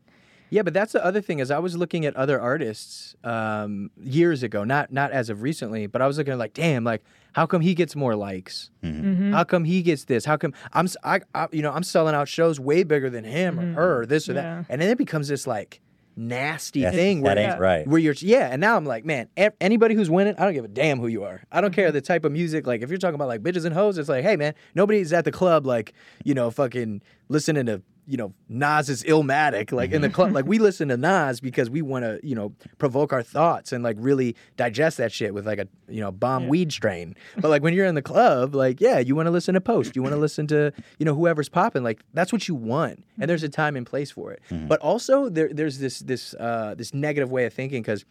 Yeah, 0.50 0.62
but 0.62 0.72
that's 0.72 0.92
the 0.92 1.04
other 1.04 1.20
thing 1.20 1.40
is 1.40 1.50
I 1.50 1.58
was 1.58 1.76
looking 1.76 2.06
at 2.06 2.16
other 2.16 2.40
artists 2.40 3.14
um, 3.22 3.90
years 4.02 4.42
ago, 4.42 4.64
not 4.64 4.90
not 4.92 5.10
as 5.12 5.28
of 5.28 5.42
recently, 5.42 5.86
but 5.86 6.00
I 6.00 6.06
was 6.06 6.16
looking 6.16 6.32
at 6.32 6.38
like, 6.38 6.54
damn, 6.54 6.84
like 6.84 7.02
how 7.34 7.44
come 7.46 7.60
he 7.60 7.74
gets 7.74 7.94
more 7.94 8.16
likes? 8.16 8.70
Mm-hmm. 8.82 9.32
How 9.32 9.44
come 9.44 9.64
he 9.64 9.82
gets 9.82 10.04
this? 10.06 10.24
How 10.24 10.36
come 10.38 10.54
I'm 10.72 10.86
s- 10.86 10.96
I, 11.04 11.20
I- 11.34 11.48
you 11.52 11.60
know 11.62 11.70
I'm 11.72 11.82
selling 11.82 12.14
out 12.14 12.28
shows 12.28 12.58
way 12.58 12.82
bigger 12.82 13.10
than 13.10 13.24
him 13.24 13.60
or 13.60 13.72
her, 13.74 14.00
or 14.00 14.06
this 14.06 14.28
or 14.28 14.32
Mm-hmm. 14.32 14.38
Yeah. 14.44 14.56
that, 14.62 14.66
and 14.70 14.80
then 14.80 14.88
it 14.90 14.98
becomes 14.98 15.28
this 15.28 15.46
like 15.46 15.80
nasty 16.18 16.80
That's- 16.82 16.98
thing 16.98 17.20
where 17.22 17.34
that 17.36 17.52
ain't 17.52 17.60
right 17.60 17.86
where 17.86 17.98
you're 18.00 18.14
yeah, 18.18 18.48
and 18.50 18.60
now 18.60 18.76
I'm 18.76 18.84
like, 18.84 19.04
man, 19.04 19.28
anybody 19.60 19.94
who's 19.94 20.10
winning, 20.10 20.34
I 20.38 20.44
don't 20.44 20.52
give 20.54 20.64
a 20.64 20.68
damn 20.68 20.98
who 20.98 21.06
you 21.06 21.24
are. 21.24 21.42
I 21.52 21.60
don't 21.60 21.70
Mm-hmm. 21.70 21.74
care 21.80 21.92
the 21.92 22.00
type 22.00 22.24
of 22.24 22.32
music. 22.32 22.66
Like 22.66 22.82
if 22.82 22.90
you're 22.90 22.98
talking 22.98 23.14
about 23.14 23.28
like 23.28 23.42
bitches 23.42 23.64
and 23.64 23.74
hoes, 23.74 23.96
it's 23.98 24.08
like, 24.08 24.24
hey 24.24 24.36
man, 24.36 24.54
nobody's 24.74 25.12
at 25.12 25.24
the 25.24 25.32
club 25.32 25.64
like 25.66 25.92
you 26.24 26.34
know 26.34 26.50
fucking 26.50 27.00
listening 27.28 27.66
to 27.66 27.82
you 28.08 28.16
know 28.16 28.32
Nas's 28.48 29.02
Illmatic 29.02 29.70
like 29.70 29.92
in 29.92 30.00
the 30.00 30.08
mm-hmm. 30.08 30.14
club. 30.14 30.32
Like 30.32 30.46
we 30.46 30.58
listen 30.68 30.88
to 30.88 30.96
Nas 30.96 31.40
because 31.40 31.68
we 31.68 31.82
want 31.82 32.04
to 32.04 32.18
you 32.22 32.34
know 32.34 32.54
provoke 32.78 33.12
our 33.12 33.22
thoughts 33.22 33.70
and 33.70 33.84
like 33.84 33.96
really 34.00 34.34
digest 34.56 34.96
that 34.96 35.12
shit 35.12 35.34
with 35.34 35.46
like 35.46 35.58
a 35.58 35.68
you 35.88 36.00
know 36.00 36.10
bomb 36.10 36.48
weed 36.48 36.72
strain. 36.72 37.14
But 37.36 37.50
like 37.50 37.62
when 37.62 37.74
you're 37.74 37.86
in 37.86 37.94
the 37.94 38.02
club, 38.02 38.54
like 38.54 38.80
yeah, 38.80 38.98
you 38.98 39.14
want 39.14 39.26
to 39.26 39.30
listen 39.30 39.54
to 39.54 39.60
Post, 39.60 39.94
you 39.94 40.02
want 40.02 40.14
to 40.14 40.18
listen 40.20 40.46
to 40.48 40.72
you 40.98 41.04
know 41.04 41.14
whoever's 41.14 41.50
popping. 41.50 41.84
Like 41.84 42.00
that's 42.14 42.32
what 42.32 42.48
you 42.48 42.54
want, 42.54 43.04
and 43.20 43.28
there's 43.28 43.42
a 43.42 43.46
mm-hmm. 43.46 43.52
time 43.52 43.76
and 43.76 43.86
place 43.86 44.10
for 44.10 44.32
it. 44.32 44.40
Mm-hmm. 44.50 44.68
But 44.68 44.80
also 44.80 45.28
there 45.28 45.52
there's 45.52 45.78
this 45.78 46.00
this 46.00 46.34
uh, 46.34 46.74
this 46.76 46.94
negative 46.94 47.30
way 47.30 47.44
of 47.44 47.52
thinking 47.52 47.82
because 47.82 48.06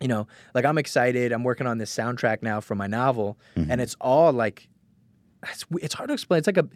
you 0.00 0.08
know, 0.08 0.26
like 0.54 0.64
I'm 0.64 0.78
excited. 0.78 1.32
I'm 1.32 1.44
working 1.44 1.66
on 1.66 1.78
this 1.78 1.94
soundtrack 1.94 2.42
now 2.42 2.60
for 2.60 2.74
my 2.74 2.86
novel, 2.86 3.38
and 3.56 3.80
it's 3.80 3.96
all 4.00 4.32
like, 4.32 4.68
it's 5.44 5.64
it's 5.80 5.94
hard 5.94 6.08
to 6.08 6.14
explain. 6.14 6.38
It's 6.38 6.46
like 6.46 6.58
a, 6.58 6.68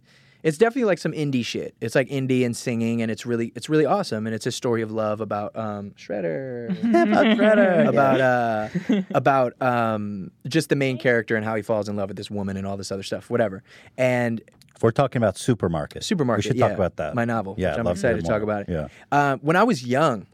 it's 0.43 0.57
definitely 0.59 0.85
like 0.85 0.99
some 0.99 1.13
indie 1.13 1.45
shit. 1.45 1.75
It's 1.81 1.95
like 1.95 2.09
indie 2.09 2.45
and 2.47 2.57
singing, 2.57 3.03
and 3.03 3.11
it's 3.11 3.27
really 3.27 3.53
it's 3.57 3.69
really 3.69 3.87
awesome. 3.87 4.27
And 4.27 4.35
it's 4.35 4.47
a 4.47 4.53
story 4.53 4.83
of 4.83 4.91
love 4.91 5.21
about 5.21 5.57
um 5.57 5.91
Shredder, 5.93 6.71
about 7.13 7.27
Shredder, 7.27 7.89
about 7.89 8.21
uh 8.21 9.03
about 9.15 9.61
um 9.63 10.31
just 10.47 10.69
the 10.69 10.77
main 10.77 10.99
character 10.99 11.37
and 11.37 11.45
how 11.45 11.55
he 11.57 11.63
falls 11.63 11.89
in 11.89 11.97
love 11.97 12.09
with 12.09 12.17
this 12.17 12.31
woman 12.31 12.57
and 12.57 12.67
all 12.67 12.77
this 12.77 12.93
other 12.93 13.03
stuff, 13.03 13.31
whatever. 13.31 13.63
And 13.97 14.41
if 14.77 14.83
we're 14.83 14.93
talking 14.93 15.21
about 15.21 15.37
supermarket 15.37 16.05
Supermarket. 16.05 16.45
we 16.45 16.49
should 16.51 16.57
yeah, 16.57 16.69
talk 16.69 16.77
about 16.77 16.97
that 16.97 17.15
My 17.17 17.25
novel. 17.25 17.57
yeah 17.59 17.71
which 17.71 17.75
I'd 17.75 17.79
I'm 17.81 17.85
love 17.87 17.97
to 17.97 18.01
hear 18.07 18.11
excited 18.17 18.25
to 18.25 18.31
talk 18.31 18.43
about 18.43 18.63
it. 18.63 18.69
yeah 18.69 18.89
Uh, 19.11 19.37
when 19.39 19.57
I 19.57 19.65
was 19.65 19.85
young, 19.85 20.27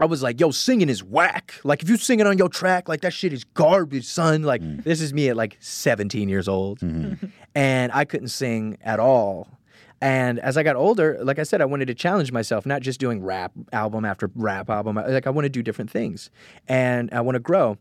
I 0.00 0.06
was 0.06 0.22
like, 0.22 0.40
yo, 0.40 0.50
singing 0.50 0.88
is 0.88 1.04
whack. 1.04 1.54
Like, 1.62 1.82
if 1.82 1.88
you 1.88 1.96
sing 1.96 2.20
it 2.20 2.26
on 2.26 2.38
your 2.38 2.48
track, 2.48 2.88
like, 2.88 3.02
that 3.02 3.12
shit 3.12 3.32
is 3.32 3.44
garbage, 3.44 4.06
son. 4.06 4.42
Like, 4.42 4.62
Mm. 4.62 4.82
this 4.82 5.00
is 5.00 5.12
me 5.12 5.28
at 5.28 5.36
like 5.36 5.56
17 5.60 6.28
years 6.28 6.48
old. 6.48 6.80
Mm-hmm. 6.80 7.26
and 7.54 7.92
I 7.92 8.04
couldn't 8.04 8.28
sing 8.28 8.78
at 8.82 8.98
all. 8.98 9.46
And 10.02 10.38
as 10.40 10.56
I 10.56 10.62
got 10.62 10.76
older, 10.76 11.18
like 11.22 11.38
I 11.38 11.42
said, 11.42 11.60
I 11.60 11.66
wanted 11.66 11.86
to 11.88 11.94
challenge 11.94 12.32
myself, 12.32 12.64
not 12.64 12.80
just 12.80 12.98
doing 12.98 13.22
rap 13.22 13.52
album 13.72 14.06
after 14.06 14.30
rap 14.34 14.70
album. 14.70 14.96
Like, 14.96 15.26
I 15.26 15.30
want 15.30 15.44
to 15.44 15.50
do 15.50 15.62
different 15.62 15.90
things 15.90 16.30
and 16.68 17.12
I 17.12 17.20
want 17.20 17.34
to 17.36 17.40
grow. 17.40 17.76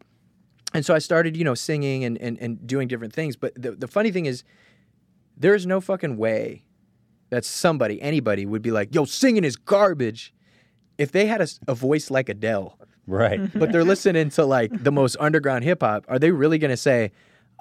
And 0.73 0.85
so 0.85 0.93
I 0.93 0.99
started, 0.99 1.37
you 1.37 1.45
know, 1.45 1.55
singing 1.55 2.03
and, 2.03 2.17
and, 2.17 2.37
and 2.39 2.67
doing 2.67 2.89
different 2.89 3.13
things. 3.13 3.37
But 3.37 3.53
the, 3.55 3.71
the 3.71 3.87
funny 3.87 4.11
thing 4.11 4.25
is, 4.25 4.43
there 5.37 5.55
is 5.55 5.65
no 5.65 5.79
fucking 5.79 6.17
way 6.17 6.65
that 7.29 7.45
somebody, 7.45 8.01
anybody 8.01 8.45
would 8.45 8.61
be 8.61 8.71
like, 8.71 8.93
yo, 8.93 9.05
singing 9.05 9.45
is 9.45 9.55
garbage 9.55 10.33
if 10.99 11.11
they 11.11 11.25
had 11.25 11.41
a 11.67 11.73
voice 11.73 12.11
like 12.11 12.29
Adele, 12.29 12.77
right. 13.07 13.39
Mm-hmm. 13.39 13.57
But 13.57 13.71
they're 13.71 13.83
listening 13.83 14.29
to 14.31 14.45
like 14.45 14.71
the 14.83 14.91
most 14.91 15.17
underground 15.19 15.63
hip 15.63 15.81
hop, 15.81 16.05
are 16.07 16.19
they 16.19 16.29
really 16.29 16.59
going 16.59 16.69
to 16.69 16.77
say, 16.77 17.11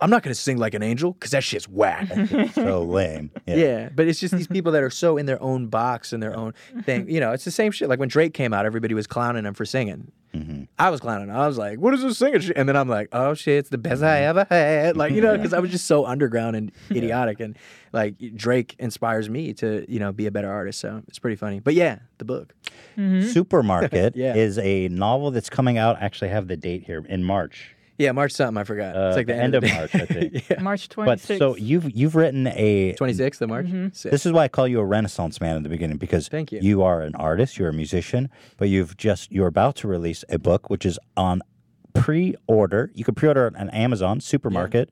I'm 0.00 0.10
not 0.10 0.22
going 0.22 0.34
to 0.34 0.40
sing 0.40 0.58
like 0.58 0.74
an 0.74 0.82
angel 0.82 1.12
because 1.12 1.32
that 1.32 1.42
shit's 1.42 1.68
whack? 1.68 2.08
so 2.52 2.82
lame 2.82 3.30
yeah. 3.46 3.54
yeah, 3.56 3.88
but 3.94 4.06
it's 4.06 4.20
just 4.20 4.34
these 4.34 4.46
people 4.46 4.72
that 4.72 4.82
are 4.82 4.90
so 4.90 5.16
in 5.16 5.26
their 5.26 5.42
own 5.42 5.66
box 5.66 6.12
and 6.12 6.22
their 6.22 6.36
own 6.36 6.54
thing. 6.82 7.08
You 7.08 7.20
know, 7.20 7.32
it's 7.32 7.44
the 7.44 7.50
same 7.50 7.72
shit. 7.72 7.88
Like 7.88 7.98
when 7.98 8.08
Drake 8.08 8.34
came 8.34 8.52
out, 8.52 8.66
everybody 8.66 8.94
was 8.94 9.06
clowning 9.06 9.44
him 9.44 9.54
for 9.54 9.64
singing. 9.64 10.12
Mm-hmm. 10.34 10.64
I 10.78 10.90
was 10.90 11.00
clowning. 11.00 11.28
him. 11.28 11.36
I 11.36 11.46
was 11.46 11.56
like, 11.56 11.78
"What 11.78 11.94
is 11.94 12.02
this 12.02 12.18
singing?" 12.18 12.40
shit?" 12.40 12.56
And 12.56 12.68
then 12.68 12.76
I'm 12.76 12.88
like, 12.88 13.08
"Oh 13.12 13.34
shit, 13.34 13.58
it's 13.58 13.70
the 13.70 13.78
best 13.78 14.02
I 14.02 14.22
ever 14.22 14.46
had." 14.50 14.96
Like 14.96 15.12
you 15.12 15.22
know, 15.22 15.28
mm-hmm. 15.28 15.38
because 15.42 15.54
I 15.54 15.58
was 15.58 15.70
just 15.70 15.86
so 15.86 16.04
underground 16.04 16.54
and 16.54 16.70
idiotic, 16.90 17.40
and 17.40 17.56
like 17.92 18.16
Drake 18.34 18.76
inspires 18.78 19.30
me 19.30 19.54
to 19.54 19.86
you 19.88 19.98
know 19.98 20.12
be 20.12 20.26
a 20.26 20.30
better 20.30 20.50
artist. 20.50 20.80
So 20.80 21.02
it's 21.08 21.18
pretty 21.18 21.36
funny. 21.36 21.60
But 21.60 21.74
yeah, 21.74 22.00
the 22.18 22.24
book. 22.24 22.54
Mm-hmm. 22.96 23.28
supermarket 23.28 24.16
Yeah. 24.16 24.34
is 24.34 24.58
a 24.58 24.88
novel 24.88 25.30
that's 25.30 25.48
coming 25.48 25.78
out 25.78 26.02
actually 26.02 26.30
I 26.30 26.32
have 26.32 26.48
the 26.48 26.56
date 26.56 26.82
here 26.82 27.04
in 27.08 27.22
march 27.22 27.76
Yeah, 27.98 28.12
March 28.12 28.30
something. 28.32 28.56
I 28.56 28.64
forgot. 28.64 28.96
Uh, 28.96 29.08
it's 29.08 29.16
like 29.16 29.26
the, 29.26 29.34
end 29.34 29.56
of 29.56 29.64
March, 29.64 29.92
I 29.94 29.98
think. 30.06 30.48
yeah. 30.48 30.62
March 30.62 30.88
But 30.94 31.18
26th. 31.18 31.38
so 31.38 31.56
you've 31.56 31.90
you've 31.94 32.14
written 32.14 32.46
a 32.46 32.94
26th 32.94 33.40
of 33.40 33.48
March. 33.48 33.66
Sick. 33.94 34.12
This 34.12 34.24
is 34.24 34.30
why 34.32 34.44
I 34.44 34.48
call 34.48 34.68
you 34.68 34.78
a 34.78 34.84
Renaissance 34.84 35.40
man 35.40 35.56
in 35.56 35.64
the 35.64 35.68
beginning 35.68 35.96
because 35.96 36.28
Thank 36.28 36.52
you. 36.52 36.60
You 36.62 36.82
are 36.84 37.02
an 37.02 37.16
artist, 37.16 37.58
you're 37.58 37.68
a 37.68 37.72
musician, 37.72 38.30
but 38.56 38.68
you've 38.68 38.96
just 38.96 39.32
you're 39.32 39.48
about 39.48 39.74
to 39.76 39.88
release 39.88 40.24
a 40.28 40.38
book 40.38 40.70
which 40.70 40.86
is 40.86 40.98
on 41.16 41.42
pre-order. 41.94 42.90
You 42.94 43.04
can 43.04 43.14
pre-order 43.14 43.48
it 43.48 43.56
on 43.56 43.68
Amazon 43.70 44.20
supermarket, 44.20 44.90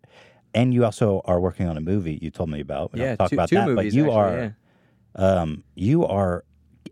and 0.55 0.75
you 0.75 0.85
also 0.85 1.23
are 1.25 1.41
working 1.41 1.69
on 1.69 1.77
a 1.77 1.81
movie. 1.81 2.19
You 2.21 2.31
told 2.31 2.51
me 2.51 2.61
about. 2.61 2.93
We 2.93 2.99
don't 2.99 3.09
yeah, 3.09 3.17
talk 3.17 3.31
two, 3.31 3.37
about 3.37 3.49
two 3.49 3.55
that, 3.57 3.69
movies. 3.69 3.93
but 3.93 3.97
you 3.97 4.05
actually, 4.07 4.17
are 4.17 4.57
yeah. 5.19 5.41
um, 5.41 5.65
you 5.75 6.05
are 6.05 6.45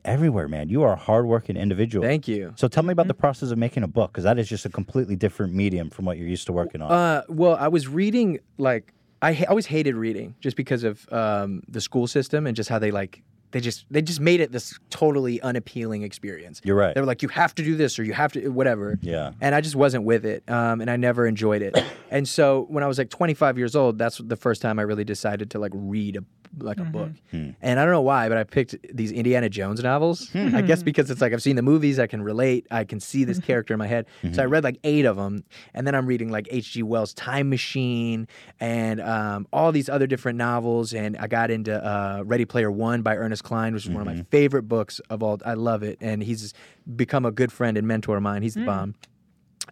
everywhere, 0.05 0.49
man. 0.49 0.69
You 0.69 0.83
are 0.83 0.93
a 0.93 0.97
hardworking 0.97 1.57
individual. 1.57 2.05
Thank 2.05 2.29
you. 2.29 2.53
So 2.57 2.69
tell 2.69 2.83
me 2.83 2.93
about 2.93 3.09
the 3.09 3.15
process 3.15 3.51
of 3.51 3.59
making 3.59 3.83
a 3.83 3.89
book 3.89 4.13
because 4.13 4.25
that 4.25 4.39
is 4.39 4.49
just 4.49 4.65
a 4.65 4.69
completely 4.69 5.17
different 5.17 5.55
medium 5.55 5.91
from 5.91 6.05
what 6.05 6.19
you're 6.19 6.29
used 6.29 6.47
to 6.47 6.53
working 6.53 6.83
on. 6.83 6.91
Uh, 6.91 7.23
well, 7.29 7.57
I 7.57 7.69
was 7.69 7.89
reading 7.89 8.41
like 8.59 8.93
I 9.23 9.33
ha- 9.33 9.47
always 9.49 9.67
hated 9.67 9.95
reading 9.95 10.35
just 10.41 10.57
because 10.57 10.85
of 10.85 11.11
um, 11.13 11.63
the 11.69 11.81
school 11.81 12.07
system 12.07 12.47
and 12.47 12.55
just 12.55 12.69
how 12.69 12.79
they 12.79 12.91
like 12.91 13.23
they 13.55 13.61
just 13.61 13.87
they 13.89 14.03
just 14.03 14.19
made 14.19 14.41
it 14.41 14.51
this 14.51 14.77
totally 14.91 15.41
unappealing 15.41 16.03
experience. 16.03 16.61
You're 16.65 16.75
right. 16.75 16.93
They 16.93 17.01
were 17.01 17.07
like, 17.07 17.23
you 17.23 17.29
have 17.29 17.55
to 17.55 17.63
do 17.63 17.77
this 17.77 18.01
or 18.01 18.03
you 18.03 18.13
have 18.13 18.33
to 18.33 18.49
whatever. 18.49 18.99
Yeah. 19.01 19.31
And 19.41 19.55
I 19.55 19.61
just 19.61 19.77
wasn't 19.77 20.03
with 20.03 20.27
it, 20.27 20.43
um, 20.51 20.81
and 20.81 20.91
I 20.91 20.97
never 20.97 21.25
enjoyed 21.25 21.63
it. 21.63 21.79
and 22.11 22.29
so 22.29 22.67
when 22.69 22.83
I 22.83 22.89
was 22.89 22.99
like 22.99 23.11
25 23.11 23.57
years 23.57 23.77
old, 23.77 23.97
that's 23.97 24.19
the 24.19 24.37
first 24.37 24.61
time 24.61 24.81
I 24.81 24.83
really 24.83 25.05
decided 25.05 25.53
to 25.53 25.61
like 25.61 25.71
read 25.73 26.17
a 26.17 26.25
like 26.59 26.79
a 26.79 26.85
book. 26.85 27.11
Hmm. 27.31 27.51
And 27.63 27.81
I 27.81 27.85
don't 27.85 27.93
know 27.93 28.01
why, 28.01 28.29
but 28.29 28.39
I 28.39 28.45
picked 28.45 28.77
these 28.93 29.11
Indiana 29.11 29.49
Jones 29.49 29.83
novels. 29.83 30.29
Hmm. 30.31 30.55
I 30.55 30.63
guess 30.63 30.83
because 30.83 31.11
it's 31.11 31.21
like 31.21 31.33
I've 31.33 31.43
seen 31.43 31.57
the 31.57 31.63
movies, 31.63 31.99
I 31.99 32.07
can 32.07 32.23
relate, 32.23 32.67
I 32.71 32.85
can 32.85 33.01
see 33.01 33.25
this 33.25 33.39
character 33.39 33.73
in 33.75 33.79
my 33.79 33.87
head. 33.87 34.07
So 34.23 34.29
Mm-hmm. 34.29 34.41
I 34.41 34.45
read 34.45 34.65
like 34.65 34.79
eight 34.83 35.05
of 35.05 35.17
them, 35.17 35.45
and 35.75 35.87
then 35.87 35.95
I'm 35.95 36.07
reading 36.07 36.29
like 36.31 36.49
H.G. 36.51 36.83
Wells' 36.83 37.15
Time 37.15 37.49
Machine 37.51 38.27
and 38.59 39.01
um, 39.01 39.47
all 39.53 39.71
these 39.71 39.89
other 39.89 40.07
different 40.09 40.39
novels. 40.39 40.93
And 40.93 41.17
I 41.17 41.29
got 41.29 41.51
into 41.51 41.73
uh, 41.75 42.23
Ready 42.25 42.45
Player 42.45 42.71
One 42.71 43.03
by 43.03 43.17
Ernest 43.17 43.44
Cline, 43.45 43.75
which 43.75 43.85
is 43.85 43.91
one 43.91 44.03
of 44.03 44.09
Mm-hmm. 44.09 44.19
my 44.19 44.25
favorite 44.31 44.65
books 44.65 45.01
of 45.11 45.23
all. 45.23 45.39
I 45.47 45.55
love 45.55 45.83
it, 45.85 45.99
and 46.01 46.23
he's 46.23 46.53
become 46.97 47.25
a 47.25 47.31
good 47.31 47.53
friend 47.53 47.77
and 47.79 47.87
mentor 47.87 48.17
of 48.17 48.23
mine. 48.25 48.43
He's 48.43 48.55
the 48.55 48.65
bomb. 48.65 48.95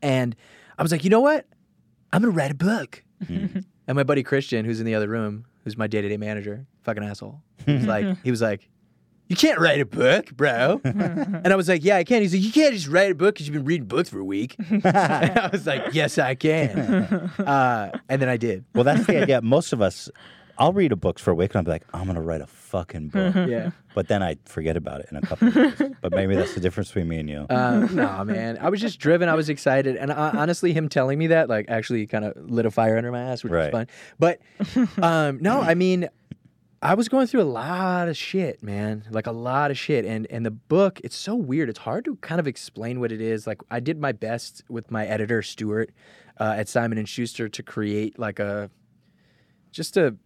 And 0.02 0.36
I 0.78 0.82
was 0.82 0.92
like, 0.92 1.02
you 1.04 1.10
know 1.10 1.20
what? 1.20 1.46
I'm 2.12 2.22
gonna 2.22 2.32
write 2.32 2.50
a 2.50 2.54
book. 2.54 3.02
and 3.28 3.64
my 3.88 4.02
buddy 4.02 4.22
Christian, 4.22 4.64
who's 4.64 4.80
in 4.80 4.86
the 4.86 4.94
other 4.94 5.08
room, 5.08 5.44
who's 5.64 5.76
my 5.76 5.86
day-to-day 5.86 6.16
manager, 6.16 6.66
fucking 6.82 7.02
asshole. 7.04 7.40
He 7.66 7.72
was 7.74 7.86
like, 7.86 8.06
he 8.24 8.30
was 8.30 8.42
like, 8.42 8.68
you 9.28 9.36
can't 9.36 9.58
write 9.60 9.80
a 9.80 9.86
book, 9.86 10.30
bro. 10.36 10.80
and 10.84 11.46
I 11.48 11.56
was 11.56 11.68
like, 11.68 11.84
yeah, 11.84 11.96
I 11.96 12.04
can. 12.04 12.20
He's 12.20 12.34
like, 12.34 12.42
you 12.42 12.52
can't 12.52 12.74
just 12.74 12.88
write 12.88 13.12
a 13.12 13.14
book 13.14 13.34
because 13.34 13.46
you've 13.46 13.54
been 13.54 13.64
reading 13.64 13.86
books 13.86 14.08
for 14.10 14.18
a 14.18 14.24
week. 14.24 14.56
and 14.70 14.84
I 14.84 15.48
was 15.52 15.66
like, 15.66 15.82
yes, 15.94 16.18
I 16.18 16.34
can. 16.34 16.70
Uh, 17.38 17.98
and 18.08 18.20
then 18.20 18.28
I 18.28 18.36
did. 18.36 18.64
well, 18.74 18.84
that's 18.84 19.06
the 19.06 19.22
idea. 19.22 19.40
Most 19.40 19.72
of 19.72 19.80
us, 19.80 20.10
I'll 20.58 20.72
read 20.72 20.92
a 20.92 20.96
book 20.96 21.18
for 21.18 21.30
a 21.30 21.34
week 21.34 21.50
and 21.50 21.56
I'll 21.58 21.64
be 21.64 21.70
like, 21.70 21.84
I'm 21.94 22.06
gonna 22.06 22.20
write 22.22 22.40
a 22.40 22.46
fucking 22.46 23.08
book. 23.08 23.34
Yeah. 23.48 23.70
But 23.94 24.08
then 24.08 24.22
I 24.22 24.36
forget 24.46 24.76
about 24.76 25.00
it 25.00 25.08
in 25.10 25.16
a 25.18 25.20
couple 25.22 25.48
of 25.48 25.54
years. 25.56 25.82
But 26.00 26.12
maybe 26.12 26.34
that's 26.34 26.54
the 26.54 26.60
difference 26.60 26.88
between 26.88 27.08
me 27.08 27.18
and 27.18 27.28
you. 27.28 27.46
Uh, 27.50 27.86
no, 27.92 28.24
man. 28.24 28.58
I 28.60 28.68
was 28.70 28.80
just 28.80 28.98
driven. 28.98 29.28
I 29.28 29.34
was 29.34 29.48
excited, 29.48 29.96
and 29.96 30.10
uh, 30.10 30.32
honestly, 30.34 30.72
him 30.72 30.88
telling 30.88 31.18
me 31.18 31.28
that 31.28 31.48
like 31.48 31.66
actually 31.68 32.06
kind 32.06 32.24
of 32.24 32.36
lit 32.50 32.66
a 32.66 32.70
fire 32.70 32.96
under 32.96 33.12
my 33.12 33.20
ass, 33.22 33.44
which 33.44 33.52
Right. 33.52 33.72
was 33.72 33.86
fun. 33.86 33.86
But 34.18 34.40
um, 35.02 35.38
no, 35.40 35.60
I 35.60 35.74
mean, 35.74 36.08
I 36.80 36.94
was 36.94 37.08
going 37.08 37.26
through 37.28 37.42
a 37.42 37.44
lot 37.44 38.08
of 38.08 38.16
shit, 38.16 38.62
man. 38.62 39.04
Like 39.10 39.26
a 39.26 39.32
lot 39.32 39.70
of 39.70 39.78
shit, 39.78 40.04
and 40.04 40.26
and 40.30 40.44
the 40.44 40.50
book, 40.50 41.00
it's 41.04 41.16
so 41.16 41.34
weird. 41.36 41.68
It's 41.68 41.78
hard 41.80 42.04
to 42.06 42.16
kind 42.16 42.40
of 42.40 42.46
explain 42.48 42.98
what 42.98 43.12
it 43.12 43.20
is. 43.20 43.46
Like 43.46 43.60
I 43.70 43.78
did 43.80 44.00
my 44.00 44.12
best 44.12 44.64
with 44.68 44.90
my 44.90 45.06
editor 45.06 45.42
Stuart 45.42 45.90
uh, 46.40 46.54
at 46.56 46.68
Simon 46.68 46.98
and 46.98 47.08
Schuster 47.08 47.48
to 47.48 47.62
create 47.62 48.18
like 48.18 48.38
a 48.40 48.70
just 49.70 49.96
a 49.96 50.16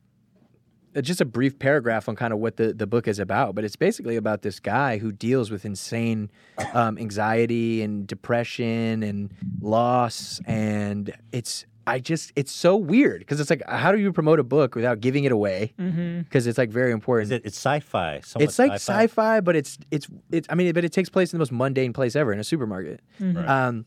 just 1.03 1.20
a 1.20 1.24
brief 1.24 1.59
paragraph 1.59 2.09
on 2.09 2.16
kind 2.16 2.32
of 2.32 2.38
what 2.38 2.57
the, 2.57 2.72
the 2.72 2.86
book 2.86 3.07
is 3.09 3.18
about, 3.18 3.55
but 3.55 3.64
it's 3.64 3.76
basically 3.76 4.16
about 4.16 4.42
this 4.42 4.61
guy 4.61 4.99
who 4.99 5.12
deals 5.12 5.51
with 5.51 5.64
insane 5.64 6.30
um, 6.72 6.99
anxiety 6.99 7.82
and 7.82 8.07
depression 8.07 9.03
and 9.03 9.32
loss, 9.61 10.40
and 10.47 11.14
it's 11.32 11.66
I 11.88 12.01
just 12.01 12.32
it's 12.34 12.51
so 12.51 12.76
weird 12.76 13.20
because 13.20 13.38
it's 13.38 13.49
like 13.49 13.62
how 13.68 13.92
do 13.92 13.99
you 13.99 14.12
promote 14.12 14.40
a 14.40 14.44
book 14.44 14.74
without 14.74 15.01
giving 15.01 15.24
it 15.24 15.32
away? 15.32 15.72
Because 15.76 16.47
it's 16.47 16.59
like 16.59 16.70
very 16.70 16.90
important. 16.90 17.26
Is 17.26 17.30
it? 17.32 17.42
It's 17.44 17.57
sci-fi. 17.57 18.20
somewhat 18.24 18.44
it's 18.44 18.59
like 18.59 18.72
sci-fi. 18.72 19.05
sci-fi, 19.05 19.40
but 19.40 19.55
it's 19.55 19.78
it's 19.90 20.09
it's. 20.32 20.49
I 20.51 20.57
mean, 20.57 20.72
but 20.72 20.84
it 20.84 20.92
takes 20.92 21.09
place 21.09 21.32
in 21.32 21.36
the 21.36 21.40
most 21.40 21.53
mundane 21.53 21.92
place 21.92 22.16
ever 22.16 22.32
in 22.32 22.40
a 22.40 22.44
supermarket. 22.44 23.01
Um, 23.20 23.86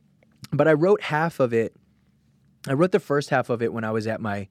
but 0.53 0.67
I 0.67 0.73
wrote 0.73 1.01
half 1.01 1.39
of 1.41 1.53
it. 1.53 1.75
I 2.67 2.73
wrote 2.73 2.91
the 2.91 2.99
first 2.99 3.29
half 3.29 3.49
of 3.49 3.61
it 3.61 3.73
when 3.73 3.83
I 3.83 3.91
was 3.91 4.07
at 4.07 4.21
my 4.21 4.47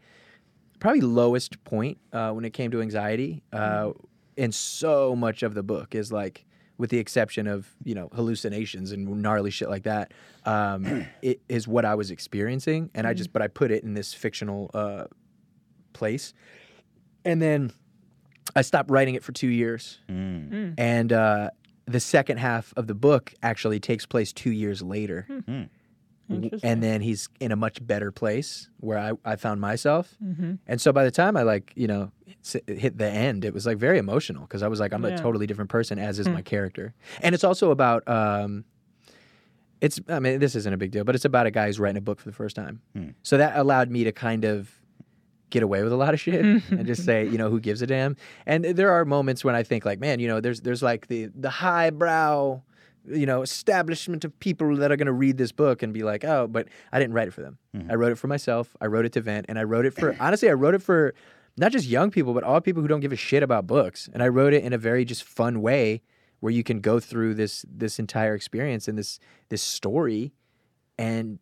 probably 0.78 1.00
lowest 1.00 1.62
point 1.64 1.98
uh, 2.12 2.30
when 2.32 2.44
it 2.44 2.52
came 2.52 2.70
to 2.70 2.80
anxiety. 2.82 3.42
Uh, 3.52 3.92
and 4.36 4.54
so 4.54 5.16
much 5.16 5.42
of 5.42 5.54
the 5.54 5.62
book 5.62 5.94
is 5.94 6.12
like, 6.12 6.44
with 6.76 6.90
the 6.90 6.98
exception 6.98 7.48
of 7.48 7.74
you 7.84 7.94
know 7.94 8.08
hallucinations 8.14 8.92
and 8.92 9.20
gnarly 9.20 9.50
shit 9.50 9.68
like 9.68 9.82
that, 9.82 10.12
um, 10.44 11.06
it 11.22 11.40
is 11.48 11.66
what 11.66 11.84
I 11.84 11.94
was 11.96 12.10
experiencing. 12.12 12.90
And 12.94 13.06
I 13.06 13.14
just, 13.14 13.32
but 13.32 13.42
I 13.42 13.48
put 13.48 13.70
it 13.72 13.82
in 13.82 13.94
this 13.94 14.14
fictional 14.14 14.70
uh, 14.74 15.04
place, 15.92 16.34
and 17.24 17.42
then 17.42 17.72
I 18.54 18.62
stopped 18.62 18.90
writing 18.90 19.16
it 19.16 19.24
for 19.24 19.32
two 19.32 19.48
years. 19.48 19.98
And 20.78 21.12
uh, 21.12 21.50
the 21.86 22.00
second 22.00 22.36
half 22.38 22.72
of 22.76 22.86
the 22.86 22.94
book 22.94 23.34
actually 23.42 23.80
takes 23.80 24.06
place 24.06 24.32
two 24.32 24.52
years 24.52 24.80
later. 24.82 25.26
W- 25.28 25.68
And 26.62 26.82
then 26.82 27.00
he's 27.00 27.28
in 27.40 27.52
a 27.52 27.56
much 27.56 27.84
better 27.86 28.12
place 28.12 28.68
where 28.80 28.98
I, 28.98 29.12
I 29.24 29.36
found 29.36 29.60
myself. 29.60 30.14
Mm-hmm. 30.22 30.54
And 30.66 30.80
so 30.80 30.92
by 30.92 31.04
the 31.04 31.10
time 31.10 31.36
I 31.36 31.42
like, 31.42 31.72
you 31.74 31.86
know, 31.86 32.12
hit 32.66 32.98
the 32.98 33.08
end, 33.08 33.44
it 33.44 33.54
was 33.54 33.66
like 33.66 33.78
very 33.78 33.98
emotional 33.98 34.42
because 34.42 34.62
I 34.62 34.68
was 34.68 34.80
like, 34.80 34.92
I'm 34.92 35.04
Yeah. 35.04 35.14
a 35.14 35.18
totally 35.18 35.46
different 35.46 35.70
person, 35.70 35.98
as 35.98 36.18
is 36.18 36.26
hmm. 36.26 36.34
my 36.34 36.42
character. 36.42 36.94
And 37.22 37.34
it's 37.34 37.44
also 37.44 37.70
about, 37.70 38.06
um, 38.08 38.64
it's, 39.80 40.00
I 40.08 40.18
mean, 40.18 40.38
this 40.38 40.54
isn't 40.54 40.72
a 40.72 40.76
big 40.76 40.90
deal, 40.90 41.04
but 41.04 41.14
it's 41.14 41.24
about 41.24 41.46
a 41.46 41.50
guy 41.50 41.66
who's 41.66 41.78
writing 41.78 41.98
a 41.98 42.02
book 42.02 42.20
for 42.20 42.28
the 42.28 42.34
first 42.34 42.56
time. 42.56 42.82
Hmm. 42.94 43.10
So 43.22 43.36
that 43.38 43.56
allowed 43.56 43.90
me 43.90 44.04
to 44.04 44.12
kind 44.12 44.44
of 44.44 44.70
get 45.50 45.62
away 45.62 45.82
with 45.82 45.92
a 45.92 45.96
lot 45.96 46.14
of 46.14 46.20
shit 46.20 46.44
mm-hmm. 46.44 46.74
and 46.74 46.86
just 46.86 47.04
say, 47.04 47.26
you 47.26 47.38
know, 47.38 47.48
who 47.48 47.60
gives 47.60 47.80
a 47.82 47.86
damn? 47.86 48.16
And 48.46 48.64
there 48.64 48.90
are 48.90 49.04
moments 49.04 49.44
when 49.44 49.54
I 49.54 49.62
think 49.62 49.84
like, 49.84 49.98
man, 49.98 50.20
you 50.20 50.28
know, 50.28 50.40
there's 50.40 50.60
there's 50.60 50.82
like 50.82 51.06
the 51.06 51.30
the 51.34 51.50
highbrow, 51.50 52.60
you 53.10 53.26
know, 53.26 53.42
establishment 53.42 54.24
of 54.24 54.38
people 54.40 54.76
that 54.76 54.90
are 54.90 54.96
going 54.96 55.06
to 55.06 55.12
read 55.12 55.38
this 55.38 55.52
book 55.52 55.82
and 55.82 55.92
be 55.92 56.02
like, 56.02 56.24
"Oh, 56.24 56.46
but 56.46 56.68
I 56.92 56.98
didn't 56.98 57.14
write 57.14 57.28
it 57.28 57.32
for 57.32 57.42
them. 57.42 57.58
Mm-hmm. 57.76 57.90
I 57.90 57.94
wrote 57.94 58.12
it 58.12 58.16
for 58.16 58.28
myself. 58.28 58.76
I 58.80 58.86
wrote 58.86 59.04
it 59.04 59.12
to 59.12 59.20
vent 59.20 59.46
and 59.48 59.58
I 59.58 59.64
wrote 59.64 59.86
it 59.86 59.94
for 59.94 60.16
honestly, 60.20 60.48
I 60.48 60.54
wrote 60.54 60.74
it 60.74 60.82
for 60.82 61.14
not 61.56 61.72
just 61.72 61.86
young 61.86 62.10
people, 62.10 62.34
but 62.34 62.44
all 62.44 62.60
people 62.60 62.82
who 62.82 62.88
don't 62.88 63.00
give 63.00 63.12
a 63.12 63.16
shit 63.16 63.42
about 63.42 63.66
books. 63.66 64.08
And 64.12 64.22
I 64.22 64.28
wrote 64.28 64.54
it 64.54 64.62
in 64.62 64.72
a 64.72 64.78
very 64.78 65.04
just 65.04 65.24
fun 65.24 65.60
way 65.60 66.02
where 66.40 66.52
you 66.52 66.62
can 66.62 66.80
go 66.80 67.00
through 67.00 67.34
this 67.34 67.64
this 67.68 67.98
entire 67.98 68.34
experience 68.34 68.88
and 68.88 68.96
this 68.96 69.18
this 69.48 69.62
story 69.62 70.32
and 70.98 71.38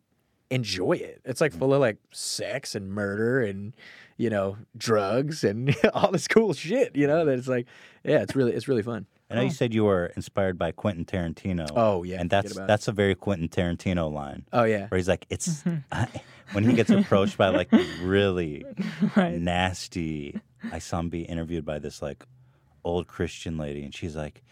enjoy 0.49 0.93
it. 0.93 1.21
It's 1.25 1.41
like 1.41 1.53
full 1.53 1.73
of 1.73 1.81
like 1.81 1.97
sex 2.11 2.75
and 2.75 2.89
murder 2.89 3.41
and 3.41 3.75
you 4.17 4.29
know 4.29 4.57
drugs 4.75 5.43
and 5.43 5.75
all 5.93 6.11
this 6.11 6.27
cool 6.27 6.53
shit. 6.53 6.95
You 6.95 7.07
know 7.07 7.25
that 7.25 7.37
it's 7.37 7.47
like 7.47 7.67
yeah, 8.03 8.21
it's 8.21 8.35
really 8.35 8.53
it's 8.53 8.67
really 8.67 8.83
fun. 8.83 9.05
I 9.29 9.35
know 9.35 9.41
you 9.41 9.49
said 9.49 9.73
you 9.73 9.83
were 9.83 10.07
inspired 10.15 10.57
by 10.57 10.71
Quentin 10.71 11.03
Tarantino. 11.03 11.67
Oh, 11.75 12.03
yeah, 12.03 12.19
and 12.19 12.29
forget 12.29 12.43
that's 12.45 12.57
it. 12.57 12.67
that's 12.67 12.87
a 12.87 12.91
very 12.93 13.13
Quentin 13.15 13.49
Tarantino 13.49 14.11
line. 14.11 14.45
Oh 14.53 14.63
yeah, 14.63 14.87
Where 14.87 14.97
he's 14.97 15.07
like, 15.09 15.25
it's 15.29 15.63
mm-hmm. 15.63 16.17
when 16.53 16.63
he 16.63 16.73
gets 16.73 16.89
approached 16.89 17.37
by 17.37 17.49
like 17.49 17.69
really 18.01 18.65
Right. 19.15 19.33
nasty. 19.33 20.39
I 20.71 20.79
saw 20.79 20.99
him 20.99 21.09
be 21.09 21.21
interviewed 21.23 21.65
by 21.65 21.79
this 21.79 22.01
like 22.01 22.25
old 22.83 23.07
Christian 23.07 23.57
lady, 23.57 23.83
and 23.83 23.93
she's 23.93 24.15
like, 24.15 24.43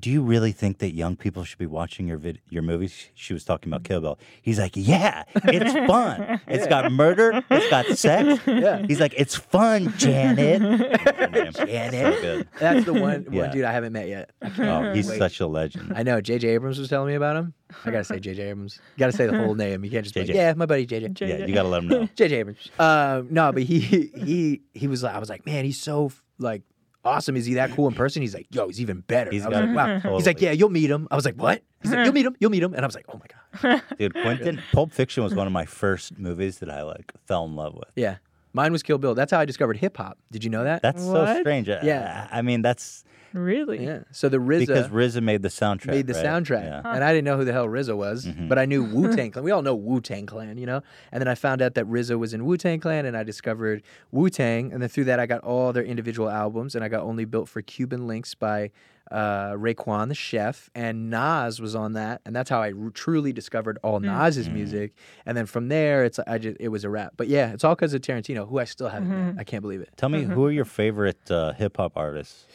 "Do 0.00 0.10
you 0.10 0.22
really 0.22 0.52
think 0.52 0.78
that 0.78 0.92
young 0.94 1.16
people 1.16 1.44
should 1.44 1.58
be 1.58 1.66
watching 1.66 2.06
your 2.08 2.16
vid- 2.18 2.40
your 2.48 2.62
movies?" 2.62 3.08
She 3.14 3.32
was 3.32 3.44
talking 3.44 3.70
about 3.72 3.84
Kill 3.84 4.00
Bill. 4.00 4.18
He's 4.42 4.58
like, 4.58 4.72
"Yeah, 4.74 5.24
it's 5.44 5.72
fun. 5.90 6.40
It's 6.46 6.66
got 6.66 6.90
murder. 6.92 7.42
It's 7.50 7.70
got 7.70 7.86
sex. 7.98 8.40
Yeah. 8.46 8.84
He's 8.86 9.00
like, 9.00 9.14
it's 9.16 9.34
fun, 9.34 9.92
Janet. 9.96 10.60
Janet, 11.54 12.20
so 12.22 12.42
that's 12.58 12.84
the 12.84 12.92
one 12.94 13.26
Yeah. 13.30 13.42
one 13.42 13.50
dude 13.50 13.64
I 13.64 13.72
haven't 13.72 13.92
met 13.92 14.08
yet. 14.08 14.30
Oh, 14.58 14.92
he's 14.92 15.08
wait. 15.08 15.18
such 15.18 15.40
a 15.40 15.46
legend. 15.46 15.92
I 15.96 16.02
know 16.02 16.20
J.J. 16.20 16.48
Abrams 16.48 16.78
was 16.78 16.88
telling 16.88 17.08
me 17.08 17.14
about 17.14 17.36
him. 17.36 17.54
I 17.84 17.90
gotta 17.90 18.04
say 18.04 18.20
J.J. 18.20 18.42
Abrams. 18.50 18.78
You 18.96 19.00
gotta 19.00 19.12
say 19.12 19.26
the 19.26 19.36
whole 19.36 19.54
name. 19.54 19.84
You 19.84 19.90
can't 19.90 20.04
just 20.04 20.14
be 20.14 20.20
like, 20.22 20.30
JJ. 20.30 20.34
yeah, 20.34 20.52
my 20.54 20.66
buddy 20.66 20.86
J.J. 20.86 21.08
J- 21.08 21.28
Yeah, 21.40 21.46
you 21.46 21.54
gotta 21.54 21.68
let 21.68 21.82
him 21.82 21.88
know. 21.88 22.08
J.J. 22.14 22.36
Abrams. 22.36 22.68
Um, 22.78 23.28
no, 23.30 23.52
but 23.52 23.62
he 23.64 23.80
he 23.80 24.62
he 24.74 24.86
was 24.86 25.02
like, 25.02 25.14
I 25.14 25.18
was 25.18 25.28
like, 25.28 25.44
man, 25.46 25.64
he's 25.64 25.80
so 25.80 26.10
like 26.38 26.62
awesome. 27.04 27.36
Is 27.36 27.46
he 27.46 27.54
that 27.54 27.72
cool 27.72 27.86
in 27.88 27.94
person? 27.94 28.22
He's 28.22 28.34
like, 28.34 28.46
yo, 28.50 28.66
he's 28.68 28.80
even 28.80 29.00
better. 29.00 29.30
He's 29.30 29.44
I 29.44 29.48
was 29.48 29.58
like, 29.58 29.68
it. 29.68 30.04
wow. 30.04 30.16
He's 30.16 30.26
like, 30.26 30.40
yeah, 30.40 30.52
you'll 30.52 30.70
meet 30.70 30.90
him. 30.90 31.06
I 31.10 31.16
was 31.16 31.24
like, 31.24 31.36
what? 31.36 31.62
He's 31.82 31.92
like, 31.92 32.04
you'll 32.04 32.14
meet 32.14 32.26
him. 32.26 32.36
You'll 32.40 32.50
meet 32.50 32.62
him. 32.62 32.74
And 32.74 32.82
I 32.84 32.86
was 32.86 32.94
like, 32.94 33.06
oh 33.08 33.20
my 33.20 33.70
god. 33.72 33.82
Dude, 33.98 34.12
Quentin, 34.14 34.60
Pulp 34.72 34.92
Fiction 34.92 35.22
was 35.22 35.34
one 35.34 35.46
of 35.46 35.52
my 35.52 35.64
first 35.66 36.18
movies 36.18 36.58
that 36.58 36.70
I 36.70 36.82
like 36.82 37.12
fell 37.26 37.44
in 37.44 37.56
love 37.56 37.74
with. 37.74 37.88
Yeah. 37.96 38.16
Mine 38.52 38.70
was 38.72 38.82
Kill 38.84 38.98
Bill. 38.98 39.14
That's 39.14 39.32
how 39.32 39.40
I 39.40 39.44
discovered 39.44 39.76
hip 39.78 39.96
hop. 39.96 40.16
Did 40.30 40.44
you 40.44 40.50
know 40.50 40.62
that? 40.64 40.80
That's 40.82 41.02
so 41.02 41.40
strange. 41.40 41.68
Uh, 41.68 41.80
Yeah. 41.82 42.28
I 42.30 42.40
mean, 42.42 42.62
that's 42.62 43.04
Really? 43.34 43.84
yeah. 43.84 44.00
So 44.12 44.28
the 44.28 44.38
RZA 44.38 44.60
because 44.60 44.88
RZA 44.88 45.22
made 45.22 45.42
the 45.42 45.48
soundtrack. 45.48 45.86
made 45.88 46.06
the 46.06 46.14
right? 46.14 46.24
soundtrack, 46.24 46.64
Yeah. 46.64 46.78
Mm-hmm. 46.78 46.86
and 46.86 47.04
I 47.04 47.12
didn't 47.12 47.24
know 47.24 47.36
who 47.36 47.44
the 47.44 47.52
hell 47.52 47.66
RZA 47.66 47.96
was, 47.96 48.26
but 48.26 48.58
I 48.58 48.64
knew 48.64 48.82
Wu 48.94 49.14
Tang 49.14 49.30
Clan. 49.32 49.44
We 49.44 49.50
all 49.50 49.62
know 49.62 49.74
Wu 49.74 50.00
Tang 50.00 50.24
Clan, 50.26 50.56
you 50.56 50.66
know. 50.66 50.82
And 51.12 51.20
then 51.20 51.28
I 51.28 51.34
found 51.34 51.60
out 51.60 51.74
that 51.74 51.86
RZA 51.86 52.18
was 52.18 52.32
in 52.32 52.44
Wu 52.46 52.56
Tang 52.56 52.80
Clan, 52.80 53.04
and 53.06 53.16
I 53.16 53.22
discovered 53.24 53.82
Wu 54.12 54.30
Tang, 54.30 54.72
and 54.72 54.80
then 54.80 54.88
through 54.88 55.04
that 55.04 55.18
I 55.20 55.26
got 55.26 55.40
all 55.42 55.72
their 55.72 55.84
individual 55.84 56.30
albums, 56.30 56.74
and 56.74 56.84
I 56.84 56.88
got 56.88 57.02
Only 57.02 57.24
Built 57.24 57.48
for 57.48 57.60
Cuban 57.60 58.06
Links 58.06 58.34
by 58.34 58.70
uh, 59.10 59.52
Raekwon 59.52 60.08
the 60.08 60.14
Chef, 60.14 60.70
and 60.74 61.10
Nas 61.10 61.60
was 61.60 61.74
on 61.74 61.92
that, 61.92 62.22
and 62.24 62.34
that's 62.34 62.48
how 62.48 62.62
I 62.62 62.72
r- 62.72 62.88
truly 62.90 63.34
discovered 63.34 63.78
all 63.82 64.00
Nas's 64.00 64.46
Mm-hmm. 64.46 64.54
music. 64.54 64.94
And 65.26 65.36
then 65.36 65.44
from 65.44 65.68
there, 65.68 66.04
it's 66.04 66.18
I 66.26 66.38
just 66.38 66.56
it 66.58 66.68
was 66.68 66.84
a 66.84 66.88
rap. 66.90 67.12
But 67.16 67.28
yeah, 67.28 67.52
it's 67.52 67.64
all 67.64 67.74
because 67.74 67.92
of 67.92 68.00
Tarantino, 68.00 68.48
who 68.48 68.58
I 68.58 68.64
still 68.64 68.88
haven't 68.88 69.10
met. 69.10 69.34
I 69.38 69.44
can't 69.44 69.60
believe 69.60 69.82
it. 69.82 69.90
Tell 69.96 70.08
me, 70.08 70.22
who 70.22 70.46
are 70.46 70.50
your 70.50 70.64
favorite 70.64 71.30
uh, 71.30 71.52
hip 71.52 71.76
hop 71.76 71.92
artists? 71.96 72.46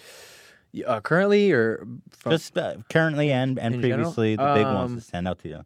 Y- 0.74 0.84
Uh, 0.86 1.00
currently 1.02 1.52
or 1.52 1.86
from, 2.12 2.32
Just 2.32 2.58
uh, 2.58 2.76
currently 2.90 3.32
and, 3.32 3.58
and 3.60 3.76
In 3.76 3.82
general? 3.82 4.14
previously, 4.14 4.36
the 4.36 4.54
big 4.54 4.66
ones 4.66 4.92
Um, 4.92 4.96
that 4.96 5.02
stand 5.02 5.28
out 5.28 5.40
to 5.40 5.50
you. 5.50 5.66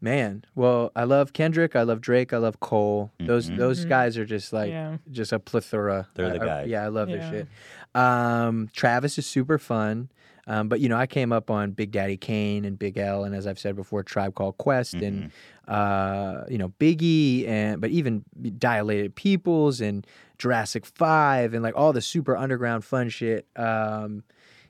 Man, 0.00 0.44
well, 0.54 0.92
I 0.94 1.02
love 1.04 1.32
Kendrick, 1.32 1.74
I 1.74 1.82
love 1.82 2.00
Drake, 2.00 2.32
I 2.32 2.36
love 2.36 2.60
Cole. 2.60 3.10
Those 3.18 3.50
those 3.50 3.84
guys 3.84 4.16
are 4.16 4.24
just 4.24 4.52
like 4.52 4.70
Yeah. 4.70 4.98
just 5.10 5.32
a 5.32 5.40
plethora. 5.40 6.06
They're 6.14 6.38
the 6.38 6.44
I- 6.48 6.60
I- 6.60 6.64
yeah, 6.64 6.84
I 6.84 6.88
love 6.88 7.08
their 7.08 7.22
shit. 7.28 7.48
Um, 7.96 8.68
Travis 8.72 9.18
is 9.18 9.26
super 9.26 9.58
fun. 9.58 10.10
Um, 10.46 10.68
but 10.68 10.80
you 10.80 10.88
know, 10.88 10.96
I 10.96 11.06
came 11.06 11.30
up 11.32 11.50
on 11.50 11.72
Big 11.72 11.90
Daddy 11.90 12.16
Kane 12.16 12.64
and 12.64 12.78
Big 12.78 12.96
L, 12.96 13.24
and 13.24 13.34
as 13.34 13.46
I've 13.46 13.58
said 13.58 13.76
before, 13.76 14.02
Tribe 14.02 14.34
Called 14.34 14.56
Quest, 14.56 14.94
and 14.94 15.30
uh, 15.66 16.44
you 16.48 16.56
know 16.58 16.70
Biggie, 16.78 17.46
and 17.46 17.80
but 17.80 17.90
even 17.90 18.24
Dilated 18.56 19.14
Peoples 19.14 19.80
and 19.82 20.06
Jurassic 20.38 20.86
Five, 20.86 21.52
and 21.54 21.62
like 21.62 21.74
all 21.76 21.92
the 21.92 22.00
super 22.00 22.36
underground 22.36 22.84
fun 22.84 23.08
shit. 23.08 23.46
Um, 23.56 24.22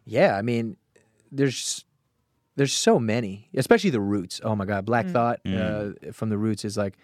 yeah, 0.04 0.36
I 0.36 0.42
mean, 0.42 0.76
there's 1.30 1.84
there's 2.56 2.72
so 2.72 2.98
many, 2.98 3.48
especially 3.54 3.90
the 3.90 4.00
Roots. 4.00 4.40
Oh 4.42 4.56
my 4.56 4.64
God, 4.64 4.84
Black 4.84 5.06
Thought 5.06 5.40
uh, 5.46 5.90
from 6.12 6.30
the 6.30 6.38
Roots 6.38 6.64
is 6.64 6.76
like 6.76 6.96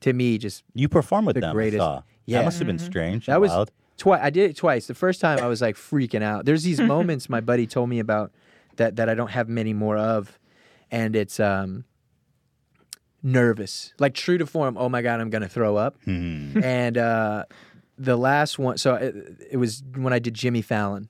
to 0.00 0.12
me 0.12 0.38
just 0.38 0.62
You 0.74 0.88
perform 0.88 1.24
with 1.24 1.34
the 1.34 1.40
them. 1.40 1.52
greatest- 1.54 1.80
I 1.80 1.84
saw. 1.84 2.02
Yeah. 2.26 2.38
That 2.38 2.44
must 2.44 2.58
have 2.58 2.66
been 2.68 2.78
strange. 2.78 3.26
that 3.26 3.32
and 3.32 3.42
was 3.42 3.68
twice. 3.96 4.20
I 4.22 4.30
did 4.30 4.50
it 4.50 4.56
twice. 4.56 4.86
The 4.86 4.94
first 4.94 5.20
time 5.20 5.40
I 5.40 5.46
was 5.48 5.60
like 5.60 5.74
freaking 5.76 6.22
out. 6.22 6.44
There's 6.44 6.62
these 6.62 6.80
moments 6.94 7.28
my 7.28 7.40
buddy 7.40 7.66
told 7.66 7.88
me 7.88 7.98
about 7.98 8.30
that 8.76 8.96
that 8.96 9.08
I 9.08 9.14
don't 9.14 9.30
have 9.30 9.48
many 9.48 9.72
more 9.74 9.96
of, 9.96 10.38
and 10.92 11.16
it's 11.16 11.40
um 11.40 11.84
nervous, 13.22 13.92
like 13.98 14.14
true 14.14 14.38
to 14.38 14.46
form. 14.46 14.76
Oh 14.78 14.88
my 14.88 15.02
god, 15.02 15.20
I'm 15.20 15.30
gonna 15.30 15.48
throw 15.48 15.76
up. 15.76 15.96
Mhm. 16.06 16.62
and 16.62 16.96
uh, 16.98 17.44
the 18.00 18.16
last 18.16 18.58
one, 18.58 18.78
so 18.78 18.94
it, 18.94 19.14
it 19.50 19.56
was 19.58 19.82
when 19.94 20.12
I 20.12 20.18
did 20.18 20.34
Jimmy 20.34 20.62
Fallon. 20.62 21.08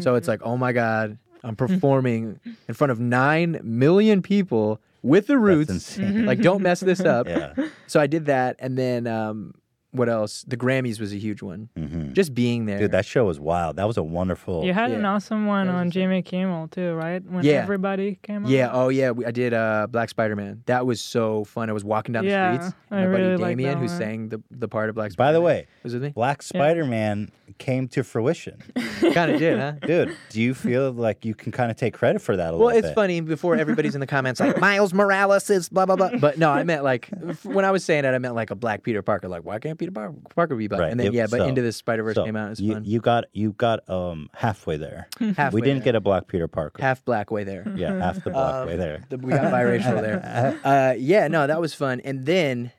So 0.00 0.14
it's 0.14 0.24
mm-hmm. 0.24 0.30
like, 0.30 0.42
oh 0.42 0.56
my 0.56 0.72
god, 0.72 1.18
I'm 1.44 1.56
mm-hmm. 1.56 1.66
performing 1.66 2.40
in 2.68 2.74
front 2.74 2.90
of 2.90 3.00
nine 3.00 3.60
million 3.62 4.22
people 4.22 4.80
with 5.02 5.26
the 5.26 5.38
Roots. 5.38 5.70
insane. 5.70 6.06
Mm-hmm. 6.06 6.24
Like, 6.24 6.40
don't 6.40 6.62
mess 6.62 6.80
this 6.80 7.00
up. 7.04 7.26
Yeah. 7.28 7.54
So 7.86 8.00
I 8.00 8.06
did 8.06 8.26
that, 8.26 8.56
and 8.58 8.78
then 8.78 9.06
um, 9.06 9.54
what 9.92 10.08
else? 10.08 10.44
The 10.48 10.56
Grammys 10.56 10.98
was 11.00 11.12
a 11.12 11.16
huge 11.18 11.42
one. 11.42 11.68
Mhm. 11.78 12.12
Just 12.14 12.34
being 12.34 12.66
there. 12.66 12.78
Dude, 12.78 12.90
that 12.92 13.06
show 13.06 13.26
was 13.26 13.38
wild. 13.38 13.76
That 13.76 13.86
was 13.86 13.96
a 13.96 14.02
wonderful. 14.02 14.64
You 14.64 14.72
had 14.72 14.90
an 14.90 15.04
awesome 15.04 15.46
one 15.46 15.68
on 15.68 15.86
insane. 15.86 16.02
Jimmy 16.02 16.22
Kimmel 16.22 16.68
too, 16.68 16.94
right? 16.94 17.22
When 17.24 17.44
Yeah. 17.44 17.62
everybody 17.62 18.18
came 18.22 18.44
on. 18.44 18.50
yeah. 18.50 18.70
Oh 18.72 18.88
yeah. 18.88 19.10
We, 19.10 19.24
I 19.26 19.30
did 19.30 19.54
uh, 19.54 19.86
Black 19.90 20.08
Spider 20.08 20.34
Man. 20.36 20.62
That 20.66 20.84
was 20.86 21.00
so 21.00 21.44
fun. 21.44 21.70
I 21.70 21.72
was 21.72 21.84
walking 21.84 22.12
down 22.12 22.24
Yeah, 22.24 22.52
the 22.52 22.62
streets. 22.62 22.76
I 22.90 22.94
My 22.96 23.06
buddy 23.10 23.22
really 23.22 23.36
liked 23.36 23.58
Damien, 23.58 23.74
that 23.74 23.80
who 23.80 23.88
sang 23.88 24.28
the 24.30 24.42
the 24.50 24.68
part 24.68 24.88
of 24.88 24.94
Black. 24.94 25.10
By 25.10 25.12
Spider 25.12 25.32
the 25.34 25.40
way, 25.42 25.66
was 25.82 25.92
with 25.94 26.02
me. 26.02 26.08
Black 26.10 26.42
Spider 26.42 26.84
Man 26.84 27.30
came 27.58 27.86
to 27.88 28.02
fruition. 28.02 28.58
kind 29.12 29.30
of 29.30 29.38
did, 29.38 29.58
huh? 29.58 29.72
Dude, 29.86 30.16
do 30.30 30.40
you 30.40 30.54
feel 30.54 30.90
like 30.90 31.24
you 31.24 31.34
can 31.34 31.52
kind 31.52 31.70
of 31.70 31.76
take 31.76 31.92
credit 31.92 32.22
for 32.22 32.34
that 32.36 32.48
a 32.54 32.56
Well, 32.56 32.58
little 32.60 32.66
Well, 32.68 32.76
it's 32.76 32.88
bit? 32.88 32.94
funny 32.94 33.20
before 33.20 33.56
everybody's 33.56 33.94
in 33.94 34.00
the 34.00 34.06
comments 34.06 34.40
like 34.40 34.58
Miles 34.58 34.94
Morales 34.94 35.50
is 35.50 35.68
blah 35.68 35.84
blah 35.84 35.96
blah. 35.96 36.10
But 36.18 36.38
no, 36.38 36.50
I 36.50 36.64
meant 36.64 36.82
like 36.82 37.08
when 37.42 37.64
I 37.66 37.70
was 37.70 37.84
saying 37.84 38.02
that, 38.04 38.14
I 38.14 38.18
meant 38.18 38.34
like 38.34 38.50
a 38.50 38.54
Black 38.54 38.82
Peter 38.82 39.02
Parker. 39.02 39.28
Like, 39.28 39.44
why 39.44 39.58
can't 39.58 39.78
Peter 39.82 39.92
Par- 39.92 40.14
Parker 40.34 40.56
be 40.56 40.66
black? 40.68 40.80
Right, 40.80 40.90
And 40.90 40.98
then 41.00 41.08
it- 41.08 41.12
yeah, 41.14 41.26
but 41.30 41.38
so- 41.38 41.46
Into 41.46 41.62
the 41.62 41.72
Spider 41.72 42.02
Verse 42.02 42.14
So, 42.14 42.24
came 42.24 42.36
out. 42.36 42.50
It's 42.52 42.60
you, 42.60 42.72
fun. 42.74 42.84
you 42.84 43.00
got 43.00 43.24
you 43.32 43.52
got 43.52 43.88
um 43.90 44.30
halfway 44.34 44.76
there. 44.76 45.08
Halfway 45.36 45.60
we 45.60 45.64
didn't 45.64 45.78
there. 45.80 45.84
get 45.92 45.94
a 45.96 46.00
black 46.00 46.26
Peter 46.28 46.48
Parker. 46.48 46.82
half 46.82 47.04
black 47.04 47.30
way 47.30 47.44
there. 47.44 47.64
yeah, 47.76 47.98
half 47.98 48.22
the 48.24 48.30
black 48.30 48.54
Um, 48.54 48.66
way 48.68 48.76
there. 48.76 49.04
The- 49.08 49.18
we 49.18 49.32
got 49.32 49.52
biracial 49.52 50.00
there. 50.00 50.58
Uh, 50.64 50.94
yeah, 50.98 51.28
no, 51.28 51.46
that 51.46 51.60
was 51.60 51.74
fun. 51.74 52.00
And 52.00 52.24
then 52.26 52.72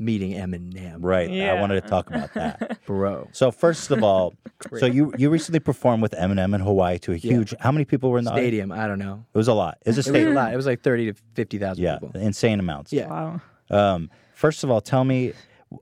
meeting 0.00 0.32
Eminem, 0.32 0.98
Right. 1.00 1.28
I 1.30 1.60
wanted 1.60 1.82
to 1.82 1.88
talk 1.88 2.08
about 2.08 2.32
that. 2.34 2.78
bro. 2.86 3.28
So 3.32 3.50
first 3.50 3.90
of 3.90 4.02
all, 4.04 4.34
so 4.78 4.86
you 4.86 5.12
you 5.18 5.28
recently 5.30 5.58
performed 5.60 6.02
with 6.02 6.12
Eminem 6.12 6.54
in 6.54 6.60
Hawaii 6.60 6.98
to 7.00 7.12
a 7.12 7.16
huge. 7.16 7.52
How 7.60 7.72
many 7.72 7.84
people 7.84 8.10
were 8.10 8.18
in 8.18 8.24
the 8.24 8.30
audience? 8.30 8.44
Stadium, 8.46 8.72
I 8.72 8.86
don't 8.86 8.98
know. 9.00 9.24
It 9.34 9.38
was 9.38 9.48
a 9.48 9.54
lot. 9.54 9.78
It 9.84 9.88
was 9.88 9.96
a 9.96 9.98
It 9.98 9.98
was 9.98 10.06
a 10.06 10.10
stadium. 10.10 10.34
lot. 10.34 10.52
It 10.52 10.56
was 10.56 10.66
like 10.66 10.82
thirty 10.82 11.12
to 11.12 11.14
fifty 11.34 11.58
thousand 11.58 11.82
Yeah, 11.84 11.98
people. 11.98 12.20
insane 12.20 12.60
amounts. 12.60 12.92
Yeah. 12.92 13.08
Wow. 13.08 13.40
Um, 13.70 14.10
first 14.34 14.62
of 14.64 14.70
all, 14.70 14.80
tell 14.80 15.04
me, 15.04 15.32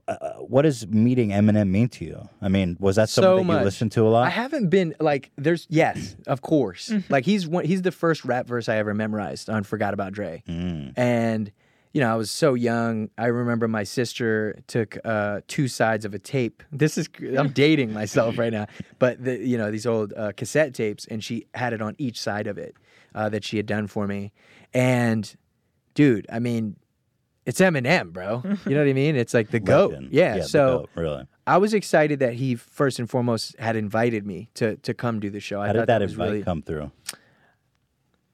uh, 0.07 0.33
what 0.39 0.63
does 0.63 0.85
meeting 0.87 1.29
Eminem 1.29 1.69
mean 1.69 1.87
to 1.89 2.05
you? 2.05 2.29
I 2.41 2.49
mean, 2.49 2.77
was 2.79 2.97
that 2.97 3.09
So 3.09 3.21
something 3.21 3.47
that 3.47 3.53
much. 3.53 3.59
you 3.61 3.65
listened 3.65 3.91
to 3.93 4.07
a 4.07 4.09
lot? 4.09 4.27
I 4.27 4.29
haven't 4.29 4.69
been 4.69 4.93
like 4.99 5.31
there's 5.37 5.65
yes, 5.69 6.15
of 6.27 6.41
course. 6.41 6.91
like 7.09 7.25
he's 7.25 7.47
one 7.47 7.65
he's 7.65 7.81
the 7.83 7.91
first 7.91 8.25
rap 8.25 8.47
verse 8.47 8.67
I 8.69 8.77
ever 8.77 8.93
memorized 8.93 9.49
on 9.49 9.63
Forgot 9.63 9.93
About 9.93 10.13
Dre. 10.13 10.43
Mm. 10.47 10.93
And 10.97 11.51
you 11.93 12.01
know, 12.01 12.11
I 12.11 12.15
was 12.15 12.29
so 12.29 12.53
young. 12.53 13.09
I 13.17 13.27
remember 13.27 13.67
my 13.67 13.83
sister 13.83 14.59
took 14.67 14.97
uh, 15.03 15.39
two 15.47 15.67
sides 15.67 16.05
of 16.05 16.13
a 16.13 16.19
tape. 16.19 16.61
This 16.71 16.97
is 16.97 17.09
I'm 17.37 17.49
dating 17.53 17.93
myself 17.93 18.37
right 18.37 18.51
now, 18.51 18.67
but 18.99 19.23
the, 19.23 19.37
you 19.37 19.57
know 19.57 19.71
these 19.71 19.85
old 19.87 20.13
uh, 20.15 20.31
cassette 20.33 20.73
tapes, 20.73 21.05
and 21.07 21.23
she 21.23 21.47
had 21.55 21.73
it 21.73 21.81
on 21.81 21.95
each 21.97 22.19
side 22.19 22.45
of 22.47 22.57
it 22.57 22.75
uh, 23.15 23.29
that 23.29 23.43
she 23.43 23.57
had 23.57 23.65
done 23.65 23.87
for 23.87 24.05
me. 24.05 24.31
And 24.73 25.33
dude, 25.95 26.27
I 26.31 26.39
mean, 26.39 26.75
it's 27.47 27.61
Eminem, 27.61 28.11
bro. 28.11 28.43
You 28.43 28.75
know 28.75 28.81
what 28.81 28.89
I 28.89 28.93
mean? 28.93 29.15
It's 29.15 29.33
like 29.33 29.49
the 29.51 29.59
goat. 29.59 29.93
Legend. 29.93 30.09
Yeah. 30.11 30.37
the 30.37 30.43
so 30.43 30.79
goat, 30.79 30.89
really, 30.95 31.27
I 31.47 31.57
was 31.57 31.73
excited 31.73 32.19
that 32.19 32.33
he 32.33 32.55
first 32.55 32.99
and 32.99 33.09
foremost 33.09 33.57
had 33.57 33.75
invited 33.77 34.25
me 34.25 34.49
to 34.55 34.75
to 34.75 34.93
come 34.93 35.19
do 35.21 35.29
the 35.29 35.39
show. 35.39 35.61
I 35.61 35.67
how 35.67 35.73
did 35.73 35.87
that 35.87 36.01
invite 36.01 36.29
really. 36.29 36.43
come 36.43 36.61
through? 36.61 36.91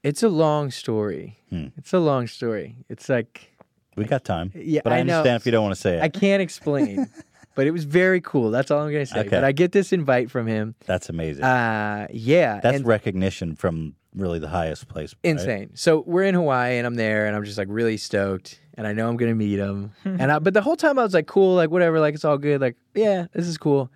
It's 0.02 0.22
a 0.22 0.28
long 0.28 0.70
story. 0.70 1.38
Hmm. 1.48 1.68
It's 1.78 1.92
a 1.94 1.98
long 2.00 2.26
story. 2.26 2.76
It's 2.90 3.08
like 3.08 3.56
We 3.96 4.04
got 4.04 4.24
time. 4.24 4.50
Yeah, 4.54 4.80
but 4.84 4.92
I, 4.92 4.98
I 4.98 5.02
know. 5.04 5.18
understand 5.18 5.40
if 5.40 5.46
you 5.46 5.52
don't 5.52 5.62
want 5.62 5.76
to 5.76 5.80
say 5.80 5.96
it. 5.96 6.02
I 6.02 6.08
can't 6.08 6.42
explain, 6.42 7.08
but 7.54 7.66
it 7.68 7.70
was 7.70 7.84
very 7.84 8.20
cool. 8.20 8.50
That's 8.50 8.70
all 8.72 8.82
I'm 8.82 8.92
gonna 8.92 9.06
say. 9.06 9.20
Okay. 9.20 9.30
But 9.30 9.44
I 9.44 9.52
get 9.52 9.70
this 9.72 9.92
invite 9.92 10.28
from 10.30 10.48
him. 10.48 10.74
That's 10.86 11.08
amazing. 11.08 11.44
Uh, 11.44 12.08
yeah, 12.12 12.60
That's 12.60 12.78
and 12.78 12.86
recognition 12.86 13.54
from 13.54 13.94
really 14.14 14.40
the 14.40 14.48
highest 14.48 14.88
place. 14.88 15.14
right? 15.24 15.30
insane. 15.30 15.70
So 15.74 16.02
we're 16.04 16.24
in 16.24 16.34
Hawaii, 16.34 16.78
and 16.78 16.86
I'm 16.86 16.96
there, 16.96 17.26
and 17.26 17.36
I'm 17.36 17.44
just 17.44 17.58
like 17.58 17.68
really 17.70 17.96
stoked, 17.96 18.60
and 18.76 18.86
I 18.86 18.92
know 18.92 19.08
I'm 19.08 19.16
gonna 19.16 19.34
meet 19.34 19.58
him. 19.58 19.92
and 20.04 20.30
I, 20.30 20.38
but 20.38 20.54
the 20.54 20.62
whole 20.62 20.76
time 20.76 20.98
I 20.98 21.02
was 21.02 21.14
like, 21.14 21.26
cool, 21.26 21.54
like 21.54 21.70
whatever, 21.70 22.00
like 22.00 22.14
it's 22.14 22.24
all 22.24 22.38
good, 22.38 22.60
like 22.60 22.76
yeah, 22.94 23.26
this 23.32 23.46
is 23.46 23.58
cool. 23.58 23.90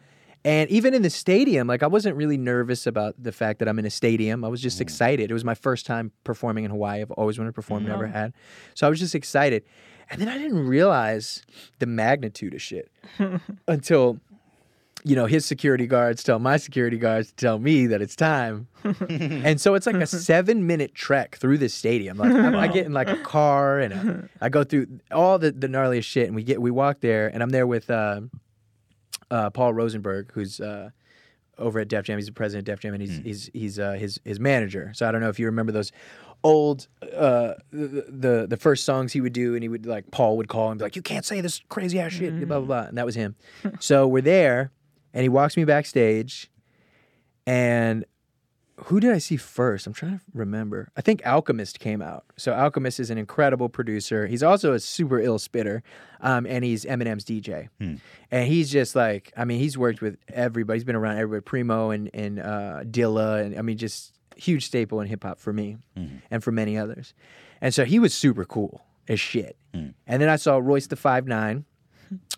And 0.44 0.70
even 0.70 0.94
in 0.94 1.02
the 1.02 1.10
stadium, 1.10 1.66
like 1.66 1.82
I 1.82 1.88
wasn't 1.88 2.16
really 2.16 2.38
nervous 2.38 2.86
about 2.86 3.14
the 3.22 3.32
fact 3.32 3.58
that 3.58 3.68
I'm 3.68 3.78
in 3.78 3.84
a 3.84 3.90
stadium. 3.90 4.44
I 4.44 4.48
was 4.48 4.62
just 4.62 4.78
mm. 4.78 4.82
excited. 4.82 5.30
It 5.30 5.34
was 5.34 5.44
my 5.44 5.54
first 5.54 5.84
time 5.84 6.12
performing 6.24 6.64
in 6.64 6.70
Hawaii. 6.70 7.02
I've 7.02 7.10
always 7.10 7.38
wanted 7.38 7.50
to 7.50 7.54
perform, 7.54 7.84
never 7.84 8.04
mm-hmm. 8.04 8.14
had. 8.14 8.32
So 8.74 8.86
I 8.86 8.90
was 8.90 9.00
just 9.00 9.14
excited. 9.14 9.64
And 10.10 10.20
then 10.20 10.28
I 10.28 10.38
didn't 10.38 10.66
realize 10.66 11.42
the 11.80 11.86
magnitude 11.86 12.54
of 12.54 12.62
shit 12.62 12.90
until 13.68 14.20
you 15.04 15.14
know 15.14 15.26
his 15.26 15.44
security 15.44 15.86
guards 15.86 16.22
tell 16.22 16.38
my 16.38 16.56
security 16.56 16.98
guards 16.98 17.28
to 17.28 17.36
tell 17.36 17.58
me 17.58 17.86
that 17.86 18.02
it's 18.02 18.16
time. 18.16 18.68
and 19.08 19.60
so 19.60 19.74
it's 19.74 19.86
like 19.86 19.96
a 19.96 20.06
seven 20.06 20.66
minute 20.66 20.94
trek 20.94 21.36
through 21.36 21.58
this 21.58 21.74
stadium. 21.74 22.18
Like 22.18 22.32
I'm, 22.32 22.56
I 22.56 22.68
get 22.68 22.86
in 22.86 22.92
like 22.92 23.08
a 23.08 23.16
car 23.22 23.78
and 23.78 23.92
a, 23.92 24.28
I 24.40 24.48
go 24.48 24.64
through 24.64 24.86
all 25.10 25.38
the, 25.38 25.52
the 25.52 25.68
gnarliest 25.68 26.04
shit. 26.04 26.26
And 26.26 26.34
we 26.34 26.42
get 26.42 26.60
we 26.60 26.70
walk 26.70 27.00
there, 27.00 27.28
and 27.28 27.42
I'm 27.42 27.50
there 27.50 27.66
with 27.66 27.90
uh, 27.90 28.22
uh, 29.30 29.50
Paul 29.50 29.72
Rosenberg, 29.72 30.32
who's 30.32 30.60
uh, 30.60 30.90
over 31.58 31.80
at 31.80 31.88
Def 31.88 32.04
Jam. 32.04 32.18
He's 32.18 32.26
the 32.26 32.32
president 32.32 32.68
of 32.68 32.74
Def 32.74 32.80
Jam, 32.80 32.94
and 32.94 33.02
he's 33.02 33.18
he's 33.18 33.50
he's 33.52 33.78
uh, 33.78 33.92
his 33.92 34.20
his 34.24 34.40
manager. 34.40 34.92
So 34.94 35.08
I 35.08 35.12
don't 35.12 35.20
know 35.20 35.28
if 35.28 35.38
you 35.38 35.46
remember 35.46 35.72
those 35.72 35.92
old 36.44 36.86
uh 37.16 37.54
the, 37.72 38.04
the 38.08 38.46
the 38.48 38.56
first 38.56 38.84
songs 38.84 39.12
he 39.12 39.20
would 39.20 39.32
do 39.32 39.54
and 39.54 39.62
he 39.64 39.68
would 39.68 39.86
like 39.86 40.08
Paul 40.12 40.36
would 40.36 40.46
call 40.46 40.70
and 40.70 40.78
be 40.78 40.84
like 40.84 40.94
you 40.94 41.02
can't 41.02 41.24
say 41.24 41.40
this 41.40 41.60
crazy 41.68 41.98
ass 41.98 42.12
shit 42.12 42.46
blah 42.46 42.60
blah 42.60 42.66
blah 42.66 42.88
and 42.88 42.96
that 42.96 43.04
was 43.04 43.16
him 43.16 43.34
so 43.80 44.06
we're 44.06 44.22
there 44.22 44.70
and 45.12 45.22
he 45.22 45.28
walks 45.28 45.56
me 45.56 45.64
backstage 45.64 46.50
and 47.46 48.04
who 48.84 49.00
did 49.00 49.10
I 49.12 49.18
see 49.18 49.36
first? 49.36 49.86
I'm 49.86 49.92
trying 49.92 50.18
to 50.18 50.24
remember. 50.32 50.90
I 50.96 51.00
think 51.00 51.26
Alchemist 51.26 51.80
came 51.80 52.00
out. 52.00 52.24
So 52.36 52.52
Alchemist 52.52 53.00
is 53.00 53.10
an 53.10 53.18
incredible 53.18 53.68
producer. 53.68 54.26
He's 54.28 54.42
also 54.42 54.72
a 54.72 54.78
super 54.78 55.18
ill 55.18 55.38
spitter, 55.40 55.82
um, 56.20 56.46
and 56.46 56.64
he's 56.64 56.84
Eminem's 56.84 57.24
DJ. 57.24 57.68
And 58.30 58.46
he's 58.46 58.70
just 58.70 58.94
like, 58.94 59.32
I 59.36 59.44
mean, 59.44 59.58
he's 59.58 59.76
worked 59.76 60.00
with 60.00 60.16
everybody. 60.28 60.76
He's 60.78 60.84
been 60.84 60.94
around 60.94 61.18
everybody, 61.18 61.42
Primo 61.42 61.90
and 61.90 62.08
and 62.14 62.38
uh, 62.38 62.84
Dilla, 62.84 63.42
and 63.44 63.58
I 63.58 63.62
mean, 63.62 63.78
just 63.78 64.14
huge 64.36 64.64
staple 64.64 65.00
in 65.00 65.08
hip 65.08 65.24
hop 65.24 65.40
for 65.40 65.52
me 65.52 65.78
and 66.30 66.44
for 66.44 66.52
many 66.52 66.78
others. 66.78 67.14
And 67.60 67.74
so 67.74 67.84
he 67.84 67.98
was 67.98 68.14
super 68.14 68.44
cool 68.44 68.82
as 69.08 69.18
shit. 69.18 69.56
And 70.06 70.22
then 70.22 70.28
I 70.28 70.36
saw 70.36 70.58
Royce 70.58 70.86
the 70.86 70.96
Five 70.96 71.26
Nine, 71.26 71.64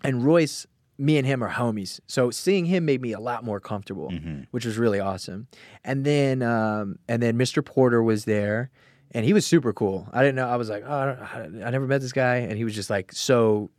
and 0.03 0.25
Royce 0.25 0.65
me 1.01 1.17
and 1.17 1.25
him 1.25 1.43
are 1.43 1.49
homies. 1.49 1.99
So 2.07 2.29
seeing 2.31 2.65
him 2.65 2.85
made 2.85 3.01
me 3.01 3.11
a 3.13 3.19
lot 3.19 3.43
more 3.43 3.59
comfortable, 3.59 4.09
which 4.51 4.65
was 4.65 4.77
really 4.77 4.99
awesome. 4.99 5.47
And 5.83 6.05
then 6.05 6.41
um, 6.43 6.99
and 7.07 7.21
then 7.23 7.37
Mr. 7.37 7.63
Porter 7.65 8.03
was 8.03 8.25
there, 8.25 8.69
and 9.11 9.25
he 9.25 9.33
was 9.33 9.45
super 9.45 9.73
cool. 9.73 10.07
I 10.13 10.19
didn't 10.21 10.35
know. 10.35 10.47
I 10.47 10.57
was 10.57 10.69
like, 10.69 10.83
oh, 10.85 10.93
I, 10.93 11.05
don't- 11.39 11.63
I 11.63 11.69
never 11.71 11.87
met 11.87 12.01
this 12.01 12.11
guy, 12.13 12.35
and 12.37 12.53
he 12.57 12.63
was 12.63 12.75
just 12.75 12.89
like 12.89 13.11
so, 13.13 13.69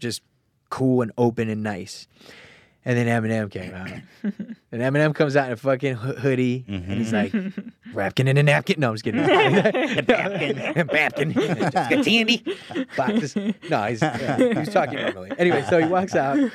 just 0.00 0.22
cool 0.70 1.02
and 1.02 1.12
open 1.16 1.48
and 1.48 1.62
nice. 1.62 2.08
And 2.84 2.98
then 2.98 3.06
Eminem 3.06 3.48
came 3.48 3.72
out, 3.74 3.90
and 4.24 4.82
Eminem 4.82 5.14
comes 5.14 5.36
out 5.36 5.46
in 5.46 5.52
a 5.52 5.56
fucking 5.56 5.94
ho- 5.94 6.14
hoodie, 6.14 6.64
and 6.66 6.84
he's 6.84 7.12
like, 7.12 7.30
mm-hmm. 7.30 7.96
"Rapkin 7.96 8.26
in 8.26 8.36
a 8.36 8.42
napkin." 8.42 8.80
No, 8.80 8.88
I'm 8.88 8.94
just 8.94 9.04
kidding. 9.04 9.20
Napkin, 10.08 10.86
napkin, 10.92 11.32
just 11.32 11.72
got 11.72 12.04
candy 12.04 12.44
boxes. 12.96 13.36
No, 13.70 13.84
he's 13.84 14.02
yeah, 14.02 14.58
he's 14.58 14.70
talking 14.70 14.98
normally. 14.98 15.30
Anyway, 15.38 15.64
so 15.70 15.78
he 15.78 15.86
walks 15.86 16.16
out, 16.16 16.50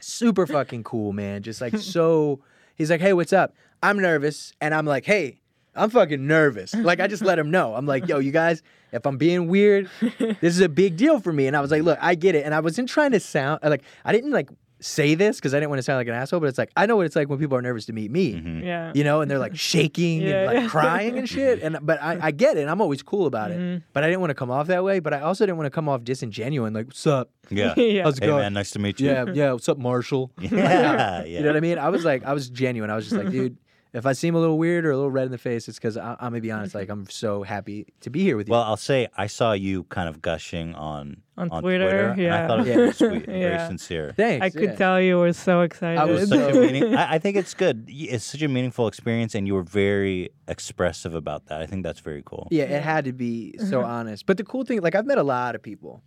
super 0.00 0.46
fucking 0.46 0.84
cool, 0.84 1.14
man. 1.14 1.42
Just 1.42 1.62
like 1.62 1.78
so, 1.78 2.40
he's 2.74 2.90
like, 2.90 3.00
"Hey, 3.00 3.14
what's 3.14 3.32
up?" 3.32 3.54
I'm 3.82 3.98
nervous, 3.98 4.52
and 4.60 4.74
I'm 4.74 4.86
like, 4.86 5.06
"Hey." 5.06 5.40
I'm 5.74 5.90
fucking 5.90 6.26
nervous. 6.26 6.74
Like 6.74 6.98
I 6.98 7.06
just 7.06 7.22
let 7.22 7.38
him 7.38 7.52
know. 7.52 7.76
I'm 7.76 7.86
like, 7.86 8.08
yo, 8.08 8.18
you 8.18 8.32
guys, 8.32 8.64
if 8.90 9.06
I'm 9.06 9.16
being 9.16 9.46
weird, 9.46 9.88
this 10.18 10.56
is 10.56 10.60
a 10.60 10.68
big 10.68 10.96
deal 10.96 11.20
for 11.20 11.32
me. 11.32 11.46
And 11.46 11.56
I 11.56 11.60
was 11.60 11.70
like, 11.70 11.84
look, 11.84 11.98
I 12.00 12.16
get 12.16 12.34
it. 12.34 12.44
And 12.44 12.52
I 12.52 12.58
wasn't 12.58 12.88
trying 12.88 13.12
to 13.12 13.20
sound 13.20 13.60
like 13.62 13.82
I 14.04 14.10
didn't 14.10 14.32
like 14.32 14.50
say 14.80 15.14
this 15.14 15.36
because 15.36 15.54
I 15.54 15.58
didn't 15.58 15.70
want 15.70 15.78
to 15.78 15.82
sound 15.82 15.98
like 15.98 16.06
an 16.08 16.14
asshole, 16.14 16.40
but 16.40 16.46
it's 16.48 16.58
like 16.58 16.70
I 16.76 16.86
know 16.86 16.96
what 16.96 17.06
it's 17.06 17.16
like 17.16 17.28
when 17.28 17.38
people 17.38 17.56
are 17.56 17.62
nervous 17.62 17.86
to 17.86 17.92
meet 17.92 18.10
me. 18.10 18.62
Yeah. 18.64 18.92
You 18.94 19.04
know, 19.04 19.20
and 19.20 19.30
they're 19.30 19.38
like 19.38 19.56
shaking 19.56 20.20
Yeah, 20.22 20.28
and 20.36 20.46
like 20.46 20.62
yeah. 20.62 20.68
crying 20.70 21.18
and 21.18 21.28
shit. 21.28 21.62
And 21.62 21.78
but 21.82 22.00
I, 22.02 22.18
I 22.22 22.30
get 22.30 22.56
it. 22.56 22.60
And 22.62 22.70
I'm 22.70 22.80
always 22.80 23.02
cool 23.02 23.26
about 23.26 23.50
it. 23.50 23.58
Mm-hmm. 23.58 23.84
But 23.92 24.04
I 24.04 24.06
didn't 24.06 24.20
want 24.20 24.30
to 24.30 24.34
come 24.34 24.50
off 24.50 24.68
that 24.68 24.84
way. 24.84 25.00
But 25.00 25.14
I 25.14 25.20
also 25.20 25.44
didn't 25.46 25.58
want 25.58 25.66
to 25.66 25.70
come 25.70 25.88
off 25.88 26.02
disingenuine. 26.02 26.74
Like, 26.74 26.86
what's 26.86 27.06
up? 27.06 27.30
Yeah. 27.50 27.74
Yeah. 27.76 28.02
How's 28.04 28.18
it 28.18 28.22
Hey 28.24 28.28
going? 28.28 28.42
man, 28.42 28.52
nice 28.52 28.70
to 28.72 28.78
meet 28.78 29.00
you. 29.00 29.08
Yeah, 29.10 29.24
yeah. 29.32 29.52
What's 29.52 29.68
up, 29.68 29.78
Marshall? 29.78 30.30
yeah, 30.40 30.50
Yeah, 30.50 31.24
You 31.24 31.40
know 31.40 31.46
what 31.48 31.56
I 31.56 31.60
mean? 31.60 31.78
I 31.78 31.88
was 31.88 32.04
like, 32.04 32.24
I 32.24 32.32
was 32.32 32.48
genuine. 32.50 32.90
I 32.90 32.96
was 32.96 33.08
just 33.08 33.16
like, 33.16 33.30
dude, 33.30 33.56
if 33.98 34.06
I 34.06 34.12
seem 34.12 34.34
a 34.34 34.38
little 34.38 34.58
weird 34.58 34.86
or 34.86 34.92
a 34.92 34.96
little 34.96 35.10
red 35.10 35.26
in 35.26 35.32
the 35.32 35.38
face, 35.38 35.68
it's 35.68 35.78
because 35.78 35.96
I'm 35.96 36.16
gonna 36.20 36.40
be 36.40 36.50
honest. 36.50 36.70
Mm-hmm. 36.70 36.78
Like, 36.78 36.88
I'm 36.88 37.08
so 37.10 37.42
happy 37.42 37.86
to 38.00 38.10
be 38.10 38.22
here 38.22 38.36
with 38.36 38.48
you. 38.48 38.52
Well, 38.52 38.62
I'll 38.62 38.76
say 38.76 39.08
I 39.16 39.26
saw 39.26 39.52
you 39.52 39.84
kind 39.84 40.08
of 40.08 40.22
gushing 40.22 40.74
on 40.74 41.22
On 41.36 41.48
Twitter, 41.48 42.14
Twitter, 42.14 42.28
and 42.28 42.34
I 42.34 42.46
thought 42.46 42.60
it 42.60 42.60
was 42.60 42.68
Yeah. 42.68 42.74
very 42.76 42.92
sweet, 42.92 43.26
very 43.26 43.58
sincere. 43.66 44.14
Thanks. 44.16 44.44
I 44.46 44.50
could 44.50 44.70
yeah. 44.70 44.74
tell 44.76 45.00
you 45.00 45.18
were 45.18 45.32
so 45.32 45.62
excited. 45.62 46.00
was 46.10 46.30
It 46.30 46.36
was 46.36 46.54
So- 46.54 46.60
meaning. 46.60 46.94
I, 46.96 47.14
I 47.14 47.18
think 47.18 47.36
it's 47.36 47.54
good. 47.54 47.84
It's 47.88 48.24
such 48.24 48.42
a 48.42 48.48
meaningful 48.48 48.86
experience, 48.86 49.34
and 49.34 49.46
you 49.46 49.54
were 49.54 49.62
very 49.62 50.30
expressive 50.46 51.14
about 51.14 51.46
that. 51.46 51.60
I 51.60 51.66
think 51.66 51.82
that's 51.82 52.00
very 52.00 52.22
cool. 52.24 52.48
Yeah, 52.50 52.64
it 52.64 52.82
had 52.82 53.04
to 53.06 53.12
be 53.12 53.56
so 53.58 53.64
mm-hmm. 53.64 53.90
honest. 53.90 54.26
But 54.26 54.36
the 54.36 54.44
cool 54.44 54.64
thing, 54.64 54.80
like 54.80 54.94
I've 54.94 55.06
met 55.06 55.18
a 55.18 55.22
lot 55.24 55.54
of 55.54 55.62
people, 55.62 56.02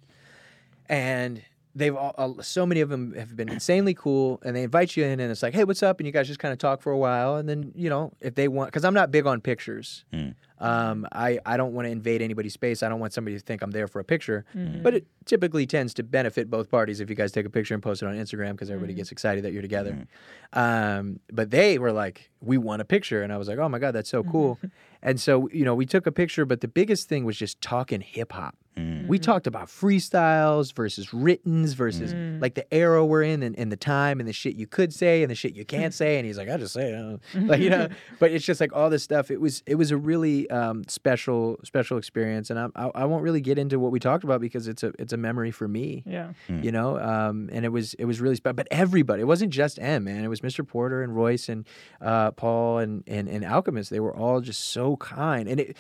and 0.88 1.42
they've 1.76 1.96
all, 1.96 2.14
uh, 2.18 2.42
so 2.42 2.66
many 2.66 2.82
of 2.82 2.90
them 2.90 3.14
have 3.14 3.36
been 3.36 3.50
insanely 3.50 3.94
cool, 3.94 4.42
and 4.44 4.56
they 4.56 4.64
invite 4.64 4.96
you 4.96 5.04
in, 5.04 5.20
and 5.20 5.32
it's 5.32 5.44
like, 5.44 5.54
hey, 5.54 5.64
what's 5.64 5.84
up? 5.84 6.00
And 6.00 6.08
you 6.08 6.14
guys 6.14 6.28
just 6.28 6.40
kind 6.40 6.52
of 6.52 6.60
talk 6.60 6.82
for 6.82 6.92
a 6.92 6.98
while, 6.98 7.36
and 7.36 7.48
then 7.48 7.72
you 7.76 7.90
know 7.90 8.14
if 8.22 8.36
they 8.36 8.48
want, 8.48 8.70
because 8.70 8.86
I'm 8.86 8.94
not 8.94 9.12
big 9.12 9.26
on 9.26 9.42
pictures. 9.42 10.06
Mm. 10.14 10.36
Um, 10.60 11.08
I 11.12 11.40
I 11.46 11.58
don't 11.58 11.74
want 11.74 11.88
to 11.88 11.92
invade 11.92 12.22
anybody's 12.22 12.54
space. 12.54 12.84
I 12.84 12.90
don't 12.90 13.00
want 13.00 13.14
somebody 13.14 13.38
to 13.38 13.44
think 13.44 13.64
I'm 13.64 13.72
there 13.72 13.88
for 13.88 14.00
a 14.00 14.04
picture. 14.04 14.46
But 14.84 14.94
it 14.94 15.08
typically 15.26 15.66
tends 15.66 15.94
to 15.96 16.04
benefit 16.04 16.50
both 16.50 16.70
parties 16.70 17.00
if 17.00 17.10
you 17.10 17.16
guys 17.16 17.32
take 17.32 17.46
a 17.46 17.50
picture 17.50 17.74
and 17.74 17.82
post 17.82 18.04
it 18.04 18.06
on 18.06 18.16
Instagram 18.16 18.52
because 18.52 18.70
everybody 18.70 18.94
gets 18.94 19.12
excited 19.12 19.44
that 19.44 19.54
you're 19.54 19.64
together. 19.64 20.08
Um, 20.54 21.20
but 21.32 21.50
they 21.50 21.80
were 21.80 21.92
like, 21.92 22.30
we 22.42 22.58
want 22.58 22.82
a 22.82 22.86
picture. 22.86 23.24
And 23.24 23.34
I 23.34 23.38
was 23.38 23.48
like, 23.48 23.58
oh 23.58 23.70
my 23.70 23.80
God, 23.80 23.92
that's 23.92 24.10
so 24.10 24.24
cool. 24.24 24.60
and 25.02 25.20
so, 25.20 25.50
you 25.52 25.66
know, 25.66 25.74
we 25.74 25.86
took 25.86 26.06
a 26.06 26.12
picture, 26.12 26.46
but 26.46 26.62
the 26.62 26.68
biggest 26.68 27.10
thing 27.10 27.26
was 27.26 27.38
just 27.38 27.62
talking 27.62 28.02
hip 28.02 28.34
hop. 28.78 29.08
We 29.08 29.20
talked 29.20 29.48
about 29.48 29.68
freestyles 29.68 30.74
versus 30.74 31.14
writtens 31.14 31.74
versus 31.74 32.14
like 32.42 32.56
the 32.56 32.72
era 32.74 33.06
we're 33.06 33.24
in 33.24 33.44
and, 33.44 33.58
and 33.58 33.72
the 33.72 33.78
time 33.78 34.20
and 34.20 34.28
the 34.28 34.34
shit 34.34 34.56
you 34.56 34.68
could 34.68 34.94
say 34.94 35.24
and 35.24 35.30
the 35.30 35.36
shit 35.36 35.54
you 35.56 35.66
can't 35.66 35.94
say. 35.94 36.18
And 36.18 36.26
he's 36.26 36.38
like, 36.38 36.50
I 36.50 36.58
just 36.58 36.74
say 36.74 36.92
it. 36.92 37.20
Like, 37.52 37.60
you 37.60 37.70
know, 37.70 37.90
but 38.20 38.32
it's 38.32 38.46
just 38.46 38.62
like 38.62 38.74
all 38.74 38.90
this 38.90 39.04
stuff. 39.04 39.32
It 39.32 39.42
was, 39.42 39.64
it 39.66 39.76
was 39.76 39.92
a 39.92 39.98
really 39.98 40.50
um, 40.50 40.84
special, 40.88 41.60
special 41.64 41.98
experience. 41.98 42.50
And 42.50 42.60
I, 42.60 42.68
I, 42.76 42.92
I 42.96 43.06
won't 43.06 43.24
really 43.24 43.42
get 43.42 43.58
into 43.58 43.80
what 43.80 43.92
we 43.92 44.00
talked 44.00 44.24
about 44.24 44.40
because 44.40 44.68
it's 44.68 44.84
a, 44.84 44.94
it's 44.98 45.12
a 45.12 45.18
memory 45.18 45.52
for 45.52 45.68
me 45.68 46.04
yeah. 46.06 46.34
you 46.48 46.72
know 46.72 47.00
um, 47.00 47.50
and 47.52 47.66
it 47.66 47.70
was 47.70 47.94
it 47.96 48.06
was 48.06 48.22
really 48.22 48.36
special 48.36 48.54
but 48.54 48.68
everybody 48.72 49.22
it 49.22 49.26
wasn't 49.26 49.52
just 49.52 49.80
m 49.80 50.04
man 50.06 50.24
it 50.24 50.28
was 50.28 50.42
mr 50.42 50.68
porter 50.68 51.02
and 51.04 51.16
royce 51.16 51.50
and 51.50 51.68
uh, 52.02 52.32
paul 52.32 52.80
and, 52.80 53.04
and 53.08 53.28
and 53.28 53.46
alchemist 53.46 53.90
they 53.90 54.00
were 54.00 54.16
all 54.16 54.42
just 54.42 54.62
so 54.70 54.98
kind 54.98 55.48
and 55.48 55.60
it, 55.60 55.78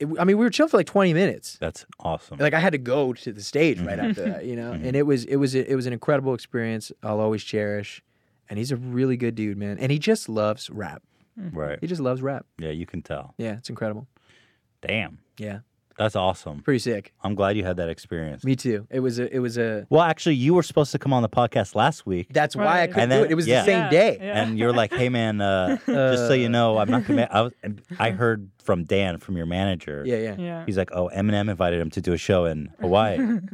it 0.00 0.06
i 0.18 0.24
mean 0.24 0.36
we 0.38 0.44
were 0.44 0.50
chilling 0.50 0.68
for 0.70 0.76
like 0.76 0.86
20 0.86 1.12
minutes 1.14 1.56
That's 1.60 1.86
awesome. 2.00 2.38
like 2.38 2.54
i 2.54 2.58
had 2.60 2.72
to 2.72 2.78
go 2.78 3.12
to 3.12 3.32
the 3.32 3.42
stage 3.42 3.78
right 3.80 3.98
Mm-hmm. 3.98 4.10
after 4.10 4.24
that 4.30 4.44
you 4.46 4.56
know 4.56 4.72
and 4.86 4.94
it 4.96 5.02
was 5.06 5.24
it 5.26 5.36
was 5.36 5.54
it 5.54 5.74
was 5.74 5.86
an 5.86 5.92
incredible 5.92 6.34
experience 6.34 6.90
i'll 7.02 7.20
always 7.20 7.42
cherish 7.44 8.02
and 8.50 8.58
he's 8.58 8.72
a 8.72 8.76
really 8.76 9.16
good 9.16 9.34
dude 9.34 9.56
man 9.56 9.78
and 9.78 9.90
he 9.92 9.98
just 9.98 10.28
loves 10.28 10.68
rap 10.70 11.02
right. 11.52 11.78
he 11.80 11.86
just 11.86 12.00
loves 12.00 12.22
rap 12.22 12.46
Yeah, 12.58 12.70
you 12.70 12.86
can 12.86 13.02
tell. 13.02 13.34
yeah 13.38 13.56
it's 13.56 13.70
incredible 13.70 14.06
Damn. 14.86 15.18
yeah 15.38 15.60
That's 15.98 16.16
awesome. 16.16 16.60
pretty 16.62 16.78
sick 16.80 17.12
I'm 17.22 17.34
glad 17.34 17.56
you 17.56 17.64
had 17.64 17.76
that 17.76 17.88
experience. 17.88 18.44
me 18.44 18.56
too 18.56 18.86
it 18.90 19.00
was 19.00 19.18
a 19.18 19.34
it 19.34 19.38
was 19.38 19.56
a 19.58 19.86
Well, 19.90 20.02
actually, 20.02 20.34
you 20.36 20.54
were 20.54 20.62
supposed 20.62 20.92
to 20.92 20.98
come 20.98 21.12
on 21.12 21.22
the 21.22 21.28
podcast 21.28 21.74
last 21.74 22.04
week. 22.06 22.28
that's 22.32 22.56
why 22.56 22.64
i 22.64 22.66
Right. 22.66 22.86
couldn't 22.90 23.02
And 23.02 23.10
do 23.10 23.16
then- 23.16 23.24
it 23.26 23.30
it 23.32 23.34
was 23.34 23.46
yeah. 23.46 23.60
the 23.60 23.66
same 23.66 23.78
Yeah, 23.84 23.90
day 23.90 24.18
yeah. 24.20 24.42
And 24.42 24.58
you're 24.58 24.72
like, 24.72 24.92
hey 24.92 25.08
man, 25.08 25.40
uh, 25.40 25.76
just 25.86 26.26
so 26.28 26.32
you 26.32 26.48
know, 26.48 26.78
I'm 26.78 26.90
not 26.90 27.06
gonna. 27.06 27.28
I, 27.30 27.40
was, 27.42 27.52
I 27.98 28.10
heard 28.10 28.50
from 28.62 28.84
Dan, 28.84 29.18
from 29.18 29.36
your 29.36 29.46
manager. 29.46 30.02
yeah 30.06 30.16
yeah 30.16 30.36
Yeah. 30.38 30.64
He's 30.66 30.76
like, 30.78 30.90
oh, 30.92 31.10
Eminem 31.14 31.48
invited 31.50 31.80
him 31.80 31.90
to 31.90 32.00
do 32.00 32.12
a 32.12 32.18
show 32.18 32.44
in 32.46 32.70
Hawaii. 32.80 33.18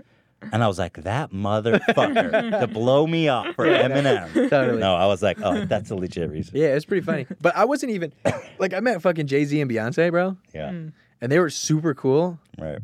And 0.52 0.64
I 0.64 0.68
was 0.68 0.78
like, 0.78 1.02
that 1.02 1.32
motherfucker 1.32 2.60
to 2.60 2.66
blow 2.66 3.06
me 3.06 3.28
up 3.28 3.54
for 3.54 3.66
Eminem. 3.66 4.32
Totally. 4.48 4.80
No, 4.80 4.94
I 4.94 5.04
was 5.04 5.22
like, 5.22 5.38
oh, 5.42 5.66
that's 5.66 5.90
a 5.90 5.94
legit 5.94 6.30
reason. 6.30 6.56
Yeah, 6.56 6.68
it 6.68 6.74
was 6.74 6.86
pretty 6.86 7.04
funny. 7.04 7.26
But 7.42 7.54
I 7.56 7.66
wasn't 7.66 7.92
even 7.92 8.12
like 8.58 8.72
I 8.72 8.80
met 8.80 9.02
fucking 9.02 9.26
Jay 9.26 9.44
Z 9.44 9.60
and 9.60 9.70
Beyonce, 9.70 10.10
bro, 10.10 10.38
Yeah. 10.54 10.72
And 11.20 11.30
they 11.30 11.38
were 11.38 11.50
super 11.50 11.94
cool. 11.94 12.38
Right. 12.58 12.78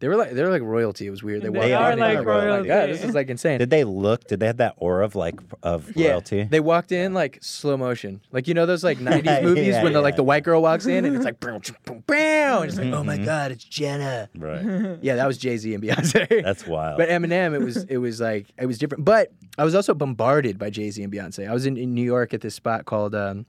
They 0.00 0.08
were 0.08 0.16
like 0.16 0.32
they 0.32 0.42
were 0.42 0.50
like 0.50 0.60
royalty. 0.60 1.06
It 1.06 1.10
was 1.10 1.22
weird. 1.22 1.40
They, 1.40 1.44
They 1.48 1.50
walked 1.50 1.70
are 1.70 1.92
in, 1.92 1.98
like 1.98 2.18
and 2.18 2.18
I 2.18 2.20
was 2.20 2.26
royalty. 2.44 2.68
God, 2.68 2.88
this 2.90 3.04
is 3.04 3.14
like 3.14 3.30
insane. 3.30 3.58
Did 3.58 3.70
they 3.70 3.84
look? 3.84 4.24
Did 4.26 4.38
they 4.40 4.46
have 4.48 4.58
that 4.58 4.74
aura 4.76 5.02
of 5.02 5.14
like 5.14 5.36
of 5.62 5.96
yeah, 5.96 6.10
royalty? 6.10 6.42
they 6.42 6.60
walked 6.60 6.92
in 6.92 7.14
like 7.14 7.38
slow 7.40 7.78
motion, 7.78 8.20
like 8.30 8.46
you 8.46 8.52
know 8.52 8.66
those 8.66 8.84
like 8.84 8.98
'90s 8.98 9.42
movies 9.42 9.68
yeah, 9.68 9.82
when 9.82 9.94
the 9.94 10.02
like 10.02 10.16
the 10.16 10.22
white 10.24 10.42
girl 10.44 10.60
walks 10.60 10.84
in 10.84 11.06
and 11.06 11.16
it's 11.16 11.24
like 11.24 11.40
boom, 11.40 11.62
boom, 11.86 12.02
boom, 12.06 12.16
and 12.16 12.64
it's 12.66 12.76
like 12.76 12.88
oh 12.88 12.96
Mm-hmm. 12.98 13.06
my 13.06 13.16
god, 13.16 13.52
it's 13.52 13.64
Jenna. 13.64 14.28
right. 14.36 14.98
Yeah, 15.00 15.16
that 15.16 15.26
was 15.26 15.38
Jay 15.38 15.56
Z 15.56 15.72
and 15.72 15.82
Beyonce. 15.82 16.42
That's 16.44 16.66
wild. 16.66 16.98
But 16.98 17.08
Eminem, 17.08 17.54
it 17.54 17.64
was 17.64 17.84
it 17.84 17.96
was 17.98 18.20
like 18.20 18.48
it 18.58 18.66
was 18.66 18.76
different. 18.78 19.06
But 19.06 19.32
I 19.56 19.64
was 19.64 19.74
also 19.74 19.94
bombarded 19.94 20.58
by 20.58 20.68
Jay 20.68 20.90
Z 20.90 21.02
and 21.02 21.10
Beyonce. 21.10 21.48
I 21.48 21.54
was 21.54 21.64
in, 21.64 21.78
in 21.78 21.94
New 21.94 22.04
York 22.04 22.34
at 22.34 22.42
this 22.42 22.54
spot 22.54 22.84
called 22.84 23.14
um, 23.14 23.46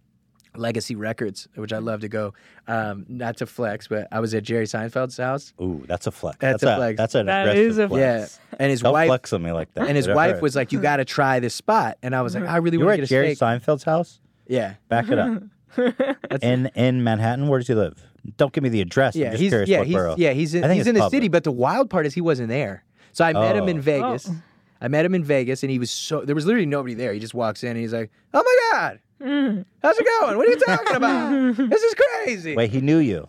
Legacy 0.58 0.96
Records, 0.96 1.48
which 1.56 1.72
I 1.74 1.78
love 1.80 2.02
to 2.02 2.08
go. 2.10 2.34
Um, 2.68 3.06
not 3.10 3.38
to 3.38 3.46
flex, 3.46 3.88
but 3.88 4.08
I 4.12 4.20
was 4.20 4.34
at 4.34 4.44
Jerry 4.44 4.66
Seinfeld's 4.66 5.18
house. 5.18 5.54
Ooh, 5.62 5.84
that's 5.88 6.08
a 6.08 6.12
flex. 6.12 6.38
That's 6.40 6.62
That's, 6.62 6.74
a 6.74 6.76
flex. 6.78 6.98
That's 6.98 7.16
an 7.16 7.26
That 7.28 7.42
aggressive 7.48 7.66
is 7.68 7.78
a 7.78 7.88
flex. 7.90 8.40
Yeah, 8.52 8.56
and 8.60 8.70
his 8.72 8.82
Don't 8.82 8.94
wife 8.94 9.08
flex 9.08 9.34
on 9.34 9.44
me 9.44 9.52
like 9.52 9.74
that. 9.76 9.88
and 9.88 9.96
his 9.96 10.08
It 10.08 10.16
wife 10.16 10.34
hurt. 10.36 10.42
was 10.42 10.56
like, 10.56 10.72
"You 10.72 10.80
got 10.82 10.98
to 10.98 11.06
try 11.06 11.40
this 11.40 11.54
spot," 11.54 11.98
and 12.04 12.16
I 12.16 12.22
was 12.22 12.36
like, 12.36 12.44
"I 12.48 12.58
really 12.58 12.78
You 12.78 12.86
want 12.86 12.98
to 12.98 13.04
at 13.04 13.04
get 13.04 13.04
a 13.06 13.08
Jerry 13.08 13.36
steak." 13.36 13.48
Seinfeld's 13.48 13.84
house. 13.84 14.20
Yeah, 14.48 14.76
Back 14.90 15.10
it 15.10 15.20
up. 15.20 15.44
In 16.42 16.68
in 16.76 17.04
Manhattan, 17.04 17.48
where 17.48 17.60
does 17.60 17.68
he 17.68 17.74
live? 17.74 18.02
Don't 18.38 18.54
give 18.54 18.64
me 18.64 18.70
the 18.70 18.82
address. 18.82 19.16
I'm 19.16 19.22
yeah, 19.22 19.30
just 19.32 19.42
he's 19.42 19.52
curious 19.52 19.70
yeah 19.70 19.78
what 19.80 19.88
he's 19.88 19.96
borough. 19.96 20.16
yeah 20.18 20.32
he's 20.32 20.56
in, 20.56 20.64
I 20.64 20.68
think 20.68 20.78
he's 20.78 20.88
in 20.88 20.96
the 20.96 21.02
public. 21.02 21.18
city, 21.18 21.28
but 21.28 21.44
the 21.44 21.52
wild 21.52 21.90
part 21.90 22.06
is 22.06 22.14
he 22.14 22.22
wasn't 22.22 22.50
there. 22.50 22.84
So 23.12 23.24
I 23.26 23.34
met 23.34 23.56
him 23.56 23.68
in 23.68 23.78
Oh. 23.78 23.82
Vegas. 23.82 24.30
Oh. 24.30 24.36
I 24.82 24.88
met 24.88 25.06
him 25.06 25.14
in 25.16 25.24
Vegas, 25.24 25.64
and 25.64 25.72
he 25.72 25.80
was 25.80 25.92
so 25.92 26.22
there 26.22 26.36
was 26.36 26.46
literally 26.46 26.66
nobody 26.66 26.94
there. 26.94 27.14
He 27.14 27.20
just 27.20 27.34
walks 27.34 27.64
in 27.64 27.72
and 27.72 27.80
he's 27.80 27.94
like, 27.94 28.12
"Oh 28.34 28.42
my 28.44 28.58
god, 28.80 29.00
how's 29.20 29.98
it 30.00 30.08
going? 30.22 30.38
What 30.38 30.48
are 30.48 30.52
you 30.52 30.60
talking 30.60 30.96
about? 30.96 31.56
this 31.70 31.84
is 31.84 31.96
crazy." 31.96 32.56
Wait, 32.56 32.72
he 32.72 32.82
knew 32.82 32.98
you. 33.00 33.28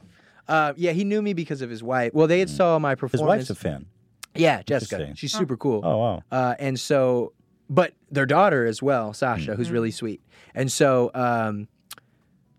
Uh, 0.48 0.72
yeah, 0.76 0.92
he 0.92 1.04
knew 1.04 1.20
me 1.22 1.32
because 1.32 1.62
of 1.62 1.70
his 1.70 1.82
wife. 1.82 2.12
Well, 2.14 2.26
they 2.26 2.38
had 2.40 2.50
saw 2.50 2.78
my 2.78 2.94
performance. 2.94 3.12
His 3.12 3.20
performance. 3.20 3.48
wife's 3.48 3.50
a 3.50 3.54
fan. 3.54 3.86
yeah, 4.34 4.62
Jessica. 4.62 4.94
Interesting. 4.96 5.14
She's 5.16 5.32
super 5.32 5.56
cool. 5.56 5.80
Oh 5.84 5.96
wow. 5.98 6.22
Uh, 6.30 6.54
and 6.58 6.78
so, 6.78 7.32
but 7.68 7.92
their 8.10 8.26
daughter 8.26 8.64
as 8.66 8.80
well, 8.82 9.12
Sasha, 9.12 9.50
Mm-hmm. 9.50 9.56
who's 9.58 9.70
really 9.70 9.90
sweet. 9.90 10.20
And 10.54 10.70
so, 10.70 11.10
um, 11.14 11.66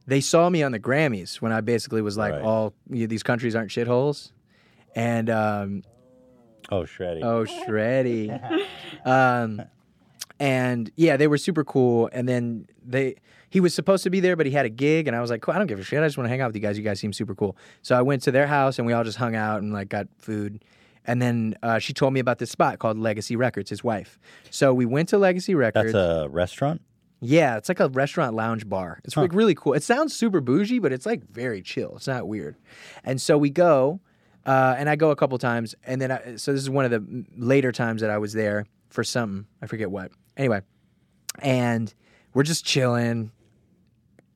they 0.06 0.22
saw 0.22 0.50
me 0.50 0.64
on 0.64 0.72
the 0.72 0.80
Grammys 0.80 1.42
when 1.42 1.52
I 1.52 1.62
basically 1.62 2.02
was 2.02 2.18
like, 2.18 2.34
Right. 2.34 2.42
all 2.42 2.74
you 2.90 3.02
know, 3.02 3.08
these 3.08 3.24
countries 3.24 3.56
aren't 3.56 3.72
shitholes. 3.72 4.32
And 4.96 5.30
um, 5.30 5.84
Oh, 6.70 6.82
Shreddy. 6.82 7.24
oh, 7.24 7.46
Shreddy. 7.46 8.30
um, 9.06 9.62
and 10.40 10.92
yeah, 10.96 11.18
they 11.18 11.28
were 11.28 11.38
super 11.38 11.64
cool. 11.64 12.10
And 12.12 12.28
then 12.28 12.68
they, 12.86 13.16
he 13.50 13.60
was 13.60 13.74
supposed 13.74 14.04
to 14.04 14.10
be 14.10 14.20
there, 14.20 14.36
but 14.36 14.46
he 14.46 14.52
had 14.52 14.66
a 14.66 14.70
gig, 14.70 15.08
and 15.08 15.16
I 15.16 15.22
was 15.22 15.30
like, 15.30 15.42
cool, 15.42 15.54
I 15.54 15.58
don't 15.58 15.68
give 15.68 15.80
a 15.80 15.84
shit. 15.84 16.02
I 16.02 16.06
just 16.06 16.18
want 16.18 16.26
to 16.26 16.30
hang 16.30 16.42
out 16.42 16.48
with 16.48 16.56
you 16.56 16.62
guys. 16.62 16.78
You 16.78 16.84
guys 16.84 17.00
seem 17.00 17.14
super 17.14 17.36
cool. 17.36 17.58
So 17.82 17.98
I 17.98 18.02
went 18.02 18.24
to 18.24 18.32
their 18.32 18.48
house, 18.48 18.78
and 18.78 18.86
we 18.86 18.94
all 18.94 19.04
just 19.04 19.18
hung 19.18 19.36
out 19.36 19.62
and 19.62 19.74
like 19.74 19.90
got 19.90 20.08
food. 20.18 20.64
And 21.06 21.22
then 21.22 21.56
uh, 21.64 21.80
she 21.80 21.94
told 21.94 22.14
me 22.14 22.20
about 22.20 22.40
this 22.40 22.52
spot 22.52 22.80
called 22.80 22.98
Legacy 22.98 23.38
Records, 23.38 23.70
his 23.70 23.84
wife. 23.84 24.20
So 24.50 24.74
we 24.74 24.86
went 24.86 25.10
to 25.10 25.18
Legacy 25.18 25.56
Records. 25.56 25.94
That's 25.94 26.26
a 26.26 26.28
restaurant. 26.30 26.82
Yeah, 27.22 27.58
it's 27.58 27.70
like 27.70 27.80
a 27.80 27.88
restaurant 27.88 28.36
lounge 28.36 28.68
bar. 28.70 29.00
It's 29.06 29.18
like 29.18 29.34
really 29.34 29.56
cool. 29.56 29.74
It 29.74 29.82
sounds 29.82 30.14
super 30.14 30.42
bougie, 30.42 30.80
but 30.80 30.92
it's 30.92 31.06
like 31.06 31.24
very 31.32 31.62
chill. 31.62 31.94
It's 31.96 32.08
not 32.08 32.28
weird. 32.28 32.58
And 33.04 33.20
so 33.20 33.38
we 33.38 33.50
go, 33.50 34.02
uh, 34.46 34.76
and 34.78 34.90
I 34.90 34.98
go 34.98 35.10
a 35.10 35.16
couple 35.16 35.38
times, 35.40 35.74
and 35.86 36.00
then 36.00 36.12
I, 36.12 36.36
so 36.36 36.52
this 36.52 36.62
is 36.62 36.70
one 36.70 36.86
of 36.86 36.92
the 36.92 37.26
later 37.36 37.72
times 37.72 38.02
that 38.02 38.12
I 38.12 38.18
was 38.20 38.34
there, 38.34 38.66
for 38.90 39.04
something. 39.04 39.48
I 39.62 39.68
forget 39.68 39.90
what. 39.90 40.12
Anyway, 40.38 40.62
and 41.40 41.94
we're 42.34 42.44
just 42.44 42.64
chilling. 42.66 43.32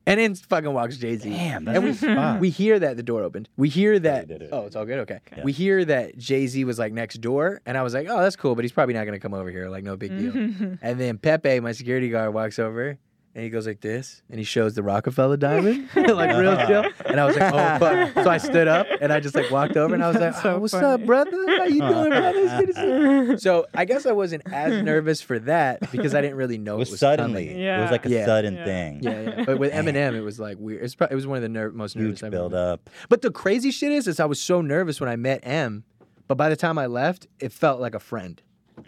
And 0.07 0.19
in 0.19 0.33
fucking 0.33 0.73
walks 0.73 0.97
Jay 0.97 1.15
Z. 1.15 1.29
Damn, 1.29 1.67
and 1.67 1.75
that's 1.75 2.01
we, 2.01 2.09
a 2.09 2.13
spot. 2.13 2.39
we 2.39 2.49
hear 2.49 2.79
that 2.79 2.97
the 2.97 3.03
door 3.03 3.21
opened. 3.21 3.47
We 3.55 3.69
hear 3.69 3.99
that. 3.99 4.27
did 4.27 4.41
it. 4.41 4.49
Oh, 4.51 4.65
it's 4.65 4.75
all 4.75 4.83
good. 4.85 4.99
Okay. 4.99 5.19
We 5.43 5.51
hear 5.51 5.85
that 5.85 6.17
Jay 6.17 6.47
Z 6.47 6.63
was 6.65 6.79
like 6.79 6.91
next 6.91 7.21
door, 7.21 7.61
and 7.67 7.77
I 7.77 7.83
was 7.83 7.93
like, 7.93 8.07
oh, 8.09 8.19
that's 8.19 8.35
cool, 8.35 8.55
but 8.55 8.63
he's 8.63 8.71
probably 8.71 8.95
not 8.95 9.05
gonna 9.05 9.19
come 9.19 9.35
over 9.35 9.51
here. 9.51 9.69
Like, 9.69 9.83
no 9.83 9.95
big 9.95 10.17
deal. 10.17 10.33
and 10.81 10.99
then 10.99 11.19
Pepe, 11.19 11.59
my 11.59 11.71
security 11.71 12.09
guard, 12.09 12.33
walks 12.33 12.57
over. 12.57 12.97
And 13.33 13.45
he 13.45 13.49
goes 13.49 13.65
like 13.65 13.79
this, 13.79 14.21
and 14.29 14.37
he 14.39 14.43
shows 14.43 14.73
the 14.73 14.83
Rockefeller 14.83 15.37
diamond, 15.37 15.87
like 15.95 16.35
real 16.35 16.49
uh, 16.49 16.67
chill. 16.67 16.83
And 17.05 17.17
I 17.17 17.25
was 17.25 17.37
like, 17.37 17.53
"Oh 17.53 17.79
fuck!" 17.79 18.25
So 18.25 18.29
I 18.29 18.37
stood 18.37 18.67
up, 18.67 18.87
and 18.99 19.13
I 19.13 19.21
just 19.21 19.35
like 19.35 19.49
walked 19.49 19.77
over, 19.77 19.93
and 19.93 20.03
I 20.03 20.09
was 20.09 20.17
like, 20.17 20.33
so 20.35 20.55
oh, 20.55 20.59
"What's 20.59 20.73
funny. 20.73 20.85
up, 20.85 21.05
brother? 21.05 21.31
How 21.47 21.63
you 21.63 21.79
doing, 21.79 22.09
brother? 22.09 22.57
Good 22.59 22.67
to 22.67 22.73
see 22.73 22.87
you." 23.31 23.37
So 23.37 23.67
I 23.73 23.85
guess 23.85 24.05
I 24.05 24.11
wasn't 24.11 24.43
as 24.51 24.83
nervous 24.83 25.21
for 25.21 25.39
that 25.39 25.89
because 25.93 26.13
I 26.13 26.19
didn't 26.19 26.35
really 26.35 26.57
know 26.57 26.73
It 26.73 26.75
it 26.75 26.79
was 26.79 26.91
was 26.91 26.99
suddenly. 26.99 27.47
coming. 27.47 27.61
It 27.61 27.79
was 27.81 27.91
like 27.91 28.05
a 28.05 28.09
Yeah. 28.09 28.25
sudden 28.25 28.55
Yeah. 28.55 28.65
thing. 28.65 28.99
Yeah, 29.01 29.21
yeah. 29.21 29.43
But 29.45 29.59
with 29.59 29.71
Eminem, 29.71 30.13
it 30.15 30.21
was 30.21 30.37
like 30.37 30.57
weird. 30.59 30.83
It's 30.83 30.95
probably, 30.95 31.13
it 31.13 31.15
was 31.15 31.25
one 31.27 31.37
of 31.37 31.41
the 31.43 31.49
ner- 31.49 31.71
most 31.71 31.95
nervous 31.95 32.19
Huge 32.19 32.23
I've 32.25 32.31
build 32.31 32.53
ever 32.53 32.63
been. 32.63 32.73
up. 32.73 32.89
But 33.07 33.21
the 33.21 33.31
crazy 33.31 33.71
shit 33.71 33.93
is, 33.93 34.09
is 34.09 34.19
I 34.19 34.25
was 34.25 34.41
so 34.41 34.59
nervous 34.61 34.99
when 34.99 35.09
I 35.09 35.15
met 35.15 35.39
M, 35.43 35.85
but 36.27 36.35
by 36.35 36.49
the 36.49 36.57
time 36.57 36.77
I 36.77 36.87
left, 36.87 37.27
it 37.39 37.53
felt 37.53 37.79
like 37.79 37.95
a 37.95 37.99
friend. 38.01 38.41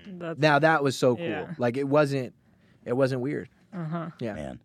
That's, 0.05 0.37
Now 0.37 0.59
that 0.59 0.83
was 0.83 0.97
so 0.97 1.15
cool. 1.15 1.25
Yeah. 1.25 1.53
Like 1.57 1.77
it 1.77 1.87
wasn't, 1.87 2.33
it 2.83 2.93
wasn't 2.93 3.21
weird. 3.21 3.47
Uh-huh. 3.75 4.09
Yeah. 4.19 4.33
Man. 4.33 4.59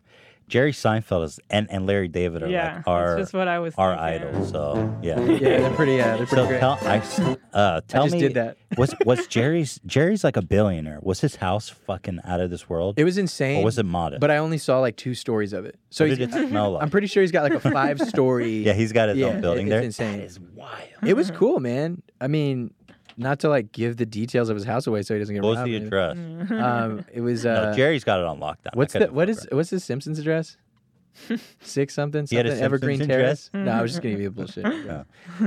Jerry 0.47 0.71
Seinfeld 0.71 1.25
is, 1.25 1.39
and, 1.51 1.69
and 1.69 1.85
Larry 1.85 2.07
David 2.07 2.41
are 2.41 2.47
Yeah, 2.47 2.77
like 2.77 2.87
our 2.87 3.17
just 3.19 3.35
what 3.35 3.47
I 3.47 3.59
was 3.59 3.75
our 3.77 3.95
thinking. 3.95 4.29
idols. 4.29 4.49
So 4.49 4.97
yeah. 5.03 5.19
Yeah, 5.21 5.37
they're 5.59 5.69
pretty. 5.75 6.01
Uh, 6.01 6.17
they're 6.17 6.25
pretty 6.25 6.35
So 6.41 6.47
great. 6.47 6.59
tell 6.59 6.79
I 6.81 6.97
s- 6.97 7.19
uh 7.53 7.81
tell 7.87 8.05
just 8.05 8.15
me 8.15 8.19
did 8.21 8.33
that. 8.33 8.57
was 8.77 8.95
was 9.05 9.27
Jerry's 9.27 9.79
Jerry's 9.85 10.23
like 10.23 10.37
a 10.37 10.41
billionaire? 10.41 10.97
Was 11.03 11.21
his 11.21 11.35
house 11.35 11.69
fucking 11.69 12.21
out 12.23 12.39
of 12.41 12.49
this 12.49 12.67
world? 12.67 12.95
it 12.97 13.03
was 13.03 13.19
insane. 13.19 13.61
or 13.61 13.65
was 13.65 13.77
it 13.77 13.85
modest? 13.85 14.21
But 14.21 14.31
I 14.31 14.37
only 14.37 14.57
saw 14.57 14.79
like 14.79 14.95
two 14.97 15.13
stories 15.13 15.53
of 15.53 15.65
it. 15.65 15.77
So 15.91 16.03
what 16.05 16.09
he's, 16.09 16.17
did 16.17 16.33
it 16.33 16.49
smell 16.49 16.71
like? 16.73 16.81
I'm 16.81 16.89
pretty 16.89 17.05
sure 17.05 17.21
he's 17.21 17.31
got 17.31 17.43
like 17.43 17.53
a 17.53 17.59
five 17.71 17.99
story. 18.01 18.63
yeah, 18.63 18.73
he's 18.73 18.91
got 18.91 19.09
his 19.09 19.19
yeah, 19.19 19.27
own 19.27 19.41
building 19.41 19.67
it- 19.67 19.69
there. 19.69 19.79
it's 19.81 19.99
insane. 19.99 20.17
That 20.17 20.23
is 20.25 20.39
wild. 20.39 20.81
It 21.05 21.13
was 21.15 21.29
cool, 21.29 21.59
man. 21.59 22.01
I 22.19 22.27
mean, 22.27 22.73
not 23.19 23.39
to 23.41 23.49
like 23.49 23.71
give 23.71 23.97
the 23.97 24.05
details 24.05 24.49
of 24.49 24.55
his 24.55 24.65
house 24.65 24.87
away 24.87 25.03
so 25.03 25.13
he 25.13 25.19
doesn't 25.19 25.35
get 25.35 25.43
What 25.43 25.49
was 25.49 25.57
robbed 25.59 25.67
the 25.69 25.73
or 25.95 26.09
anything. 26.09 26.41
address? 26.41 26.63
Um, 26.63 27.05
it 27.13 27.21
was. 27.21 27.45
Uh, 27.49 27.69
no, 27.71 27.73
Jerry's 27.75 28.03
got 28.03 28.19
it 28.19 28.25
on 28.25 28.39
lockdown. 28.39 28.73
I 28.73 28.77
What's 28.77 28.93
the 28.93 28.99
couldn't 28.99 29.13
what 29.15 29.29
is 29.29 29.37
remember. 29.37 29.55
what's 29.57 29.69
the 29.69 29.79
Simpsons 29.79 30.17
address? 30.19 30.57
Six 31.61 31.93
something 31.93 32.25
He 32.29 32.35
had 32.35 32.45
a 32.45 32.49
something 32.49 32.63
Evergreen 32.65 32.97
Simpsons 32.99 33.15
Terrace. 33.17 33.49
address? 33.53 33.65
No, 33.65 33.71
I 33.73 33.81
was 33.81 33.91
just 33.91 34.01
gonna 34.01 34.13
give 34.13 34.21
you 34.21 34.27
a 34.27 34.31
bullshit. 34.31 34.65
Yeah. 34.85 35.03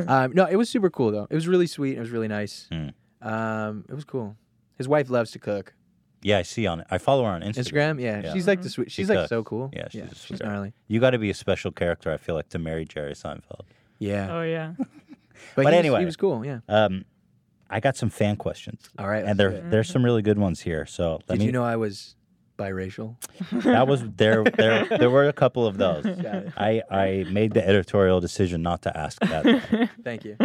um, 0.06 0.32
no, 0.32 0.44
it 0.46 0.56
was 0.56 0.68
super 0.68 0.90
cool 0.90 1.10
though. 1.10 1.26
It 1.30 1.34
was 1.34 1.48
really 1.48 1.66
sweet. 1.66 1.96
It 1.96 2.00
was 2.00 2.10
really 2.10 2.28
nice. 2.28 2.68
Mm. 2.70 2.92
Um, 3.22 3.84
it 3.88 3.94
was 3.94 4.04
cool. 4.04 4.36
His 4.76 4.88
wife 4.88 5.10
loves 5.10 5.30
to 5.32 5.38
cook. 5.38 5.74
Yeah, 6.22 6.38
I 6.38 6.42
see 6.42 6.66
on 6.66 6.80
it. 6.80 6.86
I 6.90 6.98
follow 6.98 7.24
her 7.24 7.30
on 7.30 7.42
Instagram. 7.42 7.96
Instagram, 7.96 8.00
yeah, 8.02 8.20
Yeah. 8.24 8.32
she's 8.32 8.46
like 8.46 8.62
the 8.62 8.68
sweet. 8.70 8.90
She 8.92 9.02
She's 9.02 9.08
like 9.08 9.18
cooks. 9.20 9.28
so 9.30 9.42
cool. 9.42 9.70
Yeah, 9.72 9.88
she's 9.90 9.98
yeah, 10.00 10.04
a 10.04 10.08
she's 10.10 10.18
sweet. 10.38 10.42
gnarly. 10.44 10.72
You 10.88 11.00
got 11.00 11.10
to 11.10 11.18
be 11.18 11.30
a 11.30 11.34
special 11.34 11.72
character, 11.72 12.12
I 12.12 12.16
feel 12.16 12.34
like, 12.36 12.48
to 12.50 12.58
marry 12.58 12.84
Jerry 12.84 13.14
Seinfeld. 13.14 13.62
Yeah, 13.98 14.32
Oh 14.36 14.42
yeah. 14.42 14.74
but, 14.78 14.86
But 15.56 15.60
he 15.62 15.66
was- 15.66 15.74
anyway. 15.74 15.98
he 16.00 16.04
was 16.04 16.16
cool. 16.16 16.44
Yeah. 16.44 16.58
Um, 16.68 17.04
I 17.72 17.80
got 17.80 17.96
some 17.96 18.10
fan 18.10 18.36
questions, 18.36 18.88
All 18.98 19.08
right. 19.08 19.24
and 19.24 19.40
there 19.40 19.50
do 19.50 19.70
there's 19.70 19.88
some 19.88 20.04
really 20.04 20.22
good 20.22 20.38
ones 20.38 20.60
here. 20.60 20.84
So 20.86 21.20
let 21.28 21.36
Did 21.36 21.38
me. 21.40 21.46
you 21.46 21.52
know 21.52 21.64
I 21.64 21.76
was 21.76 22.14
biracial? 22.58 23.16
that 23.64 23.88
was 23.88 24.02
there. 24.16 24.44
There 24.44 24.84
there 24.86 25.10
were 25.10 25.26
a 25.26 25.32
couple 25.32 25.66
of 25.66 25.78
those. 25.78 26.04
I 26.56 26.82
I 26.90 27.24
made 27.30 27.54
the 27.54 27.66
editorial 27.66 28.20
decision 28.20 28.62
not 28.62 28.82
to 28.82 28.96
ask 28.96 29.18
that. 29.20 29.88
Thank 30.04 30.24
you. 30.24 30.36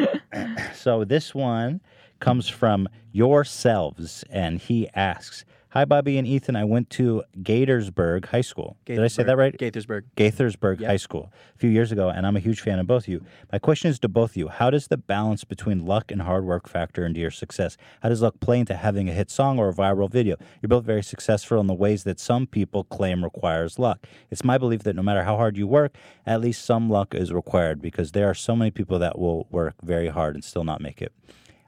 so 0.73 1.03
this 1.03 1.35
one 1.35 1.81
comes 2.19 2.47
from 2.49 2.87
yourselves, 3.11 4.23
and 4.29 4.59
he 4.59 4.87
asks, 4.95 5.45
"Hi, 5.77 5.85
Bobby 5.85 6.17
and 6.17 6.25
Ethan. 6.25 6.55
I 6.55 6.63
went 6.63 6.89
to 6.89 7.21
Gaithersburg 7.37 8.25
High 8.25 8.41
School. 8.41 8.77
Did 8.85 8.97
I 8.97 9.05
say 9.05 9.21
that 9.21 9.37
right? 9.37 9.55
Gaithersburg. 9.55 10.05
Gaithersburg. 10.17 10.83
High 10.83 10.97
School 10.97 11.31
a 11.53 11.57
few 11.59 11.69
years 11.69 11.91
ago, 11.91 12.09
and 12.09 12.25
I'm 12.25 12.35
a 12.35 12.39
huge 12.39 12.61
fan 12.61 12.79
of 12.79 12.87
both 12.87 13.03
of 13.03 13.09
you. 13.09 13.23
My 13.51 13.59
question 13.59 13.91
is 13.91 13.99
to 13.99 14.07
both 14.07 14.31
of 14.31 14.37
you 14.37 14.47
How 14.47 14.71
does 14.71 14.87
the 14.87 14.97
balance 14.97 15.43
between 15.43 15.85
luck 15.85 16.11
and 16.11 16.23
hard 16.23 16.45
work 16.45 16.67
factor 16.67 17.05
into 17.05 17.19
your 17.19 17.29
success? 17.29 17.77
How 18.01 18.09
does 18.09 18.23
luck 18.23 18.39
play 18.39 18.59
into 18.59 18.75
having 18.75 19.07
a 19.07 19.13
hit 19.13 19.29
song 19.29 19.59
or 19.59 19.69
a 19.69 19.71
viral 19.71 20.09
video? 20.09 20.37
You're 20.63 20.69
both 20.69 20.83
very 20.83 21.03
successful 21.03 21.59
in 21.59 21.67
the 21.67 21.75
ways 21.75 22.05
that 22.05 22.19
some 22.19 22.47
people 22.47 22.83
claim 22.85 23.23
requires 23.23 23.77
luck. 23.77 24.07
It's 24.31 24.43
my 24.43 24.57
belief 24.57 24.81
that 24.81 24.95
no 24.95 25.03
matter 25.03 25.25
how 25.25 25.37
hard 25.37 25.57
you 25.57 25.67
work, 25.67 25.95
at 26.25 26.41
least 26.41 26.65
some 26.65 26.89
luck 26.89 27.13
is 27.13 27.31
required 27.31 27.83
because 27.83 28.13
there 28.13 28.27
are 28.27 28.33
so 28.33 28.55
many 28.55 28.71
people 28.71 28.97
that 28.97 29.19
will 29.19 29.45
work 29.51 29.75
very 29.83 30.07
hard 30.07 30.33
and 30.33 30.43
still 30.43 30.63
not 30.63 30.81
make 30.81 31.03
it. 31.03 31.13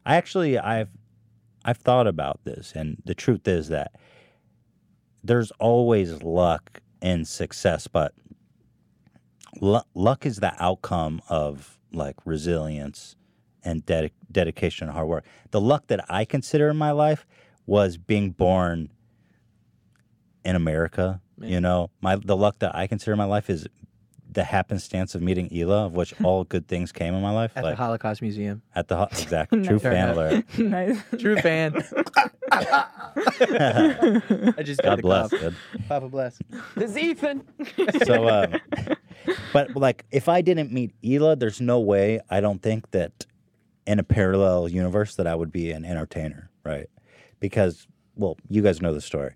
I 0.03 0.15
actually, 0.15 0.57
I've, 0.57 0.89
I've 1.65 1.77
thought 1.77 2.07
about 2.07 2.41
this, 2.43 2.73
and 2.75 3.01
the 3.05 3.15
truth 3.15 3.47
is 3.47 3.69
that 3.69 3.91
there's 5.23 5.51
always 5.59 6.23
luck 6.23 6.81
in 7.01 7.25
success, 7.25 7.87
but 7.87 8.13
lu- 9.61 9.81
luck 9.93 10.25
is 10.25 10.37
the 10.37 10.53
outcome 10.61 11.21
of 11.29 11.77
like 11.91 12.15
resilience 12.25 13.15
and 13.63 13.85
dedi- 13.85 14.11
dedication 14.31 14.87
and 14.87 14.95
hard 14.95 15.07
work. 15.07 15.25
The 15.51 15.61
luck 15.61 15.87
that 15.87 16.05
I 16.09 16.25
consider 16.25 16.69
in 16.69 16.77
my 16.77 16.91
life 16.91 17.25
was 17.65 17.97
being 17.97 18.31
born 18.31 18.89
in 20.45 20.55
America. 20.55 21.21
You 21.37 21.61
know, 21.61 21.89
my 22.01 22.15
the 22.15 22.37
luck 22.37 22.59
that 22.59 22.75
I 22.75 22.87
consider 22.87 23.13
in 23.13 23.17
my 23.17 23.25
life 23.25 23.49
is 23.49 23.67
the 24.31 24.43
happenstance 24.43 25.15
of 25.15 25.21
meeting 25.21 25.49
Hila, 25.49 25.87
of 25.87 25.93
which 25.93 26.13
all 26.23 26.43
good 26.43 26.67
things 26.67 26.91
came 26.91 27.13
in 27.13 27.21
my 27.21 27.31
life. 27.31 27.51
At 27.55 27.63
like 27.63 27.77
the 27.77 27.83
Holocaust 27.83 28.21
Museum. 28.21 28.61
at 28.75 28.87
the 28.87 28.97
ho- 28.97 29.07
exact 29.11 29.51
true 29.63 29.79
fan 29.79 30.09
alert. 30.09 30.45
nice. 30.57 30.99
True 31.17 31.37
fan. 31.37 31.83
I 32.51 34.53
just 34.63 34.81
God 34.81 35.01
bless. 35.01 35.29
cough. 35.31 35.39
dude. 35.39 35.55
Papa 35.87 36.09
bless. 36.09 36.39
This 36.75 36.95
Ethan. 36.97 37.43
So, 38.05 38.27
um, 38.29 38.55
but 39.53 39.75
like, 39.75 40.05
if 40.11 40.29
I 40.29 40.41
didn't 40.41 40.71
meet 40.71 40.93
Hila, 41.01 41.39
there's 41.39 41.61
no 41.61 41.79
way 41.79 42.19
I 42.29 42.41
don't 42.41 42.61
think 42.61 42.91
that 42.91 43.25
in 43.85 43.99
a 43.99 44.03
parallel 44.03 44.69
universe 44.69 45.15
that 45.15 45.27
I 45.27 45.35
would 45.35 45.51
be 45.51 45.71
an 45.71 45.85
entertainer, 45.85 46.49
right? 46.63 46.87
Because, 47.39 47.87
well, 48.15 48.37
you 48.47 48.61
guys 48.61 48.81
know 48.81 48.93
the 48.93 49.01
story. 49.01 49.33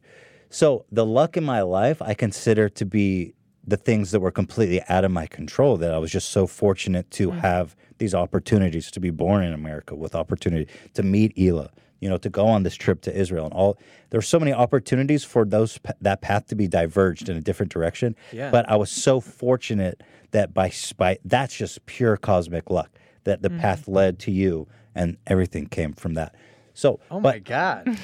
So 0.49 0.86
the 0.91 1.06
luck 1.06 1.38
in 1.38 1.44
my 1.44 1.61
life 1.64 2.02
I 2.02 2.14
consider 2.14 2.70
to 2.70 2.86
be 2.86 3.34
the 3.65 3.77
things 3.77 4.11
that 4.11 4.19
were 4.19 4.31
completely 4.31 4.81
out 4.90 5.06
of 5.06 5.11
my 5.11 5.27
control. 5.27 5.77
That 5.77 5.94
I 5.94 5.98
was 5.98 6.11
just 6.11 6.30
so 6.30 6.48
fortunate 6.48 7.10
to 7.11 7.31
mm. 7.31 7.40
have 7.40 7.76
these 7.98 8.14
opportunities 8.14 8.91
to 8.91 8.99
be 8.99 9.10
born 9.10 9.44
in 9.44 9.53
America, 9.53 9.95
with 9.95 10.15
opportunity 10.15 10.68
to 10.94 11.03
meet 11.03 11.35
Hila, 11.35 11.69
you 11.99 12.10
know, 12.10 12.18
to 12.18 12.30
go 12.30 12.45
on 12.45 12.64
this 12.64 12.76
trip 12.76 13.02
to 13.02 13.15
Israel, 13.15 13.45
and 13.45 13.53
all. 13.53 13.77
There 14.10 14.18
were 14.18 14.23
so 14.23 14.40
many 14.40 14.53
opportunities 14.53 15.23
for 15.23 15.45
those 15.45 15.80
that 16.02 16.22
path 16.22 16.48
to 16.48 16.56
be 16.56 16.68
diverged 16.68 17.30
in 17.30 17.38
a 17.38 17.41
different 17.41 17.72
direction. 17.72 18.15
Yeah. 18.31 18.52
But 18.52 18.69
I 18.69 18.76
was 18.76 18.91
so 18.91 19.19
fortunate 19.19 20.03
that 20.31 20.53
by 20.53 20.69
spite, 20.69 21.19
that's 21.26 21.56
just 21.56 21.85
pure 21.85 22.18
cosmic 22.18 22.69
luck 22.69 22.91
that 23.23 23.41
the 23.41 23.49
mm-hmm. 23.49 23.60
path 23.60 23.88
led 23.88 24.19
to 24.19 24.31
you, 24.31 24.68
and 24.94 25.18
everything 25.27 25.68
came 25.68 25.94
from 25.94 26.15
that. 26.15 26.35
So, 26.73 26.99
Oh 27.11 27.19
but 27.19 27.35
my 27.35 27.40
god. 27.40 27.85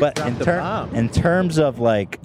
but 0.00 0.18
in, 0.18 0.38
ter- 0.40 0.88
in 0.92 1.08
terms 1.08 1.58
of 1.58 1.78
like 1.78 2.20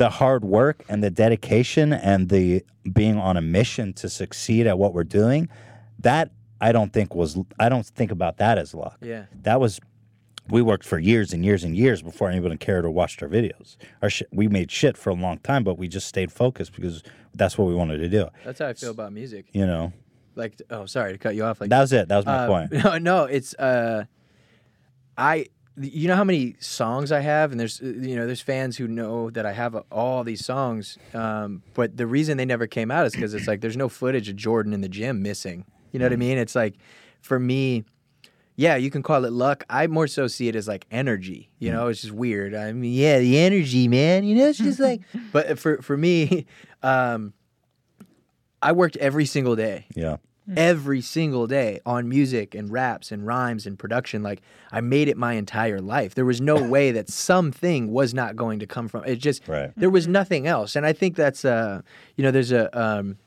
the 0.00 0.08
hard 0.08 0.42
work 0.46 0.82
and 0.88 1.02
the 1.04 1.10
dedication 1.10 1.92
and 1.92 2.30
the 2.30 2.64
being 2.90 3.18
on 3.18 3.36
a 3.36 3.42
mission 3.42 3.92
to 3.92 4.08
succeed 4.08 4.66
at 4.66 4.78
what 4.78 4.94
we're 4.94 5.04
doing, 5.04 5.46
that 5.98 6.30
I 6.58 6.72
don't 6.72 6.90
think 6.90 7.14
was 7.14 7.38
I 7.58 7.68
don't 7.68 7.84
think 7.84 8.10
about 8.10 8.38
that 8.38 8.56
as 8.56 8.72
luck. 8.72 8.96
Yeah. 9.02 9.26
That 9.42 9.60
was 9.60 9.78
we 10.48 10.62
worked 10.62 10.84
for 10.86 10.98
years 10.98 11.34
and 11.34 11.44
years 11.44 11.64
and 11.64 11.76
years 11.76 12.00
before 12.00 12.30
anyone 12.30 12.56
cared 12.56 12.86
or 12.86 12.90
watched 12.90 13.22
our 13.22 13.28
videos. 13.28 13.76
Our 14.00 14.08
sh- 14.08 14.22
we 14.32 14.48
made 14.48 14.70
shit 14.70 14.96
for 14.96 15.10
a 15.10 15.14
long 15.14 15.36
time, 15.40 15.64
but 15.64 15.76
we 15.76 15.86
just 15.86 16.06
stayed 16.06 16.32
focused 16.32 16.72
because 16.74 17.02
that's 17.34 17.58
what 17.58 17.68
we 17.68 17.74
wanted 17.74 17.98
to 17.98 18.08
do. 18.08 18.26
That's 18.44 18.58
how 18.58 18.68
I 18.68 18.72
feel 18.72 18.90
about 18.92 19.12
music. 19.12 19.48
You 19.52 19.66
know, 19.66 19.92
Like, 20.34 20.60
oh, 20.70 20.86
sorry 20.86 21.12
to 21.12 21.18
cut 21.18 21.34
you 21.34 21.44
off. 21.44 21.60
Like 21.60 21.68
that 21.68 21.80
was 21.82 21.92
it. 21.92 22.08
That 22.08 22.16
was 22.16 22.24
my 22.24 22.38
Uh, 22.38 22.46
point. 22.48 22.72
No, 22.72 22.96
no, 23.10 23.24
it's 23.24 23.52
uh, 23.56 24.04
I. 25.18 25.46
You 25.76 26.08
know 26.08 26.16
how 26.16 26.24
many 26.24 26.56
songs 26.58 27.10
I 27.12 27.20
have, 27.20 27.52
and 27.52 27.60
there's 27.60 27.80
uh, 27.80 27.86
you 27.86 28.16
know 28.16 28.26
there's 28.26 28.40
fans 28.42 28.76
who 28.76 28.86
know 28.88 29.30
that 29.30 29.46
I 29.46 29.52
have 29.52 29.74
uh, 29.74 29.82
all 29.90 30.24
these 30.24 30.44
songs, 30.44 30.98
um, 31.14 31.62
but 31.74 31.96
the 31.96 32.06
reason 32.06 32.36
they 32.36 32.44
never 32.44 32.66
came 32.66 32.90
out 32.90 33.06
is 33.06 33.14
because 33.14 33.32
it's 33.34 33.46
like 33.46 33.60
there's 33.60 33.76
no 33.76 33.88
footage 33.88 34.28
of 34.28 34.36
Jordan 34.36 34.72
in 34.74 34.80
the 34.80 34.88
gym 34.88 35.22
missing. 35.22 35.64
You 35.92 35.98
know 35.98 36.04
what 36.06 36.12
I 36.12 36.16
Mm. 36.16 36.18
mean? 36.18 36.38
It's 36.38 36.54
like 36.54 36.74
for 37.22 37.38
me, 37.38 37.84
yeah, 38.56 38.76
you 38.76 38.90
can 38.90 39.02
call 39.02 39.24
it 39.24 39.32
luck. 39.32 39.64
I 39.70 39.86
more 39.86 40.06
so 40.06 40.26
see 40.26 40.48
it 40.48 40.56
as 40.56 40.68
like 40.68 40.86
energy. 40.90 41.50
You 41.60 41.70
Mm. 41.70 41.74
know, 41.74 41.86
it's 41.88 42.02
just 42.02 42.12
weird. 42.14 42.54
I 42.54 42.72
mean, 42.72 42.92
yeah, 42.92 43.18
the 43.20 43.38
energy, 43.38 43.88
man. 43.88 44.24
You 44.24 44.34
know, 44.36 44.48
it's 44.48 44.58
just 44.58 44.80
like. 44.80 45.00
But 45.32 45.58
for 45.60 45.80
for 45.80 45.96
me, 45.96 46.46
um, 46.82 47.32
I 48.60 48.72
worked 48.72 48.96
every 48.96 49.24
single 49.24 49.56
day 49.56 49.86
Yeah. 49.94 50.16
Every 50.56 51.00
single 51.00 51.46
day 51.46 51.80
on 51.86 52.08
music 52.08 52.54
and 52.54 52.70
raps 52.72 53.12
and 53.12 53.26
rhymes 53.26 53.66
and 53.66 53.78
production. 53.78 54.22
Like 54.22 54.42
I 54.72 54.80
made 54.80 55.08
it 55.08 55.16
my 55.16 55.34
entire 55.34 55.80
life. 55.80 56.14
There 56.16 56.24
was 56.24 56.40
no 56.40 56.60
way 56.76 56.90
that 56.92 57.08
something 57.08 57.92
was 57.92 58.12
not 58.14 58.34
going 58.36 58.58
to 58.60 58.66
come 58.66 58.88
from 58.88 59.04
it. 59.04 59.16
Just 59.16 59.46
Right. 59.46 59.70
there 59.76 59.90
was 59.90 60.08
nothing 60.08 60.46
else. 60.48 60.74
And 60.76 60.84
I 60.84 60.92
think 60.92 61.14
that's 61.16 61.44
uh 61.44 61.82
you 62.16 62.24
know 62.24 62.30
there's 62.30 62.52
a 62.52 62.64
um 62.80 63.18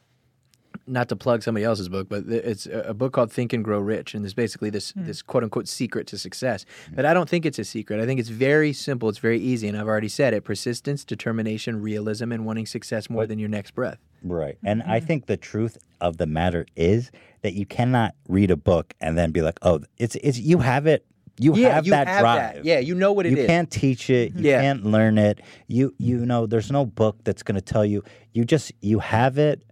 not 0.86 1.08
to 1.08 1.16
plug 1.16 1.44
somebody 1.44 1.64
else's 1.64 1.88
book, 1.88 2.10
but 2.10 2.26
it's 2.28 2.66
a 2.66 2.94
book 2.94 3.14
called 3.14 3.32
Think 3.32 3.54
and 3.54 3.64
Grow 3.64 3.80
Rich, 3.80 4.14
and 4.16 4.24
there's 4.26 4.34
basically 4.34 4.70
this 4.70 4.92
Hmm. 4.92 5.06
this 5.06 5.22
quote 5.22 5.44
unquote 5.44 5.68
secret 5.70 6.08
to 6.08 6.18
success. 6.18 6.66
But 6.94 7.06
I 7.06 7.14
don't 7.14 7.30
think 7.30 7.46
it's 7.46 7.60
a 7.60 7.64
secret. 7.64 8.02
I 8.02 8.06
think 8.06 8.20
it's 8.20 8.28
very 8.30 8.74
simple. 8.74 9.08
It's 9.08 9.20
very 9.20 9.40
easy, 9.40 9.68
and 9.70 9.78
I've 9.78 9.88
already 9.88 10.10
said 10.10 10.34
it: 10.34 10.44
persistence, 10.44 11.06
determination, 11.06 11.82
realism, 11.82 12.34
and 12.34 12.46
wanting 12.46 12.66
success 12.66 13.10
more 13.10 13.26
than 13.26 13.40
your 13.40 13.50
next 13.50 13.72
breath. 13.76 14.00
Right. 14.24 14.58
And 14.64 14.82
I 14.84 15.00
think 15.00 15.26
the 15.26 15.38
truth 15.38 15.78
of 16.02 16.18
the 16.18 16.26
matter 16.26 16.66
is 16.76 17.12
that 17.42 17.54
you 17.54 17.66
cannot 17.66 18.16
read 18.28 18.52
a 18.52 18.56
book 18.58 18.94
and 19.02 19.18
then 19.18 19.32
be 19.32 19.42
like, 19.42 19.60
"Oh, 19.62 19.82
it's 19.98 20.16
it's 20.16 20.40
you 20.40 20.60
have 20.60 20.88
it. 20.88 21.06
You 21.40 21.56
yeah, 21.56 21.74
have 21.76 21.86
you 21.86 21.92
that 21.92 22.08
have 22.08 22.22
drive. 22.22 22.56
that. 22.56 22.66
Yeah, 22.66 22.80
you 22.80 22.94
know 22.96 23.12
what 23.12 23.26
it 23.26 23.32
you 23.32 23.38
is. 23.40 23.48
can't 23.48 23.70
teach 23.70 24.10
it. 24.10 24.34
You 24.36 24.50
Yeah. 24.52 24.62
can't 24.62 24.86
learn 24.86 25.18
it. 25.18 25.42
You 25.68 25.94
you 25.98 26.26
know, 26.26 26.46
there's 26.46 26.72
no 26.72 26.86
book 26.86 27.18
that's 27.24 27.44
going 27.44 27.56
to 27.56 27.62
tell 27.62 27.84
you. 27.86 28.04
You 28.34 28.46
just 28.46 28.72
you 28.82 29.00
have 29.00 29.38
it 29.38 29.64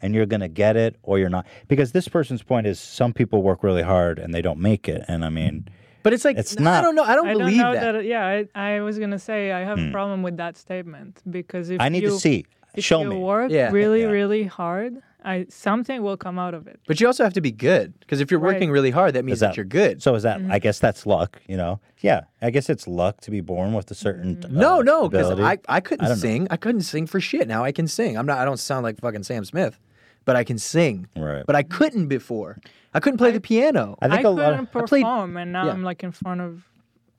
and 0.00 0.14
you're 0.14 0.26
going 0.26 0.40
to 0.40 0.48
get 0.48 0.76
it 0.76 0.94
or 1.02 1.18
you're 1.18 1.28
not. 1.28 1.44
Because 1.66 1.90
this 1.92 2.06
person's 2.06 2.42
point 2.42 2.66
is 2.68 2.78
some 2.78 3.12
people 3.12 3.42
work 3.42 3.62
really 3.64 3.82
hard 3.82 4.18
and 4.20 4.32
they 4.32 4.40
don't 4.42 4.60
make 4.60 4.88
it. 4.88 5.04
And 5.08 5.24
I 5.24 5.28
mean, 5.28 5.66
But 6.04 6.12
it's 6.14 6.24
like 6.24 6.36
It's 6.38 6.56
not, 6.58 6.78
I 6.78 6.82
don't 6.82 6.94
know. 6.94 7.02
I 7.02 7.16
don't 7.16 7.26
I 7.26 7.32
don't 7.32 7.38
believe 7.42 7.58
know 7.58 7.74
that. 7.74 7.92
that. 7.92 8.04
yeah, 8.04 8.44
I, 8.54 8.74
I 8.76 8.80
was 8.82 8.98
gonna 9.00 9.18
say 9.18 9.50
I 9.50 9.64
have 9.64 9.78
a 9.80 9.90
problem 9.90 10.22
with 10.22 10.36
that 10.36 10.56
statement 10.56 11.20
because 11.28 11.68
if 11.70 11.76
Hmm. 11.78 11.82
I 11.82 11.88
need 11.88 12.04
you, 12.04 12.10
to 12.10 12.20
see. 12.20 12.46
If 12.78 12.84
Show 12.84 13.02
you 13.02 13.08
me. 13.10 13.16
work 13.18 13.50
Yeah. 13.50 13.70
really, 13.72 14.02
Yeah. 14.02 14.08
really 14.08 14.44
hard, 14.44 15.02
I 15.24 15.46
something 15.50 16.02
will 16.02 16.16
come 16.16 16.38
out 16.38 16.54
of 16.54 16.66
it. 16.66 16.78
But 16.86 17.00
you 17.00 17.06
also 17.06 17.24
have 17.24 17.32
to 17.34 17.40
be 17.40 17.50
good 17.52 17.98
because 18.00 18.20
if 18.20 18.30
you're 18.30 18.40
Right. 18.40 18.54
working 18.54 18.70
really 18.70 18.90
hard, 18.90 19.14
that 19.14 19.24
means 19.24 19.40
that, 19.40 19.48
that- 19.48 19.56
you're 19.56 19.64
good. 19.66 20.02
So 20.02 20.14
is 20.14 20.22
that? 20.22 20.38
Mm-hmm. 20.38 20.52
I 20.52 20.58
guess 20.58 20.78
that's 20.78 21.06
luck. 21.06 21.40
You 21.48 21.56
know? 21.56 21.80
Yeah. 22.00 22.22
I 22.40 22.50
guess 22.50 22.70
it's 22.70 22.86
luck 22.86 23.20
to 23.22 23.30
be 23.30 23.40
born 23.40 23.72
with 23.74 23.90
a 23.90 23.94
certain. 23.94 24.36
Mm-hmm. 24.36 24.56
uh, 24.56 24.60
no, 24.60 24.80
no, 24.80 25.08
because 25.08 25.30
ability. 25.30 25.60
I, 25.68 25.76
I 25.76 25.80
couldn't 25.80 26.04
I 26.04 26.08
don't 26.08 26.18
know. 26.18 26.20
sing. 26.22 26.46
I 26.50 26.56
couldn't 26.56 26.82
sing 26.82 27.06
for 27.06 27.20
shit. 27.20 27.48
Now 27.48 27.64
I 27.64 27.72
can 27.72 27.86
sing. 27.88 28.16
I'm 28.16 28.26
not. 28.26 28.38
I 28.38 28.44
don't 28.44 28.58
sound 28.58 28.84
like 28.84 29.00
fucking 29.00 29.24
Sam 29.24 29.44
Smith, 29.44 29.78
but 30.24 30.36
I 30.36 30.44
can 30.44 30.56
sing. 30.58 31.08
Right. 31.16 31.44
But 31.46 31.56
I 31.56 31.62
couldn't 31.64 32.06
before. 32.06 32.58
I 32.94 33.00
couldn't 33.00 33.18
play 33.18 33.32
the 33.32 33.40
piano. 33.40 33.96
I 34.00 34.08
think 34.08 34.20
I 34.24 34.28
a 34.28 34.30
lot. 34.30 34.36
couldn't 34.52 34.74
Of, 34.74 34.82
I 34.82 34.86
played- 34.86 35.04
and 35.04 35.52
now 35.52 35.66
yeah. 35.66 35.72
I'm 35.72 35.82
like 35.82 36.02
in 36.04 36.12
front 36.12 36.40
of 36.40 36.64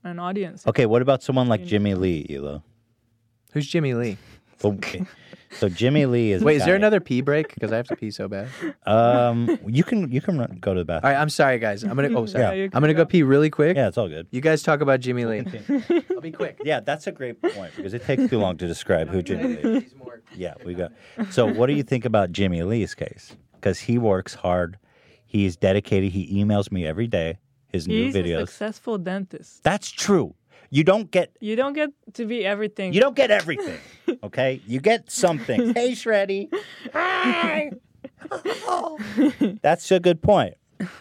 an 0.04 0.18
audience. 0.18 0.66
okay. 0.66 0.86
What 0.86 1.02
about 1.02 1.22
someone 1.22 1.46
like 1.48 1.64
Jimmy 1.64 1.94
Lee, 1.94 2.26
Elo? 2.30 2.64
Who's 3.52 3.66
Jimmy 3.68 3.92
Lee? 3.94 4.16
So, 4.58 4.76
so 5.52 5.68
Jimmy 5.68 6.06
Lee 6.06 6.32
is. 6.32 6.42
Wait, 6.42 6.56
is 6.56 6.64
there 6.64 6.76
another 6.76 7.00
pee 7.00 7.20
break? 7.20 7.52
Because 7.54 7.72
I 7.72 7.76
have 7.76 7.86
to 7.88 7.96
pee 7.96 8.10
so 8.10 8.28
bad. 8.28 8.48
Um, 8.86 9.58
you 9.66 9.84
can 9.84 10.10
you 10.10 10.20
can 10.20 10.38
run, 10.38 10.58
go 10.60 10.74
to 10.74 10.80
the 10.80 10.84
bathroom. 10.84 11.10
All 11.10 11.16
right, 11.16 11.20
I'm 11.20 11.30
sorry, 11.30 11.58
guys. 11.58 11.82
I'm 11.82 11.96
gonna. 11.96 12.16
Oh, 12.16 12.26
sorry. 12.26 12.62
Yeah, 12.62 12.68
I'm 12.72 12.80
gonna 12.80 12.94
go 12.94 13.04
go. 13.04 13.06
pee 13.06 13.22
really 13.22 13.50
quick. 13.50 13.76
Yeah, 13.76 13.88
it's 13.88 13.98
all 13.98 14.08
good. 14.08 14.26
You 14.30 14.40
guys 14.40 14.62
talk 14.62 14.80
about 14.80 15.00
Jimmy 15.00 15.24
Lee. 15.24 15.44
I'll 16.10 16.20
be 16.20 16.32
quick. 16.32 16.60
Yeah, 16.64 16.80
that's 16.80 17.06
a 17.06 17.12
great 17.12 17.40
point 17.40 17.74
because 17.76 17.94
it 17.94 18.04
takes 18.04 18.28
too 18.28 18.38
long 18.38 18.56
to 18.58 18.66
describe 18.66 19.08
who 19.08 19.22
Jimmy 19.22 19.56
Lee. 19.56 19.76
is. 19.78 19.94
Yeah, 20.36 20.54
we 20.64 20.74
got. 20.74 20.92
So, 21.30 21.46
what 21.46 21.66
do 21.66 21.74
you 21.74 21.82
think 21.82 22.04
about 22.04 22.32
Jimmy 22.32 22.62
Lee's 22.62 22.94
case? 22.94 23.36
Because 23.54 23.78
he 23.78 23.98
works 23.98 24.34
hard, 24.34 24.78
he's 25.26 25.56
dedicated. 25.56 26.12
He 26.12 26.42
emails 26.42 26.70
me 26.72 26.86
every 26.86 27.06
day 27.06 27.38
his 27.72 27.88
new 27.88 28.12
videos. 28.12 28.14
He's 28.14 28.34
a 28.34 28.46
successful 28.46 28.98
dentist. 28.98 29.62
That's 29.62 29.90
true. 29.90 30.34
You 30.70 30.84
don't 30.84 31.10
get 31.10 31.30
You 31.40 31.56
don't 31.56 31.72
get 31.72 31.90
to 32.14 32.24
be 32.26 32.44
everything. 32.46 32.92
you 32.92 33.00
don't 33.00 33.16
get 33.16 33.30
everything. 33.30 33.78
Okay, 34.22 34.60
you 34.66 34.80
get 34.80 35.08
something. 35.10 35.72
hey, 35.74 35.92
Shreddy. 35.92 36.48
Hi. 36.92 37.70
That's 39.62 39.90
a 39.90 40.00
good 40.00 40.20
point. 40.22 40.54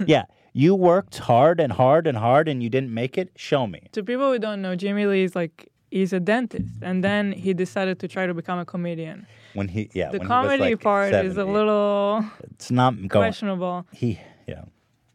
Yeah, 0.05 0.25
you 0.53 0.75
worked 0.75 1.17
hard 1.17 1.59
and 1.59 1.71
hard 1.73 2.07
and 2.07 2.17
hard, 2.17 2.47
and 2.47 2.61
you 2.63 2.69
didn't 2.69 2.93
make 2.93 3.17
it. 3.17 3.31
Show 3.35 3.67
me. 3.67 3.81
to 3.93 4.03
people 4.03 4.31
who 4.31 4.39
don't 4.39 4.61
know, 4.61 4.75
Jimmy 4.75 5.05
Lee 5.05 5.23
is 5.23 5.35
like 5.35 5.69
he's 5.91 6.13
a 6.13 6.19
dentist, 6.19 6.75
and 6.81 7.03
then 7.03 7.31
he 7.31 7.53
decided 7.53 7.99
to 7.99 8.07
try 8.07 8.25
to 8.27 8.33
become 8.33 8.59
a 8.59 8.65
comedian. 8.65 9.25
When 9.53 9.67
he, 9.67 9.89
yeah, 9.93 10.11
The 10.11 10.19
when 10.19 10.27
comedy 10.27 10.63
he 10.63 10.69
was 10.75 10.77
like 10.77 10.81
part 10.81 11.13
is 11.13 11.35
a 11.37 11.45
little 11.45 12.23
It's 12.51 12.69
not 12.71 12.93
going. 12.95 13.09
questionable, 13.09 13.85
He, 13.91 14.19
yeah, 14.47 14.65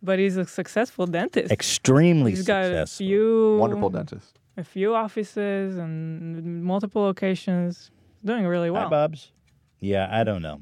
but 0.03 0.19
he's 0.19 0.37
a 0.37 0.45
successful 0.45 1.07
dentist. 1.07 1.53
extremely 1.53 2.33
He's 2.33 2.45
got 2.47 2.65
a 2.65 2.65
successful. 2.87 3.07
few 3.07 3.57
Wonderful 3.61 3.91
dentist. 3.91 4.41
A 4.57 4.65
few 4.65 4.95
offices 4.95 5.77
and 5.77 6.65
multiple 6.65 7.03
locations. 7.03 7.91
Doing 8.25 8.47
really 8.47 8.71
well. 8.71 8.83
Hi, 8.83 8.89
well. 8.89 9.09
Bubs. 9.09 9.33
Yeah, 9.81 10.09
I 10.11 10.25
don't 10.25 10.43
know. 10.43 10.61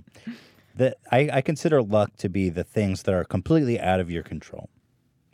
The, 0.74 0.96
I, 1.10 1.28
I 1.32 1.40
consider 1.42 1.82
luck 1.82 2.16
to 2.18 2.28
be 2.28 2.48
the 2.48 2.64
things 2.64 3.02
that 3.04 3.14
are 3.14 3.24
completely 3.24 3.78
out 3.78 4.00
of 4.00 4.10
your 4.10 4.22
control. 4.22 4.70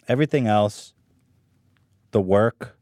Everything 0.08 0.46
else, 0.46 0.94
the 2.10 2.20
work, 2.20 2.76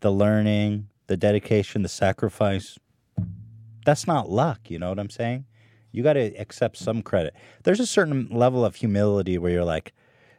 the 0.00 0.10
learning, 0.10 0.88
the 1.06 1.16
dedication, 1.16 1.82
the 1.82 1.88
sacrifice, 1.88 2.78
that's 3.84 4.06
not 4.06 4.30
luck. 4.30 4.70
You 4.70 4.78
know 4.78 4.88
what 4.88 4.98
I'm 4.98 5.10
saying? 5.10 5.44
You 5.92 6.02
got 6.02 6.14
to 6.14 6.34
accept 6.36 6.76
some 6.76 7.02
credit. 7.02 7.34
There's 7.64 7.80
a 7.80 7.86
certain 7.86 8.28
level 8.30 8.64
of 8.64 8.76
humility 8.76 9.38
where 9.38 9.52
you're 9.52 9.64
like, 9.64 9.92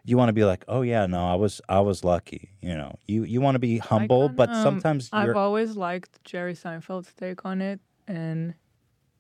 you 0.10 0.18
want 0.18 0.30
to 0.30 0.34
be 0.34 0.44
like, 0.44 0.64
oh 0.68 0.82
yeah, 0.82 1.06
no, 1.06 1.26
I 1.28 1.36
was 1.36 1.62
I 1.70 1.80
was 1.82 2.04
lucky. 2.04 2.50
You 2.62 2.76
know, 2.76 2.98
you 3.08 3.24
you 3.24 3.42
want 3.42 3.56
to 3.56 3.60
be 3.60 3.78
humble, 3.78 4.28
can, 4.28 4.36
but 4.36 4.50
um, 4.50 4.64
sometimes 4.64 5.10
I've 5.14 5.26
you're 5.28 5.38
always 5.38 5.76
liked 5.78 6.24
Jerry 6.24 6.56
Seinfeld's 6.56 7.14
take 7.14 7.46
on 7.46 7.62
it, 7.62 7.80
and 8.08 8.56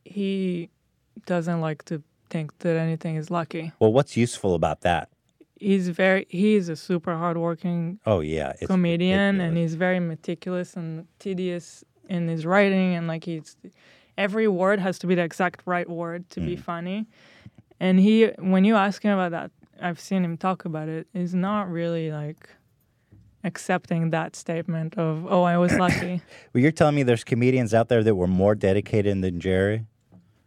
he 0.03 0.69
doesn't 1.25 1.61
like 1.61 1.83
to 1.85 2.01
think 2.29 2.57
that 2.59 2.75
anything 2.77 3.15
is 3.15 3.29
lucky. 3.29 3.71
well. 3.79 3.93
What's 3.93 4.17
useful 4.17 4.55
about 4.55 4.81
that? 4.81 5.09
He's 5.59 5.89
very 5.89 6.25
he's 6.29 6.69
a 6.69 6.75
super 6.75 7.15
hardworking 7.17 7.99
Oh 8.05 8.21
yeah, 8.21 8.53
it's 8.59 8.67
comedian 8.67 9.41
and 9.41 9.57
he's 9.57 9.75
very 9.75 9.99
meticulous 9.99 10.75
and 10.75 11.05
tedious 11.19 11.83
in 12.07 12.27
his 12.29 12.45
writing 12.45 12.95
and 12.95 13.07
like 13.07 13.25
he's 13.25 13.57
every 14.17 14.47
word 14.47 14.79
has 14.79 14.97
to 14.99 15.07
be 15.07 15.15
the 15.15 15.21
exact 15.21 15.61
right 15.65 15.89
word 15.89 16.29
to 16.29 16.39
be 16.39 16.55
Mm. 16.55 16.61
funny 16.61 17.07
and 17.79 17.99
he 17.99 18.27
when 18.39 18.63
you 18.63 18.75
ask 18.75 19.03
him 19.03 19.11
about 19.17 19.31
that 19.31 19.51
i've 19.81 19.99
seen 19.99 20.23
him 20.23 20.37
talk 20.37 20.65
about 20.65 20.87
it 20.89 21.07
he's 21.13 21.33
not 21.33 21.69
really 21.69 22.11
like 22.11 22.49
accepting 23.43 24.09
that 24.09 24.35
statement 24.35 24.97
of 24.97 25.25
oh 25.29 25.43
i 25.43 25.57
was 25.57 25.73
lucky 25.73 26.21
Well, 26.53 26.61
you're 26.61 26.71
telling 26.71 26.95
me 26.95 27.03
there's 27.03 27.23
comedians 27.23 27.73
out 27.73 27.87
there 27.89 28.03
that 28.03 28.15
were 28.15 28.27
more 28.27 28.55
dedicated 28.55 29.21
than 29.21 29.39
Jerry? 29.39 29.85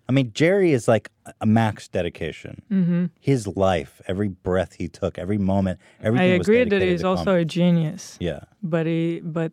I 0.08 0.12
mean, 0.12 0.32
Jerry 0.34 0.72
is 0.72 0.88
like 0.88 1.10
a 1.40 1.46
max 1.46 1.88
dedication. 1.88 2.60
Mm-hmm. 2.70 3.06
His 3.20 3.46
life, 3.46 4.02
every 4.06 4.28
breath 4.28 4.74
he 4.74 4.88
took, 4.88 5.16
every 5.16 5.38
moment, 5.38 5.78
i 6.02 6.06
everything. 6.06 6.38
was 6.38 6.48
agree 6.48 6.64
that 6.64 6.82
he's 6.82 7.04
also 7.04 7.24
comedy. 7.24 7.42
a 7.42 7.44
genius 7.46 8.16
yeah. 8.20 8.40
but 8.62 8.84
he 8.84 9.20
but 9.24 9.52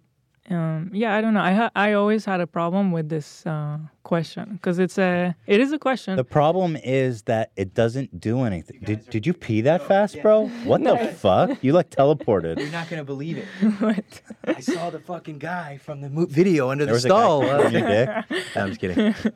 um, 0.49 0.89
yeah 0.93 1.15
i 1.15 1.21
don't 1.21 1.34
know 1.34 1.41
i 1.41 1.51
ha- 1.53 1.71
i 1.76 1.93
always 1.93 2.26
had 2.26 2.39
a 2.41 2.47
problem 2.47 2.91
with 2.91 3.07
this 3.09 3.45
uh, 3.45 3.77
question 4.03 4.53
because 4.53 4.80
it's 4.80 4.97
a 4.97 5.35
it 5.45 5.59
is 5.59 5.71
a 5.71 5.77
question 5.80 6.15
The 6.15 6.23
problem 6.23 6.76
is 6.84 7.23
that 7.23 7.51
it 7.55 7.73
doesn't 7.76 8.19
do 8.19 8.41
anything. 8.41 8.80
Did, 8.84 9.07
did 9.09 9.27
you 9.27 9.34
pee 9.34 9.61
that 9.61 9.84
fast, 9.88 10.19
bro? 10.23 10.47
What 10.63 10.84
the 10.84 10.97
fuck? 11.21 11.63
You 11.63 11.73
like 11.73 11.91
teleported. 11.91 12.57
You're 12.57 12.71
not 12.71 12.89
gonna 12.89 13.03
believe 13.03 13.38
it. 13.38 13.45
What? 13.80 14.21
I 14.45 14.59
saw 14.61 14.89
the 14.89 14.99
fucking 14.99 15.38
guy 15.38 15.77
from 15.77 16.01
the 16.01 16.09
mo- 16.09 16.26
video 16.26 16.69
under 16.71 16.85
There 16.85 16.93
the 16.93 16.97
was 16.97 17.05
a 17.05 17.09
guy 17.09 17.13
stall. 17.13 17.49
on 17.65 17.71
your 17.71 17.88
dick. 17.88 18.09
No, 18.55 18.61
I'm 18.63 18.69
just 18.69 18.81
kidding. 18.81 18.97
Did 18.97 19.34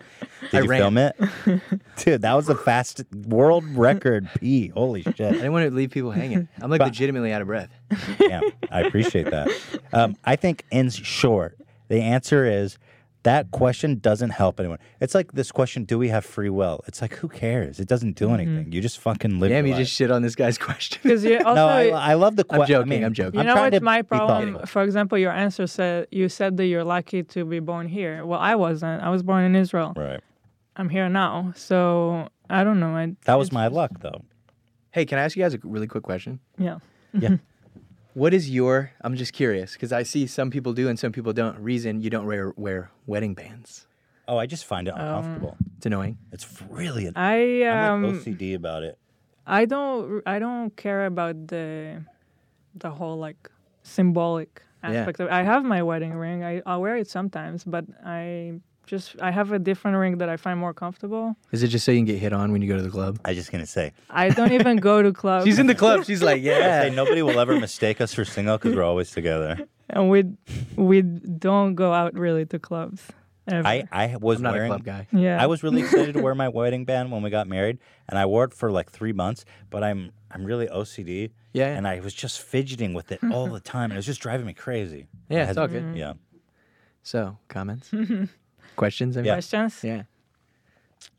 I 0.54 0.62
you 0.62 0.68
ran. 0.68 0.82
film 0.82 0.98
it? 0.98 1.16
Dude, 1.98 2.22
that 2.24 2.34
was 2.34 2.48
the 2.48 2.56
fast 2.56 3.04
world 3.28 3.64
record 3.76 4.28
pee. 4.40 4.70
Holy 4.70 5.04
shit! 5.04 5.22
I 5.22 5.32
didn't 5.34 5.54
want 5.54 5.70
to 5.70 5.76
leave 5.76 5.92
people 5.92 6.12
hanging. 6.12 6.48
I'm 6.62 6.70
like 6.72 6.80
But- 6.80 6.86
legitimately 6.86 7.32
out 7.32 7.42
of 7.42 7.48
breath. 7.48 7.70
Yeah, 8.20 8.42
I 8.72 8.82
appreciate 8.82 9.30
that. 9.32 9.50
Um, 9.92 10.16
I 10.24 10.36
think, 10.36 10.64
in 10.72 10.90
short, 10.90 11.58
the 11.88 12.02
answer 12.02 12.46
is 12.46 12.78
that 13.24 13.52
question 13.52 14.00
doesn't 14.00 14.32
help 14.32 14.60
anyone. 14.60 14.80
It's 15.00 15.16
like 15.16 15.32
this 15.32 15.52
question: 15.52 15.86
Do 15.86 15.98
we 15.98 16.10
have 16.10 16.26
free 16.26 16.50
will? 16.50 16.84
It's 16.88 17.02
like 17.02 17.14
who 17.16 17.30
cares? 17.30 17.80
It 17.80 17.88
doesn't 17.88 18.18
do 18.18 18.32
anything. 18.34 18.72
You 18.72 18.82
just 18.82 19.00
fucking 19.00 19.40
live. 19.40 19.50
Damn, 19.50 19.66
your 19.66 19.78
you 19.78 19.84
just 19.84 19.94
shit 19.96 20.12
on 20.12 20.22
this 20.22 20.36
guy's 20.36 20.58
question. 20.68 21.00
Because 21.04 21.24
you 21.24 21.38
also 21.38 21.56
no, 21.56 21.68
I, 21.68 21.88
I 21.90 22.14
love 22.16 22.36
the 22.36 22.44
question. 22.44 22.76
I'm 22.76 22.84
joking, 22.90 23.06
I'm 23.06 23.14
joking. 23.14 23.40
You 23.40 23.46
know 23.46 23.56
what's 23.56 23.82
my 23.82 24.02
problem? 24.02 24.66
For 24.66 24.84
example, 24.84 25.18
your 25.18 25.32
answer 25.32 25.68
said 25.68 26.08
you 26.12 26.28
said 26.30 26.58
that 26.58 26.66
you're 26.66 26.84
lucky 26.84 27.24
to 27.24 27.46
be 27.46 27.60
born 27.60 27.88
here. 27.88 28.26
Well, 28.26 28.40
I 28.40 28.56
wasn't. 28.56 29.02
I 29.02 29.10
was 29.10 29.24
born 29.24 29.44
in 29.46 29.56
Israel. 29.56 29.94
Right. 29.96 30.20
I'm 30.76 30.90
here 30.90 31.08
now, 31.08 31.54
so 31.56 32.28
I 32.50 32.64
don't 32.64 32.80
know. 32.80 32.96
I, 32.96 33.16
That 33.26 33.38
was 33.38 33.52
my 33.52 33.66
just- 33.66 33.76
luck, 33.76 33.92
though. 34.02 34.26
hey, 34.92 35.06
can 35.06 35.18
I 35.20 35.24
ask 35.24 35.38
you 35.38 35.44
guys 35.44 35.54
a 35.54 35.60
really 35.64 35.88
quick 35.88 36.04
question? 36.04 36.40
Yeah. 36.58 36.80
Yeah. 37.14 37.38
What 38.14 38.34
is 38.34 38.50
your? 38.50 38.92
I'm 39.02 39.16
just 39.16 39.34
curious 39.34 39.74
because 39.74 39.92
I 39.92 40.04
see 40.04 40.28
some 40.28 40.50
people 40.52 40.74
do 40.74 40.88
and 40.88 40.98
some 41.00 41.12
people 41.12 41.34
don't. 41.34 41.58
Reason 41.60 42.02
you 42.02 42.10
don't 42.10 42.26
wear 42.28 42.54
wear 42.56 42.92
wedding 43.08 43.34
bands. 43.34 43.88
oh, 44.28 44.38
I 44.38 44.46
just 44.46 44.66
find 44.66 44.88
it 44.88 44.94
uncomfortable. 44.96 45.58
It's 45.78 45.86
annoying. 45.86 46.18
it's 46.32 46.48
really. 46.70 47.08
An- 47.08 47.18
I 47.18 47.64
I'm 47.66 48.06
um 48.06 48.14
like 48.14 48.22
OCD 48.26 48.56
about 48.56 48.84
it. 48.84 48.98
I 49.46 49.66
don't 49.66 50.22
I 50.26 50.40
don't 50.40 50.76
care 50.78 51.06
about 51.06 51.48
the 51.48 52.04
the 52.76 52.90
whole 52.92 53.18
like 53.18 53.50
symbolic 53.84 54.62
Yeah. 54.84 54.92
aspect 54.92 55.20
of 55.20 55.28
it. 55.28 55.32
I 55.34 55.44
have 55.44 55.64
my 55.66 55.82
wedding 55.82 56.14
ring. 56.14 56.44
I 56.44 56.62
I'll 56.66 56.82
wear 56.82 56.96
it 56.98 57.10
sometimes, 57.10 57.64
but 57.64 57.86
I 58.06 58.60
just 58.86 59.16
I 59.22 59.32
have 59.32 59.52
a 59.52 59.60
different 59.60 59.98
ring 59.98 60.18
that 60.20 60.30
I 60.30 60.38
find 60.38 60.60
more 60.60 60.74
comfortable. 60.74 61.36
Is 61.52 61.64
it 61.64 61.70
just 61.70 61.86
so 61.86 61.92
you 61.92 62.00
can 62.00 62.06
get 62.06 62.20
hit 62.20 62.34
on 62.34 62.52
when 62.52 62.62
you 62.62 62.68
go 62.68 62.76
to 62.78 62.84
the 62.84 62.90
club? 62.90 63.20
I 63.26 63.30
was 63.30 63.38
just 63.38 63.52
gonna 63.52 63.66
say. 63.66 63.94
I 64.10 64.30
don't 64.30 64.52
even 64.52 64.78
go 64.78 65.02
to 65.02 65.12
clubs. 65.24 65.46
She's 65.46 65.60
in 65.60 65.68
the 65.68 65.76
club. 65.76 66.06
She's 66.06 66.22
like, 66.22 66.42
yeah. 66.50 66.84
say 66.84 66.90
nobody 66.90 67.22
will 67.22 67.40
ever 67.40 67.60
mistake 67.60 68.02
us 68.02 68.14
for 68.14 68.26
single 68.26 68.58
because 68.58 68.76
we're 68.76 68.84
always 68.84 69.12
together. 69.12 69.60
and 69.90 70.10
we 70.10 70.26
we 70.76 71.02
don't 71.02 71.76
go 71.76 71.94
out 71.94 72.14
really 72.14 72.46
to 72.48 72.60
clubs. 72.60 73.02
ever. 73.48 73.68
I 73.68 73.84
I 73.92 74.16
was 74.18 74.38
I'm 74.38 74.44
not 74.44 74.54
wearing 74.54 74.72
a 74.72 74.76
club 74.76 74.86
guy. 74.86 75.08
yeah. 75.12 75.42
I 75.42 75.48
was 75.48 75.64
really 75.64 75.82
excited 75.82 76.14
to 76.16 76.22
wear 76.22 76.36
my 76.44 76.50
wedding 76.50 76.86
band 76.86 77.12
when 77.12 77.22
we 77.24 77.30
got 77.30 77.48
married, 77.48 77.80
and 78.10 78.18
I 78.20 78.26
wore 78.26 78.44
it 78.46 78.54
for 78.54 78.72
like 78.72 78.92
three 78.92 79.14
months. 79.14 79.46
But 79.70 79.84
I'm 79.84 80.12
I'm 80.32 80.44
really 80.46 80.68
OCD, 80.68 81.30
Yeah, 81.54 81.68
yeah. 81.70 81.78
and 81.78 81.88
I 81.88 82.00
was 82.00 82.14
just 82.14 82.42
fidgeting 82.42 82.94
with 82.94 83.12
it 83.12 83.20
all 83.32 83.48
the 83.48 83.60
time. 83.60 83.86
and 83.92 83.94
It 83.94 83.98
was 83.98 84.06
just 84.08 84.20
driving 84.22 84.46
me 84.48 84.54
crazy. 84.54 85.08
Yeah, 85.30 85.42
had 85.42 85.50
it's 85.50 85.58
all 85.58 85.68
good. 85.68 85.96
Yeah. 85.96 86.14
So, 87.06 87.38
comments, 87.50 87.92
questions. 88.76 89.18
I 89.18 89.22
mean? 89.22 89.34
questions. 89.34 89.84
Yeah. 89.84 90.04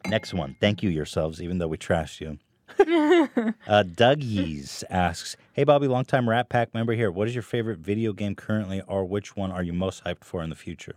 Next 0.07 0.35
one. 0.35 0.57
Thank 0.61 0.83
you 0.83 0.91
yourselves, 0.91 1.43
even 1.43 1.59
though 1.59 1.69
we 1.69 1.77
trashed 1.77 2.21
you. 2.21 2.39
uh, 3.69 3.83
Doug 3.83 4.21
Yees 4.21 4.83
asks, 4.91 5.37
"Hey 5.53 5.65
Bobby, 5.65 5.87
longtime 5.87 6.27
RattPack 6.27 6.75
member 6.75 6.95
here. 6.95 7.11
What 7.11 7.29
is 7.29 7.35
your 7.35 7.43
favorite 7.43 7.79
video 7.79 8.13
game 8.13 8.35
currently, 8.35 8.81
or 8.89 9.05
which 9.05 9.37
one 9.37 9.53
are 9.53 9.63
you 9.63 9.73
most 9.73 10.05
hyped 10.05 10.25
for 10.25 10.43
in 10.43 10.51
the 10.51 10.57
future?" 10.57 10.95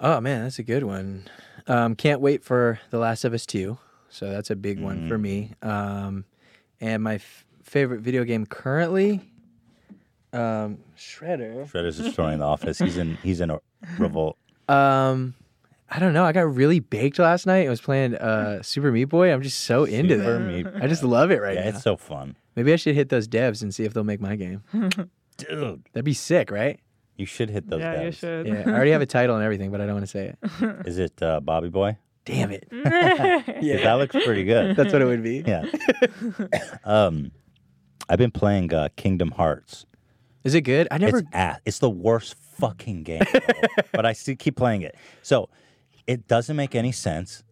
Oh 0.00 0.20
man, 0.20 0.44
that's 0.44 0.58
a 0.58 0.62
good 0.62 0.84
one. 0.84 1.24
Um, 1.66 1.94
can't 1.94 2.20
wait 2.20 2.42
for 2.42 2.80
The 2.90 2.98
Last 2.98 3.24
of 3.24 3.34
Us 3.34 3.44
2. 3.46 3.76
So 4.10 4.30
that's 4.30 4.50
a 4.50 4.56
big 4.56 4.80
one 4.80 5.06
for 5.08 5.18
me. 5.18 5.52
Um, 5.60 6.24
and 6.80 7.02
my 7.02 7.16
f- 7.16 7.44
favorite 7.62 8.00
video 8.00 8.24
game 8.24 8.46
currently, 8.46 9.20
um, 10.32 10.78
Shredder. 10.96 11.70
Shredder's 11.70 11.98
destroying 11.98 12.38
the 12.38 12.44
office. 12.46 12.78
He's 12.78 12.96
in 12.96 13.16
he's 13.16 13.40
in 13.40 13.50
a 13.50 13.60
revolt. 13.98 14.38
Um, 14.68 15.34
I 15.90 15.98
don't 15.98 16.12
know. 16.12 16.24
I 16.24 16.32
got 16.32 16.42
really 16.54 16.80
baked 16.80 17.18
last 17.18 17.46
night. 17.46 17.66
I 17.66 17.70
was 17.70 17.80
playing 17.80 18.14
uh, 18.14 18.62
Super 18.62 18.92
Meat 18.92 19.04
Boy. 19.04 19.32
I'm 19.32 19.42
just 19.42 19.60
so 19.60 19.84
into 19.84 20.16
Super 20.18 20.38
that. 20.38 20.40
Meat 20.40 20.66
I 20.82 20.86
just 20.86 21.02
love 21.02 21.30
it 21.30 21.40
right 21.40 21.54
Yeah, 21.54 21.62
now. 21.64 21.68
it's 21.70 21.82
so 21.82 21.96
fun, 21.96 22.36
Maybe 22.56 22.72
I 22.72 22.76
should 22.76 22.94
hit 22.94 23.08
those 23.08 23.26
devs 23.28 23.62
and 23.62 23.72
see 23.74 23.84
if 23.84 23.94
they'll 23.94 24.04
make 24.04 24.20
my 24.20 24.36
game. 24.36 24.62
dude. 25.38 25.84
That'd 25.92 26.04
be 26.04 26.12
sick, 26.14 26.50
right? 26.50 26.78
You 27.16 27.24
should 27.26 27.50
hit 27.50 27.68
those. 27.70 27.80
yeah, 27.80 28.02
you 28.02 28.08
devs. 28.10 28.18
should. 28.18 28.46
Yeah. 28.46 28.64
I 28.66 28.70
already 28.70 28.90
have 28.90 29.00
a 29.02 29.06
title 29.18 29.36
and 29.36 29.44
everything, 29.44 29.70
but 29.70 29.80
I 29.80 29.86
don't 29.86 29.94
want 29.94 30.06
to 30.06 30.10
say 30.10 30.34
it. 30.42 30.86
Is 30.86 30.98
it 30.98 31.20
uh, 31.22 31.40
Bobby 31.40 31.68
Boy? 31.68 31.96
Damn 32.24 32.50
it. 32.50 32.68
'Cause 32.70 32.82
That 33.82 33.94
looks 33.98 34.14
pretty 34.24 34.44
good. 34.44 34.76
That's 34.76 34.92
what 34.92 35.00
it 35.00 35.06
would 35.06 35.22
be. 35.22 35.42
Yeah. 35.46 35.64
um, 36.84 37.32
I've 38.08 38.18
been 38.18 38.30
playing 38.30 38.72
uh, 38.74 38.88
Kingdom 38.96 39.30
Hearts. 39.32 39.86
Is 40.44 40.54
it 40.54 40.62
good? 40.62 40.88
I 40.90 40.98
never. 40.98 41.18
It's 41.18 41.28
ass. 41.32 41.60
It's 41.64 41.78
the 41.78 41.90
worst 41.90 42.34
fucking 42.58 43.02
game, 43.04 43.22
bro. 43.30 43.40
but 43.92 44.06
I 44.06 44.12
still 44.12 44.36
keep 44.36 44.56
playing 44.56 44.82
it. 44.82 44.94
So 45.22 45.48
it 46.06 46.26
doesn't 46.28 46.56
make 46.56 46.74
any 46.74 46.92
sense. 46.92 47.42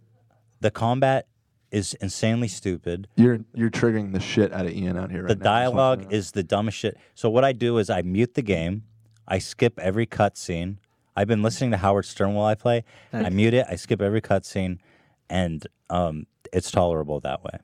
The 0.60 0.70
combat 0.70 1.26
is 1.70 1.94
insanely 1.94 2.48
stupid. 2.48 3.08
You're 3.16 3.40
you're 3.54 3.70
triggering 3.70 4.12
the 4.12 4.20
shit 4.20 4.52
out 4.52 4.66
of 4.66 4.72
Ian 4.72 4.96
out 4.96 5.10
here 5.10 5.22
right 5.22 5.28
The 5.28 5.34
now. 5.36 5.44
Dialogue 5.44 5.98
want 5.98 6.00
you 6.00 6.06
to 6.06 6.12
know. 6.14 6.18
is 6.18 6.30
the 6.32 6.42
dumbest 6.42 6.78
shit. 6.78 6.96
So 7.14 7.28
what 7.28 7.44
I 7.44 7.52
do 7.52 7.78
is 7.78 7.90
I 7.90 8.02
mute 8.02 8.34
the 8.34 8.42
game. 8.42 8.84
I 9.28 9.38
skip 9.38 9.78
every 9.80 10.06
cutscene. 10.06 10.76
I've 11.16 11.26
been 11.26 11.42
listening 11.42 11.70
to 11.72 11.76
Howard 11.78 12.04
Stern 12.04 12.34
while 12.34 12.46
I 12.46 12.54
play. 12.54 12.84
I 13.12 13.30
mute 13.30 13.54
it. 13.54 13.66
I 13.68 13.76
skip 13.76 14.00
every 14.02 14.20
cutscene, 14.20 14.78
and 15.30 15.66
um, 15.90 16.26
it's 16.52 16.70
tolerable 16.70 17.20
that 17.20 17.42
way. 17.42 17.58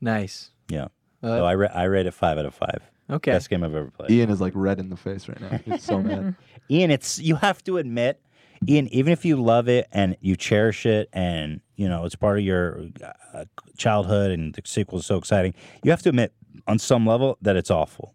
Nice. 0.00 0.50
Yeah. 0.68 0.86
Uh, 1.22 1.38
so 1.38 1.44
I 1.44 1.54
ra- 1.54 1.70
I 1.72 1.84
rate 1.84 2.06
it 2.06 2.14
five 2.14 2.38
out 2.38 2.46
of 2.46 2.54
five. 2.54 2.82
Okay. 3.10 3.32
Best 3.32 3.50
game 3.50 3.62
I've 3.62 3.74
ever 3.74 3.90
played. 3.90 4.10
Ian 4.10 4.30
is 4.30 4.40
like 4.40 4.52
red 4.56 4.80
in 4.80 4.88
the 4.88 4.96
face 4.96 5.28
right 5.28 5.40
now. 5.40 5.58
He's 5.64 5.82
so 5.82 6.00
mad. 6.00 6.34
Ian, 6.70 6.90
it's 6.90 7.18
you 7.18 7.36
have 7.36 7.62
to 7.64 7.76
admit, 7.78 8.20
Ian, 8.68 8.88
even 8.88 9.12
if 9.12 9.24
you 9.24 9.36
love 9.40 9.68
it 9.68 9.86
and 9.92 10.16
you 10.20 10.36
cherish 10.36 10.86
it, 10.86 11.08
and 11.12 11.60
you 11.76 11.88
know 11.88 12.04
it's 12.04 12.14
part 12.16 12.38
of 12.38 12.44
your 12.44 12.86
uh, 13.34 13.44
childhood, 13.76 14.30
and 14.30 14.54
the 14.54 14.62
sequel 14.64 14.98
is 14.98 15.06
so 15.06 15.16
exciting, 15.16 15.54
you 15.82 15.90
have 15.90 16.02
to 16.02 16.08
admit 16.10 16.32
on 16.66 16.78
some 16.78 17.06
level 17.06 17.36
that 17.42 17.56
it's 17.56 17.70
awful. 17.70 18.14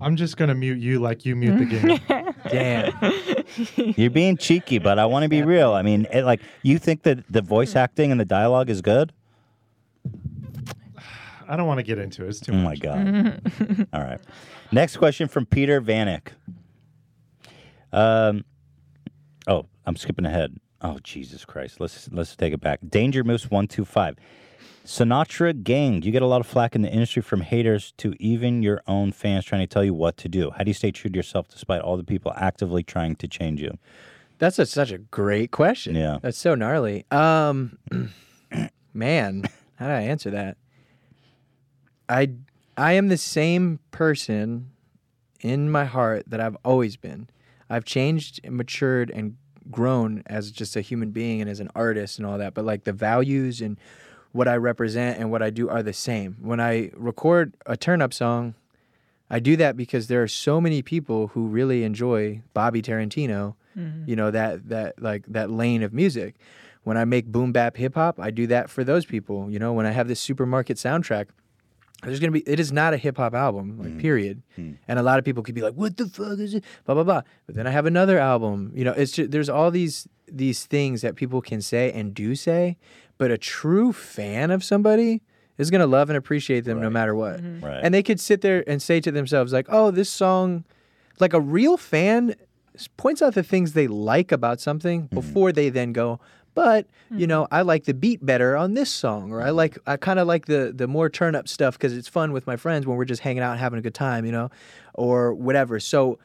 I'm 0.00 0.14
just 0.14 0.36
gonna 0.36 0.54
mute 0.54 0.78
you 0.78 1.00
like 1.00 1.24
you 1.24 1.34
mute 1.34 1.58
the 1.58 1.64
game. 2.06 2.34
Damn. 2.50 3.94
You're 3.96 4.10
being 4.10 4.36
cheeky, 4.36 4.78
but 4.78 4.98
I 4.98 5.06
want 5.06 5.24
to 5.24 5.28
be 5.28 5.42
real. 5.42 5.72
I 5.72 5.82
mean, 5.82 6.06
it, 6.12 6.22
like 6.22 6.40
you 6.62 6.78
think 6.78 7.02
that 7.02 7.24
the 7.30 7.42
voice 7.42 7.74
acting 7.74 8.12
and 8.12 8.20
the 8.20 8.24
dialogue 8.24 8.70
is 8.70 8.80
good? 8.80 9.12
I 11.48 11.56
don't 11.56 11.66
want 11.66 11.78
to 11.78 11.84
get 11.84 11.98
into 11.98 12.24
it. 12.24 12.28
It's 12.28 12.40
too 12.40 12.52
Oh 12.52 12.56
much. 12.56 12.82
my 12.82 12.86
god! 13.04 13.88
All 13.92 14.00
right. 14.02 14.20
Next 14.72 14.96
question 14.96 15.28
from 15.28 15.46
Peter 15.46 15.80
Vanek. 15.80 16.28
Um. 17.96 18.44
Oh, 19.48 19.66
I'm 19.86 19.96
skipping 19.96 20.26
ahead. 20.26 20.58
Oh 20.82 20.98
Jesus 21.02 21.44
Christ! 21.44 21.80
Let's 21.80 22.08
let's 22.12 22.36
take 22.36 22.52
it 22.52 22.60
back. 22.60 22.80
Danger 22.88 23.24
Moose 23.24 23.50
one 23.50 23.66
two 23.66 23.84
five. 23.84 24.16
Sinatra 24.84 25.64
gang. 25.64 26.02
You 26.02 26.12
get 26.12 26.22
a 26.22 26.26
lot 26.26 26.40
of 26.40 26.46
flack 26.46 26.76
in 26.76 26.82
the 26.82 26.88
industry 26.88 27.20
from 27.20 27.40
haters 27.40 27.92
to 27.96 28.14
even 28.20 28.62
your 28.62 28.82
own 28.86 29.10
fans 29.10 29.44
trying 29.44 29.62
to 29.62 29.66
tell 29.66 29.82
you 29.82 29.92
what 29.92 30.16
to 30.18 30.28
do. 30.28 30.52
How 30.52 30.62
do 30.62 30.70
you 30.70 30.74
stay 30.74 30.92
true 30.92 31.10
to 31.10 31.16
yourself 31.16 31.48
despite 31.48 31.80
all 31.80 31.96
the 31.96 32.04
people 32.04 32.32
actively 32.36 32.84
trying 32.84 33.16
to 33.16 33.26
change 33.26 33.60
you? 33.60 33.78
That's 34.38 34.58
a, 34.60 34.66
such 34.66 34.92
a 34.92 34.98
great 34.98 35.50
question. 35.50 35.96
Yeah. 35.96 36.18
That's 36.22 36.38
so 36.38 36.54
gnarly. 36.54 37.04
Um, 37.10 37.78
man, 38.94 39.44
how 39.76 39.86
do 39.86 39.92
I 39.92 40.02
answer 40.02 40.30
that? 40.30 40.56
I 42.08 42.30
I 42.76 42.92
am 42.92 43.08
the 43.08 43.16
same 43.16 43.80
person 43.90 44.70
in 45.40 45.70
my 45.70 45.84
heart 45.84 46.24
that 46.28 46.40
I've 46.40 46.56
always 46.64 46.96
been. 46.96 47.28
I've 47.68 47.84
changed 47.84 48.40
and 48.44 48.56
matured 48.56 49.10
and 49.10 49.36
grown 49.70 50.22
as 50.26 50.50
just 50.50 50.76
a 50.76 50.80
human 50.80 51.10
being 51.10 51.40
and 51.40 51.50
as 51.50 51.60
an 51.60 51.70
artist 51.74 52.18
and 52.18 52.26
all 52.26 52.38
that. 52.38 52.54
But 52.54 52.64
like 52.64 52.84
the 52.84 52.92
values 52.92 53.60
and 53.60 53.78
what 54.32 54.48
I 54.48 54.56
represent 54.56 55.18
and 55.18 55.30
what 55.30 55.42
I 55.42 55.50
do 55.50 55.68
are 55.68 55.82
the 55.82 55.92
same. 55.92 56.36
When 56.40 56.60
I 56.60 56.90
record 56.94 57.56
a 57.64 57.76
turn 57.76 58.02
up 58.02 58.12
song, 58.12 58.54
I 59.30 59.40
do 59.40 59.56
that 59.56 59.76
because 59.76 60.06
there 60.06 60.22
are 60.22 60.28
so 60.28 60.60
many 60.60 60.82
people 60.82 61.28
who 61.28 61.46
really 61.46 61.82
enjoy 61.82 62.42
Bobby 62.54 62.82
Tarantino, 62.82 63.54
mm-hmm. 63.76 64.08
you 64.08 64.14
know, 64.14 64.30
that 64.30 64.68
that 64.68 65.02
like 65.02 65.24
that 65.26 65.50
lane 65.50 65.82
of 65.82 65.92
music. 65.92 66.36
When 66.84 66.96
I 66.96 67.04
make 67.04 67.26
boom 67.26 67.50
bap 67.50 67.76
hip 67.76 67.94
hop, 67.94 68.20
I 68.20 68.30
do 68.30 68.46
that 68.46 68.70
for 68.70 68.84
those 68.84 69.04
people. 69.04 69.50
You 69.50 69.58
know, 69.58 69.72
when 69.72 69.86
I 69.86 69.90
have 69.90 70.06
this 70.06 70.20
supermarket 70.20 70.76
soundtrack, 70.76 71.26
there's 72.02 72.20
gonna 72.20 72.32
be 72.32 72.40
it 72.40 72.60
is 72.60 72.72
not 72.72 72.94
a 72.94 72.96
hip 72.96 73.16
hop 73.16 73.34
album, 73.34 73.78
like 73.78 73.92
hmm. 73.92 74.00
period. 74.00 74.42
Hmm. 74.54 74.72
And 74.86 74.98
a 74.98 75.02
lot 75.02 75.18
of 75.18 75.24
people 75.24 75.42
could 75.42 75.54
be 75.54 75.62
like, 75.62 75.74
"What 75.74 75.96
the 75.96 76.06
fuck 76.06 76.38
is 76.38 76.54
it?" 76.54 76.64
Blah 76.84 76.94
blah 76.94 77.04
blah. 77.04 77.22
But 77.46 77.54
then 77.54 77.66
I 77.66 77.70
have 77.70 77.86
another 77.86 78.18
album. 78.18 78.72
You 78.74 78.84
know, 78.84 78.92
it's 78.92 79.12
just 79.12 79.30
there's 79.30 79.48
all 79.48 79.70
these 79.70 80.06
these 80.28 80.66
things 80.66 81.02
that 81.02 81.16
people 81.16 81.40
can 81.40 81.62
say 81.62 81.92
and 81.92 82.12
do 82.12 82.34
say, 82.34 82.76
but 83.16 83.30
a 83.30 83.38
true 83.38 83.92
fan 83.92 84.50
of 84.50 84.62
somebody 84.62 85.22
is 85.56 85.70
gonna 85.70 85.86
love 85.86 86.10
and 86.10 86.16
appreciate 86.16 86.64
them 86.64 86.80
no 86.80 86.90
matter 86.90 87.14
what. 87.14 87.40
Mm-hmm. 87.40 87.64
Right. 87.64 87.80
And 87.82 87.94
they 87.94 88.02
could 88.02 88.20
sit 88.20 88.42
there 88.42 88.62
and 88.68 88.82
say 88.82 89.00
to 89.00 89.10
themselves 89.10 89.52
like, 89.52 89.66
"Oh, 89.70 89.90
this 89.90 90.10
song," 90.10 90.64
like 91.18 91.32
a 91.32 91.40
real 91.40 91.76
fan 91.76 92.34
points 92.98 93.22
out 93.22 93.34
the 93.34 93.42
things 93.42 93.72
they 93.72 93.86
like 93.86 94.32
about 94.32 94.60
something 94.60 95.04
mm-hmm. 95.04 95.14
before 95.14 95.52
they 95.52 95.70
then 95.70 95.92
go. 95.92 96.20
But 96.56 96.86
you 97.10 97.18
hmm. 97.18 97.24
know, 97.26 97.48
I 97.52 97.60
like 97.62 97.84
the 97.84 97.92
beat 97.92 98.24
better 98.24 98.56
on 98.56 98.72
this 98.72 98.90
song, 98.90 99.30
or 99.30 99.42
I 99.42 99.48
mm-hmm. 99.48 99.56
like 99.56 99.78
I 99.86 99.98
kind 99.98 100.18
of 100.18 100.26
like 100.26 100.46
the 100.46 100.72
the 100.74 100.88
more 100.88 101.10
turn 101.10 101.36
up 101.36 101.46
stuff 101.48 101.76
because 101.76 101.94
it's 101.94 102.08
fun 102.08 102.32
with 102.32 102.46
my 102.46 102.56
friends 102.56 102.86
when 102.86 102.96
we're 102.96 103.04
just 103.04 103.20
hanging 103.20 103.42
out 103.42 103.52
and 103.52 103.60
having 103.60 103.78
a 103.78 103.82
good 103.82 103.94
time, 103.94 104.24
you 104.24 104.32
know, 104.32 104.48
or 104.94 105.34
whatever. 105.34 105.78
So 105.78 106.18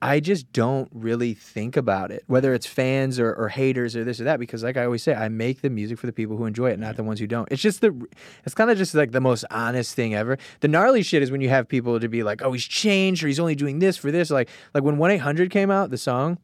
I 0.00 0.20
just 0.20 0.52
don't 0.52 0.88
really 0.92 1.34
think 1.34 1.76
about 1.76 2.12
it, 2.12 2.22
whether 2.28 2.54
it's 2.54 2.66
fans 2.66 3.18
or, 3.18 3.34
or 3.34 3.48
haters 3.48 3.96
or 3.96 4.04
this 4.04 4.20
or 4.20 4.24
that, 4.24 4.38
because 4.38 4.62
like 4.62 4.76
I 4.76 4.84
always 4.84 5.02
say, 5.02 5.14
I 5.14 5.28
make 5.28 5.62
the 5.62 5.70
music 5.70 5.98
for 5.98 6.06
the 6.06 6.12
people 6.12 6.36
who 6.36 6.44
enjoy 6.44 6.70
it, 6.70 6.78
not 6.78 6.96
the 6.96 7.02
ones 7.02 7.18
who 7.18 7.26
don't. 7.26 7.50
It's 7.50 7.62
just 7.62 7.80
the, 7.80 8.06
it's 8.44 8.54
kind 8.54 8.70
of 8.70 8.78
just 8.78 8.94
like 8.94 9.12
the 9.12 9.20
most 9.20 9.44
honest 9.50 9.94
thing 9.94 10.14
ever. 10.14 10.36
The 10.60 10.68
gnarly 10.68 11.02
shit 11.02 11.22
is 11.22 11.30
when 11.30 11.40
you 11.40 11.48
have 11.48 11.66
people 11.66 11.98
to 11.98 12.08
be 12.08 12.22
like, 12.22 12.42
oh, 12.42 12.52
he's 12.52 12.64
changed 12.66 13.24
or 13.24 13.28
he's 13.28 13.40
only 13.40 13.54
doing 13.54 13.78
this 13.80 13.96
for 13.96 14.12
this. 14.12 14.30
Like, 14.30 14.50
like 14.72 14.84
when 14.84 14.98
one 14.98 15.10
eight 15.10 15.18
hundred 15.18 15.50
came 15.50 15.70
out, 15.70 15.90
the 15.90 15.98
song, 15.98 16.38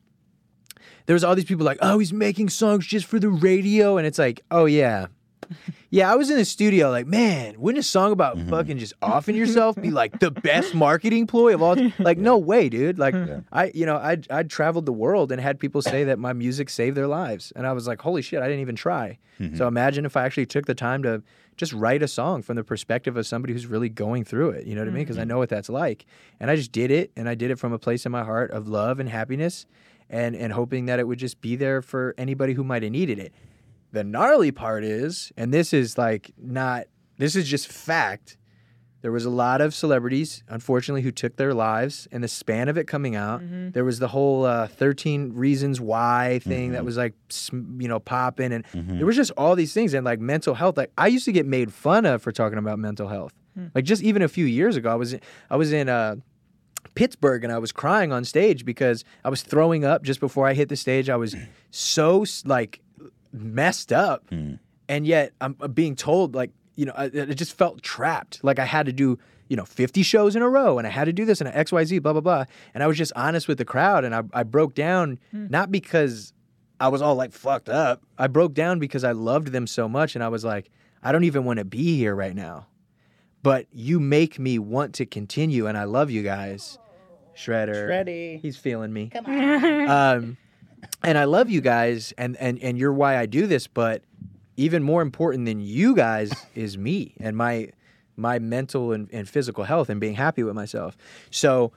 there 1.11 1.15
was 1.17 1.25
all 1.25 1.35
these 1.35 1.45
people 1.45 1.67
like, 1.67 1.79
oh, 1.83 1.99
he's 1.99 2.13
making 2.13 2.49
songs 2.51 2.87
just 2.87 3.05
for 3.05 3.19
the 3.19 3.31
radio, 3.31 3.97
and 3.97 4.07
it's 4.07 4.17
like, 4.17 4.43
oh 4.53 4.67
yeah. 4.67 5.09
Yeah, 5.93 6.13
I 6.13 6.15
was 6.15 6.31
in 6.31 6.37
the 6.37 6.45
studio 6.45 6.89
like, 6.89 7.09
man, 7.09 7.61
wouldn't 7.61 7.85
a 7.85 7.89
song 7.89 8.13
about 8.13 8.37
mm-hmm. 8.37 8.49
fucking 8.49 8.79
just 8.79 8.93
offing 9.03 9.35
yourself 9.35 9.75
be 9.75 9.91
like 9.91 10.21
the 10.21 10.31
best 10.31 10.73
marketing 10.73 11.27
ploy 11.27 11.53
of 11.53 11.63
all? 11.63 11.77
Like, 11.99 12.17
no 12.17 12.39
way, 12.39 12.69
dude. 12.69 12.97
Like, 12.97 13.17
I, 13.53 13.73
you 13.75 13.87
know, 13.87 13.97
I 13.97 14.19
I 14.31 14.45
traveled 14.45 14.87
the 14.87 14.93
world 14.93 15.33
and 15.33 15.41
had 15.41 15.59
people 15.59 15.83
say 15.83 16.05
that 16.05 16.21
my 16.21 16.33
music 16.33 16.71
saved 16.71 16.97
their 16.97 17.09
lives, 17.09 17.53
and 17.57 17.67
I 17.67 17.73
was 17.73 17.89
like, 17.89 18.01
holy 18.01 18.23
shit, 18.23 18.41
I 18.41 18.47
didn't 18.47 18.61
even 18.61 18.77
try. 18.77 19.19
Mm-hmm. 19.41 19.57
So 19.57 19.67
imagine 19.67 20.07
if 20.07 20.17
I 20.17 20.25
actually 20.25 20.47
took 20.47 20.67
the 20.67 20.77
time 20.77 21.03
to 21.03 21.25
just 21.57 21.73
write 21.73 22.05
a 22.05 22.09
song 22.09 22.43
from 22.43 22.55
the 22.55 22.63
perspective 22.63 23.17
of 23.17 23.27
somebody 23.27 23.53
who's 23.53 23.67
really 23.67 23.89
going 23.89 24.23
through 24.25 24.51
it. 24.51 24.69
You 24.69 24.77
know 24.77 24.83
what 24.83 24.89
I 24.89 24.93
mean? 24.93 25.03
Because 25.03 25.19
I 25.19 25.23
mm-hmm. 25.23 25.31
know 25.31 25.39
what 25.39 25.49
that's 25.49 25.69
like, 25.69 26.07
and 26.39 26.53
I 26.53 26.55
just 26.55 26.71
did 26.71 26.93
it, 26.93 27.11
and 27.17 27.29
I 27.29 27.35
did 27.35 27.51
it 27.51 27.59
from 27.59 27.73
a 27.73 27.81
place 27.81 28.07
in 28.07 28.13
my 28.13 28.23
heart 28.23 28.53
of 28.53 28.69
love 28.69 29.01
and 29.01 29.09
happiness, 29.09 29.67
and 30.11 30.37
and 30.37 30.53
hoping 30.53 30.87
that 30.87 30.99
it 30.99 31.07
would 31.09 31.19
just 31.19 31.41
be 31.41 31.57
there 31.57 31.81
for 31.81 32.15
anybody 32.19 32.53
who 32.53 32.65
might 32.65 32.83
have 32.83 32.93
needed 32.93 33.19
it. 33.19 33.33
The 33.93 34.05
gnarly 34.05 34.51
part 34.53 34.85
is, 34.85 35.33
and 35.37 35.55
this 35.55 35.73
is 35.73 35.97
like 35.97 36.33
not, 36.37 36.85
this 37.17 37.35
is 37.35 37.49
just 37.49 37.69
fact. 37.69 38.37
There 39.03 39.11
was 39.11 39.25
a 39.25 39.31
lot 39.31 39.63
of 39.63 39.75
celebrities, 39.75 40.43
unfortunately, 40.47 41.01
who 41.01 41.11
took 41.11 41.37
their 41.37 41.55
lives 41.55 42.07
in 42.13 42.21
the 42.21 42.29
span 42.29 42.69
of 42.69 42.77
it 42.77 42.87
coming 42.87 43.17
out. 43.17 43.41
There 43.73 43.83
was 43.85 43.99
the 43.99 44.09
whole 44.09 44.45
uh, 44.45 44.67
13 44.69 45.33
Reasons 45.33 45.81
Why 45.81 46.39
thing 46.45 46.73
that 46.73 46.85
was 46.85 46.99
like, 46.99 47.15
you 47.51 47.89
know, 47.89 47.99
popping. 47.99 48.53
And 48.53 48.63
there 48.99 49.07
was 49.07 49.17
just 49.17 49.31
all 49.39 49.57
these 49.57 49.73
things. 49.73 49.95
And 49.95 50.05
like 50.05 50.21
mental 50.21 50.53
health, 50.55 50.77
like 50.77 50.93
I 50.99 51.07
used 51.07 51.25
to 51.25 51.33
get 51.33 51.47
made 51.47 51.73
fun 51.73 52.05
of 52.05 52.21
for 52.23 52.31
talking 52.31 52.59
about 52.59 52.79
mental 52.79 53.09
health. 53.09 53.33
Like 53.75 53.85
just 53.85 54.03
even 54.03 54.21
a 54.23 54.29
few 54.29 54.45
years 54.45 54.77
ago, 54.77 54.91
I 54.91 54.95
was 54.97 55.15
in, 55.15 55.21
I 55.49 55.57
was 55.57 55.73
in 55.73 55.89
uh, 55.89 56.17
Pittsburgh 56.95 57.45
and 57.45 57.53
I 57.53 57.59
was 57.59 57.73
crying 57.73 58.13
on 58.13 58.25
stage 58.25 58.65
because 58.65 59.05
I 59.25 59.31
was 59.31 59.43
throwing 59.43 59.85
up 59.85 60.03
just 60.03 60.21
before 60.21 60.47
I 60.47 60.55
hit 60.55 60.69
the 60.69 60.77
stage. 60.77 61.09
I 61.09 61.17
was 61.17 61.35
so 61.71 62.25
like 62.45 62.81
messed 63.33 63.93
up, 63.93 64.25
and 64.89 65.07
yet 65.07 65.33
I'm 65.41 65.57
uh, 65.61 65.69
being 65.69 65.95
told 65.97 66.35
like 66.35 66.51
you 66.77 66.87
know 66.87 66.93
I, 66.97 67.05
I 67.05 67.35
just 67.35 67.57
felt 67.57 67.83
trapped. 67.83 68.43
Like 68.43 68.59
I 68.59 68.65
had 68.65 68.87
to 68.87 68.93
do 68.93 69.19
you 69.49 69.57
know 69.57 69.65
50 69.65 70.03
shows 70.03 70.37
in 70.37 70.43
a 70.43 70.49
row, 70.49 70.79
and 70.79 70.87
I 70.87 70.91
had 70.91 71.05
to 71.05 71.13
do 71.13 71.25
this 71.25 71.41
and 71.41 71.49
X 71.49 71.73
Y 71.73 71.85
Z 71.85 71.99
blah 72.01 72.13
blah 72.13 72.21
blah. 72.21 72.45
And 72.75 72.83
I 72.83 72.87
was 72.87 72.99
just 72.99 73.13
honest 73.17 73.49
with 73.49 73.59
the 73.59 73.65
crowd, 73.65 74.05
and 74.05 74.15
I 74.15 74.23
I 74.33 74.43
broke 74.43 74.75
down 74.75 75.19
not 75.33 75.71
because 75.71 76.33
I 76.81 76.89
was 76.89 77.03
all 77.03 77.15
like 77.15 77.33
fucked 77.33 77.69
up. 77.69 78.03
I 78.19 78.27
broke 78.27 78.55
down 78.55 78.79
because 78.79 79.05
I 79.05 79.13
loved 79.13 79.49
them 79.49 79.67
so 79.67 79.89
much, 79.89 80.15
and 80.15 80.25
I 80.25 80.29
was 80.29 80.45
like 80.45 80.71
I 81.03 81.13
don't 81.13 81.25
even 81.25 81.45
want 81.45 81.59
to 81.59 81.65
be 81.65 81.97
here 81.97 82.15
right 82.15 82.35
now 82.35 82.67
but 83.43 83.67
you 83.73 84.01
make 84.01 84.39
me 84.39 84.59
want 84.59 84.95
to 84.97 85.07
continue 85.07 85.67
and 85.67 85.77
I 85.77 85.85
love 85.85 86.11
you 86.11 86.23
guys. 86.23 86.79
Shredder. 87.37 87.89
Shreddy. 87.89 88.41
He's 88.41 88.57
feeling 88.57 88.93
me. 88.93 89.09
Come 89.09 89.27
um, 89.89 90.37
and 91.03 91.17
I 91.17 91.25
love 91.25 91.51
you 91.51 91.61
guys 91.61 92.13
and, 92.19 92.37
and, 92.37 92.59
and 92.61 92.79
you're 92.79 92.93
why 92.93 93.17
I 93.17 93.27
do 93.27 93.47
this, 93.47 93.67
but 93.67 94.03
even 94.57 94.83
more 94.83 95.01
important 95.03 95.47
than 95.47 95.61
you 95.61 95.95
guys 95.95 96.33
is 96.55 96.77
me 96.77 97.15
and 97.21 97.37
my 97.37 97.71
my 98.17 98.39
mental 98.39 98.93
and, 98.93 99.09
and 99.13 99.27
physical 99.27 99.65
health 99.65 99.89
and 99.89 99.99
being 99.99 100.15
happy 100.15 100.43
with 100.43 100.55
myself. 100.55 100.95
So, 101.31 101.73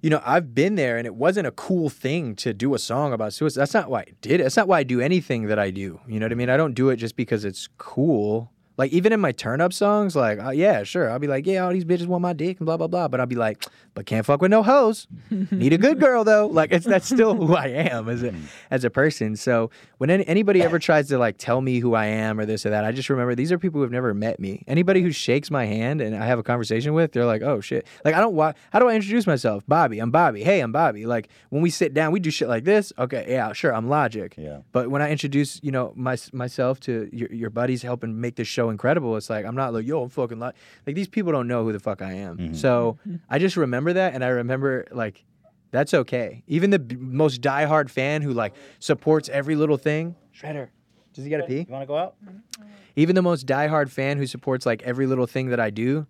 you 0.00 0.08
know, 0.08 0.22
I've 0.24 0.54
been 0.54 0.76
there 0.76 0.96
and 0.96 1.06
it 1.06 1.14
wasn't 1.14 1.46
a 1.46 1.50
cool 1.50 1.90
thing 1.90 2.34
to 2.36 2.54
do 2.54 2.74
a 2.74 2.78
song 2.78 3.12
about 3.12 3.34
suicide. 3.34 3.60
That's 3.60 3.74
not 3.74 3.90
why 3.90 4.00
I 4.00 4.06
did 4.22 4.40
it. 4.40 4.44
That's 4.44 4.56
not 4.56 4.66
why 4.66 4.78
I 4.78 4.82
do 4.82 5.02
anything 5.02 5.46
that 5.48 5.58
I 5.58 5.70
do. 5.70 6.00
You 6.08 6.20
know 6.20 6.24
what 6.24 6.32
I 6.32 6.36
mean? 6.36 6.48
I 6.48 6.56
don't 6.56 6.72
do 6.72 6.88
it 6.88 6.96
just 6.96 7.16
because 7.16 7.44
it's 7.44 7.68
cool. 7.76 8.50
Like 8.76 8.92
even 8.92 9.12
in 9.12 9.20
my 9.20 9.32
turn 9.32 9.60
up 9.60 9.72
songs, 9.72 10.16
like 10.16 10.38
uh, 10.38 10.50
yeah, 10.50 10.82
sure, 10.82 11.10
I'll 11.10 11.18
be 11.18 11.28
like, 11.28 11.46
yeah, 11.46 11.64
all 11.64 11.72
these 11.72 11.84
bitches 11.84 12.06
want 12.06 12.22
my 12.22 12.32
dick 12.32 12.58
and 12.58 12.66
blah 12.66 12.76
blah 12.76 12.88
blah, 12.88 13.08
but 13.08 13.20
I'll 13.20 13.26
be 13.26 13.36
like, 13.36 13.64
but 13.94 14.06
can't 14.06 14.26
fuck 14.26 14.42
with 14.42 14.50
no 14.50 14.62
hoes. 14.62 15.06
Need 15.30 15.72
a 15.72 15.78
good 15.78 16.00
girl 16.00 16.24
though. 16.24 16.46
Like 16.46 16.72
it's 16.72 16.84
that's 16.84 17.06
still 17.06 17.34
who 17.34 17.54
I 17.54 17.68
am 17.68 18.08
as 18.08 18.22
a 18.22 18.34
as 18.70 18.84
a 18.84 18.90
person. 18.90 19.36
So 19.36 19.70
when 19.98 20.10
any, 20.10 20.26
anybody 20.26 20.62
ever 20.62 20.78
tries 20.78 21.08
to 21.08 21.18
like 21.18 21.38
tell 21.38 21.60
me 21.60 21.78
who 21.78 21.94
I 21.94 22.06
am 22.06 22.40
or 22.40 22.46
this 22.46 22.66
or 22.66 22.70
that, 22.70 22.84
I 22.84 22.92
just 22.92 23.08
remember 23.08 23.34
these 23.34 23.52
are 23.52 23.58
people 23.58 23.78
who 23.78 23.82
have 23.82 23.92
never 23.92 24.12
met 24.12 24.40
me. 24.40 24.64
Anybody 24.66 25.02
who 25.02 25.12
shakes 25.12 25.50
my 25.50 25.66
hand 25.66 26.00
and 26.00 26.16
I 26.16 26.26
have 26.26 26.38
a 26.38 26.42
conversation 26.42 26.94
with, 26.94 27.12
they're 27.12 27.24
like, 27.24 27.42
oh 27.42 27.60
shit. 27.60 27.86
Like 28.04 28.14
I 28.14 28.20
don't 28.20 28.34
why 28.34 28.54
how 28.70 28.80
do 28.80 28.88
I 28.88 28.94
introduce 28.94 29.26
myself? 29.26 29.62
Bobby, 29.68 30.00
I'm 30.00 30.10
Bobby. 30.10 30.42
Hey, 30.42 30.60
I'm 30.60 30.72
Bobby. 30.72 31.06
Like 31.06 31.28
when 31.50 31.62
we 31.62 31.70
sit 31.70 31.94
down, 31.94 32.10
we 32.10 32.18
do 32.18 32.30
shit 32.30 32.48
like 32.48 32.64
this. 32.64 32.92
Okay, 32.98 33.26
yeah, 33.28 33.52
sure, 33.52 33.72
I'm 33.72 33.88
Logic. 33.88 34.34
Yeah. 34.36 34.58
But 34.72 34.90
when 34.90 35.02
I 35.02 35.10
introduce, 35.10 35.60
you 35.62 35.70
know, 35.70 35.92
my, 35.94 36.16
myself 36.32 36.80
to 36.80 37.08
your, 37.12 37.32
your 37.32 37.50
buddies 37.50 37.82
helping 37.82 38.20
make 38.20 38.36
this 38.36 38.48
show 38.48 38.63
incredible, 38.70 39.16
it's 39.16 39.30
like 39.30 39.44
I'm 39.44 39.54
not 39.54 39.72
like 39.72 39.86
yo, 39.86 40.02
I'm 40.02 40.08
fucking 40.08 40.38
li-. 40.38 40.52
like 40.86 40.96
these 40.96 41.08
people 41.08 41.32
don't 41.32 41.48
know 41.48 41.64
who 41.64 41.72
the 41.72 41.80
fuck 41.80 42.02
I 42.02 42.12
am. 42.12 42.36
Mm-hmm. 42.36 42.54
So 42.54 42.98
mm-hmm. 43.06 43.16
I 43.28 43.38
just 43.38 43.56
remember 43.56 43.92
that, 43.94 44.14
and 44.14 44.24
I 44.24 44.28
remember 44.28 44.86
like 44.90 45.24
that's 45.70 45.92
okay. 45.92 46.42
Even 46.46 46.70
the 46.70 46.78
b- 46.78 46.96
most 46.96 47.40
diehard 47.40 47.90
fan 47.90 48.22
who 48.22 48.32
like 48.32 48.54
supports 48.78 49.28
every 49.28 49.56
little 49.56 49.76
thing. 49.76 50.14
Shredder, 50.34 50.68
does 51.12 51.24
he 51.24 51.30
gotta 51.30 51.44
pee? 51.44 51.60
You 51.60 51.66
want 51.68 51.82
to 51.82 51.86
go 51.86 51.98
out? 51.98 52.14
Mm-hmm. 52.24 52.68
Even 52.96 53.16
the 53.16 53.22
most 53.22 53.46
diehard 53.46 53.90
fan 53.90 54.18
who 54.18 54.26
supports 54.26 54.66
like 54.66 54.82
every 54.82 55.06
little 55.06 55.26
thing 55.26 55.48
that 55.48 55.58
I 55.58 55.70
do, 55.70 56.06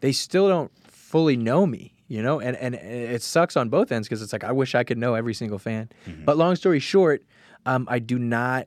they 0.00 0.12
still 0.12 0.48
don't 0.48 0.72
fully 0.84 1.36
know 1.36 1.64
me, 1.64 1.94
you 2.08 2.22
know? 2.22 2.40
And 2.40 2.56
and 2.56 2.74
it 2.74 3.22
sucks 3.22 3.56
on 3.56 3.68
both 3.68 3.92
ends 3.92 4.08
because 4.08 4.20
it's 4.20 4.32
like 4.32 4.44
I 4.44 4.52
wish 4.52 4.74
I 4.74 4.84
could 4.84 4.98
know 4.98 5.14
every 5.14 5.34
single 5.34 5.58
fan. 5.58 5.90
But 6.24 6.36
long 6.36 6.56
story 6.56 6.80
short, 6.80 7.22
um, 7.66 7.86
I 7.88 8.00
do 8.00 8.18
not 8.18 8.66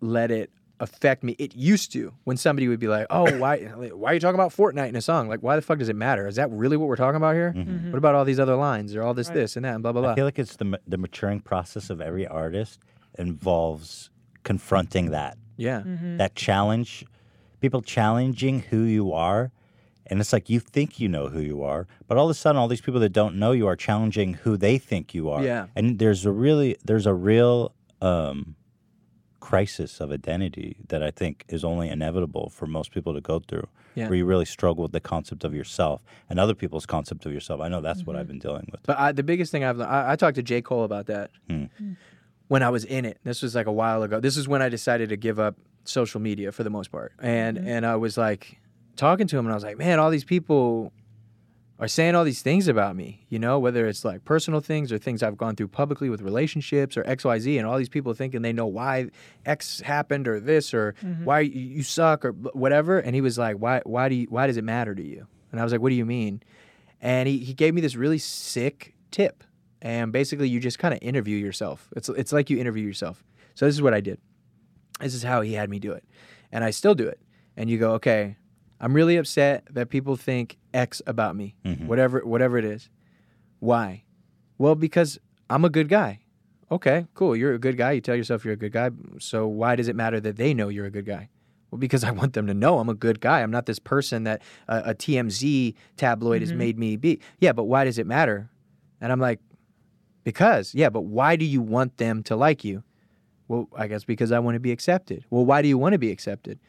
let 0.00 0.30
it 0.30 0.50
affect 0.80 1.22
me. 1.22 1.36
It 1.38 1.54
used 1.54 1.92
to 1.92 2.12
when 2.24 2.36
somebody 2.36 2.66
would 2.66 2.80
be 2.80 2.88
like, 2.88 3.06
"Oh, 3.10 3.30
why 3.38 3.58
why 3.58 4.10
are 4.10 4.14
you 4.14 4.20
talking 4.20 4.34
about 4.34 4.52
Fortnite 4.52 4.88
in 4.88 4.96
a 4.96 5.02
song? 5.02 5.28
Like, 5.28 5.42
why 5.42 5.56
the 5.56 5.62
fuck 5.62 5.78
does 5.78 5.88
it 5.88 5.96
matter? 5.96 6.26
Is 6.26 6.36
that 6.36 6.50
really 6.50 6.76
what 6.76 6.88
we're 6.88 6.96
talking 6.96 7.16
about 7.16 7.34
here? 7.34 7.52
What 7.52 7.98
about 7.98 8.14
all 8.14 8.24
these 8.24 8.40
other 8.40 8.56
lines 8.56 8.96
or 8.96 9.02
all 9.02 9.14
this 9.14 9.28
this 9.28 9.56
and 9.56 9.64
that 9.64 9.74
and 9.74 9.82
blah 9.82 9.92
blah 9.92 10.02
blah?" 10.02 10.12
I 10.12 10.14
feel 10.16 10.24
like 10.24 10.38
it's 10.38 10.56
the 10.56 10.80
the 10.86 10.98
maturing 10.98 11.40
process 11.40 11.90
of 11.90 12.00
every 12.00 12.26
artist 12.26 12.80
involves 13.18 14.10
confronting 14.42 15.10
that 15.10 15.36
yeah. 15.60 15.82
that 16.16 16.34
challenge, 16.34 17.04
people 17.60 17.82
challenging 17.82 18.60
who 18.60 18.82
you 18.82 19.12
are. 19.12 19.52
And 20.06 20.18
it's 20.18 20.32
like 20.32 20.50
you 20.50 20.58
think 20.58 20.98
you 20.98 21.08
know 21.08 21.28
who 21.28 21.38
you 21.40 21.62
are, 21.62 21.86
but 22.08 22.18
all 22.18 22.24
of 22.24 22.30
a 22.30 22.34
sudden, 22.34 22.58
all 22.58 22.66
these 22.66 22.80
people 22.80 22.98
that 22.98 23.10
don't 23.10 23.36
know 23.36 23.52
you 23.52 23.68
are 23.68 23.76
challenging 23.76 24.34
who 24.34 24.56
they 24.56 24.76
think 24.76 25.14
you 25.14 25.30
are. 25.30 25.40
Yeah. 25.40 25.66
And 25.76 26.00
there's 26.00 26.26
a 26.26 26.32
really, 26.32 26.76
there's 26.84 27.06
a 27.06 27.14
real 27.14 27.72
um, 28.02 28.56
crisis 29.40 30.00
of 30.00 30.12
identity 30.12 30.76
that 30.88 31.02
I 31.02 31.10
think 31.10 31.44
is 31.48 31.64
only 31.64 31.88
inevitable 31.88 32.50
for 32.50 32.66
most 32.66 32.92
people 32.92 33.14
to 33.14 33.20
go 33.20 33.40
through, 33.40 33.66
Yeah. 33.94 34.08
where 34.08 34.16
you 34.16 34.24
really 34.26 34.44
struggle 34.44 34.82
with 34.82 34.92
the 34.92 35.00
concept 35.00 35.42
of 35.44 35.54
yourself 35.54 36.02
and 36.28 36.38
other 36.38 36.54
people's 36.54 36.86
concept 36.86 37.26
of 37.26 37.32
yourself. 37.32 37.60
I 37.60 37.68
know 37.68 37.80
that's 37.80 38.04
what 38.04 38.16
I've 38.16 38.28
been 38.28 38.38
dealing 38.38 38.68
with. 38.70 38.82
But 38.84 38.98
I, 38.98 39.12
the 39.12 39.22
biggest 39.22 39.50
thing 39.50 39.64
I've 39.64 39.76
learned, 39.78 39.90
I, 39.90 40.12
I 40.12 40.16
talked 40.16 40.36
to 40.36 40.42
J. 40.42 40.60
Cole 40.62 40.84
about 40.84 41.06
that 41.06 41.30
Hmm. 41.48 41.64
when 42.48 42.62
I 42.62 42.68
was 42.70 42.84
in 42.84 43.04
it. 43.04 43.18
This 43.24 43.42
was 43.42 43.54
like 43.54 43.66
a 43.66 43.72
while 43.72 44.02
ago. 44.02 44.20
This 44.20 44.36
is 44.36 44.46
when 44.46 44.62
I 44.62 44.68
decided 44.68 45.08
to 45.08 45.16
give 45.16 45.38
up 45.40 45.56
social 45.84 46.20
media 46.20 46.52
for 46.52 46.62
the 46.62 46.70
most 46.70 46.92
part. 46.92 47.12
And 47.20 47.56
and 47.58 47.86
I 47.86 47.96
was 47.96 48.16
like 48.18 48.60
talking 48.96 49.26
to 49.28 49.38
him 49.38 49.46
and 49.46 49.52
I 49.52 49.56
was 49.56 49.64
like, 49.64 49.78
man, 49.78 49.98
all 49.98 50.10
these 50.10 50.24
people 50.24 50.92
are 51.80 51.88
saying 51.88 52.14
all 52.14 52.24
these 52.24 52.42
things 52.42 52.68
about 52.68 52.94
me, 52.94 53.24
you 53.30 53.38
know, 53.38 53.58
whether 53.58 53.88
it's 53.88 54.04
like 54.04 54.22
personal 54.26 54.60
things 54.60 54.92
or 54.92 54.98
things 54.98 55.22
I've 55.22 55.38
gone 55.38 55.56
through 55.56 55.68
publicly 55.68 56.10
with 56.10 56.20
relationships 56.20 56.94
or 56.94 57.02
XYZ, 57.04 57.56
and 57.56 57.66
all 57.66 57.78
these 57.78 57.88
people 57.88 58.12
thinking 58.12 58.42
they 58.42 58.52
know 58.52 58.66
why 58.66 59.08
X 59.46 59.80
happened 59.80 60.28
or 60.28 60.38
this 60.38 60.74
or 60.74 60.94
mm-hmm. 61.02 61.24
why 61.24 61.40
you, 61.40 61.58
you 61.58 61.82
suck 61.82 62.26
or 62.26 62.32
whatever. 62.32 62.98
And 62.98 63.14
he 63.14 63.22
was 63.22 63.38
like, 63.38 63.56
why, 63.56 63.80
why 63.84 64.10
do 64.10 64.14
you, 64.14 64.26
why 64.28 64.46
does 64.46 64.58
it 64.58 64.64
matter 64.64 64.94
to 64.94 65.02
you? 65.02 65.26
And 65.50 65.60
I 65.60 65.64
was 65.64 65.72
like, 65.72 65.80
what 65.80 65.88
do 65.88 65.94
you 65.94 66.04
mean? 66.04 66.42
And 67.00 67.26
he, 67.26 67.38
he 67.38 67.54
gave 67.54 67.72
me 67.72 67.80
this 67.80 67.96
really 67.96 68.18
sick 68.18 68.94
tip. 69.10 69.42
And 69.80 70.12
basically, 70.12 70.50
you 70.50 70.60
just 70.60 70.78
kind 70.78 70.92
of 70.92 71.00
interview 71.00 71.38
yourself. 71.38 71.88
It's, 71.96 72.10
it's 72.10 72.32
like 72.32 72.50
you 72.50 72.58
interview 72.58 72.86
yourself. 72.86 73.24
So 73.54 73.64
this 73.64 73.74
is 73.74 73.80
what 73.80 73.94
I 73.94 74.02
did. 74.02 74.18
This 75.00 75.14
is 75.14 75.22
how 75.22 75.40
he 75.40 75.54
had 75.54 75.70
me 75.70 75.78
do 75.78 75.92
it. 75.92 76.04
And 76.52 76.62
I 76.62 76.70
still 76.70 76.94
do 76.94 77.06
it. 77.06 77.18
And 77.56 77.70
you 77.70 77.78
go, 77.78 77.92
okay, 77.92 78.36
I'm 78.80 78.94
really 78.94 79.16
upset 79.16 79.64
that 79.70 79.90
people 79.90 80.16
think 80.16 80.56
X 80.72 81.02
about 81.06 81.36
me, 81.36 81.54
whatever 81.86 82.24
whatever 82.24 82.56
it 82.58 82.64
is. 82.64 82.88
Why? 83.58 84.04
Well, 84.58 84.74
because 84.74 85.18
I'm 85.50 85.64
a 85.64 85.68
good 85.70 85.88
guy. 85.88 86.20
Okay, 86.72 87.06
cool. 87.14 87.34
You're 87.34 87.54
a 87.54 87.58
good 87.58 87.76
guy. 87.76 87.92
You 87.92 88.00
tell 88.00 88.14
yourself 88.14 88.44
you're 88.44 88.54
a 88.54 88.56
good 88.56 88.72
guy. 88.72 88.90
So 89.18 89.46
why 89.46 89.76
does 89.76 89.88
it 89.88 89.96
matter 89.96 90.20
that 90.20 90.36
they 90.36 90.54
know 90.54 90.68
you're 90.68 90.86
a 90.86 90.90
good 90.90 91.04
guy? 91.06 91.28
Well, 91.70 91.78
because 91.78 92.04
I 92.10 92.10
want 92.10 92.32
them 92.32 92.46
to 92.46 92.54
know 92.54 92.78
I'm 92.78 92.88
a 92.88 92.94
good 92.94 93.20
guy. 93.20 93.42
I'm 93.42 93.50
not 93.50 93.66
this 93.66 93.78
person 93.78 94.24
that 94.24 94.42
uh, 94.68 94.82
a 94.86 94.94
TMZ 94.94 95.74
tabloid 95.96 96.42
has 96.42 96.52
made 96.52 96.78
me 96.78 96.96
be. 96.96 97.20
Yeah, 97.38 97.52
but 97.52 97.64
why 97.64 97.84
does 97.84 97.98
it 97.98 98.06
matter? 98.06 98.50
And 99.00 99.10
I'm 99.12 99.20
like, 99.20 99.40
because, 100.24 100.74
yeah, 100.74 100.90
but 100.90 101.02
why 101.02 101.36
do 101.36 101.44
you 101.44 101.60
want 101.62 101.96
them 101.96 102.22
to 102.24 102.36
like 102.36 102.64
you? 102.64 102.82
Well, 103.48 103.68
I 103.76 103.88
guess 103.88 104.04
because 104.04 104.30
I 104.30 104.38
want 104.38 104.54
to 104.54 104.60
be 104.60 104.70
accepted. 104.70 105.24
Well, 105.30 105.44
why 105.44 105.60
do 105.60 105.66
you 105.66 105.76
want 105.76 105.94
to 105.94 105.98
be 105.98 106.12
accepted? 106.12 106.60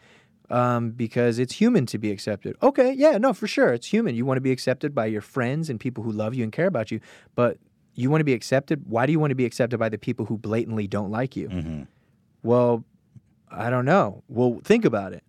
Um, 0.52 0.92
because 0.92 1.40
it's 1.40 1.54
human 1.54 1.86
to 1.88 1.98
be 1.98 2.12
accepted. 2.12 2.56
Okay, 2.62 2.94
yeah, 2.94 3.18
no, 3.18 3.34
for 3.34 3.48
sure. 3.48 3.74
It's 3.74 3.88
human. 3.88 4.16
You 4.16 4.26
want 4.26 4.38
to 4.38 4.42
be 4.42 4.52
accepted 4.52 4.94
by 4.94 5.06
your 5.06 5.22
friends 5.22 5.70
and 5.70 5.80
people 5.80 6.04
who 6.04 6.12
love 6.12 6.36
you 6.36 6.44
and 6.44 6.52
care 6.52 6.68
about 6.68 6.92
you. 6.92 7.00
But 7.36 7.58
you 7.96 8.10
want 8.10 8.22
to 8.22 8.26
be 8.26 8.34
accepted. 8.34 8.84
Why 8.88 9.06
do 9.06 9.12
you 9.12 9.20
want 9.20 9.32
to 9.32 9.36
be 9.36 9.46
accepted 9.46 9.80
by 9.80 9.90
the 9.90 9.98
people 9.98 10.26
who 10.26 10.38
blatantly 10.38 10.88
don't 10.88 11.12
like 11.12 11.36
you? 11.36 11.88
Well, 12.44 12.84
I 13.50 13.70
don't 13.70 13.86
know. 13.86 14.24
Well, 14.28 14.60
think 14.64 14.86
about 14.86 15.14
it. 15.14 15.24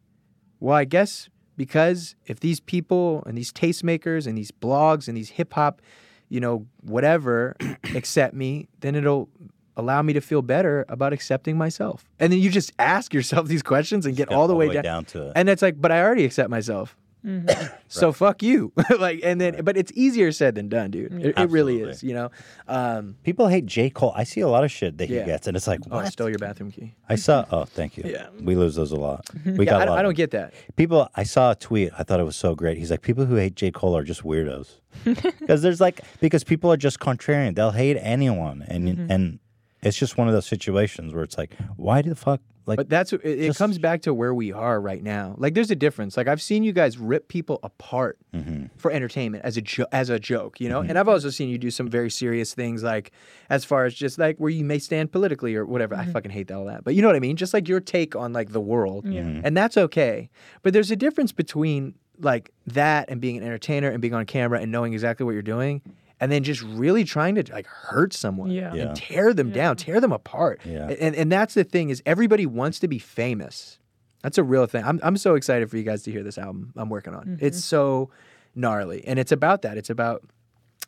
Well, 0.60 0.76
I 0.76 0.84
guess 0.84 1.28
because 1.56 2.14
if 2.26 2.40
these 2.40 2.60
people 2.60 3.22
and 3.26 3.36
these 3.36 3.52
tastemakers 3.52 4.26
and 4.26 4.36
these 4.38 4.50
blogs 4.50 5.08
and 5.08 5.16
these 5.16 5.30
hip 5.30 5.52
hop, 5.54 5.82
you 6.28 6.40
know, 6.40 6.66
whatever 6.80 7.56
accept 7.94 8.34
me, 8.34 8.68
then 8.80 8.94
it'll 8.94 9.28
allow 9.76 10.02
me 10.02 10.12
to 10.12 10.20
feel 10.20 10.42
better 10.42 10.84
about 10.88 11.12
accepting 11.12 11.56
myself. 11.56 12.04
And 12.20 12.32
then 12.32 12.40
you 12.40 12.50
just 12.50 12.72
ask 12.78 13.12
yourself 13.14 13.48
these 13.48 13.62
questions 13.62 14.06
and 14.06 14.16
get 14.16 14.28
Get 14.28 14.36
all 14.36 14.46
the 14.46 14.54
way, 14.54 14.68
down. 14.72 14.82
down 14.84 15.04
to 15.06 15.28
it. 15.28 15.32
And 15.36 15.48
it's 15.48 15.62
like, 15.62 15.80
but 15.80 15.90
I 15.92 16.02
already 16.02 16.24
accept 16.24 16.50
myself. 16.50 16.96
so 17.88 18.10
fuck 18.12 18.42
you. 18.42 18.72
like, 18.98 19.20
and 19.22 19.40
then, 19.40 19.64
but 19.64 19.76
it's 19.76 19.92
easier 19.94 20.32
said 20.32 20.56
than 20.56 20.68
done, 20.68 20.90
dude. 20.90 21.12
It, 21.24 21.38
it 21.38 21.50
really 21.50 21.80
is, 21.80 22.02
you 22.02 22.14
know? 22.14 22.30
Um, 22.66 23.16
People 23.22 23.46
hate 23.46 23.64
J. 23.66 23.90
Cole. 23.90 24.12
I 24.16 24.24
see 24.24 24.40
a 24.40 24.48
lot 24.48 24.64
of 24.64 24.72
shit 24.72 24.98
that 24.98 25.08
he 25.08 25.14
gets, 25.14 25.46
and 25.46 25.56
it's 25.56 25.68
like, 25.68 25.80
oh, 25.90 25.98
I 25.98 26.08
stole 26.08 26.28
your 26.28 26.38
bathroom 26.40 26.72
key. 26.72 26.94
I 27.08 27.14
saw. 27.14 27.44
Oh, 27.52 27.64
thank 27.64 27.96
you. 27.96 28.02
Yeah. 28.06 28.26
we 28.40 28.56
lose 28.56 28.74
those 28.74 28.90
a 28.92 28.96
lot. 28.96 29.28
We 29.44 29.66
Yeah, 29.66 29.70
got. 29.70 29.82
I, 29.82 29.84
a 29.84 29.90
lot 29.90 29.98
I 29.98 30.02
don't 30.02 30.10
them. 30.10 30.14
get 30.16 30.30
that. 30.32 30.54
people. 30.76 31.08
I 31.14 31.22
saw 31.22 31.52
a 31.52 31.54
tweet. 31.54 31.90
I 31.96 32.02
thought 32.02 32.18
it 32.18 32.24
was 32.24 32.36
so 32.36 32.54
great. 32.56 32.76
He's 32.78 32.90
like, 32.90 33.02
people 33.02 33.24
who 33.24 33.36
hate 33.36 33.54
J. 33.54 33.70
Cole 33.70 33.96
are 33.96 34.02
just 34.04 34.24
weirdos, 34.24 34.80
because 35.04 35.62
there's 35.62 35.80
like 35.80 36.00
because 36.20 36.42
people 36.42 36.72
are 36.72 36.76
just 36.76 36.98
contrarian. 36.98 37.54
They'll 37.54 37.70
hate 37.70 37.98
anyone, 38.00 38.64
and 38.66 38.88
Mm-hmm. 38.88 39.10
and 39.12 39.38
it's 39.82 39.96
just 39.96 40.16
one 40.16 40.28
of 40.28 40.34
those 40.34 40.46
situations 40.46 41.12
where 41.12 41.24
it's 41.24 41.36
like, 41.36 41.54
why 41.76 42.02
the 42.02 42.14
fuck? 42.14 42.40
Like, 42.64 42.76
But 42.76 42.88
that's 42.88 43.12
it, 43.12 43.20
it 43.24 43.46
just- 43.48 43.58
comes 43.58 43.78
back 43.78 44.02
to 44.02 44.14
where 44.14 44.32
we 44.32 44.52
are 44.52 44.80
right 44.80 45.02
now. 45.02 45.34
Like 45.36 45.54
there's 45.54 45.72
a 45.72 45.74
difference. 45.76 46.16
Like 46.16 46.28
I've 46.28 46.40
seen 46.40 46.62
you 46.62 46.72
guys 46.72 46.96
rip 46.96 47.26
people 47.26 47.58
apart 47.64 48.18
Mm-hmm. 48.32 48.66
for 48.78 48.90
entertainment 48.92 49.44
as 49.44 49.56
a 49.56 49.60
jo- 49.60 49.86
as 49.92 50.08
a 50.08 50.18
joke, 50.18 50.58
you 50.60 50.68
know? 50.68 50.80
Mm-hmm. 50.80 50.90
And 50.90 50.98
I've 50.98 51.08
also 51.08 51.28
seen 51.28 51.48
you 51.50 51.58
do 51.58 51.70
some 51.70 51.88
very 51.88 52.08
serious 52.08 52.54
things 52.54 52.82
like 52.82 53.10
as 53.50 53.64
far 53.64 53.84
as 53.84 53.94
just 53.94 54.16
like 54.16 54.38
where 54.38 54.48
you 54.48 54.64
may 54.64 54.78
stand 54.78 55.10
politically 55.12 55.54
or 55.56 55.66
whatever. 55.66 55.94
I 55.96 56.02
mm-hmm. 56.04 56.12
fucking 56.12 56.30
hate 56.30 56.50
all 56.52 56.64
that. 56.66 56.84
But 56.84 56.94
you 56.94 57.02
know 57.02 57.08
what 57.08 57.16
I 57.16 57.20
mean? 57.20 57.36
Just 57.36 57.52
like 57.52 57.68
your 57.68 57.80
take 57.80 58.14
on 58.16 58.32
like 58.32 58.52
the 58.52 58.60
world. 58.60 59.04
Mm-hmm. 59.04 59.40
And 59.44 59.56
that's 59.56 59.76
okay. 59.76 60.30
But 60.62 60.72
there's 60.72 60.90
a 60.92 60.96
difference 60.96 61.32
between 61.32 61.94
like 62.20 62.52
that 62.68 63.10
and 63.10 63.20
being 63.20 63.36
an 63.36 63.42
entertainer 63.42 63.88
and 63.90 64.00
being 64.00 64.14
on 64.14 64.24
camera 64.24 64.60
and 64.60 64.70
knowing 64.70 64.92
exactly 64.92 65.24
what 65.26 65.32
you're 65.32 65.42
doing 65.42 65.82
and 66.22 66.30
then 66.30 66.44
just 66.44 66.62
really 66.62 67.02
trying 67.02 67.34
to 67.34 67.52
like 67.52 67.66
hurt 67.66 68.12
someone 68.12 68.48
Yeah. 68.52 68.72
Yeah. 68.72 68.82
and 68.82 68.96
tear 68.96 69.34
them 69.34 69.50
down, 69.50 69.74
tear 69.74 70.00
them 70.00 70.12
apart. 70.12 70.60
Yeah. 70.64 70.88
And 70.88 71.16
and 71.16 71.32
that's 71.32 71.54
the 71.54 71.64
thing 71.64 71.90
is 71.90 72.00
everybody 72.06 72.46
wants 72.46 72.78
to 72.78 72.88
be 72.88 73.00
famous. 73.00 73.80
That's 74.22 74.38
a 74.38 74.44
real 74.44 74.66
thing. 74.66 74.84
I'm 74.84 75.00
I'm 75.02 75.16
so 75.16 75.34
excited 75.34 75.68
for 75.68 75.76
you 75.76 75.82
guys 75.82 76.04
to 76.04 76.12
hear 76.12 76.22
this 76.22 76.38
album 76.38 76.72
I'm 76.76 76.88
working 76.88 77.12
on. 77.12 77.38
It's 77.40 77.58
mm-hmm. 77.58 77.62
so 77.62 78.10
gnarly, 78.54 79.04
and 79.04 79.18
it's 79.18 79.32
about 79.32 79.62
that. 79.62 79.76
It's 79.76 79.90
about 79.90 80.22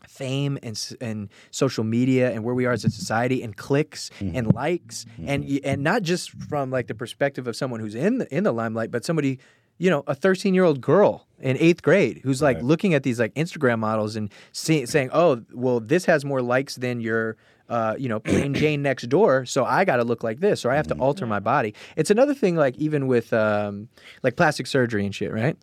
fame 0.08 0.56
and 0.62 0.80
and 1.00 1.28
social 1.50 1.82
media 1.82 2.30
and 2.30 2.44
where 2.44 2.54
we 2.54 2.64
are 2.66 2.72
as 2.72 2.84
a 2.84 2.90
society 2.90 3.42
and 3.42 3.56
clicks 3.56 4.10
mm-hmm. 4.20 4.36
and 4.36 4.54
likes 4.54 5.04
and 5.26 5.42
mm-hmm. 5.42 5.66
and 5.68 5.82
not 5.82 6.02
just 6.02 6.30
from 6.30 6.70
like 6.70 6.86
the 6.86 6.94
perspective 6.94 7.48
of 7.48 7.56
someone 7.56 7.80
who's 7.80 7.96
in 7.96 8.18
the, 8.18 8.32
in 8.32 8.44
the 8.44 8.52
limelight, 8.52 8.92
but 8.92 9.04
somebody 9.04 9.40
you 9.78 9.90
know 9.90 10.04
a 10.06 10.14
13 10.14 10.54
year 10.54 10.64
old 10.64 10.80
girl 10.80 11.26
in 11.40 11.56
eighth 11.58 11.82
grade 11.82 12.20
who's 12.22 12.40
like 12.40 12.60
looking 12.62 12.94
at 12.94 13.02
these 13.02 13.20
like 13.20 13.34
Instagram 13.34 13.78
models 13.78 14.16
and 14.16 14.30
see, 14.52 14.86
saying, 14.86 15.10
oh 15.12 15.42
well 15.52 15.80
this 15.80 16.04
has 16.04 16.24
more 16.24 16.42
likes 16.42 16.76
than 16.76 17.00
your 17.00 17.36
uh, 17.68 17.94
you 17.98 18.08
know, 18.08 18.20
plain 18.20 18.54
Jane 18.54 18.82
next 18.82 19.08
door, 19.08 19.46
so 19.46 19.64
I 19.64 19.84
got 19.84 19.96
to 19.96 20.04
look 20.04 20.22
like 20.22 20.40
this, 20.40 20.64
or 20.64 20.70
I 20.70 20.76
have 20.76 20.86
to 20.88 20.94
alter 20.94 21.26
my 21.26 21.40
body. 21.40 21.74
It's 21.96 22.10
another 22.10 22.34
thing, 22.34 22.56
like 22.56 22.76
even 22.76 23.06
with 23.06 23.32
um, 23.32 23.88
like 24.22 24.36
plastic 24.36 24.66
surgery 24.66 25.04
and 25.04 25.14
shit, 25.14 25.32
right? 25.32 25.56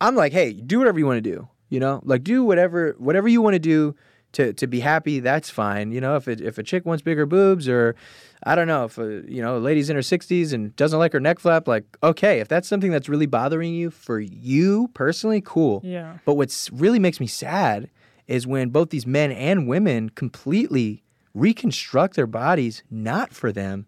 I'm 0.00 0.14
like, 0.14 0.32
hey, 0.32 0.52
do 0.52 0.78
whatever 0.78 0.98
you 0.98 1.06
want 1.06 1.22
to 1.22 1.30
do. 1.30 1.48
You 1.68 1.80
know, 1.80 2.00
like 2.04 2.22
do 2.22 2.44
whatever 2.44 2.94
whatever 2.98 3.26
you 3.26 3.42
want 3.42 3.54
to 3.54 3.58
do 3.58 3.96
to 4.32 4.52
to 4.52 4.66
be 4.66 4.80
happy. 4.80 5.20
That's 5.20 5.50
fine. 5.50 5.92
You 5.92 6.00
know, 6.00 6.16
if 6.16 6.28
it, 6.28 6.40
if 6.40 6.58
a 6.58 6.62
chick 6.62 6.84
wants 6.84 7.02
bigger 7.02 7.26
boobs 7.26 7.68
or 7.68 7.96
I 8.44 8.54
don't 8.54 8.66
know 8.66 8.84
if 8.84 8.98
a, 8.98 9.22
you 9.26 9.42
know 9.42 9.56
a 9.56 9.58
lady's 9.58 9.90
in 9.90 9.96
her 9.96 10.02
60s 10.02 10.52
and 10.52 10.74
doesn't 10.76 10.98
like 10.98 11.12
her 11.12 11.20
neck 11.20 11.38
flap, 11.38 11.66
like 11.66 11.84
okay, 12.02 12.40
if 12.40 12.48
that's 12.48 12.68
something 12.68 12.90
that's 12.90 13.08
really 13.08 13.26
bothering 13.26 13.74
you 13.74 13.90
for 13.90 14.20
you 14.20 14.88
personally, 14.94 15.40
cool. 15.44 15.80
Yeah. 15.84 16.18
But 16.24 16.34
what's 16.34 16.70
really 16.70 16.98
makes 16.98 17.20
me 17.20 17.26
sad 17.26 17.90
is 18.26 18.46
when 18.46 18.70
both 18.70 18.90
these 18.90 19.06
men 19.06 19.30
and 19.32 19.68
women 19.68 20.10
completely 20.10 21.02
reconstruct 21.34 22.16
their 22.16 22.26
bodies 22.26 22.82
not 22.90 23.32
for 23.32 23.52
them, 23.52 23.86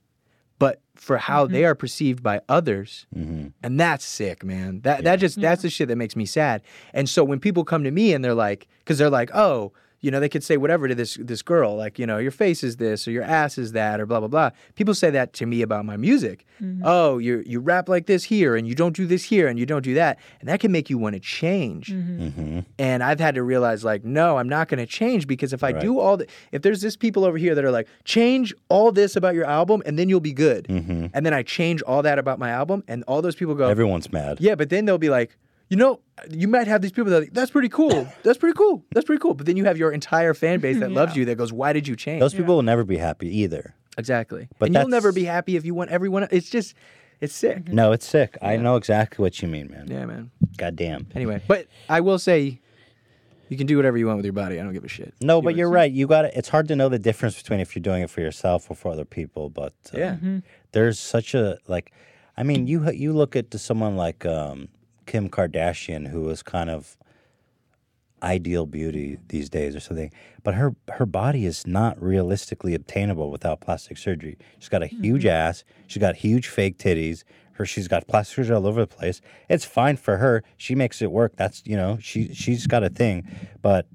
but 0.59 0.81
for 0.95 1.17
how 1.17 1.45
mm-hmm. 1.45 1.55
they 1.55 1.65
are 1.65 1.75
perceived 1.75 2.23
by 2.23 2.41
others. 2.49 3.07
Mm-hmm. 3.17 3.49
And 3.63 3.81
that's 3.81 4.05
sick, 4.05 4.45
man. 4.45 4.81
That 4.83 5.05
that 5.05 5.17
just 5.17 5.41
that's 5.41 5.63
the 5.63 5.71
shit 5.71 5.89
that 5.89 5.97
makes 5.97 6.17
me 6.17 6.27
sad. 6.27 6.63
And 6.93 7.09
so 7.09 7.25
when 7.25 7.41
people 7.41 7.65
come 7.65 7.85
to 7.85 7.91
me 7.91 8.13
and 8.13 8.25
they're 8.25 8.35
like, 8.35 8.69
because 8.81 8.99
they're 8.99 9.11
like, 9.11 9.31
oh, 9.35 9.73
you 10.01 10.11
know, 10.11 10.21
they 10.21 10.29
could 10.29 10.45
say 10.45 10.57
whatever 10.57 10.87
to 10.87 10.95
this 10.95 11.19
this 11.21 11.43
girl, 11.43 11.77
like, 11.77 11.99
you 11.99 12.07
know, 12.07 12.19
your 12.19 12.31
face 12.31 12.63
is 12.63 12.77
this 12.77 13.09
or 13.09 13.11
your 13.11 13.25
ass 13.25 13.59
is 13.59 13.73
that 13.73 14.01
or 14.01 14.07
blah 14.07 14.21
blah 14.21 14.29
blah. 14.29 14.51
People 14.77 14.95
say 14.95 15.11
that 15.11 15.33
to 15.35 15.47
me 15.47 15.63
about 15.63 15.85
my 15.85 15.97
music. 15.97 16.45
Mm-hmm. 16.63 16.83
Oh, 16.85 17.19
you 17.19 17.43
you 17.47 17.59
rap 17.61 17.89
like 17.89 18.07
this 18.07 18.25
here 18.25 18.55
and 18.57 18.67
you 18.69 18.75
don't 18.75 18.95
do 18.95 19.07
this 19.07 19.25
here 19.25 19.49
and 19.49 19.59
you 19.59 19.67
don't 19.67 19.83
do 19.83 19.95
that, 19.95 20.19
and 20.41 20.49
that 20.49 20.61
can 20.61 20.71
make 20.71 20.89
you 20.89 20.99
want 20.99 21.15
to 21.15 21.21
change. 21.21 21.89
Mm-hmm. 21.93 22.23
Mm-hmm. 22.29 22.59
And 22.79 23.03
I've 23.03 23.21
had 23.21 23.35
to 23.35 23.43
realize, 23.43 23.85
like, 23.85 24.05
no, 24.05 24.39
I'm 24.39 24.49
not 24.49 24.69
going 24.69 24.79
to 24.79 24.87
change 24.87 25.27
because 25.27 25.53
if 25.53 25.65
I 25.65 25.73
do 25.73 25.99
all 25.99 26.17
the, 26.17 26.27
if 26.53 26.63
there's 26.63 26.81
this 26.81 26.97
people 26.97 27.25
over 27.25 27.39
here 27.39 27.55
that 27.55 27.65
are 27.65 27.71
like, 27.71 27.89
change 28.05 28.55
all 28.69 28.93
this 28.93 29.17
about 29.17 29.35
your 29.35 29.45
album 29.45 29.83
and 29.85 29.99
then 29.99 30.09
you'll 30.09 30.21
be 30.21 30.33
good, 30.33 30.69
and 30.69 31.11
then 31.27 31.35
I 31.35 31.43
change 31.43 31.83
all 31.83 32.03
that 32.03 32.19
about 32.19 32.39
my 32.39 32.51
album, 32.51 32.85
and 32.87 33.03
all 33.09 33.21
those 33.23 33.35
people 33.35 33.55
go, 33.55 33.69
Everyone's 33.69 34.13
mad. 34.13 34.39
yeah, 34.41 34.55
but 34.55 34.71
then 34.71 34.85
they'll 34.85 34.99
be 34.99 35.11
like, 35.11 35.37
you 35.69 35.77
know, 35.77 36.01
you 36.31 36.49
might 36.49 36.67
have 36.67 36.83
these 36.83 36.93
people 36.93 37.11
that 37.11 37.17
are 37.17 37.21
like, 37.21 37.33
that's 37.35 37.51
pretty 37.51 37.69
cool, 37.69 38.07
that's 38.23 38.39
pretty 38.39 38.57
cool, 38.57 38.85
that's 38.93 39.07
pretty 39.07 39.21
cool, 39.21 39.35
but 39.35 39.47
then 39.47 39.57
you 39.57 39.65
have 39.65 39.77
your 39.79 39.93
entire 39.93 40.35
fan 40.35 40.61
base 40.61 40.79
that 40.81 40.91
loves 40.93 41.17
you 41.17 41.25
that 41.27 41.37
goes, 41.37 41.53
why 41.53 41.73
did 41.73 41.87
you 41.87 41.97
change? 41.97 42.21
Those 42.21 42.35
people 42.35 42.55
will 42.57 42.63
never 42.63 42.85
be 42.85 42.97
happy 42.97 43.29
either. 43.41 43.75
exactly, 43.97 44.49
But 44.59 44.67
and 44.67 44.75
you'll 44.77 44.89
never 44.89 45.13
be 45.13 45.25
happy 45.25 45.57
if 45.57 45.65
you 45.65 45.75
want 45.75 45.91
everyone. 45.91 46.27
It's 46.31 46.49
just, 46.51 46.75
it's 47.21 47.35
sick. 47.35 47.69
No, 47.69 47.93
it's 47.93 48.07
sick. 48.07 48.39
I 48.41 48.57
know 48.57 48.77
exactly 48.77 49.23
what 49.23 49.43
you 49.43 49.49
mean, 49.49 49.71
man. 49.71 49.89
Yeah, 49.89 50.07
man. 50.07 50.31
God 50.57 50.77
damn. 50.77 51.07
Anyway, 51.15 51.43
but 51.49 51.67
I 51.89 52.01
will 52.01 52.19
say, 52.19 52.61
you 53.49 53.57
can 53.57 53.67
do 53.67 53.77
whatever 53.77 53.97
you 53.97 54.07
want 54.07 54.19
with 54.19 54.27
your 54.27 54.35
body. 54.35 54.61
I 54.61 54.63
don't 54.63 54.73
give 54.75 54.85
a 54.85 54.89
shit. 54.89 55.15
No, 55.23 55.41
Do 55.41 55.47
but 55.47 55.57
you're 55.57 55.71
right. 55.71 55.91
You 55.91 56.07
got 56.07 56.23
to 56.23 56.37
It's 56.39 56.51
hard 56.51 56.69
to 56.69 56.77
know 56.77 56.89
the 56.91 56.99
difference 56.99 57.35
between 57.41 57.61
if 57.61 57.75
you're 57.75 57.83
doing 57.83 58.03
it 58.03 58.11
for 58.11 58.21
yourself 58.21 58.71
or 58.71 58.75
for 58.75 58.93
other 58.93 59.07
people. 59.07 59.49
But 59.49 59.73
uh, 59.95 59.99
Yeah. 59.99 60.17
there's 60.73 61.01
such 61.01 61.35
a 61.35 61.59
like. 61.67 61.91
I 62.37 62.43
mean, 62.43 62.67
you 62.67 62.89
you 62.91 63.13
look 63.15 63.35
at 63.37 63.51
to 63.53 63.59
someone 63.59 63.97
like 63.97 64.27
um, 64.27 64.69
Kim 65.09 65.29
Kardashian, 65.29 66.09
who 66.09 66.29
is 66.29 66.43
kind 66.43 66.71
of 66.71 66.97
ideal 68.23 68.67
beauty 68.67 69.19
these 69.29 69.49
days 69.49 69.75
or 69.75 69.81
something, 69.81 70.13
but 70.45 70.55
her 70.55 70.77
her 70.93 71.07
body 71.07 71.47
is 71.47 71.67
not 71.67 72.01
realistically 72.01 72.75
obtainable 72.75 73.31
without 73.31 73.61
plastic 73.61 73.97
surgery. 73.97 74.37
She's 74.59 74.69
got 74.69 74.83
a 74.83 74.87
huge 74.87 75.23
mm-hmm. 75.23 75.49
ass. 75.49 75.65
She's 75.87 76.01
got 76.01 76.17
huge 76.17 76.47
fake 76.49 76.79
titties. 76.79 77.25
Her 77.55 77.65
she's 77.65 77.89
got 77.89 78.07
plastic 78.07 78.37
surgery 78.37 78.55
all 78.57 78.67
over 78.67 78.81
the 78.81 78.87
place. 78.87 79.21
It's 79.49 79.65
fine 79.65 79.97
for 79.97 80.19
her. 80.19 80.45
She 80.59 80.75
makes 80.75 81.01
it 81.01 81.11
work. 81.11 81.33
That's 81.37 81.63
you 81.65 81.77
know 81.77 81.99
she 82.01 82.35
she's 82.35 82.67
got 82.67 82.85
a 82.85 82.91
thing, 82.91 83.27
but 83.63 83.87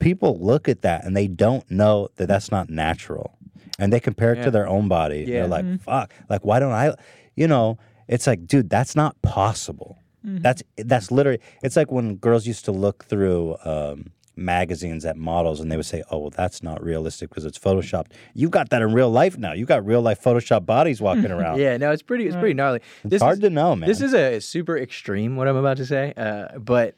people 0.00 0.38
look 0.40 0.68
at 0.68 0.82
that 0.82 1.04
and 1.04 1.16
they 1.16 1.28
don't 1.28 1.68
know 1.70 2.08
that 2.16 2.26
that's 2.26 2.50
not 2.50 2.68
natural 2.68 3.38
and 3.78 3.92
they 3.92 4.00
compare 4.00 4.32
it 4.32 4.38
Yeah. 4.38 4.44
to 4.44 4.50
their 4.50 4.68
own 4.68 4.86
body 4.88 5.24
Yeah. 5.26 5.40
they're 5.40 5.48
like 5.48 5.64
mm-hmm. 5.64 5.76
fuck 5.76 6.14
like 6.28 6.44
why 6.44 6.60
don't 6.60 6.70
i 6.72 6.94
you 7.34 7.48
know 7.48 7.76
it's 8.08 8.26
like 8.26 8.46
dude 8.46 8.70
that's 8.70 8.94
not 8.94 9.20
possible 9.22 9.98
that's 10.26 10.62
that's 10.78 11.10
literally 11.10 11.38
it's 11.62 11.76
like 11.76 11.92
when 11.92 12.16
girls 12.16 12.46
used 12.46 12.64
to 12.64 12.72
look 12.72 13.04
through 13.04 13.56
um, 13.64 14.10
magazines 14.36 15.04
at 15.04 15.16
models 15.16 15.60
and 15.60 15.70
they 15.70 15.76
would 15.76 15.84
say 15.84 16.02
oh 16.10 16.18
well 16.18 16.30
that's 16.30 16.62
not 16.62 16.82
realistic 16.82 17.28
because 17.28 17.44
it's 17.44 17.58
photoshopped 17.58 18.06
you 18.32 18.48
got 18.48 18.70
that 18.70 18.80
in 18.80 18.92
real 18.92 19.10
life 19.10 19.36
now 19.36 19.52
you 19.52 19.66
got 19.66 19.84
real 19.84 20.00
life 20.00 20.22
photoshop 20.22 20.64
bodies 20.64 21.00
walking 21.00 21.30
around 21.30 21.58
Yeah, 21.58 21.76
no, 21.76 21.92
it's 21.92 22.02
pretty. 22.02 22.26
It's 22.26 22.36
pretty 22.36 22.54
gnarly. 22.54 22.80
This 23.04 23.22
hard 23.22 23.34
is, 23.34 23.40
to 23.40 23.50
know, 23.50 23.76
man. 23.76 23.88
This 23.88 24.00
is 24.00 24.14
a 24.14 24.40
super 24.40 24.76
extreme. 24.76 25.36
What 25.36 25.46
I'm 25.46 25.56
about 25.56 25.76
to 25.76 25.86
say, 25.86 26.12
uh, 26.16 26.58
but 26.58 26.94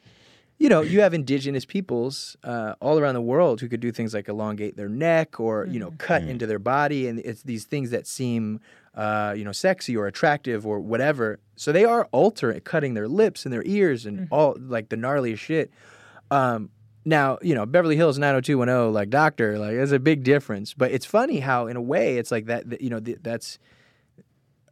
you 0.59 0.69
know, 0.69 0.81
you 0.81 1.01
have 1.01 1.13
indigenous 1.13 1.65
peoples 1.65 2.35
uh, 2.43 2.73
all 2.79 2.97
around 2.99 3.13
the 3.13 3.21
world 3.21 3.61
who 3.61 3.67
could 3.67 3.79
do 3.79 3.91
things 3.91 4.13
like 4.13 4.27
elongate 4.27 4.75
their 4.75 4.89
neck 4.89 5.39
or 5.39 5.67
you 5.67 5.79
know 5.79 5.93
cut 5.99 6.23
Mm. 6.23 6.29
into 6.29 6.47
their 6.47 6.59
body, 6.59 7.07
and 7.07 7.19
it's 7.19 7.43
these 7.43 7.65
things 7.65 7.91
that 7.91 8.07
seem 8.07 8.59
uh, 8.95 9.33
you 9.37 9.43
know 9.43 9.51
sexy 9.51 9.95
or 9.95 10.07
attractive 10.07 10.65
or 10.65 10.79
whatever. 10.79 11.39
So 11.55 11.71
they 11.71 11.85
are 11.85 12.07
alter 12.11 12.59
cutting 12.61 12.95
their 12.95 13.07
lips 13.07 13.45
and 13.45 13.53
their 13.53 13.63
ears 13.65 14.05
and 14.07 14.27
all 14.31 14.55
like 14.59 14.89
the 14.89 14.95
gnarliest 14.95 15.37
shit. 15.39 15.71
Um, 16.31 16.69
now, 17.05 17.37
you 17.41 17.55
know, 17.55 17.65
Beverly 17.65 17.95
Hills 17.95 18.17
90210, 18.19 18.91
like 18.93 19.09
doctor, 19.09 19.57
like 19.57 19.71
there's 19.71 19.93
a 19.93 19.99
big 19.99 20.23
difference. 20.23 20.73
But 20.73 20.91
it's 20.91 21.05
funny 21.05 21.39
how, 21.39 21.67
in 21.67 21.77
a 21.77 21.81
way, 21.81 22.17
it's 22.17 22.31
like 22.31 22.47
that, 22.47 22.69
that 22.69 22.81
you 22.81 22.89
know, 22.89 22.99
th- 22.99 23.19
that's 23.21 23.59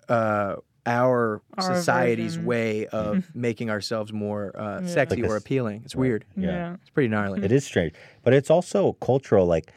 uh, 0.10 0.56
our, 0.86 1.42
Our 1.58 1.76
society's 1.76 2.36
version. 2.36 2.46
way 2.46 2.88
of 2.88 3.30
making 3.36 3.70
ourselves 3.70 4.14
more 4.14 4.58
uh, 4.60 4.82
Yeah. 4.82 4.88
sexy 4.88 5.22
Like 5.22 5.32
or 5.32 5.36
appealing. 5.38 5.82
It's 5.86 5.96
weird. 5.96 6.26
Yeah. 6.38 6.48
Yeah. 6.52 6.74
It's 6.82 6.90
pretty 6.90 7.10
gnarly. 7.10 7.44
It 7.44 7.52
is 7.52 7.66
strange, 7.66 7.94
but 8.24 8.34
it's 8.34 8.50
also 8.50 8.94
cultural. 8.94 9.46
Like 9.46 9.72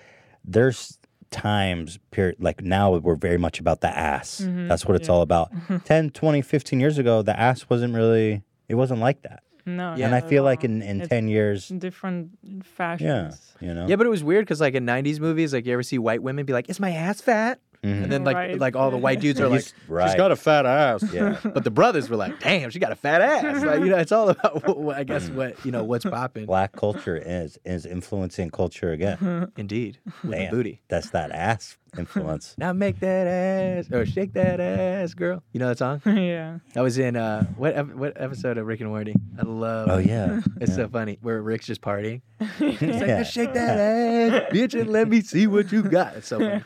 there's 0.44 0.98
times 1.30 1.98
period 2.10 2.36
like 2.38 2.62
now 2.62 2.90
we're 2.96 3.14
very 3.14 3.36
much 3.38 3.60
about 3.60 3.80
the 3.82 3.88
ass. 3.96 4.42
That's 4.44 4.86
what 4.86 4.96
it's 4.96 5.08
all 5.08 5.22
about. 5.22 5.50
10, 5.84 6.10
20, 6.10 6.42
15 6.42 6.80
years 6.80 6.98
ago, 6.98 7.22
the 7.22 7.38
ass 7.38 7.68
wasn't 7.68 7.94
really 7.94 8.42
it 8.68 8.74
wasn't 8.74 9.00
like 9.00 9.22
that. 9.22 9.42
No. 9.66 9.92
and 9.92 10.14
I 10.14 10.22
feel 10.22 10.44
like 10.44 10.64
in, 10.64 10.80
in 10.80 11.02
It's 11.02 11.10
10 11.10 11.28
years, 11.28 11.68
different 11.68 12.30
fashions. 12.64 13.52
yeah, 13.60 13.68
you 13.68 13.74
know. 13.74 13.86
Yeah, 13.86 13.96
but 13.96 14.06
it 14.06 14.08
was 14.08 14.24
weird 14.24 14.46
because 14.46 14.62
like 14.62 14.72
in 14.74 14.86
'90s 14.86 15.20
movies, 15.20 15.52
like 15.52 15.66
you 15.66 15.74
ever 15.74 15.82
see 15.82 15.98
white 15.98 16.22
women 16.22 16.46
be 16.46 16.54
like, 16.54 16.70
"Is 16.70 16.80
my 16.80 16.90
ass 16.90 17.20
fat?" 17.20 17.60
And 17.82 18.10
then 18.10 18.24
like 18.24 18.34
Right. 18.36 18.58
like 18.58 18.76
all 18.76 18.90
the 18.90 18.96
white 18.98 19.20
dudes 19.20 19.40
are 19.42 19.48
like, 19.48 19.64
right. 19.88 20.08
"She's 20.08 20.16
got 20.16 20.32
a 20.32 20.36
fat 20.36 20.66
ass." 20.66 21.04
Yeah. 21.12 21.38
but 21.44 21.64
the 21.64 21.70
brothers 21.70 22.10
were 22.10 22.16
like, 22.16 22.40
"Damn, 22.40 22.70
she 22.70 22.78
got 22.78 22.92
a 22.92 22.96
fat 22.96 23.20
ass." 23.22 23.62
Like 23.64 23.80
you 23.80 23.86
know, 23.90 23.96
it's 23.98 24.12
all 24.12 24.28
about 24.30 24.66
what, 24.66 24.78
what- 24.78 24.96
I 24.96 25.04
guess 25.04 25.28
what 25.30 25.64
you 25.64 25.70
know 25.70 25.84
what's 25.84 26.04
popping. 26.04 26.46
Black 26.46 26.72
culture 26.72 27.16
is 27.16 27.58
is 27.64 27.86
influencing 27.86 28.50
culture 28.50 28.90
again. 28.92 29.52
Indeed, 29.56 29.98
with 30.22 30.32
the 30.32 30.36
Damn, 30.36 30.50
booty. 30.50 30.82
That's 30.88 31.10
that 31.10 31.30
ass 31.30 31.78
influence. 31.96 32.54
Now 32.58 32.72
make 32.74 33.00
that 33.00 33.26
ass 33.26 33.90
or 33.90 34.04
shake 34.04 34.34
that 34.34 34.60
ass, 34.60 35.14
girl. 35.14 35.42
You 35.52 35.60
know 35.60 35.68
that 35.68 35.78
song? 35.78 36.02
yeah. 36.04 36.58
That 36.74 36.82
was 36.82 36.98
in 36.98 37.16
uh 37.16 37.44
what 37.56 37.96
what 37.96 38.12
episode 38.20 38.58
of 38.58 38.66
Rick 38.66 38.80
and 38.80 38.90
Morty? 38.90 39.14
I 39.38 39.42
love. 39.42 39.88
oh 39.90 39.98
yeah. 39.98 40.40
It's 40.60 40.70
yeah. 40.72 40.76
so 40.76 40.88
funny 40.88 41.18
where 41.22 41.40
Rick's 41.40 41.66
just 41.66 41.80
partying. 41.80 42.20
It's 42.40 42.82
like, 42.82 43.06
Yeah. 43.08 43.22
shake 43.22 43.54
that 43.54 43.78
ass, 43.78 44.52
bitch, 44.52 44.78
and 44.78 44.90
let 44.90 45.08
me 45.08 45.20
see 45.22 45.46
what 45.46 45.70
you 45.72 45.82
got. 45.82 46.16
It's 46.16 46.28
so 46.28 46.38
funny. 46.40 46.64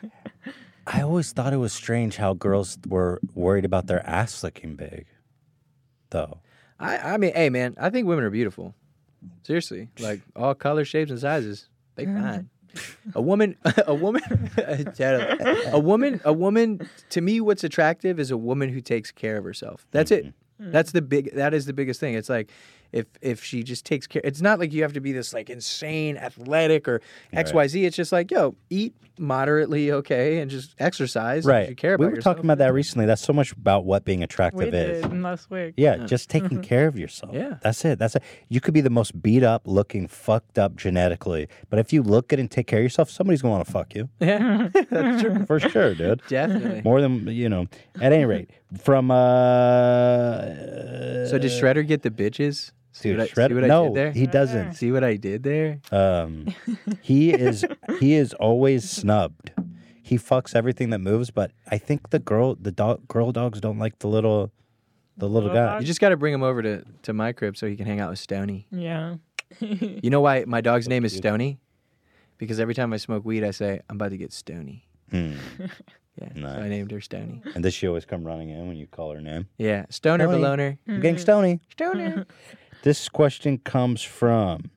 I 0.87 1.03
always 1.03 1.33
thought 1.33 1.53
it 1.53 1.59
was 1.59 1.73
strange 1.73 2.17
how 2.17 2.35
girls 2.35 2.79
were 2.87 3.21
worried 3.35 3.65
about 3.65 3.87
their 3.87 4.05
ass 4.07 4.43
looking 4.43 4.75
big. 4.77 5.07
Though. 6.11 6.39
I, 6.79 6.99
I 6.99 7.17
mean, 7.17 7.33
hey 7.35 7.49
man, 7.49 7.75
I 7.81 7.91
think 7.91 8.07
women 8.07 8.25
are 8.25 8.31
beautiful. 8.31 8.75
Seriously, 9.45 9.89
like 10.01 10.21
all 10.35 10.55
colors, 10.55 10.89
shapes, 10.89 11.11
and 11.11 11.21
sizes, 11.21 11.69
they 11.95 12.05
fine. 12.05 12.51
A 13.15 13.23
woman, 13.23 13.57
a 13.87 13.95
woman, 13.95 14.23
a 14.59 15.79
woman, 15.79 16.21
a 16.25 16.33
woman. 16.33 16.89
To 17.11 17.21
me, 17.21 17.41
what's 17.41 17.63
attractive 17.63 18.19
is 18.19 18.31
a 18.31 18.37
woman 18.37 18.69
who 18.69 18.81
takes 18.81 19.13
care 19.13 19.37
of 19.37 19.45
herself. 19.45 19.87
That's 19.93 20.11
it. 20.11 20.27
Mm-hmm. 20.27 20.73
That's 20.73 20.93
the 20.93 21.03
big. 21.03 21.35
That 21.35 21.55
is 21.55 21.67
the 21.67 21.73
biggest 21.73 22.01
thing. 22.01 22.15
It's 22.15 22.29
like 22.29 22.51
if 22.93 23.07
if 23.21 23.43
she 23.43 23.63
just 23.63 23.85
takes 23.87 24.07
care. 24.07 24.23
It's 24.25 24.41
not 24.41 24.59
like 24.59 24.73
you 24.73 24.83
have 24.83 24.93
to 24.95 25.01
be 25.01 25.13
this 25.13 25.33
like 25.33 25.49
insane 25.51 26.17
athletic 26.17 26.87
or 26.89 27.01
X 27.33 27.53
Y 27.53 27.67
Z. 27.67 27.85
It's 27.85 27.97
just 27.97 28.13
like 28.13 28.31
yo, 28.31 28.55
eat 28.71 28.95
moderately 29.19 29.93
okay 29.93 30.39
and 30.41 30.51
just 30.51 30.75
exercise. 30.79 31.45
if 31.45 31.49
Right. 31.49 31.69
You 31.69 31.77
care 31.77 31.95
about 31.95 32.01
we 32.05 32.07
were 32.11 32.15
yourself. 32.17 32.37
talking 32.37 32.47
about 32.47 32.59
that 32.59 32.73
recently. 32.73 33.05
That's 33.07 33.21
so 33.23 33.33
much 33.35 33.53
about 33.53 33.85
what 33.85 34.05
being 34.05 34.23
attractive 34.23 34.59
We 34.73 34.79
is. 34.79 35.03
did 35.03 35.23
last 35.23 35.51
week. 35.51 35.75
Yeah, 35.77 35.99
just 36.07 36.31
taking 36.31 36.63
care 36.63 36.87
of 36.89 36.99
yourself. 36.99 37.35
Yeah. 37.35 37.59
That's 37.63 37.85
it. 37.85 37.99
That's 37.99 38.17
it. 38.17 38.23
You 38.49 38.61
could 38.61 38.73
be 38.75 38.81
the 38.81 38.91
most 38.91 39.21
beat 39.23 39.43
up 39.43 39.63
looking, 39.67 40.09
fucked 40.09 40.59
up 40.59 40.77
genetically, 40.77 41.47
but 41.69 41.79
if 41.79 41.93
you 41.93 42.03
look 42.03 42.29
good 42.29 42.39
and 42.41 42.51
take 42.51 42.67
care 42.67 42.79
of 42.79 42.83
yourself, 42.85 43.11
somebody's 43.11 43.43
going 43.43 43.53
to 43.53 43.57
want 43.57 43.67
to 43.67 43.73
fuck 43.73 43.95
you. 43.95 44.09
Yeah, 44.21 44.69
that's 44.91 45.23
true. 45.23 45.45
For 45.47 45.61
sure, 45.61 45.95
dude. 45.95 46.23
Definitely. 46.29 46.81
More 46.83 47.01
than, 47.03 47.27
you 47.29 47.49
know, 47.51 47.67
at 48.01 48.13
any 48.15 48.25
rate, 48.25 48.51
from, 48.83 49.11
uh, 49.11 50.45
So 51.27 51.39
does 51.39 51.53
Shredder 51.53 51.87
get 51.87 52.03
the 52.03 52.11
bitches? 52.11 52.73
See 52.93 53.11
what 53.11 53.21
I, 53.21 53.27
see 53.27 53.33
Shredder- 53.33 53.55
what 53.55 53.65
I 53.65 53.69
no, 53.69 53.85
did 53.87 53.95
there? 53.95 54.11
he 54.13 54.27
doesn't. 54.27 54.75
See 54.75 54.93
what 54.93 55.03
I 55.03 55.17
did 55.17 55.43
there? 55.43 55.81
Um, 55.91 56.55
he 57.01 57.33
is, 57.33 57.65
he 57.99 58.15
is 58.15 58.35
always 58.35 58.89
snubbed. 58.89 59.51
He 60.03 60.19
fucks 60.19 60.55
everything 60.55 60.91
that 60.91 60.99
moves, 60.99 61.31
but 61.31 61.53
I 61.71 61.79
think 61.79 62.11
the 62.11 62.19
girl, 62.19 62.55
the 62.55 62.71
dog, 62.73 63.09
girl 63.09 63.33
dogs 63.33 63.61
don't 63.61 63.79
like 63.79 63.99
the 64.01 64.09
little, 64.09 64.53
the 65.17 65.27
little 65.29 65.49
Little 65.51 65.67
guy. 65.67 65.79
You 65.81 65.87
just 65.87 66.01
got 66.01 66.11
to 66.11 66.17
bring 66.17 66.35
him 66.35 66.43
over 66.43 66.63
to, 66.63 66.85
to 67.03 67.13
my 67.13 67.33
crib 67.33 67.57
so 67.57 67.67
he 67.67 67.77
can 67.77 67.87
hang 67.87 68.01
out 68.01 68.11
with 68.11 68.19
Stony. 68.19 68.67
Yeah. 68.71 69.17
You 69.61 70.11
know 70.11 70.21
why 70.21 70.45
my 70.47 70.61
dog's 70.61 70.89
name 70.89 71.05
is 71.05 71.15
Stony? 71.15 71.59
Because 72.39 72.59
every 72.59 72.75
time 72.75 72.93
I 72.93 72.97
smoke 72.97 73.25
weed, 73.25 73.45
I 73.45 73.51
say, 73.53 73.81
I'm 73.89 73.97
about 73.97 74.11
to 74.11 74.17
get 74.17 74.33
Stony. 74.33 74.87
Hmm. 75.11 75.35
Yeah, 76.21 76.29
so 76.35 76.41
Nice. 76.41 76.59
I 76.59 76.69
named 76.69 76.91
her 76.91 77.01
Stony. 77.01 77.41
And 77.55 77.63
does 77.63 77.73
she 77.73 77.89
always 77.89 78.05
come 78.05 78.23
running 78.23 78.51
in 78.51 78.69
when 78.69 78.77
you 78.77 78.87
call 78.87 79.15
her 79.15 79.21
name? 79.23 79.49
Yeah, 79.57 79.87
Stoner 79.89 80.25
Stony. 80.27 80.43
Beloner. 80.43 80.79
I'm 80.87 81.01
getting 81.01 81.17
stony. 81.17 81.61
Stoner. 81.73 82.27
This 82.83 83.09
question 83.09 83.59
comes 83.59 84.03
from 84.03 84.71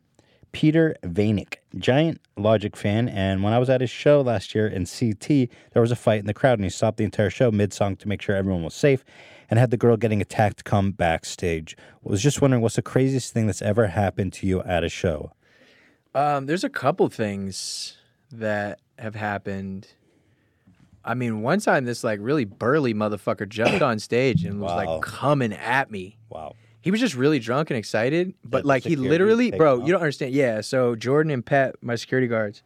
Peter 0.51 0.95
Vainick, 1.03 1.55
giant 1.77 2.21
Logic 2.37 2.75
fan. 2.75 3.09
And 3.09 3.43
when 3.43 3.51
I 3.53 3.59
was 3.59 3.69
at 3.69 3.81
his 3.81 3.89
show 3.89 4.21
last 4.21 4.53
year 4.53 4.67
in 4.67 4.85
CT, 4.85 5.49
there 5.73 5.81
was 5.81 5.91
a 5.91 5.95
fight 5.95 6.19
in 6.19 6.27
the 6.27 6.33
crowd, 6.33 6.59
and 6.59 6.63
he 6.63 6.69
stopped 6.69 6.97
the 6.97 7.03
entire 7.03 7.29
show 7.29 7.49
mid 7.51 7.73
song 7.73 7.95
to 7.97 8.07
make 8.07 8.21
sure 8.21 8.35
everyone 8.35 8.63
was 8.63 8.73
safe 8.75 9.03
and 9.49 9.57
had 9.59 9.71
the 9.71 9.77
girl 9.77 9.97
getting 9.97 10.21
attacked 10.21 10.63
come 10.63 10.91
backstage. 10.91 11.75
I 11.79 12.09
was 12.09 12.21
just 12.21 12.41
wondering 12.41 12.61
what's 12.61 12.75
the 12.75 12.81
craziest 12.81 13.33
thing 13.33 13.47
that's 13.47 13.61
ever 13.61 13.87
happened 13.87 14.33
to 14.33 14.47
you 14.47 14.61
at 14.63 14.83
a 14.83 14.89
show? 14.89 15.31
Um, 16.13 16.45
there's 16.45 16.63
a 16.63 16.69
couple 16.69 17.07
things 17.09 17.97
that 18.31 18.79
have 18.97 19.15
happened. 19.15 19.87
I 21.03 21.13
mean, 21.13 21.41
one 21.41 21.59
time 21.59 21.85
this 21.85 22.03
like 22.03 22.19
really 22.21 22.45
burly 22.45 22.93
motherfucker 22.93 23.47
jumped 23.47 23.81
on 23.81 23.99
stage 23.99 24.43
and 24.45 24.59
was 24.61 24.71
Wow. 24.71 24.75
like 24.95 25.01
coming 25.03 25.53
at 25.53 25.91
me. 25.91 26.17
Wow. 26.29 26.55
He 26.85 26.91
was 26.91 26.99
just 26.99 27.15
really 27.15 27.39
drunk 27.39 27.71
and 27.71 27.77
excited, 27.79 28.35
but 28.43 28.61
the 28.61 28.67
like 28.67 28.83
he 28.83 28.95
literally, 28.95 29.49
bro, 29.49 29.79
him 29.79 29.87
you 29.87 29.91
don't 29.91 30.01
understand. 30.01 30.33
Yeah, 30.33 30.61
so 30.61 30.95
Jordan 30.95 31.31
and 31.31 31.43
Pat, 31.43 31.75
my 31.81 31.95
security 31.95 32.27
guards, 32.27 32.61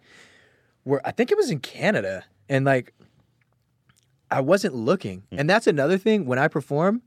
were 0.84 1.02
I 1.08 1.12
think 1.12 1.32
it 1.32 1.38
was 1.38 1.50
in 1.50 1.60
Canada, 1.60 2.26
and 2.50 2.66
like 2.66 2.94
I 4.30 4.42
wasn't 4.42 4.76
looking, 4.76 5.24
Hmm. 5.32 5.40
and 5.40 5.50
that's 5.50 5.68
another 5.68 5.98
thing. 5.98 6.26
When 6.26 6.38
I 6.38 6.48
perform, 6.50 7.02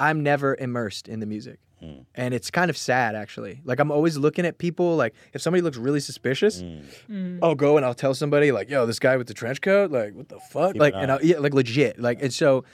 I'm 0.00 0.22
never 0.22 0.56
immersed 0.58 1.06
in 1.08 1.20
the 1.20 1.26
music, 1.26 1.60
Hmm. 1.80 2.00
and 2.16 2.34
it's 2.34 2.50
kind 2.50 2.68
of 2.70 2.76
sad 2.76 3.14
actually. 3.14 3.60
Like 3.64 3.78
I'm 3.78 3.92
always 3.92 4.18
looking 4.18 4.44
at 4.44 4.58
people. 4.58 4.96
Like 4.96 5.14
if 5.32 5.40
somebody 5.40 5.62
looks 5.62 5.76
really 5.78 6.00
suspicious, 6.00 6.60
Hmm. 7.06 7.38
I'll 7.40 7.54
go 7.54 7.76
and 7.76 7.86
I'll 7.86 7.94
tell 7.94 8.14
somebody 8.14 8.50
like, 8.50 8.68
"Yo, 8.68 8.84
this 8.84 8.98
guy 8.98 9.16
with 9.16 9.28
the 9.28 9.34
trench 9.34 9.60
coat, 9.60 9.92
like, 9.92 10.12
what 10.14 10.28
the 10.28 10.40
fuck?" 10.50 10.72
Keep 10.72 10.80
like, 10.80 10.94
and. 10.96 11.12
I'll, 11.12 11.24
yeah, 11.24 11.38
like 11.38 11.54
legit, 11.54 12.00
like, 12.00 12.20
and 12.20 12.34
so, 12.34 12.64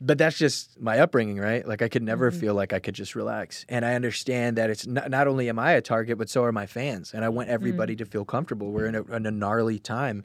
but 0.00 0.18
that's 0.18 0.36
just 0.36 0.80
my 0.80 0.98
upbringing, 0.98 1.38
right? 1.38 1.66
Like, 1.66 1.82
I 1.82 1.88
could 1.88 2.02
never 2.02 2.30
mm-hmm. 2.30 2.40
feel 2.40 2.54
like 2.54 2.72
I 2.72 2.78
could 2.78 2.94
just 2.94 3.14
relax, 3.14 3.64
and 3.68 3.84
I 3.84 3.94
understand 3.94 4.58
that 4.58 4.70
it's 4.70 4.86
not, 4.86 5.10
not 5.10 5.28
only 5.28 5.48
am 5.48 5.58
I 5.58 5.72
a 5.72 5.80
target, 5.80 6.18
but 6.18 6.28
so 6.28 6.44
are 6.44 6.52
my 6.52 6.66
fans, 6.66 7.14
and 7.14 7.24
I 7.24 7.28
want 7.28 7.48
everybody 7.48 7.94
mm. 7.94 7.98
to 7.98 8.06
feel 8.06 8.24
comfortable. 8.24 8.72
We're 8.72 8.86
in 8.86 8.94
a, 8.94 9.02
in 9.04 9.26
a 9.26 9.30
gnarly 9.30 9.78
time. 9.78 10.24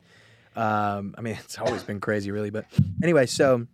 Um, 0.55 1.15
I 1.17 1.21
mean, 1.21 1.33
it's 1.43 1.57
always 1.57 1.83
been 1.83 1.99
crazy, 1.99 2.31
really, 2.31 2.49
but 2.49 2.65
anyway, 3.01 3.25
so 3.25 3.67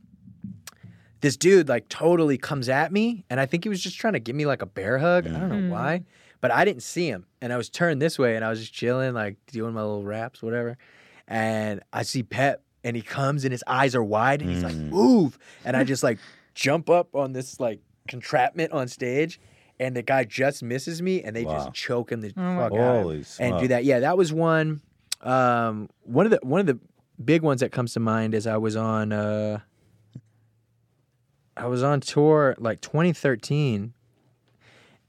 this 1.25 1.37
dude 1.37 1.67
like 1.67 1.89
totally 1.89 2.37
comes 2.37 2.69
at 2.69 2.91
me 2.91 3.25
and 3.31 3.39
i 3.39 3.47
think 3.47 3.63
he 3.63 3.69
was 3.69 3.81
just 3.81 3.97
trying 3.97 4.13
to 4.13 4.19
give 4.19 4.35
me 4.35 4.45
like 4.45 4.61
a 4.61 4.65
bear 4.67 4.99
hug. 4.99 5.25
I 5.25 5.31
don't 5.31 5.49
know 5.49 5.55
mm-hmm. 5.55 5.69
why 5.69 6.03
but 6.39 6.51
i 6.51 6.63
didn't 6.63 6.83
see 6.83 7.07
him. 7.07 7.25
And 7.41 7.51
i 7.51 7.57
was 7.57 7.67
turned 7.67 7.99
this 7.99 8.19
way 8.19 8.35
and 8.35 8.45
i 8.45 8.49
was 8.49 8.59
just 8.59 8.73
chilling 8.73 9.15
like 9.15 9.37
doing 9.47 9.73
my 9.73 9.81
little 9.81 10.03
raps 10.03 10.43
whatever. 10.43 10.77
And 11.27 11.81
i 11.91 12.03
see 12.03 12.21
pep 12.21 12.61
and 12.85 12.95
he 12.95 13.01
comes 13.01 13.43
and 13.43 13.51
his 13.51 13.63
eyes 13.67 13.93
are 13.95 14.03
wide 14.03 14.41
and 14.41 14.49
he's 14.49 14.63
like 14.63 14.75
move 14.75 15.37
and 15.65 15.75
i 15.75 15.83
just 15.83 16.03
like 16.03 16.19
jump 16.53 16.89
up 16.89 17.13
on 17.15 17.33
this 17.33 17.59
like 17.59 17.79
contraptment 18.07 18.71
on 18.71 18.87
stage 18.87 19.39
and 19.79 19.93
the 19.95 20.01
guy 20.01 20.23
just 20.23 20.63
misses 20.63 21.01
me 21.01 21.21
and 21.23 21.35
they 21.35 21.43
Wow. 21.43 21.53
just 21.57 21.73
choke 21.73 22.11
him 22.11 22.21
the 22.21 22.31
my 22.37 22.55
fuck 22.69 22.71
out 22.73 23.01
Holy 23.01 23.17
and 23.17 23.25
smoke. 23.25 23.59
do 23.61 23.67
that 23.69 23.83
yeah 23.83 23.99
that 23.99 24.17
was 24.17 24.31
one 24.31 24.81
um 25.21 25.89
one 26.03 26.25
of 26.25 26.31
the 26.31 26.39
one 26.43 26.61
of 26.61 26.67
the 26.67 26.79
big 27.23 27.41
ones 27.41 27.59
that 27.61 27.71
comes 27.71 27.91
to 27.93 27.99
mind 27.99 28.33
is 28.35 28.45
i 28.47 28.55
was 28.57 28.75
on 28.75 29.11
uh 29.11 29.59
I 31.57 31.67
was 31.67 31.83
on 31.83 32.01
tour 32.01 32.53
like 32.59 32.81
2013, 32.81 33.93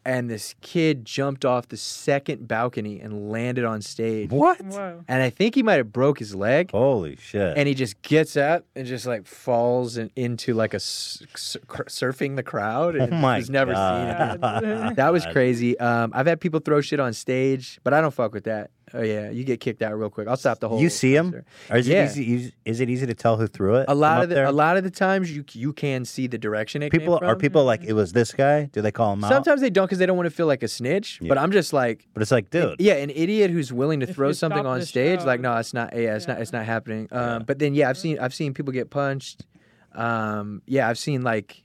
and 0.07 0.31
this 0.31 0.55
kid 0.63 1.05
jumped 1.05 1.45
off 1.45 1.69
the 1.69 1.77
second 1.77 2.47
balcony 2.49 3.01
and 3.01 3.31
landed 3.31 3.65
on 3.65 3.83
stage. 3.83 4.31
What? 4.31 4.61
Whoa. 4.63 5.05
And 5.09 5.23
I 5.23 5.29
think 5.31 5.55
he 5.57 5.63
might 5.63 5.75
have 5.79 5.93
broke 5.93 6.19
his 6.21 6.35
leg. 6.35 6.71
Holy 6.71 7.17
shit. 7.17 7.59
And 7.59 7.67
he 7.69 7.75
just 7.75 8.01
gets 8.03 8.37
up 8.37 8.65
and 8.77 8.87
just 8.87 9.05
like 9.07 9.27
falls 9.27 9.97
in, 9.99 10.11
into 10.17 10.55
like 10.55 10.73
a 10.73 10.77
s- 10.77 11.23
s- 11.35 11.57
cr- 11.67 11.83
surfing 11.85 12.37
the 12.37 12.43
crowd. 12.43 12.95
And 12.97 13.13
oh 13.13 13.17
my 13.17 13.39
he's 13.39 13.51
never 13.51 13.75
seen 13.75 14.09
it. 14.37 14.41
God. 14.41 14.97
That 14.97 15.13
was 15.13 15.27
crazy. 15.33 15.79
Um, 15.79 16.13
I've 16.15 16.27
had 16.27 16.41
people 16.41 16.61
throw 16.61 16.81
shit 16.81 17.01
on 17.01 17.13
stage, 17.13 17.81
but 17.85 17.93
I 17.93 18.01
don't 18.01 18.15
fuck 18.15 18.33
with 18.33 18.45
that. 18.45 18.71
Oh 18.95 19.03
yeah, 19.03 19.31
you 19.31 19.43
get 19.43 19.59
kicked 19.59 19.83
out 19.83 19.99
real 19.99 20.11
quick. 20.11 20.29
I'll 20.29 20.37
stop 20.37 20.61
the 20.61 20.69
whole. 20.69 20.81
You 20.81 20.89
see 20.91 21.15
him? 21.15 21.33
concert. 21.33 21.47
Or 21.71 21.77
is, 21.77 21.89
Yeah. 21.89 22.05
it 22.05 22.17
easy, 22.17 22.53
is 22.65 22.81
it 22.81 22.89
easy 22.89 23.05
to 23.07 23.15
tell 23.15 23.37
who 23.37 23.49
threw 23.49 23.75
it? 23.77 23.87
A 23.89 23.95
lot 23.95 24.23
of 24.23 24.29
the 24.29 24.37
there? 24.37 24.45
a 24.47 24.53
lot 24.53 24.77
of 24.77 24.85
the 24.85 24.91
times 24.91 25.35
you 25.35 25.45
you 25.53 25.73
can 25.73 26.05
see 26.05 26.29
the 26.29 26.39
direction 26.39 26.83
it 26.83 26.91
came 26.91 27.01
people 27.01 27.19
are 27.21 27.35
people 27.35 27.65
like 27.65 27.83
it 27.83 27.95
was 27.95 28.13
this 28.13 28.33
guy? 28.33 28.67
Do 28.67 28.81
they 28.83 28.93
call 28.93 29.13
him 29.15 29.25
out? 29.25 29.31
Sometimes 29.31 29.61
they 29.61 29.71
don't 29.71 29.87
because 29.87 29.99
they 29.99 30.07
don't 30.07 30.17
want 30.17 30.29
to 30.29 30.35
feel 30.35 30.47
like 30.47 30.63
a 30.63 30.69
snitch. 30.69 31.19
But 31.21 31.37
I'm 31.37 31.51
just 31.51 31.73
like, 31.73 32.07
but 32.15 32.23
it's 32.23 32.31
like, 32.31 32.51
dude, 32.51 32.77
yeah, 32.79 32.95
an 32.95 33.11
idiot 33.11 33.51
who's 33.51 33.73
willing 33.73 34.01
to 34.01 34.09
If 34.09 34.15
throw 34.15 34.31
something 34.33 34.65
on 34.65 34.83
stage, 34.83 35.21
show, 35.21 35.27
like, 35.27 35.41
no, 35.41 35.57
it's 35.57 35.75
not. 35.75 35.93
Yeah, 35.93 36.15
it's 36.15 36.29
not. 36.29 36.41
It's 36.41 36.53
not 36.53 36.65
happening. 36.65 37.09
Um, 37.11 37.21
Yeah. 37.21 37.39
But 37.41 37.59
then, 37.59 37.75
yeah, 37.75 37.89
I've 37.91 37.99
seen 37.99 38.21
I've 38.21 38.35
seen 38.35 38.55
people 38.55 38.73
get 38.73 38.91
punched. 38.91 39.47
Um, 39.95 40.63
yeah, 40.67 40.89
I've 40.89 40.99
seen 40.99 41.23
like, 41.23 41.65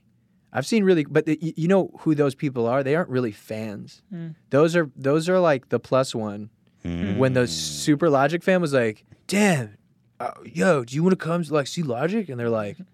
I've 0.52 0.66
seen 0.66 0.82
really, 0.84 1.04
but 1.04 1.26
the, 1.26 1.38
you, 1.40 1.52
you 1.56 1.68
know 1.68 1.90
who 2.00 2.14
those 2.14 2.34
people 2.34 2.66
are? 2.66 2.82
They 2.82 2.96
aren't 2.96 3.10
really 3.10 3.32
fans. 3.32 4.02
Mm. 4.12 4.34
Those 4.50 4.74
are 4.74 4.90
those 4.96 5.28
are 5.28 5.38
like 5.38 5.68
the 5.68 5.78
plus 5.78 6.14
one. 6.14 6.50
When 6.84 7.32
the 7.34 7.46
super 7.46 8.10
Logic 8.10 8.42
fan 8.42 8.60
was 8.60 8.72
like, 8.72 9.04
"Damn, 9.26 9.76
uh, 10.18 10.32
yo, 10.44 10.84
do 10.84 10.94
you 10.94 11.02
want 11.02 11.18
to 11.18 11.24
come 11.24 11.42
like 11.50 11.66
see 11.66 11.82
Logic?" 11.82 12.28
And 12.28 12.38
they're 12.38 12.50
like. 12.50 12.76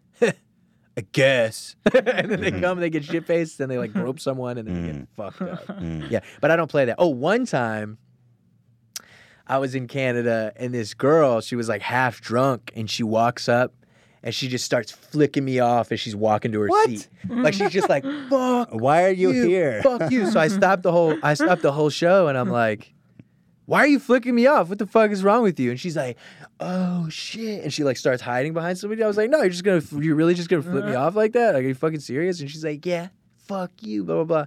I 0.98 1.06
guess. 1.12 1.76
and 1.94 2.28
then 2.28 2.40
they 2.40 2.50
mm-hmm. 2.50 2.60
come 2.60 2.78
and 2.78 2.82
they 2.82 2.90
get 2.90 3.04
shit 3.04 3.24
faced 3.24 3.60
and 3.60 3.70
they 3.70 3.78
like 3.78 3.94
rope 3.94 4.18
someone 4.18 4.58
and 4.58 4.66
then 4.66 4.74
they 4.74 4.86
get 4.88 4.96
mm-hmm. 4.96 5.14
fucked 5.14 5.42
up. 5.42 5.64
Mm-hmm. 5.80 6.08
Yeah, 6.10 6.20
but 6.40 6.50
I 6.50 6.56
don't 6.56 6.68
play 6.68 6.86
that. 6.86 6.96
Oh, 6.98 7.06
one 7.06 7.46
time 7.46 7.98
I 9.46 9.58
was 9.58 9.76
in 9.76 9.86
Canada 9.86 10.52
and 10.56 10.74
this 10.74 10.94
girl, 10.94 11.40
she 11.40 11.54
was 11.54 11.68
like 11.68 11.82
half 11.82 12.20
drunk 12.20 12.72
and 12.74 12.90
she 12.90 13.04
walks 13.04 13.48
up 13.48 13.72
and 14.24 14.34
she 14.34 14.48
just 14.48 14.64
starts 14.64 14.90
flicking 14.90 15.44
me 15.44 15.60
off 15.60 15.92
as 15.92 16.00
she's 16.00 16.16
walking 16.16 16.50
to 16.50 16.60
her 16.60 16.66
What? 16.66 16.90
seat. 16.90 17.08
Like 17.28 17.54
she's 17.54 17.70
just 17.70 17.88
like, 17.88 18.02
fuck 18.28 18.70
Why 18.72 19.04
are 19.04 19.10
you, 19.10 19.30
here? 19.30 19.80
Fuck 19.82 20.10
you. 20.10 20.28
So 20.30 20.40
I 20.40 20.48
stopped 20.48 20.82
the 20.82 20.90
whole 20.90 21.16
I 21.22 21.34
stopped 21.34 21.62
the 21.62 21.72
whole 21.72 21.90
show 21.90 22.26
and 22.26 22.36
I'm 22.36 22.50
like, 22.50 22.92
why 23.68 23.80
are 23.80 23.86
you 23.86 23.98
flicking 23.98 24.34
me 24.34 24.46
off? 24.46 24.70
What 24.70 24.78
the 24.78 24.86
fuck 24.86 25.10
is 25.10 25.22
wrong 25.22 25.42
with 25.42 25.60
you? 25.60 25.70
And 25.70 25.78
she's 25.78 25.94
like, 25.94 26.16
oh 26.58 27.08
shit. 27.10 27.62
And 27.62 27.70
she 27.72 27.84
like 27.84 27.98
starts 27.98 28.22
hiding 28.22 28.54
behind 28.54 28.78
somebody. 28.78 29.04
I 29.04 29.06
was 29.06 29.18
like, 29.18 29.28
no, 29.28 29.40
you're 29.40 29.50
just 29.50 29.62
gonna 29.62 29.82
you're 30.02 30.16
really 30.16 30.32
just 30.34 30.48
gonna 30.48 30.62
flip 30.62 30.86
me 30.86 30.94
off 30.94 31.14
like 31.14 31.32
that? 31.34 31.52
Like, 31.54 31.64
are 31.64 31.68
you 31.68 31.74
fucking 31.74 32.00
serious? 32.00 32.40
And 32.40 32.50
she's 32.50 32.64
like, 32.64 32.86
yeah, 32.86 33.08
fuck 33.46 33.70
you, 33.82 34.04
blah 34.04 34.16
blah 34.16 34.24
blah. 34.24 34.44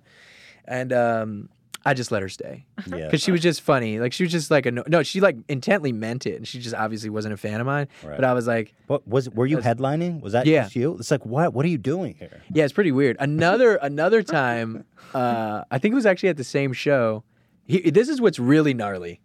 And 0.65 0.91
um 0.91 1.49
I 1.84 1.93
just 1.95 2.11
let 2.11 2.22
her 2.22 2.30
stay 2.30 2.65
Yeah. 2.88 3.06
because 3.06 3.22
she 3.22 3.31
was 3.31 3.41
just 3.41 3.61
funny. 3.61 3.99
Like 3.99 4.14
she 4.14 4.23
was 4.23 4.31
just 4.31 4.49
like 4.52 4.65
a 4.65 4.72
no, 4.72 4.84
no. 4.88 5.03
She 5.03 5.19
like 5.22 5.38
intently 5.48 5.91
meant 5.91 6.26
it, 6.26 6.35
and 6.38 6.48
she 6.48 6.60
just 6.60 6.76
obviously 6.76 7.10
wasn't 7.11 7.34
a 7.35 7.38
fan 7.38 7.60
of 7.60 7.65
mine. 7.68 7.88
Right. 8.03 8.15
But 8.15 8.26
I 8.26 8.34
was 8.34 8.48
like, 8.48 8.73
What 8.88 9.07
was 9.07 9.30
were 9.30 9.45
you 9.48 9.57
headlining? 9.57 10.22
Was 10.22 10.34
that 10.34 10.45
Yeah. 10.48 10.64
just 10.64 10.76
you? 10.76 10.95
It's 10.99 11.11
like 11.11 11.26
what 11.27 11.53
what 11.53 11.64
are 11.65 11.69
you 11.69 11.77
doing 11.80 12.15
here? 12.18 12.41
yeah, 12.52 12.64
it's 12.64 12.73
pretty 12.73 12.91
weird. 12.91 13.18
Another 13.19 13.76
another 13.81 14.22
time, 14.23 14.84
uh, 15.14 15.64
I 15.72 15.77
think 15.80 15.93
it 15.93 15.95
was 15.95 16.06
actually 16.06 16.30
at 16.30 16.38
the 16.38 16.43
same 16.43 16.73
show. 16.73 17.23
He, 17.72 17.89
this 17.91 18.10
is 18.10 18.19
what's 18.22 18.39
really 18.39 18.73
gnarly, 18.73 19.22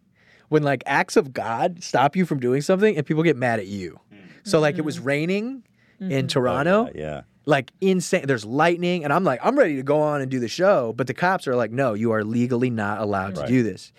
when 0.48 0.62
like 0.62 0.82
acts 0.86 1.16
of 1.16 1.32
God 1.32 1.82
stop 1.82 2.14
you 2.16 2.24
from 2.26 2.38
doing 2.40 2.60
something, 2.62 2.96
and 2.96 3.04
people 3.04 3.22
get 3.22 3.36
mad 3.36 3.58
at 3.58 3.66
you. 3.66 3.98
So 4.44 4.60
like 4.60 4.78
it 4.78 4.84
was 4.84 4.98
raining 5.00 5.64
in 6.00 6.28
Toronto. 6.28 6.86
Oh, 6.88 6.92
yeah. 6.94 7.22
like 7.46 7.72
insane. 7.80 8.26
There's 8.26 8.44
lightning, 8.44 9.02
and 9.04 9.12
I'm 9.12 9.24
like, 9.24 9.40
I'm 9.42 9.58
ready 9.58 9.76
to 9.76 9.82
go 9.82 10.00
on 10.00 10.20
and 10.20 10.30
do 10.30 10.38
the 10.40 10.48
show, 10.48 10.92
but 10.96 11.06
the 11.08 11.14
cops 11.14 11.48
are 11.48 11.56
like, 11.56 11.70
no, 11.72 11.94
you 11.94 12.12
are 12.12 12.22
legally 12.24 12.70
not 12.70 13.00
allowed 13.00 13.36
Right. 13.36 13.46
to 13.46 13.52
do 13.52 13.62
this. 13.62 13.92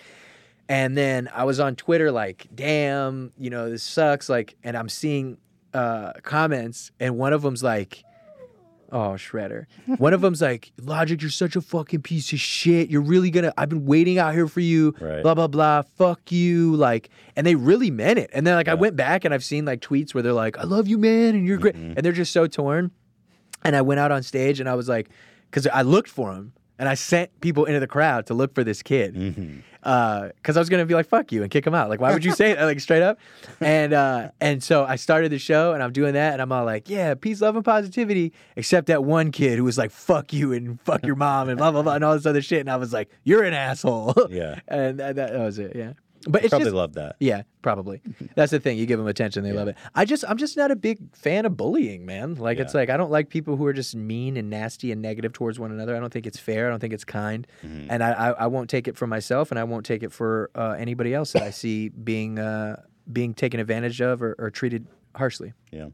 And 0.70 0.98
then 0.98 1.30
I 1.34 1.44
was 1.46 1.60
on 1.60 1.76
Twitter 1.76 2.12
like, 2.12 2.48
damn, 2.54 3.32
you 3.38 3.50
know, 3.50 3.70
this 3.70 3.84
sucks. 3.84 4.28
Like, 4.30 4.56
and 4.64 4.76
I'm 4.78 4.90
seeing 4.90 5.38
uh, 5.74 6.14
comments, 6.24 6.92
and 7.00 7.18
one 7.18 7.34
of 7.34 7.42
them's 7.42 7.64
like, 7.64 8.04
Oh, 8.92 9.16
shredder. 9.18 9.66
One 9.98 10.14
of 10.14 10.22
them's 10.22 10.42
like, 10.42 10.72
Logic, 10.82 11.22
you're 11.22 11.30
such 11.32 11.56
a 11.56 11.62
fucking 11.62 12.02
piece 12.04 12.32
of 12.32 12.40
shit. 12.40 12.90
You're 12.90 13.02
really 13.02 13.30
gonna. 13.32 13.54
I've 13.58 13.70
been 13.70 13.86
waiting 13.86 14.18
out 14.18 14.34
here 14.34 14.48
for 14.48 14.62
you. 14.62 14.96
Right. 15.00 15.22
Blah 15.22 15.34
blah 15.36 15.48
blah. 15.48 15.82
Fuck 15.82 16.32
you. 16.32 16.76
Like, 16.76 17.10
and 17.36 17.46
they 17.46 17.56
really 17.56 17.92
meant 17.92 18.18
it. 18.20 18.30
And 18.34 18.48
then 18.48 18.56
like 18.56 18.68
I 18.70 18.76
went 18.76 18.96
back 18.96 19.26
and 19.26 19.34
I've 19.34 19.44
seen 19.44 19.66
like 19.66 19.82
tweets 19.82 20.14
where 20.14 20.24
they're 20.24 20.32
like, 20.34 20.58
I 20.58 20.64
love 20.64 20.88
you, 20.88 20.98
man, 20.98 21.36
and 21.36 21.46
you're 21.46 21.58
great, 21.58 21.76
Mm-hmm. 21.76 21.94
and 21.98 22.06
they're 22.06 22.12
just 22.14 22.32
so 22.32 22.48
torn. 22.48 22.92
And 23.64 23.76
I 23.76 23.82
went 23.82 24.00
out 24.00 24.12
on 24.12 24.24
stage 24.24 24.60
and 24.60 24.70
I 24.70 24.76
was 24.76 24.88
like, 24.88 25.10
because 25.50 25.68
I 25.68 25.82
looked 25.82 26.10
for 26.10 26.32
him 26.34 26.54
and 26.80 26.88
I 26.88 26.94
sent 26.94 27.42
people 27.42 27.66
into 27.66 27.80
the 27.80 27.88
crowd 27.88 28.26
to 28.28 28.34
look 28.34 28.54
for 28.56 28.64
this 28.64 28.82
kid. 28.84 29.16
Mm-hmm. 29.16 29.60
Because 29.88 30.58
I 30.58 30.60
was 30.60 30.68
gonna 30.68 30.86
be 30.86 30.94
like, 30.94 31.08
"Fuck 31.08 31.32
you" 31.32 31.44
and 31.44 31.50
kick 31.50 31.66
him 31.66 31.74
out. 31.74 31.90
Like, 31.90 32.02
why 32.02 32.12
would 32.12 32.26
you 32.26 32.34
say 32.34 32.52
it 32.52 32.60
like 32.60 32.80
straight 32.80 33.04
up? 33.04 33.18
And 33.60 33.94
uh, 33.94 34.32
and 34.40 34.62
so 34.62 34.86
I 34.86 34.98
started 34.98 35.32
the 35.32 35.40
show 35.40 35.74
and 35.74 35.82
I'm 35.82 35.92
doing 35.92 36.14
that 36.14 36.34
and 36.34 36.42
I'm 36.42 36.52
all 36.52 36.66
like, 36.66 36.90
"Yeah, 36.90 37.16
peace, 37.16 37.42
love, 37.42 37.56
and 37.56 37.66
positivity." 37.66 38.34
Except 38.56 38.88
that 38.88 39.04
one 39.04 39.32
kid 39.32 39.58
who 39.58 39.64
was 39.64 39.78
like, 39.78 39.92
"Fuck 39.92 40.34
you" 40.34 40.52
and 40.54 40.80
"fuck 40.82 41.06
your 41.06 41.16
mom" 41.16 41.50
and 41.50 41.58
blah 41.58 41.72
blah 41.72 41.82
blah 41.82 41.96
and 41.96 42.04
all 42.04 42.14
this 42.14 42.26
other 42.26 42.42
shit. 42.42 42.60
And 42.60 42.70
I 42.70 42.76
was 42.76 42.94
like, 42.94 43.10
"You're 43.24 43.44
an 43.44 43.54
asshole." 43.54 44.14
Yeah. 44.30 44.60
and 44.68 45.00
that, 45.00 45.16
that 45.16 45.34
was 45.40 45.58
it. 45.58 45.76
Yeah. 45.76 45.94
But 46.28 46.44
it's 46.44 46.50
Probably 46.50 46.66
just 46.66 46.76
love 46.76 46.94
that. 46.94 47.16
yeah, 47.20 47.44
probably. 47.62 48.02
That's 48.36 48.52
the 48.52 48.60
thing. 48.60 48.78
You 48.78 48.86
give 48.86 49.00
them 49.00 49.08
attention, 49.08 49.44
they 49.44 49.52
love 49.54 49.68
it. 49.68 49.78
I 49.96 50.06
just, 50.06 50.24
I'm 50.28 50.38
just 50.38 50.58
not 50.58 50.72
a 50.72 50.76
big 50.76 51.16
fan 51.16 51.46
of 51.46 51.56
bullying, 51.58 52.06
man. 52.06 52.36
Like, 52.36 52.60
it's 52.60 52.74
like 52.74 52.90
I 52.90 52.98
don't 52.98 53.12
like 53.12 53.30
people 53.30 53.56
who 53.56 53.66
are 53.66 53.74
just 53.74 53.96
mean 53.96 54.38
and 54.38 54.50
nasty 54.50 54.92
and 54.92 55.02
negative 55.02 55.34
towards 55.34 55.60
one 55.60 55.72
another. 55.72 55.96
I 55.96 56.00
don't 56.00 56.12
think 56.12 56.26
it's 56.28 56.40
fair. 56.40 56.68
I 56.68 56.70
don't 56.70 56.80
think 56.80 56.94
it's 56.94 57.06
kind, 57.06 57.48
Mm-hmm. 57.66 57.88
and 57.92 58.04
I, 58.04 58.12
I, 58.12 58.30
I 58.32 58.48
won't 58.48 58.70
take 58.70 58.88
it 58.88 58.98
for 58.98 59.08
myself, 59.08 59.52
and 59.52 59.60
I 59.60 59.64
won't 59.64 59.86
take 59.86 60.04
it 60.04 60.12
for 60.12 60.50
uh, 60.56 60.76
anybody 60.78 61.14
else 61.14 61.32
that 61.34 61.44
I 61.44 61.50
see 61.52 61.90
being, 61.90 62.40
uh, 62.40 62.82
being 63.12 63.34
taken 63.34 63.60
advantage 63.60 64.02
of 64.02 64.22
or, 64.22 64.36
or 64.38 64.50
treated 64.52 64.88
harshly. 65.16 65.54
Yeah. 65.72 65.88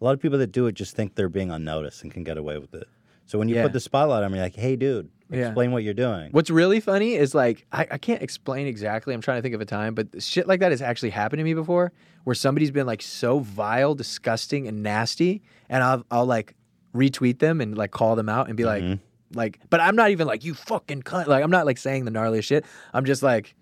A 0.00 0.04
lot 0.04 0.12
of 0.14 0.20
people 0.20 0.38
that 0.38 0.52
do 0.52 0.66
it 0.66 0.72
just 0.74 0.96
think 0.96 1.14
they're 1.14 1.28
being 1.28 1.50
unnoticed 1.50 2.02
and 2.02 2.12
can 2.12 2.24
get 2.24 2.38
away 2.38 2.56
with 2.58 2.72
it. 2.74 2.88
So 3.26 3.38
when 3.38 3.48
you 3.48 3.56
Yeah. 3.56 3.62
put 3.64 3.72
the 3.72 3.80
spotlight 3.80 4.22
on 4.24 4.32
me, 4.32 4.40
like, 4.40 4.54
hey, 4.56 4.76
dude, 4.76 5.10
Yeah. 5.30 5.46
explain 5.46 5.70
what 5.70 5.84
you're 5.84 5.94
doing. 5.94 6.32
What's 6.32 6.50
really 6.50 6.80
funny 6.80 7.14
is 7.14 7.34
like 7.34 7.66
I, 7.72 7.86
I 7.92 7.98
can't 7.98 8.22
explain 8.22 8.66
exactly. 8.66 9.14
I'm 9.14 9.20
trying 9.20 9.38
to 9.38 9.42
think 9.42 9.54
of 9.54 9.60
a 9.60 9.66
time, 9.66 9.94
but 9.94 10.22
shit 10.22 10.48
like 10.48 10.60
that 10.60 10.72
has 10.72 10.82
actually 10.82 11.10
happened 11.10 11.38
to 11.38 11.44
me 11.44 11.54
before, 11.54 11.92
where 12.24 12.34
somebody's 12.34 12.70
been 12.70 12.86
like 12.86 13.02
so 13.02 13.38
vile, 13.38 13.94
disgusting, 13.94 14.66
and 14.66 14.82
nasty, 14.82 15.42
and 15.68 15.82
I'll 15.82 16.04
I'll 16.10 16.26
like 16.26 16.54
retweet 16.94 17.38
them 17.38 17.60
and 17.60 17.76
like 17.78 17.92
call 17.92 18.16
them 18.16 18.28
out 18.28 18.48
and 18.48 18.56
be 18.56 18.64
like, 18.64 18.82
mm-hmm. 18.82 19.38
like, 19.38 19.60
but 19.70 19.80
I'm 19.80 19.94
not 19.96 20.10
even 20.10 20.26
like 20.26 20.44
you 20.44 20.54
fucking 20.54 21.02
cunt. 21.02 21.26
Like 21.26 21.44
I'm 21.44 21.50
not 21.50 21.66
like 21.66 21.78
saying 21.78 22.04
the 22.04 22.10
gnarliest 22.10 22.44
shit. 22.44 22.64
I'm 22.92 23.04
just 23.04 23.22
like, 23.22 23.54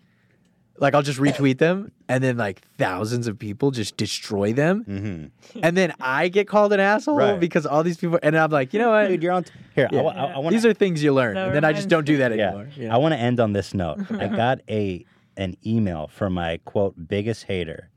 like 0.79 0.95
I'll 0.95 1.03
just 1.03 1.21
retweet 1.21 1.59
them, 1.59 1.93
and 2.09 2.25
then 2.25 2.37
like 2.37 2.63
thousands 2.79 3.27
of 3.27 3.39
people 3.39 3.71
just 3.71 3.97
destroy 3.97 4.53
them, 4.53 4.85
Mm-hmm. 4.85 5.61
and 5.63 5.77
then 5.77 5.93
I 6.01 6.29
get 6.29 6.49
called 6.49 6.73
an 6.73 6.81
asshole 6.81 7.17
Right. 7.17 7.39
because 7.41 7.67
all 7.67 7.83
these 7.83 7.99
people, 7.99 8.19
and 8.23 8.37
I'm 8.37 8.51
like, 8.51 8.73
you 8.73 8.79
know 8.79 8.91
what? 8.91 9.09
Dude, 9.09 9.23
you're 9.23 9.33
on. 9.33 9.45
T- 9.45 9.53
Here, 9.75 9.89
Yeah. 9.93 10.01
I, 10.01 10.05
I, 10.05 10.25
I 10.33 10.39
want 10.39 10.53
These 10.55 10.65
are 10.67 10.73
things 10.75 11.03
you 11.03 11.13
learn, 11.13 11.37
and 11.37 11.55
then 11.55 11.65
I 11.65 11.73
just 11.73 11.89
don't 11.89 12.05
do 12.07 12.17
that 12.19 12.35
yeah. 12.37 12.49
anymore. 12.49 12.69
you 12.77 12.89
know? 12.89 12.95
I 12.95 12.97
want 12.99 13.13
to 13.15 13.19
end 13.21 13.41
on 13.41 13.53
this 13.53 13.75
note. 13.75 13.99
I 14.11 14.27
got 14.45 14.61
a 14.69 15.05
an 15.37 15.57
email 15.65 16.09
from 16.09 16.33
my 16.33 16.59
quote 16.65 16.95
biggest 17.09 17.45
hater, 17.45 17.91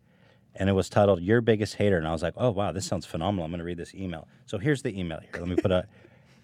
and 0.56 0.70
it 0.70 0.74
was 0.74 0.90
titled 0.90 1.22
"Your 1.22 1.42
biggest 1.42 1.76
hater," 1.76 1.98
and 1.98 2.08
I 2.08 2.12
was 2.12 2.22
like, 2.22 2.34
"Oh 2.38 2.52
wow, 2.52 2.72
this 2.72 2.86
sounds 2.86 3.06
phenomenal." 3.06 3.46
I'm 3.46 3.52
going 3.52 3.60
to 3.60 3.66
read 3.66 3.78
this 3.78 3.96
email. 3.96 4.28
So 4.46 4.58
here's 4.58 4.82
the 4.82 4.98
email. 5.00 5.20
Here, 5.22 5.30
let 5.40 5.48
me 5.48 5.56
put 5.56 5.72
a. 5.72 5.86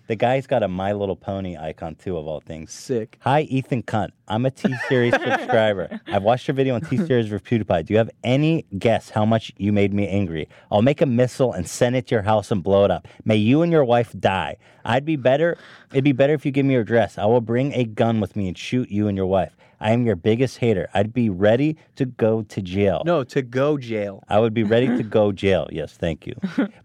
The 0.08 0.16
guy's 0.16 0.48
got 0.48 0.64
a 0.64 0.70
My 0.70 0.94
Little 0.94 1.18
Pony 1.18 1.58
icon 1.58 1.96
too, 1.96 2.16
of 2.18 2.28
all 2.28 2.40
things. 2.40 2.72
Sick. 2.72 3.18
Hi, 3.24 3.42
Ethan 3.42 3.84
Cunt. 3.84 4.12
I'm 4.30 4.46
a 4.46 4.52
T 4.52 4.74
Series 4.88 5.14
subscriber. 5.22 6.00
I've 6.08 6.24
watched 6.24 6.48
your 6.48 6.56
video 6.56 6.76
on 6.76 6.82
T 6.82 6.96
Series 6.96 7.28
for 7.28 7.40
PewDiePie. 7.40 7.86
Do 7.86 7.94
you 7.94 7.98
have 7.98 8.10
any 8.24 8.66
guess 8.80 9.10
how 9.10 9.26
much 9.26 9.52
you 9.58 9.74
made 9.74 9.94
me 9.94 10.08
angry? 10.08 10.48
I'll 10.72 10.82
make 10.82 11.02
a 11.02 11.06
missile 11.06 11.52
and 11.52 11.68
send 11.68 11.98
it 11.98 12.08
to 12.08 12.16
your 12.16 12.22
house 12.22 12.52
and 12.52 12.64
blow 12.64 12.86
it 12.86 12.92
up. 12.92 13.06
May 13.26 13.36
you 13.36 13.62
and 13.64 13.72
your 13.72 13.84
wife 13.84 14.14
die. 14.18 14.56
I'd 14.86 15.04
be 15.04 15.18
better. 15.18 15.58
It'd 15.92 16.06
be 16.06 16.14
better 16.14 16.34
if 16.34 16.46
you 16.46 16.52
give 16.54 16.66
me 16.66 16.74
your 16.76 16.84
address. 16.84 17.18
I 17.18 17.26
will 17.26 17.42
bring 17.42 17.74
a 17.74 17.84
gun 17.84 18.22
with 18.22 18.38
me 18.38 18.48
and 18.48 18.58
shoot 18.58 18.90
you 18.90 19.10
and 19.10 19.18
your 19.18 19.28
wife. 19.28 19.58
I 19.80 19.92
am 19.92 20.06
your 20.06 20.16
biggest 20.16 20.58
hater. 20.58 20.90
I'd 20.94 21.14
be 21.14 21.30
ready 21.30 21.78
to 21.98 22.06
go 22.06 22.42
to 22.44 22.62
jail. 22.62 23.04
No, 23.06 23.24
to 23.26 23.42
go 23.42 23.78
jail. 23.78 24.24
I 24.28 24.40
would 24.40 24.54
be 24.54 24.64
ready 24.64 24.88
to 24.88 25.04
go 25.04 25.32
jail. 25.44 25.68
Yes, 25.72 25.94
thank 25.94 26.26
you. 26.26 26.34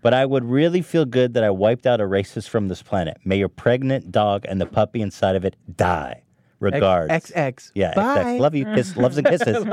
But 0.03 0.13
I 0.15 0.27
would 0.27 0.45
really 0.45 0.83
feel 0.83 1.05
good 1.07 1.35
that 1.35 1.43
I 1.45 1.51
wiped 1.51 1.87
out 1.87 2.01
a 2.01 2.05
racist 2.05 2.49
from 2.49 2.69
this 2.69 2.83
planet. 2.83 3.17
May 3.25 3.37
your 3.39 3.49
pregnant 3.49 4.13
dog 4.13 4.45
and 4.49 4.61
the 4.61 4.67
puppy 4.67 5.01
inside 5.01 5.37
of 5.37 5.45
it 5.45 5.57
die. 5.77 6.23
Regards. 6.61 7.13
XX. 7.13 7.73
Yeah, 7.75 7.95
Bye. 7.95 8.25
XX. 8.25 8.39
Love 8.41 8.55
you. 8.55 8.65
Kiss, 8.67 8.97
loves 8.97 9.17
and 9.19 9.27
kisses. 9.33 9.67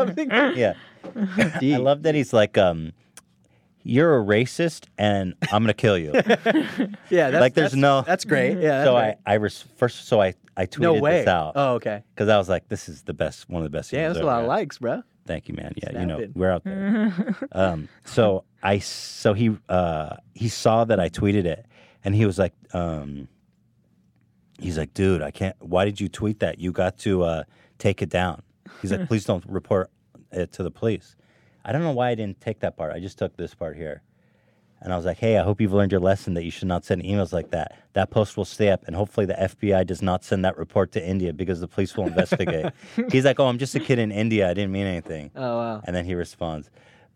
yeah. 0.58 0.74
I 1.16 1.78
love 1.78 2.04
that 2.04 2.16
he's 2.16 2.34
like, 2.34 2.58
um, 2.58 2.94
you're 3.84 4.20
a 4.20 4.24
racist 4.24 4.86
and 4.98 5.36
I'm 5.52 5.64
gonna 5.64 5.74
kill 5.74 5.98
you. 5.98 6.14
Yeah, 7.10 7.32
that's, 7.32 7.42
like 7.42 7.54
there's 7.54 7.72
that's- 7.72 7.76
no. 7.76 8.02
That's 8.02 8.24
great. 8.26 8.60
Yeah. 8.60 8.84
so. 8.84 8.96
I, 8.98 9.16
I 9.26 9.34
res- 9.36 9.64
first, 9.78 10.08
so 10.08 10.22
I, 10.22 10.34
I 10.60 10.66
tweeted 10.66 10.82
no 10.82 10.94
way. 10.96 11.20
this 11.20 11.28
out 11.28 11.54
Oh, 11.56 11.76
okay. 11.76 12.04
because 12.14 12.28
I 12.28 12.38
was 12.38 12.50
like, 12.50 12.68
this 12.68 12.90
is 12.90 13.04
the 13.04 13.14
best, 13.14 13.50
one 13.50 13.62
of 13.62 13.72
the 13.72 13.76
best. 13.78 13.94
Yeah, 13.94 14.10
that's 14.10 14.20
a 14.20 14.26
lot 14.26 14.42
of 14.42 14.48
likes, 14.48 14.78
bro. 14.78 15.04
Thank 15.26 15.48
you, 15.48 15.54
man. 15.54 15.74
Yeah, 15.78 16.02
you 16.02 16.06
know, 16.06 16.28
we're 16.34 16.52
out 16.52 16.66
there. 16.66 17.38
um, 17.54 17.88
so 18.04 18.44
I, 18.62 18.80
so 18.80 19.34
he, 19.34 19.56
uh, 19.70 20.18
he 20.34 20.50
saw 20.50 20.84
that 20.84 21.00
I 21.00 21.08
tweeted 21.08 21.46
it, 21.46 21.66
and 22.04 22.14
he 22.14 22.26
was 22.26 22.38
like, 22.38 22.54
um, 22.74 23.30
he's 24.60 24.78
like, 24.78 24.94
dude, 24.94 25.22
I 25.22 25.32
can't. 25.32 25.56
Why 25.60 25.86
did 25.86 26.02
you 26.02 26.10
tweet 26.10 26.42
that? 26.42 26.60
You 26.60 26.74
got 26.74 26.98
to 27.00 27.24
uh, 27.24 27.44
take 27.78 28.02
it 28.02 28.10
down. 28.10 28.42
He's 28.82 28.92
like, 28.92 29.08
please 29.08 29.24
don't 29.24 29.46
report 29.48 29.90
it 30.34 30.52
to 30.54 30.64
the 30.64 30.72
police. 30.72 31.16
I 31.64 31.72
don't 31.72 31.84
know 31.84 31.92
why 31.92 32.10
I 32.10 32.16
didn't 32.16 32.42
take 32.42 32.60
that 32.60 32.76
part. 32.76 32.92
I 32.92 33.00
just 33.00 33.18
took 33.18 33.38
this 33.38 33.56
part 33.56 33.78
here. 33.78 34.02
And 34.82 34.94
I 34.94 34.96
was 34.96 35.06
like, 35.06 35.18
hey, 35.18 35.38
I 35.38 35.44
hope 35.44 35.60
you've 35.60 35.74
learned 35.74 35.92
your 35.92 36.00
lesson 36.00 36.34
that 36.36 36.44
you 36.44 36.52
should 36.52 36.68
not 36.68 36.86
send 36.86 37.04
emails 37.04 37.34
like 37.34 37.52
that. 37.52 37.78
That 37.94 38.12
post 38.12 38.38
will 38.38 38.46
stay 38.46 38.70
up, 38.70 38.84
and 38.88 38.96
hopefully 38.96 39.26
the 39.26 39.34
FBI 39.34 39.86
does 39.86 40.02
not 40.02 40.24
send 40.24 40.46
that 40.46 40.58
report 40.58 40.92
to 40.94 41.06
India 41.06 41.34
because 41.34 41.60
the 41.60 41.68
police 41.68 41.98
will 41.98 42.08
investigate. 42.08 42.72
He's 43.12 43.26
like, 43.26 43.40
oh, 43.40 43.48
I'm 43.48 43.58
just 43.58 43.76
a 43.76 43.80
kid 43.80 44.00
in 44.00 44.12
India. 44.12 44.50
I 44.50 44.54
didn't 44.54 44.72
mean 44.72 44.86
anything. 44.86 45.32
Oh 45.36 45.58
wow. 45.58 45.82
And 45.84 45.96
then 45.96 46.06
he 46.06 46.16
responds, 46.16 46.70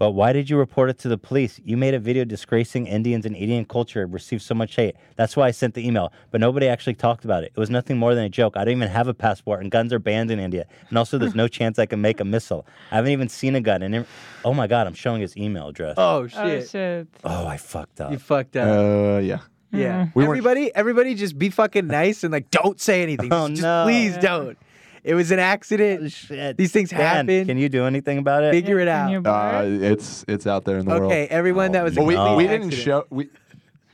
But 0.04 0.12
why 0.16 0.34
did 0.34 0.50
you 0.50 0.58
report 0.58 0.90
it 0.90 0.98
to 1.00 1.08
the 1.08 1.18
police? 1.18 1.62
You 1.64 1.78
made 1.78 1.94
a 1.94 2.00
video 2.00 2.26
disgracing 2.26 2.88
Indians 2.88 3.26
and 3.26 3.38
Indian 3.38 3.64
culture, 3.64 4.06
received 4.06 4.42
so 4.42 4.54
much 4.54 4.76
hate. 4.76 4.98
That's 5.16 5.38
why 5.38 5.48
I 5.48 5.52
sent 5.52 5.76
the 5.76 5.88
email. 5.88 6.12
But 6.30 6.42
nobody 6.42 6.68
actually 6.68 6.96
talked 6.96 7.24
about 7.24 7.46
it. 7.46 7.54
It 7.56 7.58
was 7.58 7.70
nothing 7.70 7.98
more 7.98 8.14
than 8.14 8.26
a 8.26 8.30
joke. 8.30 8.58
I 8.58 8.66
don't 8.66 8.74
even 8.76 8.90
have 8.90 9.08
a 9.08 9.14
passport, 9.14 9.62
and 9.62 9.72
guns 9.72 9.94
are 9.94 10.00
banned 10.00 10.30
in 10.30 10.40
India. 10.40 10.66
And 10.90 10.98
also, 10.98 11.18
there's 11.18 11.36
no 11.36 11.48
chance 11.58 11.80
I 11.80 11.86
can 11.86 12.02
make 12.02 12.20
a 12.20 12.26
missile. 12.26 12.68
I 12.92 12.98
haven't 12.98 13.12
even 13.12 13.30
seen 13.30 13.56
a 13.56 13.62
gun. 13.62 13.82
And 13.82 13.96
it- 13.96 14.08
oh 14.44 14.54
my 14.54 14.68
God, 14.68 14.88
I'm 14.88 14.94
showing 14.94 15.22
his 15.22 15.38
email 15.38 15.70
address. 15.70 15.94
Oh 15.98 16.24
Oh 16.24 16.28
shit. 16.28 16.70
shit. 16.70 17.08
Oh, 17.24 17.48
I 17.48 17.56
fucked 17.56 18.02
up. 18.02 18.12
You 18.12 18.18
fucked 18.18 18.58
up. 18.58 18.68
Uh, 18.68 19.20
yeah. 19.20 19.40
yeah. 19.72 20.08
We 20.16 20.24
weren't- 20.28 20.32
everybody, 20.38 20.76
everybody, 20.76 21.16
just 21.16 21.40
be 21.40 21.50
fucking 21.50 21.88
nice 21.88 22.26
and 22.26 22.34
like 22.34 22.52
don't 22.52 22.78
say 22.82 23.04
anything. 23.04 23.32
Oh, 23.32 23.48
just, 23.48 23.62
just 23.62 23.64
no. 23.64 23.84
please 23.86 24.16
Yeah. 24.16 24.20
don't. 24.20 24.58
It 25.04 25.16
was 25.16 25.32
an 25.32 25.40
accident. 25.40 26.12
Shit. 26.12 26.56
These 26.58 26.72
things 26.72 26.90
Dan, 26.90 27.00
happen. 27.28 27.46
Can 27.48 27.58
you 27.58 27.68
do 27.70 27.86
anything 27.86 28.18
about 28.18 28.44
it? 28.44 28.52
Figure 28.52 28.80
it 28.80 28.88
out. 28.88 29.26
Uh, 29.26 29.64
it's 29.66 30.24
it's 30.28 30.48
out 30.48 30.64
there 30.66 30.78
in 30.78 30.86
the 30.86 30.92
world. 30.92 31.12
Okay, 31.12 31.28
everyone 31.28 31.74
that 31.74 31.84
was. 31.84 31.94
a 31.94 32.00
But 32.00 32.06
we, 32.06 32.16
we 32.36 32.44
didn't 32.48 32.68
accident. 32.68 32.74
show. 32.74 33.06
We, 33.10 33.30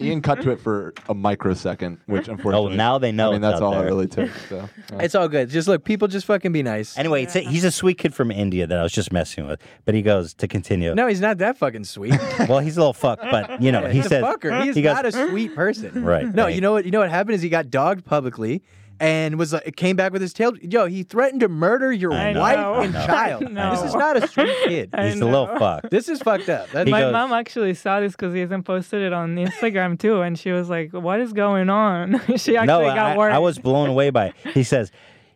Ian 0.02 0.22
cut 0.22 0.41
to 0.44 0.52
it 0.52 0.61
for 0.61 0.94
a 1.10 1.14
microsecond, 1.14 1.98
which 2.06 2.30
unfortunately. 2.30 2.72
Oh, 2.72 2.76
now 2.76 2.99
they 2.99 3.11
know 3.11 3.30
I 3.30 3.31
mean, 3.34 3.41
that's 3.41 3.60
all 3.60 3.72
there. 3.72 3.84
it 3.84 3.86
really 3.88 4.07
took. 4.07 4.30
So, 4.48 4.69
yeah. 4.94 4.99
It's 5.02 5.14
all 5.14 5.27
good. 5.27 5.49
Just 5.49 5.68
look, 5.68 5.84
people 5.84 6.07
just 6.07 6.26
fucking 6.26 6.53
be 6.53 6.64
nice. 6.64 6.98
Anyway, 6.98 7.23
it's 7.23 7.36
a, 7.36 7.41
he's 7.41 7.65
a 7.65 7.72
sweet 7.72 7.98
kid 7.98 8.14
from 8.14 8.31
India 8.31 8.65
that 8.65 8.77
I 8.80 8.84
was 8.84 8.94
just 8.94 9.11
messing 9.11 9.45
with. 9.45 9.60
But 9.84 9.95
he 9.95 10.02
goes 10.02 10.34
to 10.36 10.48
continue. 10.48 10.95
No, 10.95 11.07
he's 11.07 11.19
not 11.19 11.40
that 11.40 11.57
fucking 11.57 11.84
sweet. 11.84 12.14
Well, 12.48 12.60
he's 12.60 12.77
a 12.77 12.80
little 12.80 12.94
fuck, 12.94 13.19
but 13.19 13.61
you 13.61 13.73
know, 13.73 13.88
he 13.88 13.98
he's 13.98 14.07
says 14.07 14.23
a 14.23 14.26
fucker. 14.26 14.64
He's 14.64 14.76
he 14.76 14.81
goes, 14.81 14.95
not 14.95 15.06
a 15.06 15.11
sweet 15.11 15.53
person. 15.53 16.03
Right, 16.06 16.34
No, 16.34 16.45
right. 16.45 16.56
you 16.56 16.61
know 16.61 16.72
what? 16.72 16.86
You 16.86 16.91
know 16.91 16.99
what 16.99 17.10
happened 17.10 17.36
is 17.36 17.41
he 17.41 17.49
got 17.49 17.69
dogged 17.69 18.06
publicly. 18.06 18.64
And 18.99 19.38
was 19.39 19.53
like, 19.53 19.76
came 19.76 19.95
back 19.95 20.11
with 20.11 20.21
his 20.21 20.34
tail. 20.34 20.57
Yo, 20.57 20.85
he 20.85 21.03
threatened 21.03 21.39
to 21.41 21.47
murder 21.47 21.91
your 21.91 22.11
I 22.13 22.34
wife 22.38 22.57
I 22.57 22.84
and 22.84 22.93
child. 22.93 23.41
This 23.43 23.84
is 23.84 23.95
not 23.95 24.17
a 24.17 24.27
sweet 24.27 24.55
kid. 24.65 24.89
I 24.93 25.07
he's 25.09 25.21
a 25.21 25.26
little 25.26 25.47
know. 25.47 25.57
fuck. 25.57 25.89
This 25.89 26.09
is 26.09 26.21
fucked 26.21 26.49
up. 26.49 26.69
That's 26.71 26.89
My 26.89 27.01
goes- 27.01 27.13
mom 27.13 27.31
actually 27.31 27.73
saw 27.76 27.99
this 27.99 28.13
because 28.13 28.34
he 28.34 28.41
hasn't 28.41 28.65
posted 28.65 29.01
it 29.01 29.13
on 29.13 29.35
Instagram 29.35 29.97
too, 29.97 30.21
and 30.21 30.38
she 30.38 30.51
was 30.51 30.69
like, 30.69 30.91
"What 30.91 31.19
is 31.19 31.34
going 31.34 31.69
on?" 31.69 32.19
she 32.38 32.57
actually 32.57 32.65
no, 32.65 32.84
got 32.84 32.97
I, 32.97 33.17
worried. 33.17 33.34
I 33.34 33.39
was 33.39 33.57
blown 33.57 33.89
away 33.89 34.09
by 34.09 34.27
it. 34.27 34.35
He 34.53 34.63
says, 34.63 34.91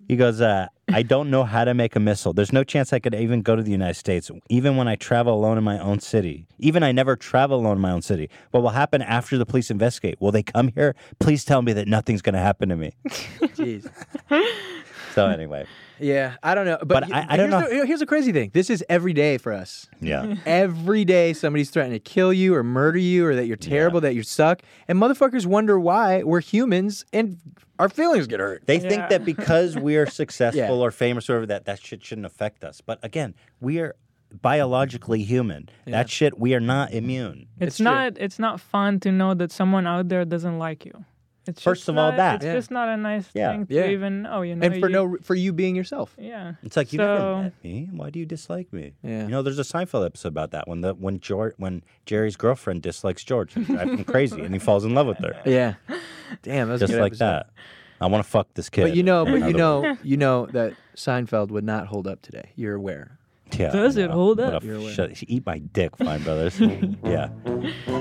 he 0.08 0.16
goes, 0.16 0.42
uh, 0.42 0.68
I 0.90 1.02
don't 1.04 1.30
know 1.30 1.44
how 1.44 1.64
to 1.64 1.74
make 1.74 1.96
a 1.96 2.00
missile. 2.00 2.34
There's 2.34 2.54
no 2.54 2.64
chance 2.64 2.94
I 2.94 3.00
could 3.00 3.16
even 3.16 3.42
go 3.42 3.56
to 3.56 3.64
the 3.64 3.72
United 3.72 3.96
States, 3.96 4.30
even 4.50 4.76
when 4.78 4.88
I 4.88 4.96
travel 4.96 5.34
alone 5.34 5.58
in 5.58 5.64
my 5.64 5.80
own 5.80 6.00
city. 6.00 6.46
Even 6.60 6.84
I 6.84 6.92
never 6.92 7.16
travel 7.16 7.60
alone 7.60 7.78
in 7.78 7.82
my 7.82 7.92
own 7.92 8.02
city. 8.02 8.30
What 8.52 8.64
will 8.64 8.70
happen 8.70 9.02
after 9.02 9.38
the 9.38 9.46
police 9.46 9.72
investigate? 9.72 10.20
Will 10.20 10.32
they 10.32 10.44
come 10.44 10.70
here? 10.70 10.96
Please 11.20 11.46
tell 11.46 11.62
me 11.62 11.74
that 11.74 11.88
nothing's 11.88 12.22
going 12.22 12.34
to 12.34 12.40
happen 12.40 12.70
to 12.70 12.76
me. 12.76 12.92
Jeez. 13.08 13.90
So 15.14 15.28
anyway, 15.28 15.66
Yeah, 16.00 16.36
I 16.42 16.56
don't 16.56 16.66
know. 16.66 16.78
But, 16.80 16.88
But 16.88 17.14
I- 17.14 17.26
I 17.30 17.38
don't 17.38 17.52
here's 17.52 17.64
know. 17.72 17.80
The, 17.82 17.86
here's 17.86 18.02
a 18.02 18.06
crazy 18.06 18.32
thing. 18.32 18.50
This 18.54 18.70
is 18.70 18.84
every 18.90 19.14
day 19.14 19.38
for 19.38 19.54
us. 19.54 19.88
yeah. 20.02 20.36
Every 20.46 21.06
day 21.06 21.34
somebody's 21.34 21.70
threatening 21.70 22.00
to 22.00 22.04
kill 22.04 22.34
you 22.34 22.56
or 22.56 22.64
murder 22.64 22.98
you 22.98 23.26
or 23.28 23.36
that 23.36 23.46
you're 23.46 23.56
terrible, 23.58 24.02
that 24.02 24.16
you 24.16 24.24
suck. 24.24 24.62
And 24.88 25.00
motherfuckers 25.00 25.46
wonder 25.46 25.80
why 25.80 26.24
we're 26.24 26.42
humans 26.42 27.06
and 27.14 27.38
our 27.80 27.90
feelings 27.90 28.28
get 28.28 28.40
hurt. 28.40 28.64
They 28.66 28.80
think 28.80 29.10
that 29.10 29.24
because 29.26 29.78
we 29.78 29.96
are 29.98 30.06
successful 30.22 30.60
Yeah. 30.60 30.70
or 30.72 30.92
famous 30.92 31.30
or 31.30 31.34
whatever, 31.34 31.46
that 31.48 31.66
that 31.66 31.82
shit 31.82 32.04
shouldn't 32.04 32.26
affect 32.26 32.64
us. 32.64 32.82
But 32.82 33.00
again, 33.04 33.36
we 33.62 33.80
are 33.80 33.96
biologically 34.42 35.24
human. 35.24 35.70
That 35.86 36.10
shit, 36.10 36.40
we 36.40 36.54
are 36.56 36.60
not 36.60 36.92
immune. 36.92 37.48
it's 37.60 37.68
It's 37.68 37.78
true. 37.78 37.84
not. 37.86 38.14
It's 38.18 38.40
not 38.40 38.60
fun 38.60 39.00
to 39.02 39.12
know 39.12 39.34
that 39.36 39.52
someone 39.52 39.86
out 39.88 40.10
there 40.10 40.26
doesn't 40.26 40.58
like 40.58 40.86
you. 40.86 41.06
It's 41.46 41.62
First 41.62 41.82
just 41.82 41.90
of 41.90 41.98
all, 41.98 42.12
not- 42.12 42.18
that. 42.18 42.36
it's 42.38 42.46
Yeah. 42.46 42.54
just 42.54 42.72
not 42.72 42.88
a 42.88 42.96
nice 42.96 43.30
Yeah. 43.34 43.52
thing 43.52 43.66
to 43.68 43.92
even. 43.92 44.26
Oh, 44.26 44.44
you 44.44 44.56
know, 44.56 44.66
and 44.66 44.80
for 44.80 44.88
you, 44.88 44.94
no 44.94 45.18
for 45.22 45.36
you 45.36 45.52
being 45.52 45.76
yourself. 45.76 46.16
Yeah. 46.18 46.54
It's 46.64 46.78
like 46.78 46.94
you 46.94 47.00
never 47.00 47.18
So- 47.20 47.42
met 47.44 47.54
me. 47.64 47.90
Why 47.92 48.10
do 48.10 48.20
you 48.20 48.26
dislike 48.26 48.72
me? 48.72 48.94
Yeah. 49.04 49.24
You 49.24 49.28
know, 49.30 49.42
there's 49.42 49.60
a 49.60 49.64
Seinfeld 49.64 50.06
episode 50.06 50.30
about 50.30 50.52
that 50.52 50.68
when 50.70 50.82
the 50.82 50.94
when 50.94 51.20
George 51.20 51.54
when 51.58 51.84
Jerry's 52.06 52.38
girlfriend 52.38 52.82
dislikes 52.82 53.24
George, 53.26 53.58
it 53.58 53.66
drives 53.68 53.92
him 53.92 54.04
crazy, 54.06 54.40
and 54.42 54.54
he 54.54 54.60
falls 54.60 54.86
in 54.86 54.94
love 54.96 55.08
with 55.08 55.18
her. 55.18 55.36
Yeah. 55.46 55.74
Damn, 56.44 56.70
that's 56.70 56.82
a 56.82 56.86
Just 56.86 56.94
good 56.94 57.02
like 57.02 57.12
episode. 57.12 57.26
that. 57.26 57.50
I 58.02 58.08
want 58.08 58.24
to 58.24 58.30
fuck 58.30 58.54
this 58.54 58.70
kid. 58.70 58.82
But 58.84 58.96
you 58.96 59.04
know, 59.04 59.24
but 59.26 59.48
you 59.48 59.54
know, 59.54 59.98
you 60.04 60.18
know 60.18 60.46
that 60.48 60.74
Seinfeld 60.96 61.50
would 61.50 61.64
not 61.64 61.88
hold 61.88 62.08
up 62.08 62.22
today. 62.22 62.52
You're 62.56 62.76
aware. 62.76 63.18
Yeah, 63.58 63.72
Does 63.72 63.98
I 63.98 64.02
it 64.04 64.10
hold 64.10 64.40
up? 64.40 64.64
a 64.64 64.66
You're 64.66 64.90
shut- 64.92 65.12
eat 65.28 65.46
my 65.46 65.60
dick, 65.60 65.96
fine 65.98 66.24
brothers. 66.24 66.60
yeah. 67.04 67.30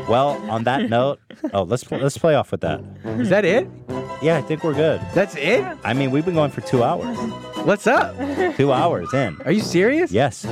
Well, 0.09 0.31
on 0.51 0.65
that 0.65 0.89
note, 0.89 1.20
oh, 1.53 1.62
let's 1.65 1.85
pl- 1.85 1.99
let's 1.99 2.16
play 2.19 2.35
off 2.35 2.51
with 2.51 2.61
that. 2.62 2.81
Is 3.05 3.29
that 3.29 3.45
it? 3.45 3.69
Yeah, 4.23 4.39
I 4.39 4.43
think 4.43 4.62
we're 4.65 4.74
good. 4.74 5.01
That's 5.15 5.35
it? 5.37 5.65
I 5.85 5.93
mean, 5.95 6.11
we've 6.11 6.24
been 6.24 6.35
going 6.35 6.51
for 6.53 6.61
two 6.61 6.83
hours. 6.85 7.16
What's 7.66 7.87
up? 7.87 8.16
Two 8.57 8.73
hours 8.73 9.12
in. 9.12 9.41
Are 9.45 9.53
you 9.53 9.61
serious? 9.61 10.11
Yes. 10.12 10.45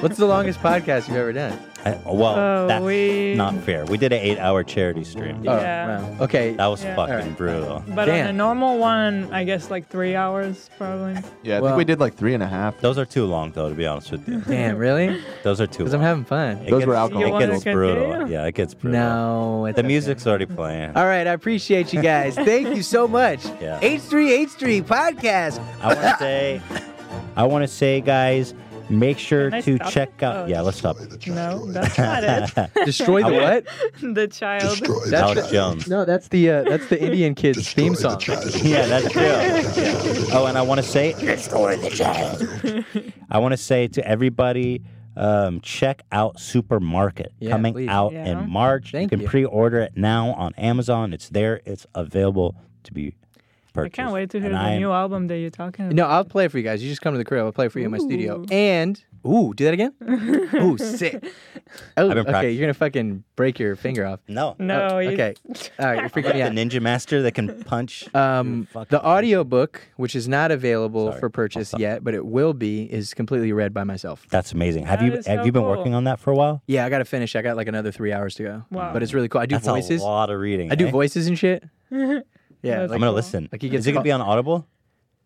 What's 0.00 0.16
the 0.16 0.26
longest 0.26 0.60
podcast 0.60 1.08
you've 1.08 1.16
ever 1.16 1.32
done? 1.32 1.58
I, 1.84 1.96
well, 2.04 2.34
Oh, 2.36 2.66
that's 2.66 2.84
we- 2.84 3.34
not 3.36 3.54
fair. 3.62 3.84
We 3.86 3.98
did 3.98 4.12
an 4.12 4.18
eight-hour 4.20 4.64
charity 4.64 5.04
stream. 5.04 5.36
Oh, 5.40 5.42
Yeah. 5.44 6.00
wow. 6.00 6.16
Okay. 6.24 6.54
That 6.54 6.66
was 6.66 6.82
Yeah. 6.82 6.96
fucking 6.96 7.14
Alright. 7.14 7.36
brutal. 7.36 7.82
But 7.94 8.08
on 8.08 8.16
a 8.16 8.32
normal 8.32 8.78
one, 8.78 9.28
I 9.32 9.44
guess 9.44 9.70
like 9.70 9.88
three 9.88 10.16
hours 10.16 10.68
probably. 10.76 11.16
Yeah, 11.44 11.58
I 11.58 11.60
Well- 11.60 11.70
think 11.70 11.78
we 11.78 11.84
did 11.84 12.00
like 12.00 12.14
three 12.14 12.34
and 12.34 12.42
a 12.42 12.48
half. 12.48 12.80
Those 12.80 12.98
are 12.98 13.04
too 13.06 13.26
long, 13.26 13.52
though. 13.52 13.68
To 13.68 13.74
be 13.76 13.86
honest 13.86 14.10
with 14.10 14.28
you, 14.28 14.38
Damn, 14.48 14.76
really? 14.76 15.20
those 15.44 15.60
are 15.60 15.66
too. 15.68 15.78
Because 15.78 15.94
I'm 15.94 16.00
having 16.00 16.24
fun. 16.24 16.58
It 16.58 16.70
Those 16.70 16.80
gets, 16.80 16.86
were 16.88 16.94
alcohol 16.96 17.22
It 17.24 17.30
wanna 17.30 17.46
gets 17.46 17.64
brutal. 17.64 18.28
Yeah, 18.28 18.44
it 18.46 18.54
gets 18.56 18.74
brutal. 18.74 19.00
No. 19.00 19.66
It's 19.66 19.76
The 19.76 19.82
okay. 19.82 19.86
music's 19.88 20.26
already 20.26 20.46
playing. 20.46 20.92
All 20.96 21.06
right, 21.06 21.26
I 21.28 21.32
appreciate 21.32 21.92
you 21.92 22.02
guys. 22.02 22.34
Thank 22.48 22.74
you 22.74 22.82
so 22.82 23.06
much. 23.06 23.44
Yeah. 23.62 23.78
H3H3 23.80 24.82
podcast. 24.82 25.60
I 25.80 25.86
want 25.94 26.00
to 26.00 26.16
say, 26.18 26.60
I 27.36 27.44
want 27.44 27.62
to 27.62 27.68
say, 27.68 28.00
guys, 28.00 28.52
make 28.90 29.18
sure 29.18 29.50
to 29.50 29.78
check 29.90 30.10
it? 30.18 30.22
out. 30.22 30.36
Oh, 30.36 30.46
yeah, 30.46 30.60
let's 30.60 30.78
stop. 30.78 30.96
No, 31.26 31.66
that's 31.72 31.98
not 31.98 32.24
it. 32.24 32.70
Destroy 32.84 33.22
the 33.22 33.32
what? 34.02 34.14
the 34.14 34.26
child. 34.28 34.78
That's 34.78 35.12
Alex 35.12 35.46
the- 35.46 35.52
Jones. 35.52 35.88
No, 35.88 36.04
that's 36.04 36.28
the 36.28 36.50
uh, 36.50 36.62
that's 36.64 36.88
the 36.88 37.00
Indian 37.02 37.34
kids 37.34 37.72
theme 37.72 37.94
song. 37.94 38.20
Yeah, 38.62 38.86
that's 38.86 39.10
true. 39.12 39.22
Yeah. 39.22 40.24
Oh, 40.32 40.46
and 40.48 40.56
I 40.58 40.62
want 40.62 40.78
to 40.82 40.86
say, 40.86 41.12
destroy 41.14 41.76
the 41.76 41.90
child. 41.90 42.42
I 43.30 43.38
want 43.38 43.52
to 43.52 43.56
say 43.58 43.88
to 43.88 44.06
everybody, 44.06 44.82
um, 45.16 45.60
check 45.60 46.02
out 46.12 46.38
Supermarket 46.38 47.32
Yeah, 47.40 47.50
coming 47.50 47.72
please. 47.74 47.88
out 47.88 48.12
Yeah. 48.12 48.24
in 48.42 48.50
March. 48.50 48.92
Thank 48.92 49.10
you 49.10 49.16
can 49.18 49.22
you. 49.22 49.28
pre-order 49.28 49.80
it 49.80 49.92
now 49.96 50.32
on 50.34 50.54
Amazon. 50.54 51.12
It's 51.12 51.28
there. 51.28 51.60
It's 51.64 51.86
available 51.94 52.54
to 52.84 52.92
be 52.92 53.14
I 53.84 53.88
can't 53.88 54.12
wait 54.12 54.30
to 54.30 54.38
hear 54.38 54.46
And 54.46 54.54
the 54.56 54.60
I 54.60 54.70
am- 54.72 54.80
new 54.80 54.90
album 54.92 55.26
that 55.28 55.38
you're 55.38 55.50
talking 55.50 55.86
about. 55.86 55.94
No, 55.94 56.06
I'll 56.06 56.24
play 56.24 56.44
it 56.46 56.50
for 56.52 56.58
you 56.58 56.64
guys. 56.64 56.82
You 56.82 56.88
just 56.88 57.00
come 57.02 57.14
to 57.14 57.18
the 57.18 57.24
crib. 57.24 57.44
I'll 57.44 57.52
play 57.52 57.66
it 57.66 57.72
for 57.72 57.78
you 57.78 57.84
in 57.86 57.90
my 57.90 57.98
studio. 57.98 58.44
And 58.50 59.02
ooh, 59.26 59.52
do 59.54 59.64
that 59.64 59.74
again. 59.74 59.92
ooh, 60.54 60.78
sick. 60.78 61.22
Oh, 61.96 62.08
been 62.08 62.18
okay. 62.18 62.30
practicing. 62.30 62.56
You're 62.56 62.66
gonna 62.66 62.74
fucking 62.74 63.24
break 63.36 63.58
your 63.58 63.76
finger 63.76 64.06
off. 64.06 64.20
No, 64.28 64.56
No, 64.58 64.88
Oh, 64.92 64.98
you- 65.00 65.10
okay. 65.10 65.34
All 65.78 65.86
right, 65.86 66.00
you're 66.00 66.08
freaking 66.08 66.32
me 66.34 66.40
the 66.40 66.46
out. 66.46 66.52
Ninja 66.52 66.80
Master 66.80 67.20
that 67.22 67.32
can 67.32 67.62
punch. 67.64 68.12
Um, 68.14 68.66
fucking- 68.72 68.86
the 68.90 69.04
audiobook, 69.04 69.82
which 69.96 70.16
is 70.16 70.28
not 70.28 70.50
available 70.50 71.08
Sorry. 71.10 71.20
for 71.20 71.28
purchase 71.30 71.74
I'll 71.74 71.80
yet, 71.80 72.02
but 72.04 72.14
it 72.14 72.24
will 72.24 72.54
be, 72.54 72.84
is 72.92 73.12
completely 73.14 73.52
read 73.52 73.74
by 73.74 73.84
myself. 73.84 74.26
That's 74.30 74.52
amazing. 74.52 74.86
Have 74.86 75.00
That 75.00 75.04
you 75.06 75.12
have 75.12 75.24
so 75.24 75.32
you 75.44 75.52
been 75.52 75.62
cool. 75.62 75.70
working 75.76 75.94
on 75.94 76.04
that 76.04 76.20
for 76.20 76.30
a 76.30 76.34
while? 76.36 76.62
Yeah, 76.66 76.86
I 76.86 76.88
got 76.88 76.98
to 76.98 77.04
finish. 77.04 77.36
I 77.36 77.42
got 77.42 77.56
like 77.56 77.68
another 77.68 77.92
three 77.92 78.12
hours 78.12 78.34
to 78.36 78.42
go. 78.44 78.62
Wow. 78.70 78.92
But 78.92 79.02
it's 79.02 79.12
really 79.12 79.28
cool. 79.28 79.40
I 79.40 79.46
do 79.46 79.56
That's 79.56 79.66
voices. 79.66 80.00
a 80.00 80.04
lot 80.04 80.30
of 80.30 80.40
reading. 80.40 80.72
I 80.72 80.74
do 80.74 80.86
eh? 80.86 80.90
voices 80.90 81.26
and 81.26 81.38
shit. 81.38 81.64
Yeah, 82.62 82.82
like, 82.82 82.90
I'm 82.92 82.98
gonna 83.00 83.12
listen. 83.12 83.48
Like 83.52 83.62
he 83.62 83.68
Is 83.74 83.86
it 83.86 83.92
gonna 83.92 84.02
be 84.04 84.12
on 84.12 84.20
Audible? 84.20 84.66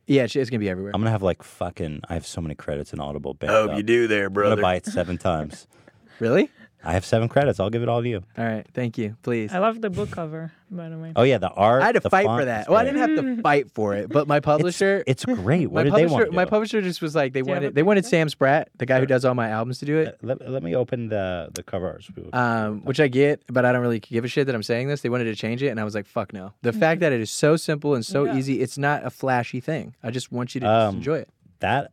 yeah, 0.07 0.25
it's, 0.25 0.37
it's 0.37 0.51
gonna 0.51 0.59
be 0.61 0.69
everywhere. 0.69 0.93
I'm 0.95 1.01
gonna 1.01 1.11
have 1.11 1.23
like 1.23 1.43
fucking. 1.43 2.03
I 2.09 2.15
have 2.15 2.27
so 2.27 2.41
many 2.41 2.55
credits 2.55 2.93
in 2.93 3.01
Audible. 3.01 3.35
banked 3.35 3.53
Oh, 3.55 3.69
up. 3.71 3.77
you 3.77 3.83
do 3.83 4.07
there, 4.07 4.27
I'm 4.27 4.35
gonna 4.35 4.57
buy 4.57 4.77
it 4.77 4.87
seven 4.87 5.19
times. 5.19 5.67
Really? 6.21 6.51
I 6.85 6.93
have 6.95 7.05
seven 7.05 7.29
credits. 7.29 7.61
I'll 7.61 7.71
give 7.71 7.83
it 7.83 7.89
all 7.89 8.03
to 8.03 8.09
you. 8.09 8.25
All 8.37 8.45
right, 8.45 8.67
thank 8.75 8.99
you. 8.99 9.17
Please. 9.23 9.53
I 9.53 9.59
love 9.59 9.81
the 9.81 9.89
book 9.91 10.11
cover, 10.11 10.53
by 10.71 10.89
the 10.89 10.99
way. 10.99 11.13
Oh 11.15 11.23
yeah, 11.23 11.39
the 11.39 11.51
art. 11.51 11.83
I 11.83 11.87
had 11.87 11.95
to 11.95 12.01
fight 12.09 12.27
font 12.27 12.41
for 12.41 12.45
that. 12.47 12.69
Well, 12.69 12.79
I 12.79 12.85
didn't 12.85 12.99
have 13.01 13.25
to 13.37 13.43
fight 13.43 13.71
for 13.71 13.95
it, 13.95 14.09
but 14.09 14.27
my 14.27 14.41
publisher, 14.41 15.05
It's 15.07 15.25
great. 15.25 15.71
What 15.71 15.81
my 15.81 15.83
did 15.85 15.93
they 15.93 15.97
publisher, 16.07 16.13
want 16.15 16.25
to 16.27 16.33
my 16.33 16.45
publisher 16.45 16.83
just 16.83 17.01
was 17.01 17.15
like 17.15 17.33
they 17.35 17.41
you 17.41 17.45
have 17.47 17.55
wanted 17.63 17.75
they 17.77 17.83
wanted? 17.83 18.05
Sam 18.07 18.29
Spratt, 18.29 18.69
the 18.79 18.87
guy 18.87 18.99
who 19.01 19.07
does 19.07 19.25
all 19.25 19.35
my 19.35 19.49
albums, 19.49 19.79
to 19.79 19.85
do 19.87 19.99
it. 19.99 20.19
let, 20.23 20.49
let 20.51 20.63
me 20.63 20.75
open 20.75 21.09
the 21.09 21.51
the 21.55 21.63
cover 21.63 21.87
art. 21.89 22.03
so 22.03 22.09
people 22.13 22.31
can 22.31 22.33
see 22.33 22.67
Um, 22.67 22.81
which 22.85 22.99
I 23.01 23.07
get, 23.09 23.43
but 23.49 23.65
I 23.65 23.71
don't 23.73 23.83
really 23.83 24.01
give 24.01 24.25
a 24.25 24.29
shit 24.29 24.47
that 24.47 24.55
I'm 24.55 24.63
saying 24.65 24.89
this. 24.89 25.03
They 25.03 25.09
wanted 25.09 25.25
to 25.25 25.37
change 25.37 25.63
it, 25.63 25.69
and 25.69 25.79
I 25.79 25.85
was 25.85 25.95
like, 25.95 26.07
"Fuck 26.07 26.33
no!" 26.33 26.53
The 26.63 26.73
fact 26.73 27.01
that 27.01 27.13
it 27.13 27.21
is 27.21 27.31
so 27.31 27.57
simple 27.57 27.95
and 27.95 28.05
so 28.05 28.25
Yeah. 28.25 28.37
easy, 28.37 28.61
it's 28.61 28.77
not 28.79 29.05
a 29.07 29.11
flashy 29.11 29.61
thing. 29.61 29.95
I 30.03 30.11
just 30.11 30.33
want 30.33 30.55
you 30.57 30.61
to 30.63 30.67
just 30.67 30.89
Um, 30.89 30.97
enjoy 30.97 31.19
it. 31.19 31.29
that 31.61 31.93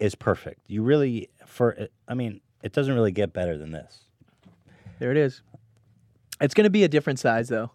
is 0.00 0.14
perfect. 0.14 0.60
You 0.68 0.82
really 0.82 1.28
for 1.46 1.88
I 2.08 2.14
mean, 2.14 2.40
it 2.62 2.72
doesn't 2.72 2.94
really 2.94 3.12
get 3.12 3.32
better 3.32 3.56
than 3.58 3.72
this. 3.72 4.04
There 4.98 5.10
it 5.10 5.16
is. 5.16 5.42
It's 6.40 6.54
going 6.54 6.64
to 6.64 6.70
be 6.70 6.84
a 6.84 6.88
different 6.88 7.18
size 7.18 7.48
though. 7.48 7.70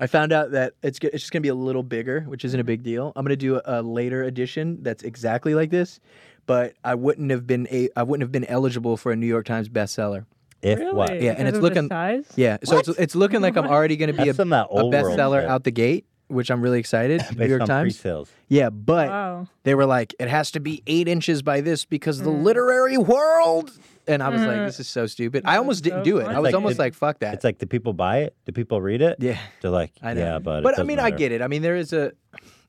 I 0.00 0.06
found 0.06 0.32
out 0.32 0.52
that 0.52 0.74
it's 0.82 0.98
it's 1.02 1.22
just 1.22 1.32
going 1.32 1.40
to 1.42 1.46
be 1.46 1.50
a 1.50 1.54
little 1.54 1.82
bigger, 1.82 2.22
which 2.22 2.44
isn't 2.44 2.58
a 2.58 2.64
big 2.64 2.82
deal. 2.82 3.12
I'm 3.14 3.24
going 3.24 3.30
to 3.30 3.36
do 3.36 3.56
a, 3.56 3.80
a 3.80 3.82
later 3.82 4.22
edition 4.22 4.82
that's 4.82 5.02
exactly 5.02 5.54
like 5.54 5.70
this, 5.70 6.00
but 6.46 6.74
I 6.82 6.94
wouldn't 6.94 7.30
have 7.30 7.46
been 7.46 7.68
a 7.70 7.88
I 7.94 8.02
wouldn't 8.02 8.22
have 8.22 8.32
been 8.32 8.44
eligible 8.46 8.96
for 8.96 9.12
a 9.12 9.16
New 9.16 9.26
York 9.26 9.46
Times 9.46 9.68
bestseller. 9.68 10.26
If 10.62 10.78
really? 10.78 10.92
what? 10.92 11.20
Yeah, 11.20 11.34
and 11.36 11.48
it's 11.48 11.58
looking- 11.58 11.88
size. 11.88 12.26
Yeah, 12.36 12.58
so 12.64 12.78
it's 12.78 12.88
it's 12.88 13.14
looking 13.14 13.40
like 13.40 13.56
I'm 13.56 13.66
already 13.66 13.96
going 13.96 14.08
to 14.08 14.12
be 14.12 14.24
That's 14.24 14.30
a, 14.30 14.42
some 14.42 14.52
of 14.52 14.68
that 14.68 14.76
a 14.76 14.82
bestseller 14.84 15.44
out 15.44 15.64
the 15.64 15.72
gate, 15.72 16.06
which 16.28 16.50
I'm 16.50 16.62
really 16.62 16.78
excited. 16.80 17.22
New 17.36 17.46
York 17.46 17.62
on 17.62 17.68
Times. 17.68 17.94
pre-sales. 17.96 18.30
Yeah, 18.48 18.70
but 18.70 19.08
Wow. 19.08 19.48
they 19.64 19.74
were 19.74 19.86
like, 19.86 20.14
it 20.18 20.28
has 20.28 20.50
to 20.52 20.60
be 20.60 20.82
eight 20.86 21.08
inches 21.08 21.42
by 21.42 21.60
this 21.60 21.84
because 21.84 22.20
Mm. 22.20 22.24
the 22.24 22.30
literary 22.30 22.96
world. 22.98 23.70
And 24.08 24.20
I 24.22 24.30
was 24.30 24.40
like, 24.42 24.56
this 24.56 24.80
is 24.80 24.88
so 24.88 25.06
stupid. 25.06 25.42
I 25.46 25.58
almost 25.58 25.84
didn't 25.84 26.02
do 26.02 26.18
it. 26.18 26.24
funny. 26.24 26.34
I 26.34 26.38
was 26.40 26.46
Like, 26.48 26.54
almost 26.56 26.74
it- 26.74 26.78
like, 26.80 26.94
fuck 26.94 27.20
that. 27.20 27.34
It's 27.34 27.44
like, 27.44 27.58
do 27.58 27.66
people 27.66 27.92
buy 27.92 28.18
it? 28.18 28.34
Do 28.46 28.52
people 28.52 28.80
read 28.80 29.00
it? 29.00 29.16
yeah, 29.20 29.38
They're 29.60 29.70
like, 29.70 29.92
I 30.02 30.14
know. 30.14 30.20
yeah, 30.20 30.38
but 30.40 30.58
it 30.58 30.62
but 30.64 30.68
I 30.70 30.76
doesn't 30.78 30.86
mean, 30.88 30.98
I 30.98 31.10
get 31.12 31.30
it. 31.32 31.40
I 31.42 31.46
mean, 31.48 31.62
there 31.62 31.76
is 31.76 31.92
a. 31.92 32.12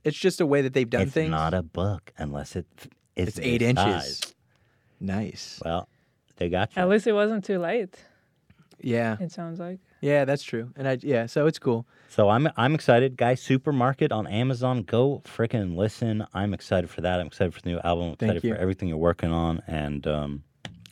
It's 0.04 0.18
just 0.18 0.42
a 0.42 0.46
way 0.46 0.62
that 0.62 0.74
they've 0.74 0.90
done 0.90 1.04
It's 1.04 1.12
things. 1.14 1.32
not 1.32 1.54
a 1.54 1.64
book 1.64 2.12
unless 2.18 2.56
it 2.56 2.66
it's, 3.16 3.38
it's 3.38 3.40
eight 3.40 3.62
inches. 3.62 3.84
size. 4.20 4.22
Nice. 5.00 5.60
Well, 5.64 5.88
they 6.38 6.50
got 6.50 6.76
you. 6.76 6.82
At 6.82 6.90
least 6.90 7.08
it 7.08 7.14
wasn't 7.14 7.44
too 7.46 7.58
late. 7.60 7.96
Yeah, 8.82 9.18
It 9.20 9.32
sounds 9.32 9.60
like. 9.60 9.80
Yeah, 10.04 10.26
that's 10.26 10.44
true. 10.44 10.72
And 10.76 10.88
I, 10.88 10.98
yeah, 11.02 11.28
so 11.28 11.48
it's 11.48 11.60
cool. 11.60 11.86
So 12.10 12.30
I'm 12.30 12.50
I'm 12.58 12.76
excited, 12.76 13.16
guys. 13.16 13.42
Supermarket 13.42 14.12
on 14.12 14.28
Amazon. 14.28 14.84
Go 14.84 15.22
freaking 15.26 15.78
listen. 15.78 16.28
I'm 16.34 16.54
excited 16.54 16.90
for 16.90 17.02
that. 17.02 17.22
I'm 17.22 17.28
excited 17.28 17.54
for 17.54 17.62
the 17.62 17.70
new 17.70 17.80
album. 17.84 18.10
I'm 18.10 18.16
Thank 18.18 18.32
excited 18.32 18.44
you. 18.44 18.54
for 18.54 18.60
everything 18.60 18.90
you're 18.90 18.98
working 18.98 19.32
on, 19.32 19.62
and 19.66 20.06
um, 20.06 20.44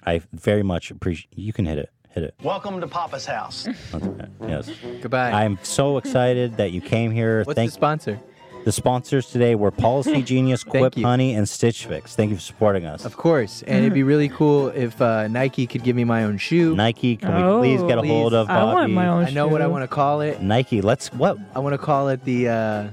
I 0.06 0.22
very 0.32 0.64
much 0.64 0.92
appreciate. 0.92 1.28
You 1.36 1.52
can 1.52 1.66
hit 1.66 1.78
it. 1.78 1.90
Hit 2.12 2.24
it. 2.24 2.36
Welcome 2.42 2.80
to 2.80 2.88
Papa's 2.88 3.26
house. 3.26 3.68
That's 3.92 4.06
right. 4.06 4.30
Yes. 4.48 4.72
Goodbye. 5.02 5.32
I'm 5.32 5.60
so 5.62 5.98
excited 5.98 6.58
that 6.58 6.72
you 6.72 6.82
came 6.82 7.12
here. 7.12 7.44
What's 7.44 7.56
Thank 7.56 7.70
the 7.72 7.74
sponsor? 7.74 8.20
The 8.64 8.72
sponsors 8.72 9.28
today 9.32 9.56
were 9.56 9.72
Policy 9.72 10.22
Genius, 10.32 10.64
Quip 10.64 10.96
you. 10.98 11.06
Honey, 11.06 11.34
and 11.36 11.48
Stitch 11.50 11.86
Fix. 11.86 12.16
Thank 12.16 12.30
you 12.30 12.36
for 12.36 12.42
supporting 12.42 12.86
us. 12.86 13.06
Of 13.06 13.18
course, 13.18 13.64
and 13.64 13.80
it'd 13.80 13.94
be 13.94 14.04
really 14.04 14.30
cool 14.30 14.68
if 14.70 15.02
uh, 15.02 15.28
Nike 15.28 15.66
could 15.68 15.84
give 15.84 15.96
me 15.96 16.04
my 16.04 16.24
own 16.24 16.38
shoe. 16.38 16.76
Nike, 16.76 17.18
can 17.18 17.36
we 17.36 17.60
please 17.60 17.82
get 17.84 17.98
a 17.98 18.02
Oh, 18.02 18.06
hold 18.06 18.34
of. 18.34 18.48
Bobby? 18.48 18.60
I 18.60 18.74
want 18.74 18.94
my 18.94 19.08
own 19.08 19.26
I 19.26 19.30
know 19.32 19.48
what 19.48 19.62
I 19.62 19.68
want 19.68 19.84
to 19.84 19.88
call 19.88 20.22
it. 20.22 20.42
Nike, 20.42 20.82
let's 20.82 21.12
what? 21.14 21.38
I 21.56 21.60
want 21.60 21.74
to 21.74 21.78
call 21.78 22.10
it 22.10 22.24
the. 22.26 22.50
Uh, 22.50 22.88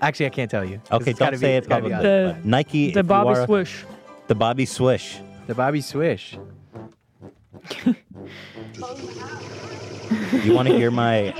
actually, 0.00 0.26
I 0.26 0.30
can't 0.30 0.50
tell 0.50 0.64
you. 0.64 0.80
Okay, 0.90 1.12
don't 1.12 1.36
say 1.38 1.54
it 1.56 1.58
it's 1.58 1.66
gotta 1.68 1.84
be 1.84 1.90
publicly. 1.90 2.08
The- 2.08 2.36
Nike, 2.44 2.90
The 2.92 3.02
Bobby 3.02 3.30
are- 3.38 3.46
Swish. 3.46 3.84
the 4.26 4.34
Bobby 4.34 4.66
Swish. 4.66 5.18
The 5.46 5.54
Bobby 5.54 5.80
Swish. 5.80 6.38
You 10.44 10.54
want 10.54 10.68
to 10.68 10.74
hear 10.76 10.90
my? 10.90 11.32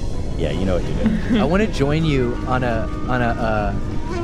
Yeah, 0.40 0.52
you 0.52 0.64
know 0.64 0.76
what 0.76 0.88
you 0.88 0.94
do. 0.94 1.38
I 1.38 1.44
want 1.44 1.62
to 1.62 1.66
join 1.70 2.02
you 2.02 2.34
on 2.46 2.64
a 2.64 2.88
on 3.08 3.20
a 3.20 3.26
uh, 3.26 3.74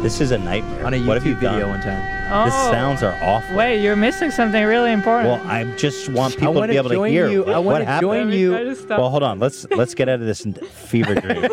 This 0.03 0.21
is 0.21 0.31
a 0.31 0.39
nightmare. 0.39 0.85
on 0.87 0.95
a 0.95 0.97
YouTube 0.99 1.07
what 1.07 1.17
have 1.17 1.27
you 1.27 1.35
video 1.35 1.61
done? 1.61 1.71
one 1.71 1.81
time. 1.81 2.03
The 2.29 2.53
Oh. 2.53 2.71
sounds 2.73 3.03
are 3.05 3.17
awful. 3.23 3.57
Wait, 3.57 3.81
you're 3.83 3.95
missing 3.97 4.31
something 4.33 4.65
really 4.65 4.91
important. 4.93 5.29
Well, 5.29 5.51
I 5.51 5.65
just 5.77 6.09
want 6.09 6.37
people 6.37 6.61
to 6.61 6.67
be 6.69 6.77
able 6.77 6.91
to 6.91 7.03
hear 7.05 7.29
you. 7.29 7.45
I 7.45 7.59
what 7.59 7.65
want 7.65 7.81
to 7.83 7.85
happened. 7.87 8.09
join 8.11 8.33
you. 8.33 8.51
try 8.51 8.65
to 8.65 8.75
stop. 8.75 8.99
Well, 8.99 9.11
hold 9.11 9.23
on. 9.23 9.39
Let's 9.39 9.65
let's 9.71 9.95
get 9.95 10.09
out 10.09 10.21
of 10.21 10.27
this 10.27 10.43
fever 10.73 11.15
dream. 11.15 11.45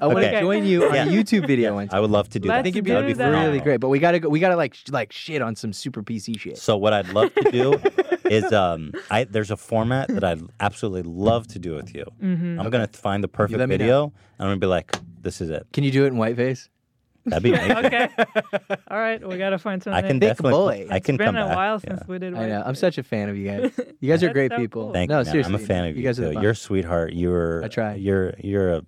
I 0.00 0.06
want 0.06 0.18
to 0.20 0.28
Okay. 0.28 0.40
join 0.40 0.64
you 0.66 0.84
on 0.86 0.94
Yeah. 0.94 1.04
a 1.04 1.06
YouTube 1.08 1.46
video 1.46 1.74
one 1.74 1.88
time. 1.88 1.96
I 1.96 2.00
would 2.00 2.10
love 2.10 2.28
to 2.30 2.38
do 2.38 2.48
I 2.50 2.54
that. 2.54 2.58
I 2.58 2.62
think 2.62 2.76
it'd 2.76 2.84
be, 2.84 2.90
that'd 2.92 3.06
be 3.06 3.12
that. 3.14 3.28
really 3.28 3.60
great. 3.60 3.80
But 3.80 3.88
we 3.88 3.98
gotta 3.98 4.18
go. 4.20 4.28
We 4.28 4.40
gotta 4.40 4.56
like 4.56 4.74
sh- 4.74 4.84
like 4.90 5.12
shit 5.12 5.40
on 5.42 5.56
some 5.56 5.72
super 5.72 6.02
PC 6.02 6.38
shit. 6.38 6.58
So 6.58 6.76
what 6.76 6.92
I'd 6.92 7.08
love 7.10 7.34
to 7.34 7.50
do 7.50 7.80
is 8.30 8.52
um 8.52 8.92
I 9.10 9.24
there's 9.24 9.50
a 9.50 9.56
format 9.56 10.08
that 10.08 10.24
I'd 10.24 10.42
absolutely 10.60 11.02
love 11.10 11.46
to 11.48 11.58
do 11.58 11.74
with 11.74 11.94
you. 11.94 12.04
Mm-hmm. 12.22 12.60
I'm 12.60 12.70
gonna 12.70 12.88
find 12.88 13.22
the 13.24 13.28
perfect 13.28 13.58
let 13.58 13.68
me 13.68 13.76
know. 13.76 13.84
video. 13.84 14.04
and 14.04 14.12
I'm 14.40 14.46
gonna 14.48 14.56
be 14.60 14.66
like, 14.66 14.94
this 15.24 15.40
is 15.40 15.50
it. 15.50 15.66
Can 15.72 15.82
you 15.84 15.90
do 15.90 16.04
it 16.04 16.08
in 16.08 16.14
whiteface? 16.14 16.68
That'd 17.26 17.42
be 17.42 17.54
amazing. 17.54 17.76
okay. 17.86 18.08
All 18.88 18.98
right, 18.98 19.26
we 19.26 19.38
gotta 19.38 19.58
find 19.58 19.82
something. 19.82 19.96
I 20.04 20.06
can 20.06 20.18
Big 20.18 20.28
definitely. 20.28 20.84
boy. 20.84 20.86
I 20.90 21.00
can 21.00 21.14
it's 21.14 21.24
been 21.24 21.36
a 21.36 21.46
back. 21.46 21.56
while 21.56 21.80
yeah. 21.82 21.96
since 21.96 22.06
we 22.06 22.18
did. 22.18 22.34
I 22.34 22.48
know. 22.48 22.62
I'm 22.66 22.74
such 22.74 22.98
a 22.98 23.02
fan 23.02 23.30
of 23.30 23.36
you 23.36 23.46
guys. 23.48 23.72
You 24.00 24.10
guys 24.10 24.22
are 24.22 24.26
That's 24.26 24.34
great 24.34 24.50
so 24.52 24.58
people. 24.58 24.82
cool. 24.84 24.92
Thank 24.92 25.08
no, 25.08 25.20
you, 25.20 25.24
man. 25.24 25.32
seriously. 25.32 25.54
I'm 25.54 25.62
a 25.62 25.66
fan 25.66 25.84
of 25.86 25.96
you, 25.96 26.02
You 26.02 26.08
guys 26.08 26.20
are 26.20 26.28
too. 26.28 26.34
the 26.34 26.42
You're 26.42 26.50
a 26.50 26.54
sweetheart. 26.56 27.14
You're. 27.14 27.64
I 27.64 27.68
try. 27.68 27.94
You're. 27.94 28.34
You're 28.44 28.74
a. 28.74 28.82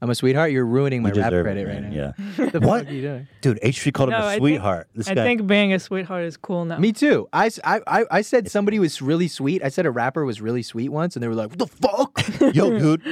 I'm 0.00 0.10
a 0.10 0.14
sweetheart. 0.14 0.52
You're 0.52 0.64
ruining 0.66 1.02
my 1.02 1.08
you 1.12 1.20
rap 1.20 1.30
deserve 1.30 1.44
credit 1.46 1.62
it, 1.68 1.72
right 1.72 1.82
man. 1.82 1.90
now. 1.94 2.14
Yeah. 2.38 2.50
The 2.50 2.60
What? 2.60 2.82
fuck 2.82 2.88
are 2.90 2.94
you 2.94 3.02
doing? 3.02 3.28
Dude, 3.40 3.58
H3 3.60 3.92
called 3.92 4.10
No, 4.10 4.16
him 4.18 4.22
I 4.22 4.26
a 4.26 4.30
think- 4.30 4.40
sweetheart. 4.42 4.88
this 4.94 5.08
I 5.08 5.14
guy. 5.14 5.24
think 5.24 5.46
being 5.48 5.72
a 5.72 5.78
sweetheart 5.80 6.24
is 6.24 6.36
cool 6.36 6.64
now. 6.64 6.78
Me 6.78 6.92
too. 6.92 7.28
I, 7.32 7.46
s- 7.46 7.58
I, 7.64 7.80
I- 7.88 8.04
I 8.10 8.20
said 8.22 8.48
somebody 8.50 8.78
was 8.78 9.02
really 9.02 9.26
sweet. 9.28 9.64
I 9.64 9.68
said 9.68 9.86
a 9.86 9.90
rapper 9.90 10.24
was 10.24 10.40
really 10.40 10.62
sweet 10.62 10.90
once, 10.90 11.16
and 11.16 11.22
they 11.24 11.28
were 11.28 11.34
like, 11.34 11.50
"What 11.50 11.58
the 11.58 11.66
fuck, 11.66 12.54
yo, 12.54 12.78
dude? 12.78 13.02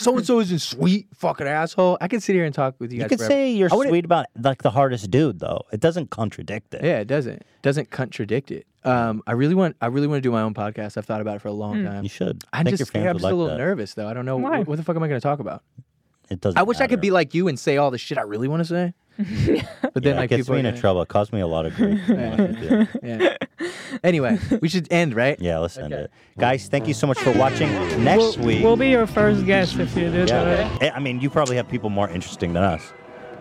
So 0.00 0.16
and 0.16 0.26
so 0.26 0.40
isn't 0.40 0.58
sweet, 0.60 1.08
fucking 1.14 1.46
asshole." 1.46 1.98
I 2.00 2.08
can 2.08 2.20
sit 2.20 2.34
here 2.34 2.44
and 2.44 2.54
talk 2.54 2.74
with 2.78 2.92
you 2.92 2.96
You 2.96 3.02
guys. 3.02 3.08
could 3.10 3.18
forever. 3.18 3.32
say 3.32 3.50
you're 3.52 3.68
I 3.72 3.76
wouldn't- 3.76 3.92
sweet 3.92 4.04
about 4.04 4.26
like 4.40 4.62
the 4.62 4.70
hardest 4.70 5.10
dude, 5.10 5.38
though. 5.40 5.62
It 5.72 5.80
doesn't 5.80 6.10
contradict 6.10 6.74
it. 6.74 6.82
Yeah, 6.84 6.98
it 7.00 7.06
doesn't 7.06 7.42
doesn't 7.62 7.90
contradict 7.90 8.50
it. 8.50 8.66
Um, 8.84 9.22
I 9.26 9.32
really 9.32 9.54
want 9.54 9.76
I 9.80 9.86
really 9.86 10.06
want 10.06 10.18
to 10.18 10.22
do 10.22 10.32
my 10.32 10.42
own 10.42 10.54
podcast. 10.54 10.96
I've 10.96 11.04
thought 11.06 11.20
about 11.20 11.36
it 11.36 11.42
for 11.42 11.48
a 11.48 11.52
long 11.52 11.84
time. 11.84 12.02
You 12.02 12.08
should. 12.08 12.44
I 12.52 12.60
I'm 12.60 12.64
think 12.64 12.78
just 12.78 12.94
your 12.94 13.02
fans 13.02 13.06
I'm 13.08 13.14
would 13.14 13.18
just 13.18 13.24
like 13.24 13.32
a 13.32 13.36
little 13.36 13.56
that. 13.56 13.58
nervous 13.62 13.94
though. 13.94 14.08
I 14.08 14.14
don't 14.14 14.24
know 14.24 14.36
Why? 14.38 14.58
what, 14.58 14.68
what 14.68 14.76
the 14.76 14.82
fuck 14.82 14.96
am 14.96 15.02
I 15.02 15.08
going 15.08 15.20
to 15.20 15.22
talk 15.22 15.38
about. 15.38 15.62
It 16.30 16.40
doesn't. 16.40 16.58
I 16.58 16.62
wish 16.62 16.80
I 16.80 16.86
could 16.86 17.00
be 17.00 17.10
like 17.10 17.34
you 17.34 17.48
and 17.48 17.58
say 17.58 17.76
all 17.76 17.90
the 17.90 17.98
shit 17.98 18.16
I 18.16 18.22
really 18.22 18.48
want 18.48 18.60
to 18.60 18.64
say. 18.64 18.94
but 19.94 20.02
then 20.02 20.14
Yeah, 20.14 20.20
like 20.20 20.32
it 20.32 20.36
gets 20.36 20.42
people 20.42 20.54
me 20.54 20.56
are 20.56 20.60
in 20.60 20.66
a 20.66 20.70
gonna- 20.70 20.80
trouble. 20.80 21.02
It 21.02 21.08
costs 21.08 21.32
me 21.32 21.40
a 21.40 21.46
lot 21.46 21.66
of 21.66 21.74
grief. 21.74 22.00
to 22.06 22.14
be 22.14 22.24
honest 22.24 22.60
with 22.60 22.70
you. 22.70 22.88
Yeah. 23.02 23.36
anyway, 24.02 24.38
we 24.60 24.68
should 24.68 24.86
end 24.90 25.14
right. 25.14 25.38
Yeah, 25.40 25.58
let's 25.58 25.76
end 25.76 25.92
Okay. 25.92 26.04
it. 26.04 26.10
Guys, 26.38 26.68
thank 26.68 26.88
you 26.88 26.94
so 26.94 27.06
much 27.06 27.18
for 27.18 27.32
watching. 27.32 27.70
Next 28.02 28.38
we'll, 28.38 28.46
week. 28.46 28.62
we'll 28.64 28.76
be 28.76 28.88
your 28.88 29.06
first 29.06 29.44
guest 29.46 29.78
if 29.78 29.94
you 29.96 30.10
do 30.10 30.20
yeah. 30.20 30.44
that. 30.44 30.82
Eh, 30.82 30.90
I 30.94 31.00
mean, 31.00 31.20
you 31.20 31.28
probably 31.30 31.56
have 31.56 31.68
people 31.68 31.90
more 31.90 32.08
interesting 32.08 32.52
than 32.54 32.62
us. 32.64 32.92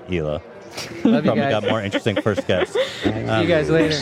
Hila. 0.09 0.41
Love 1.03 1.25
you 1.25 1.31
Probably 1.31 1.35
guys. 1.35 1.51
got 1.51 1.63
more 1.63 1.81
interesting 1.81 2.21
first 2.21 2.45
guests. 2.47 2.73
See 3.03 3.09
you 3.09 3.15
um, 3.29 3.47
guys 3.47 3.69
later. 3.69 3.95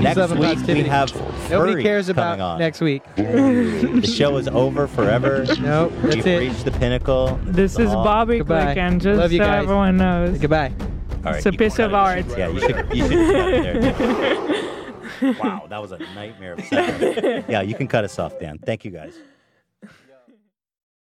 Next 0.00 0.16
love 0.16 0.30
week 0.32 0.40
we 0.40 0.46
positivity. 0.54 0.88
have 0.88 1.14
Nobody 1.50 1.72
Furry 1.72 1.82
cares 1.82 2.06
coming 2.06 2.18
about 2.18 2.40
on. 2.40 2.58
next 2.58 2.80
week. 2.80 3.02
The 3.16 4.12
show 4.12 4.36
is 4.36 4.48
over 4.48 4.86
forever. 4.86 5.44
Nope, 5.60 5.92
that's 6.02 6.16
We've 6.16 6.26
it. 6.26 6.38
reached 6.40 6.64
the 6.64 6.70
pinnacle. 6.72 7.38
This 7.44 7.74
The 7.74 7.82
is 7.84 7.92
law. 7.92 8.04
Bobby 8.04 8.38
Goodbye. 8.38 8.64
Click, 8.64 8.76
and 8.78 9.00
just 9.00 9.18
Love 9.18 9.32
you 9.32 9.38
so 9.38 9.44
guys. 9.44 9.62
everyone 9.62 9.96
knows, 9.96 10.38
Goodbye. 10.38 10.72
All 10.78 11.24
right, 11.24 11.36
it's 11.36 11.46
a 11.46 11.50
keep 11.50 11.58
piece 11.60 11.76
going. 11.78 11.88
of 11.90 11.94
art. 11.94 12.26
Yeah, 12.36 12.48
you 12.48 12.60
should. 12.60 12.96
You 12.96 13.08
should 13.08 13.32
cut 13.32 14.00
there. 15.22 15.34
wow, 15.42 15.66
that 15.68 15.80
was 15.82 15.92
a 15.92 15.98
nightmare 16.14 16.52
of 16.52 16.58
a 16.60 16.66
second. 16.66 17.44
Yeah, 17.48 17.62
you 17.62 17.74
can 17.74 17.88
cut 17.88 18.04
us 18.04 18.18
off, 18.18 18.38
Dan. 18.38 18.58
Thank 18.58 18.84
you, 18.84 18.90
guys. 18.90 19.14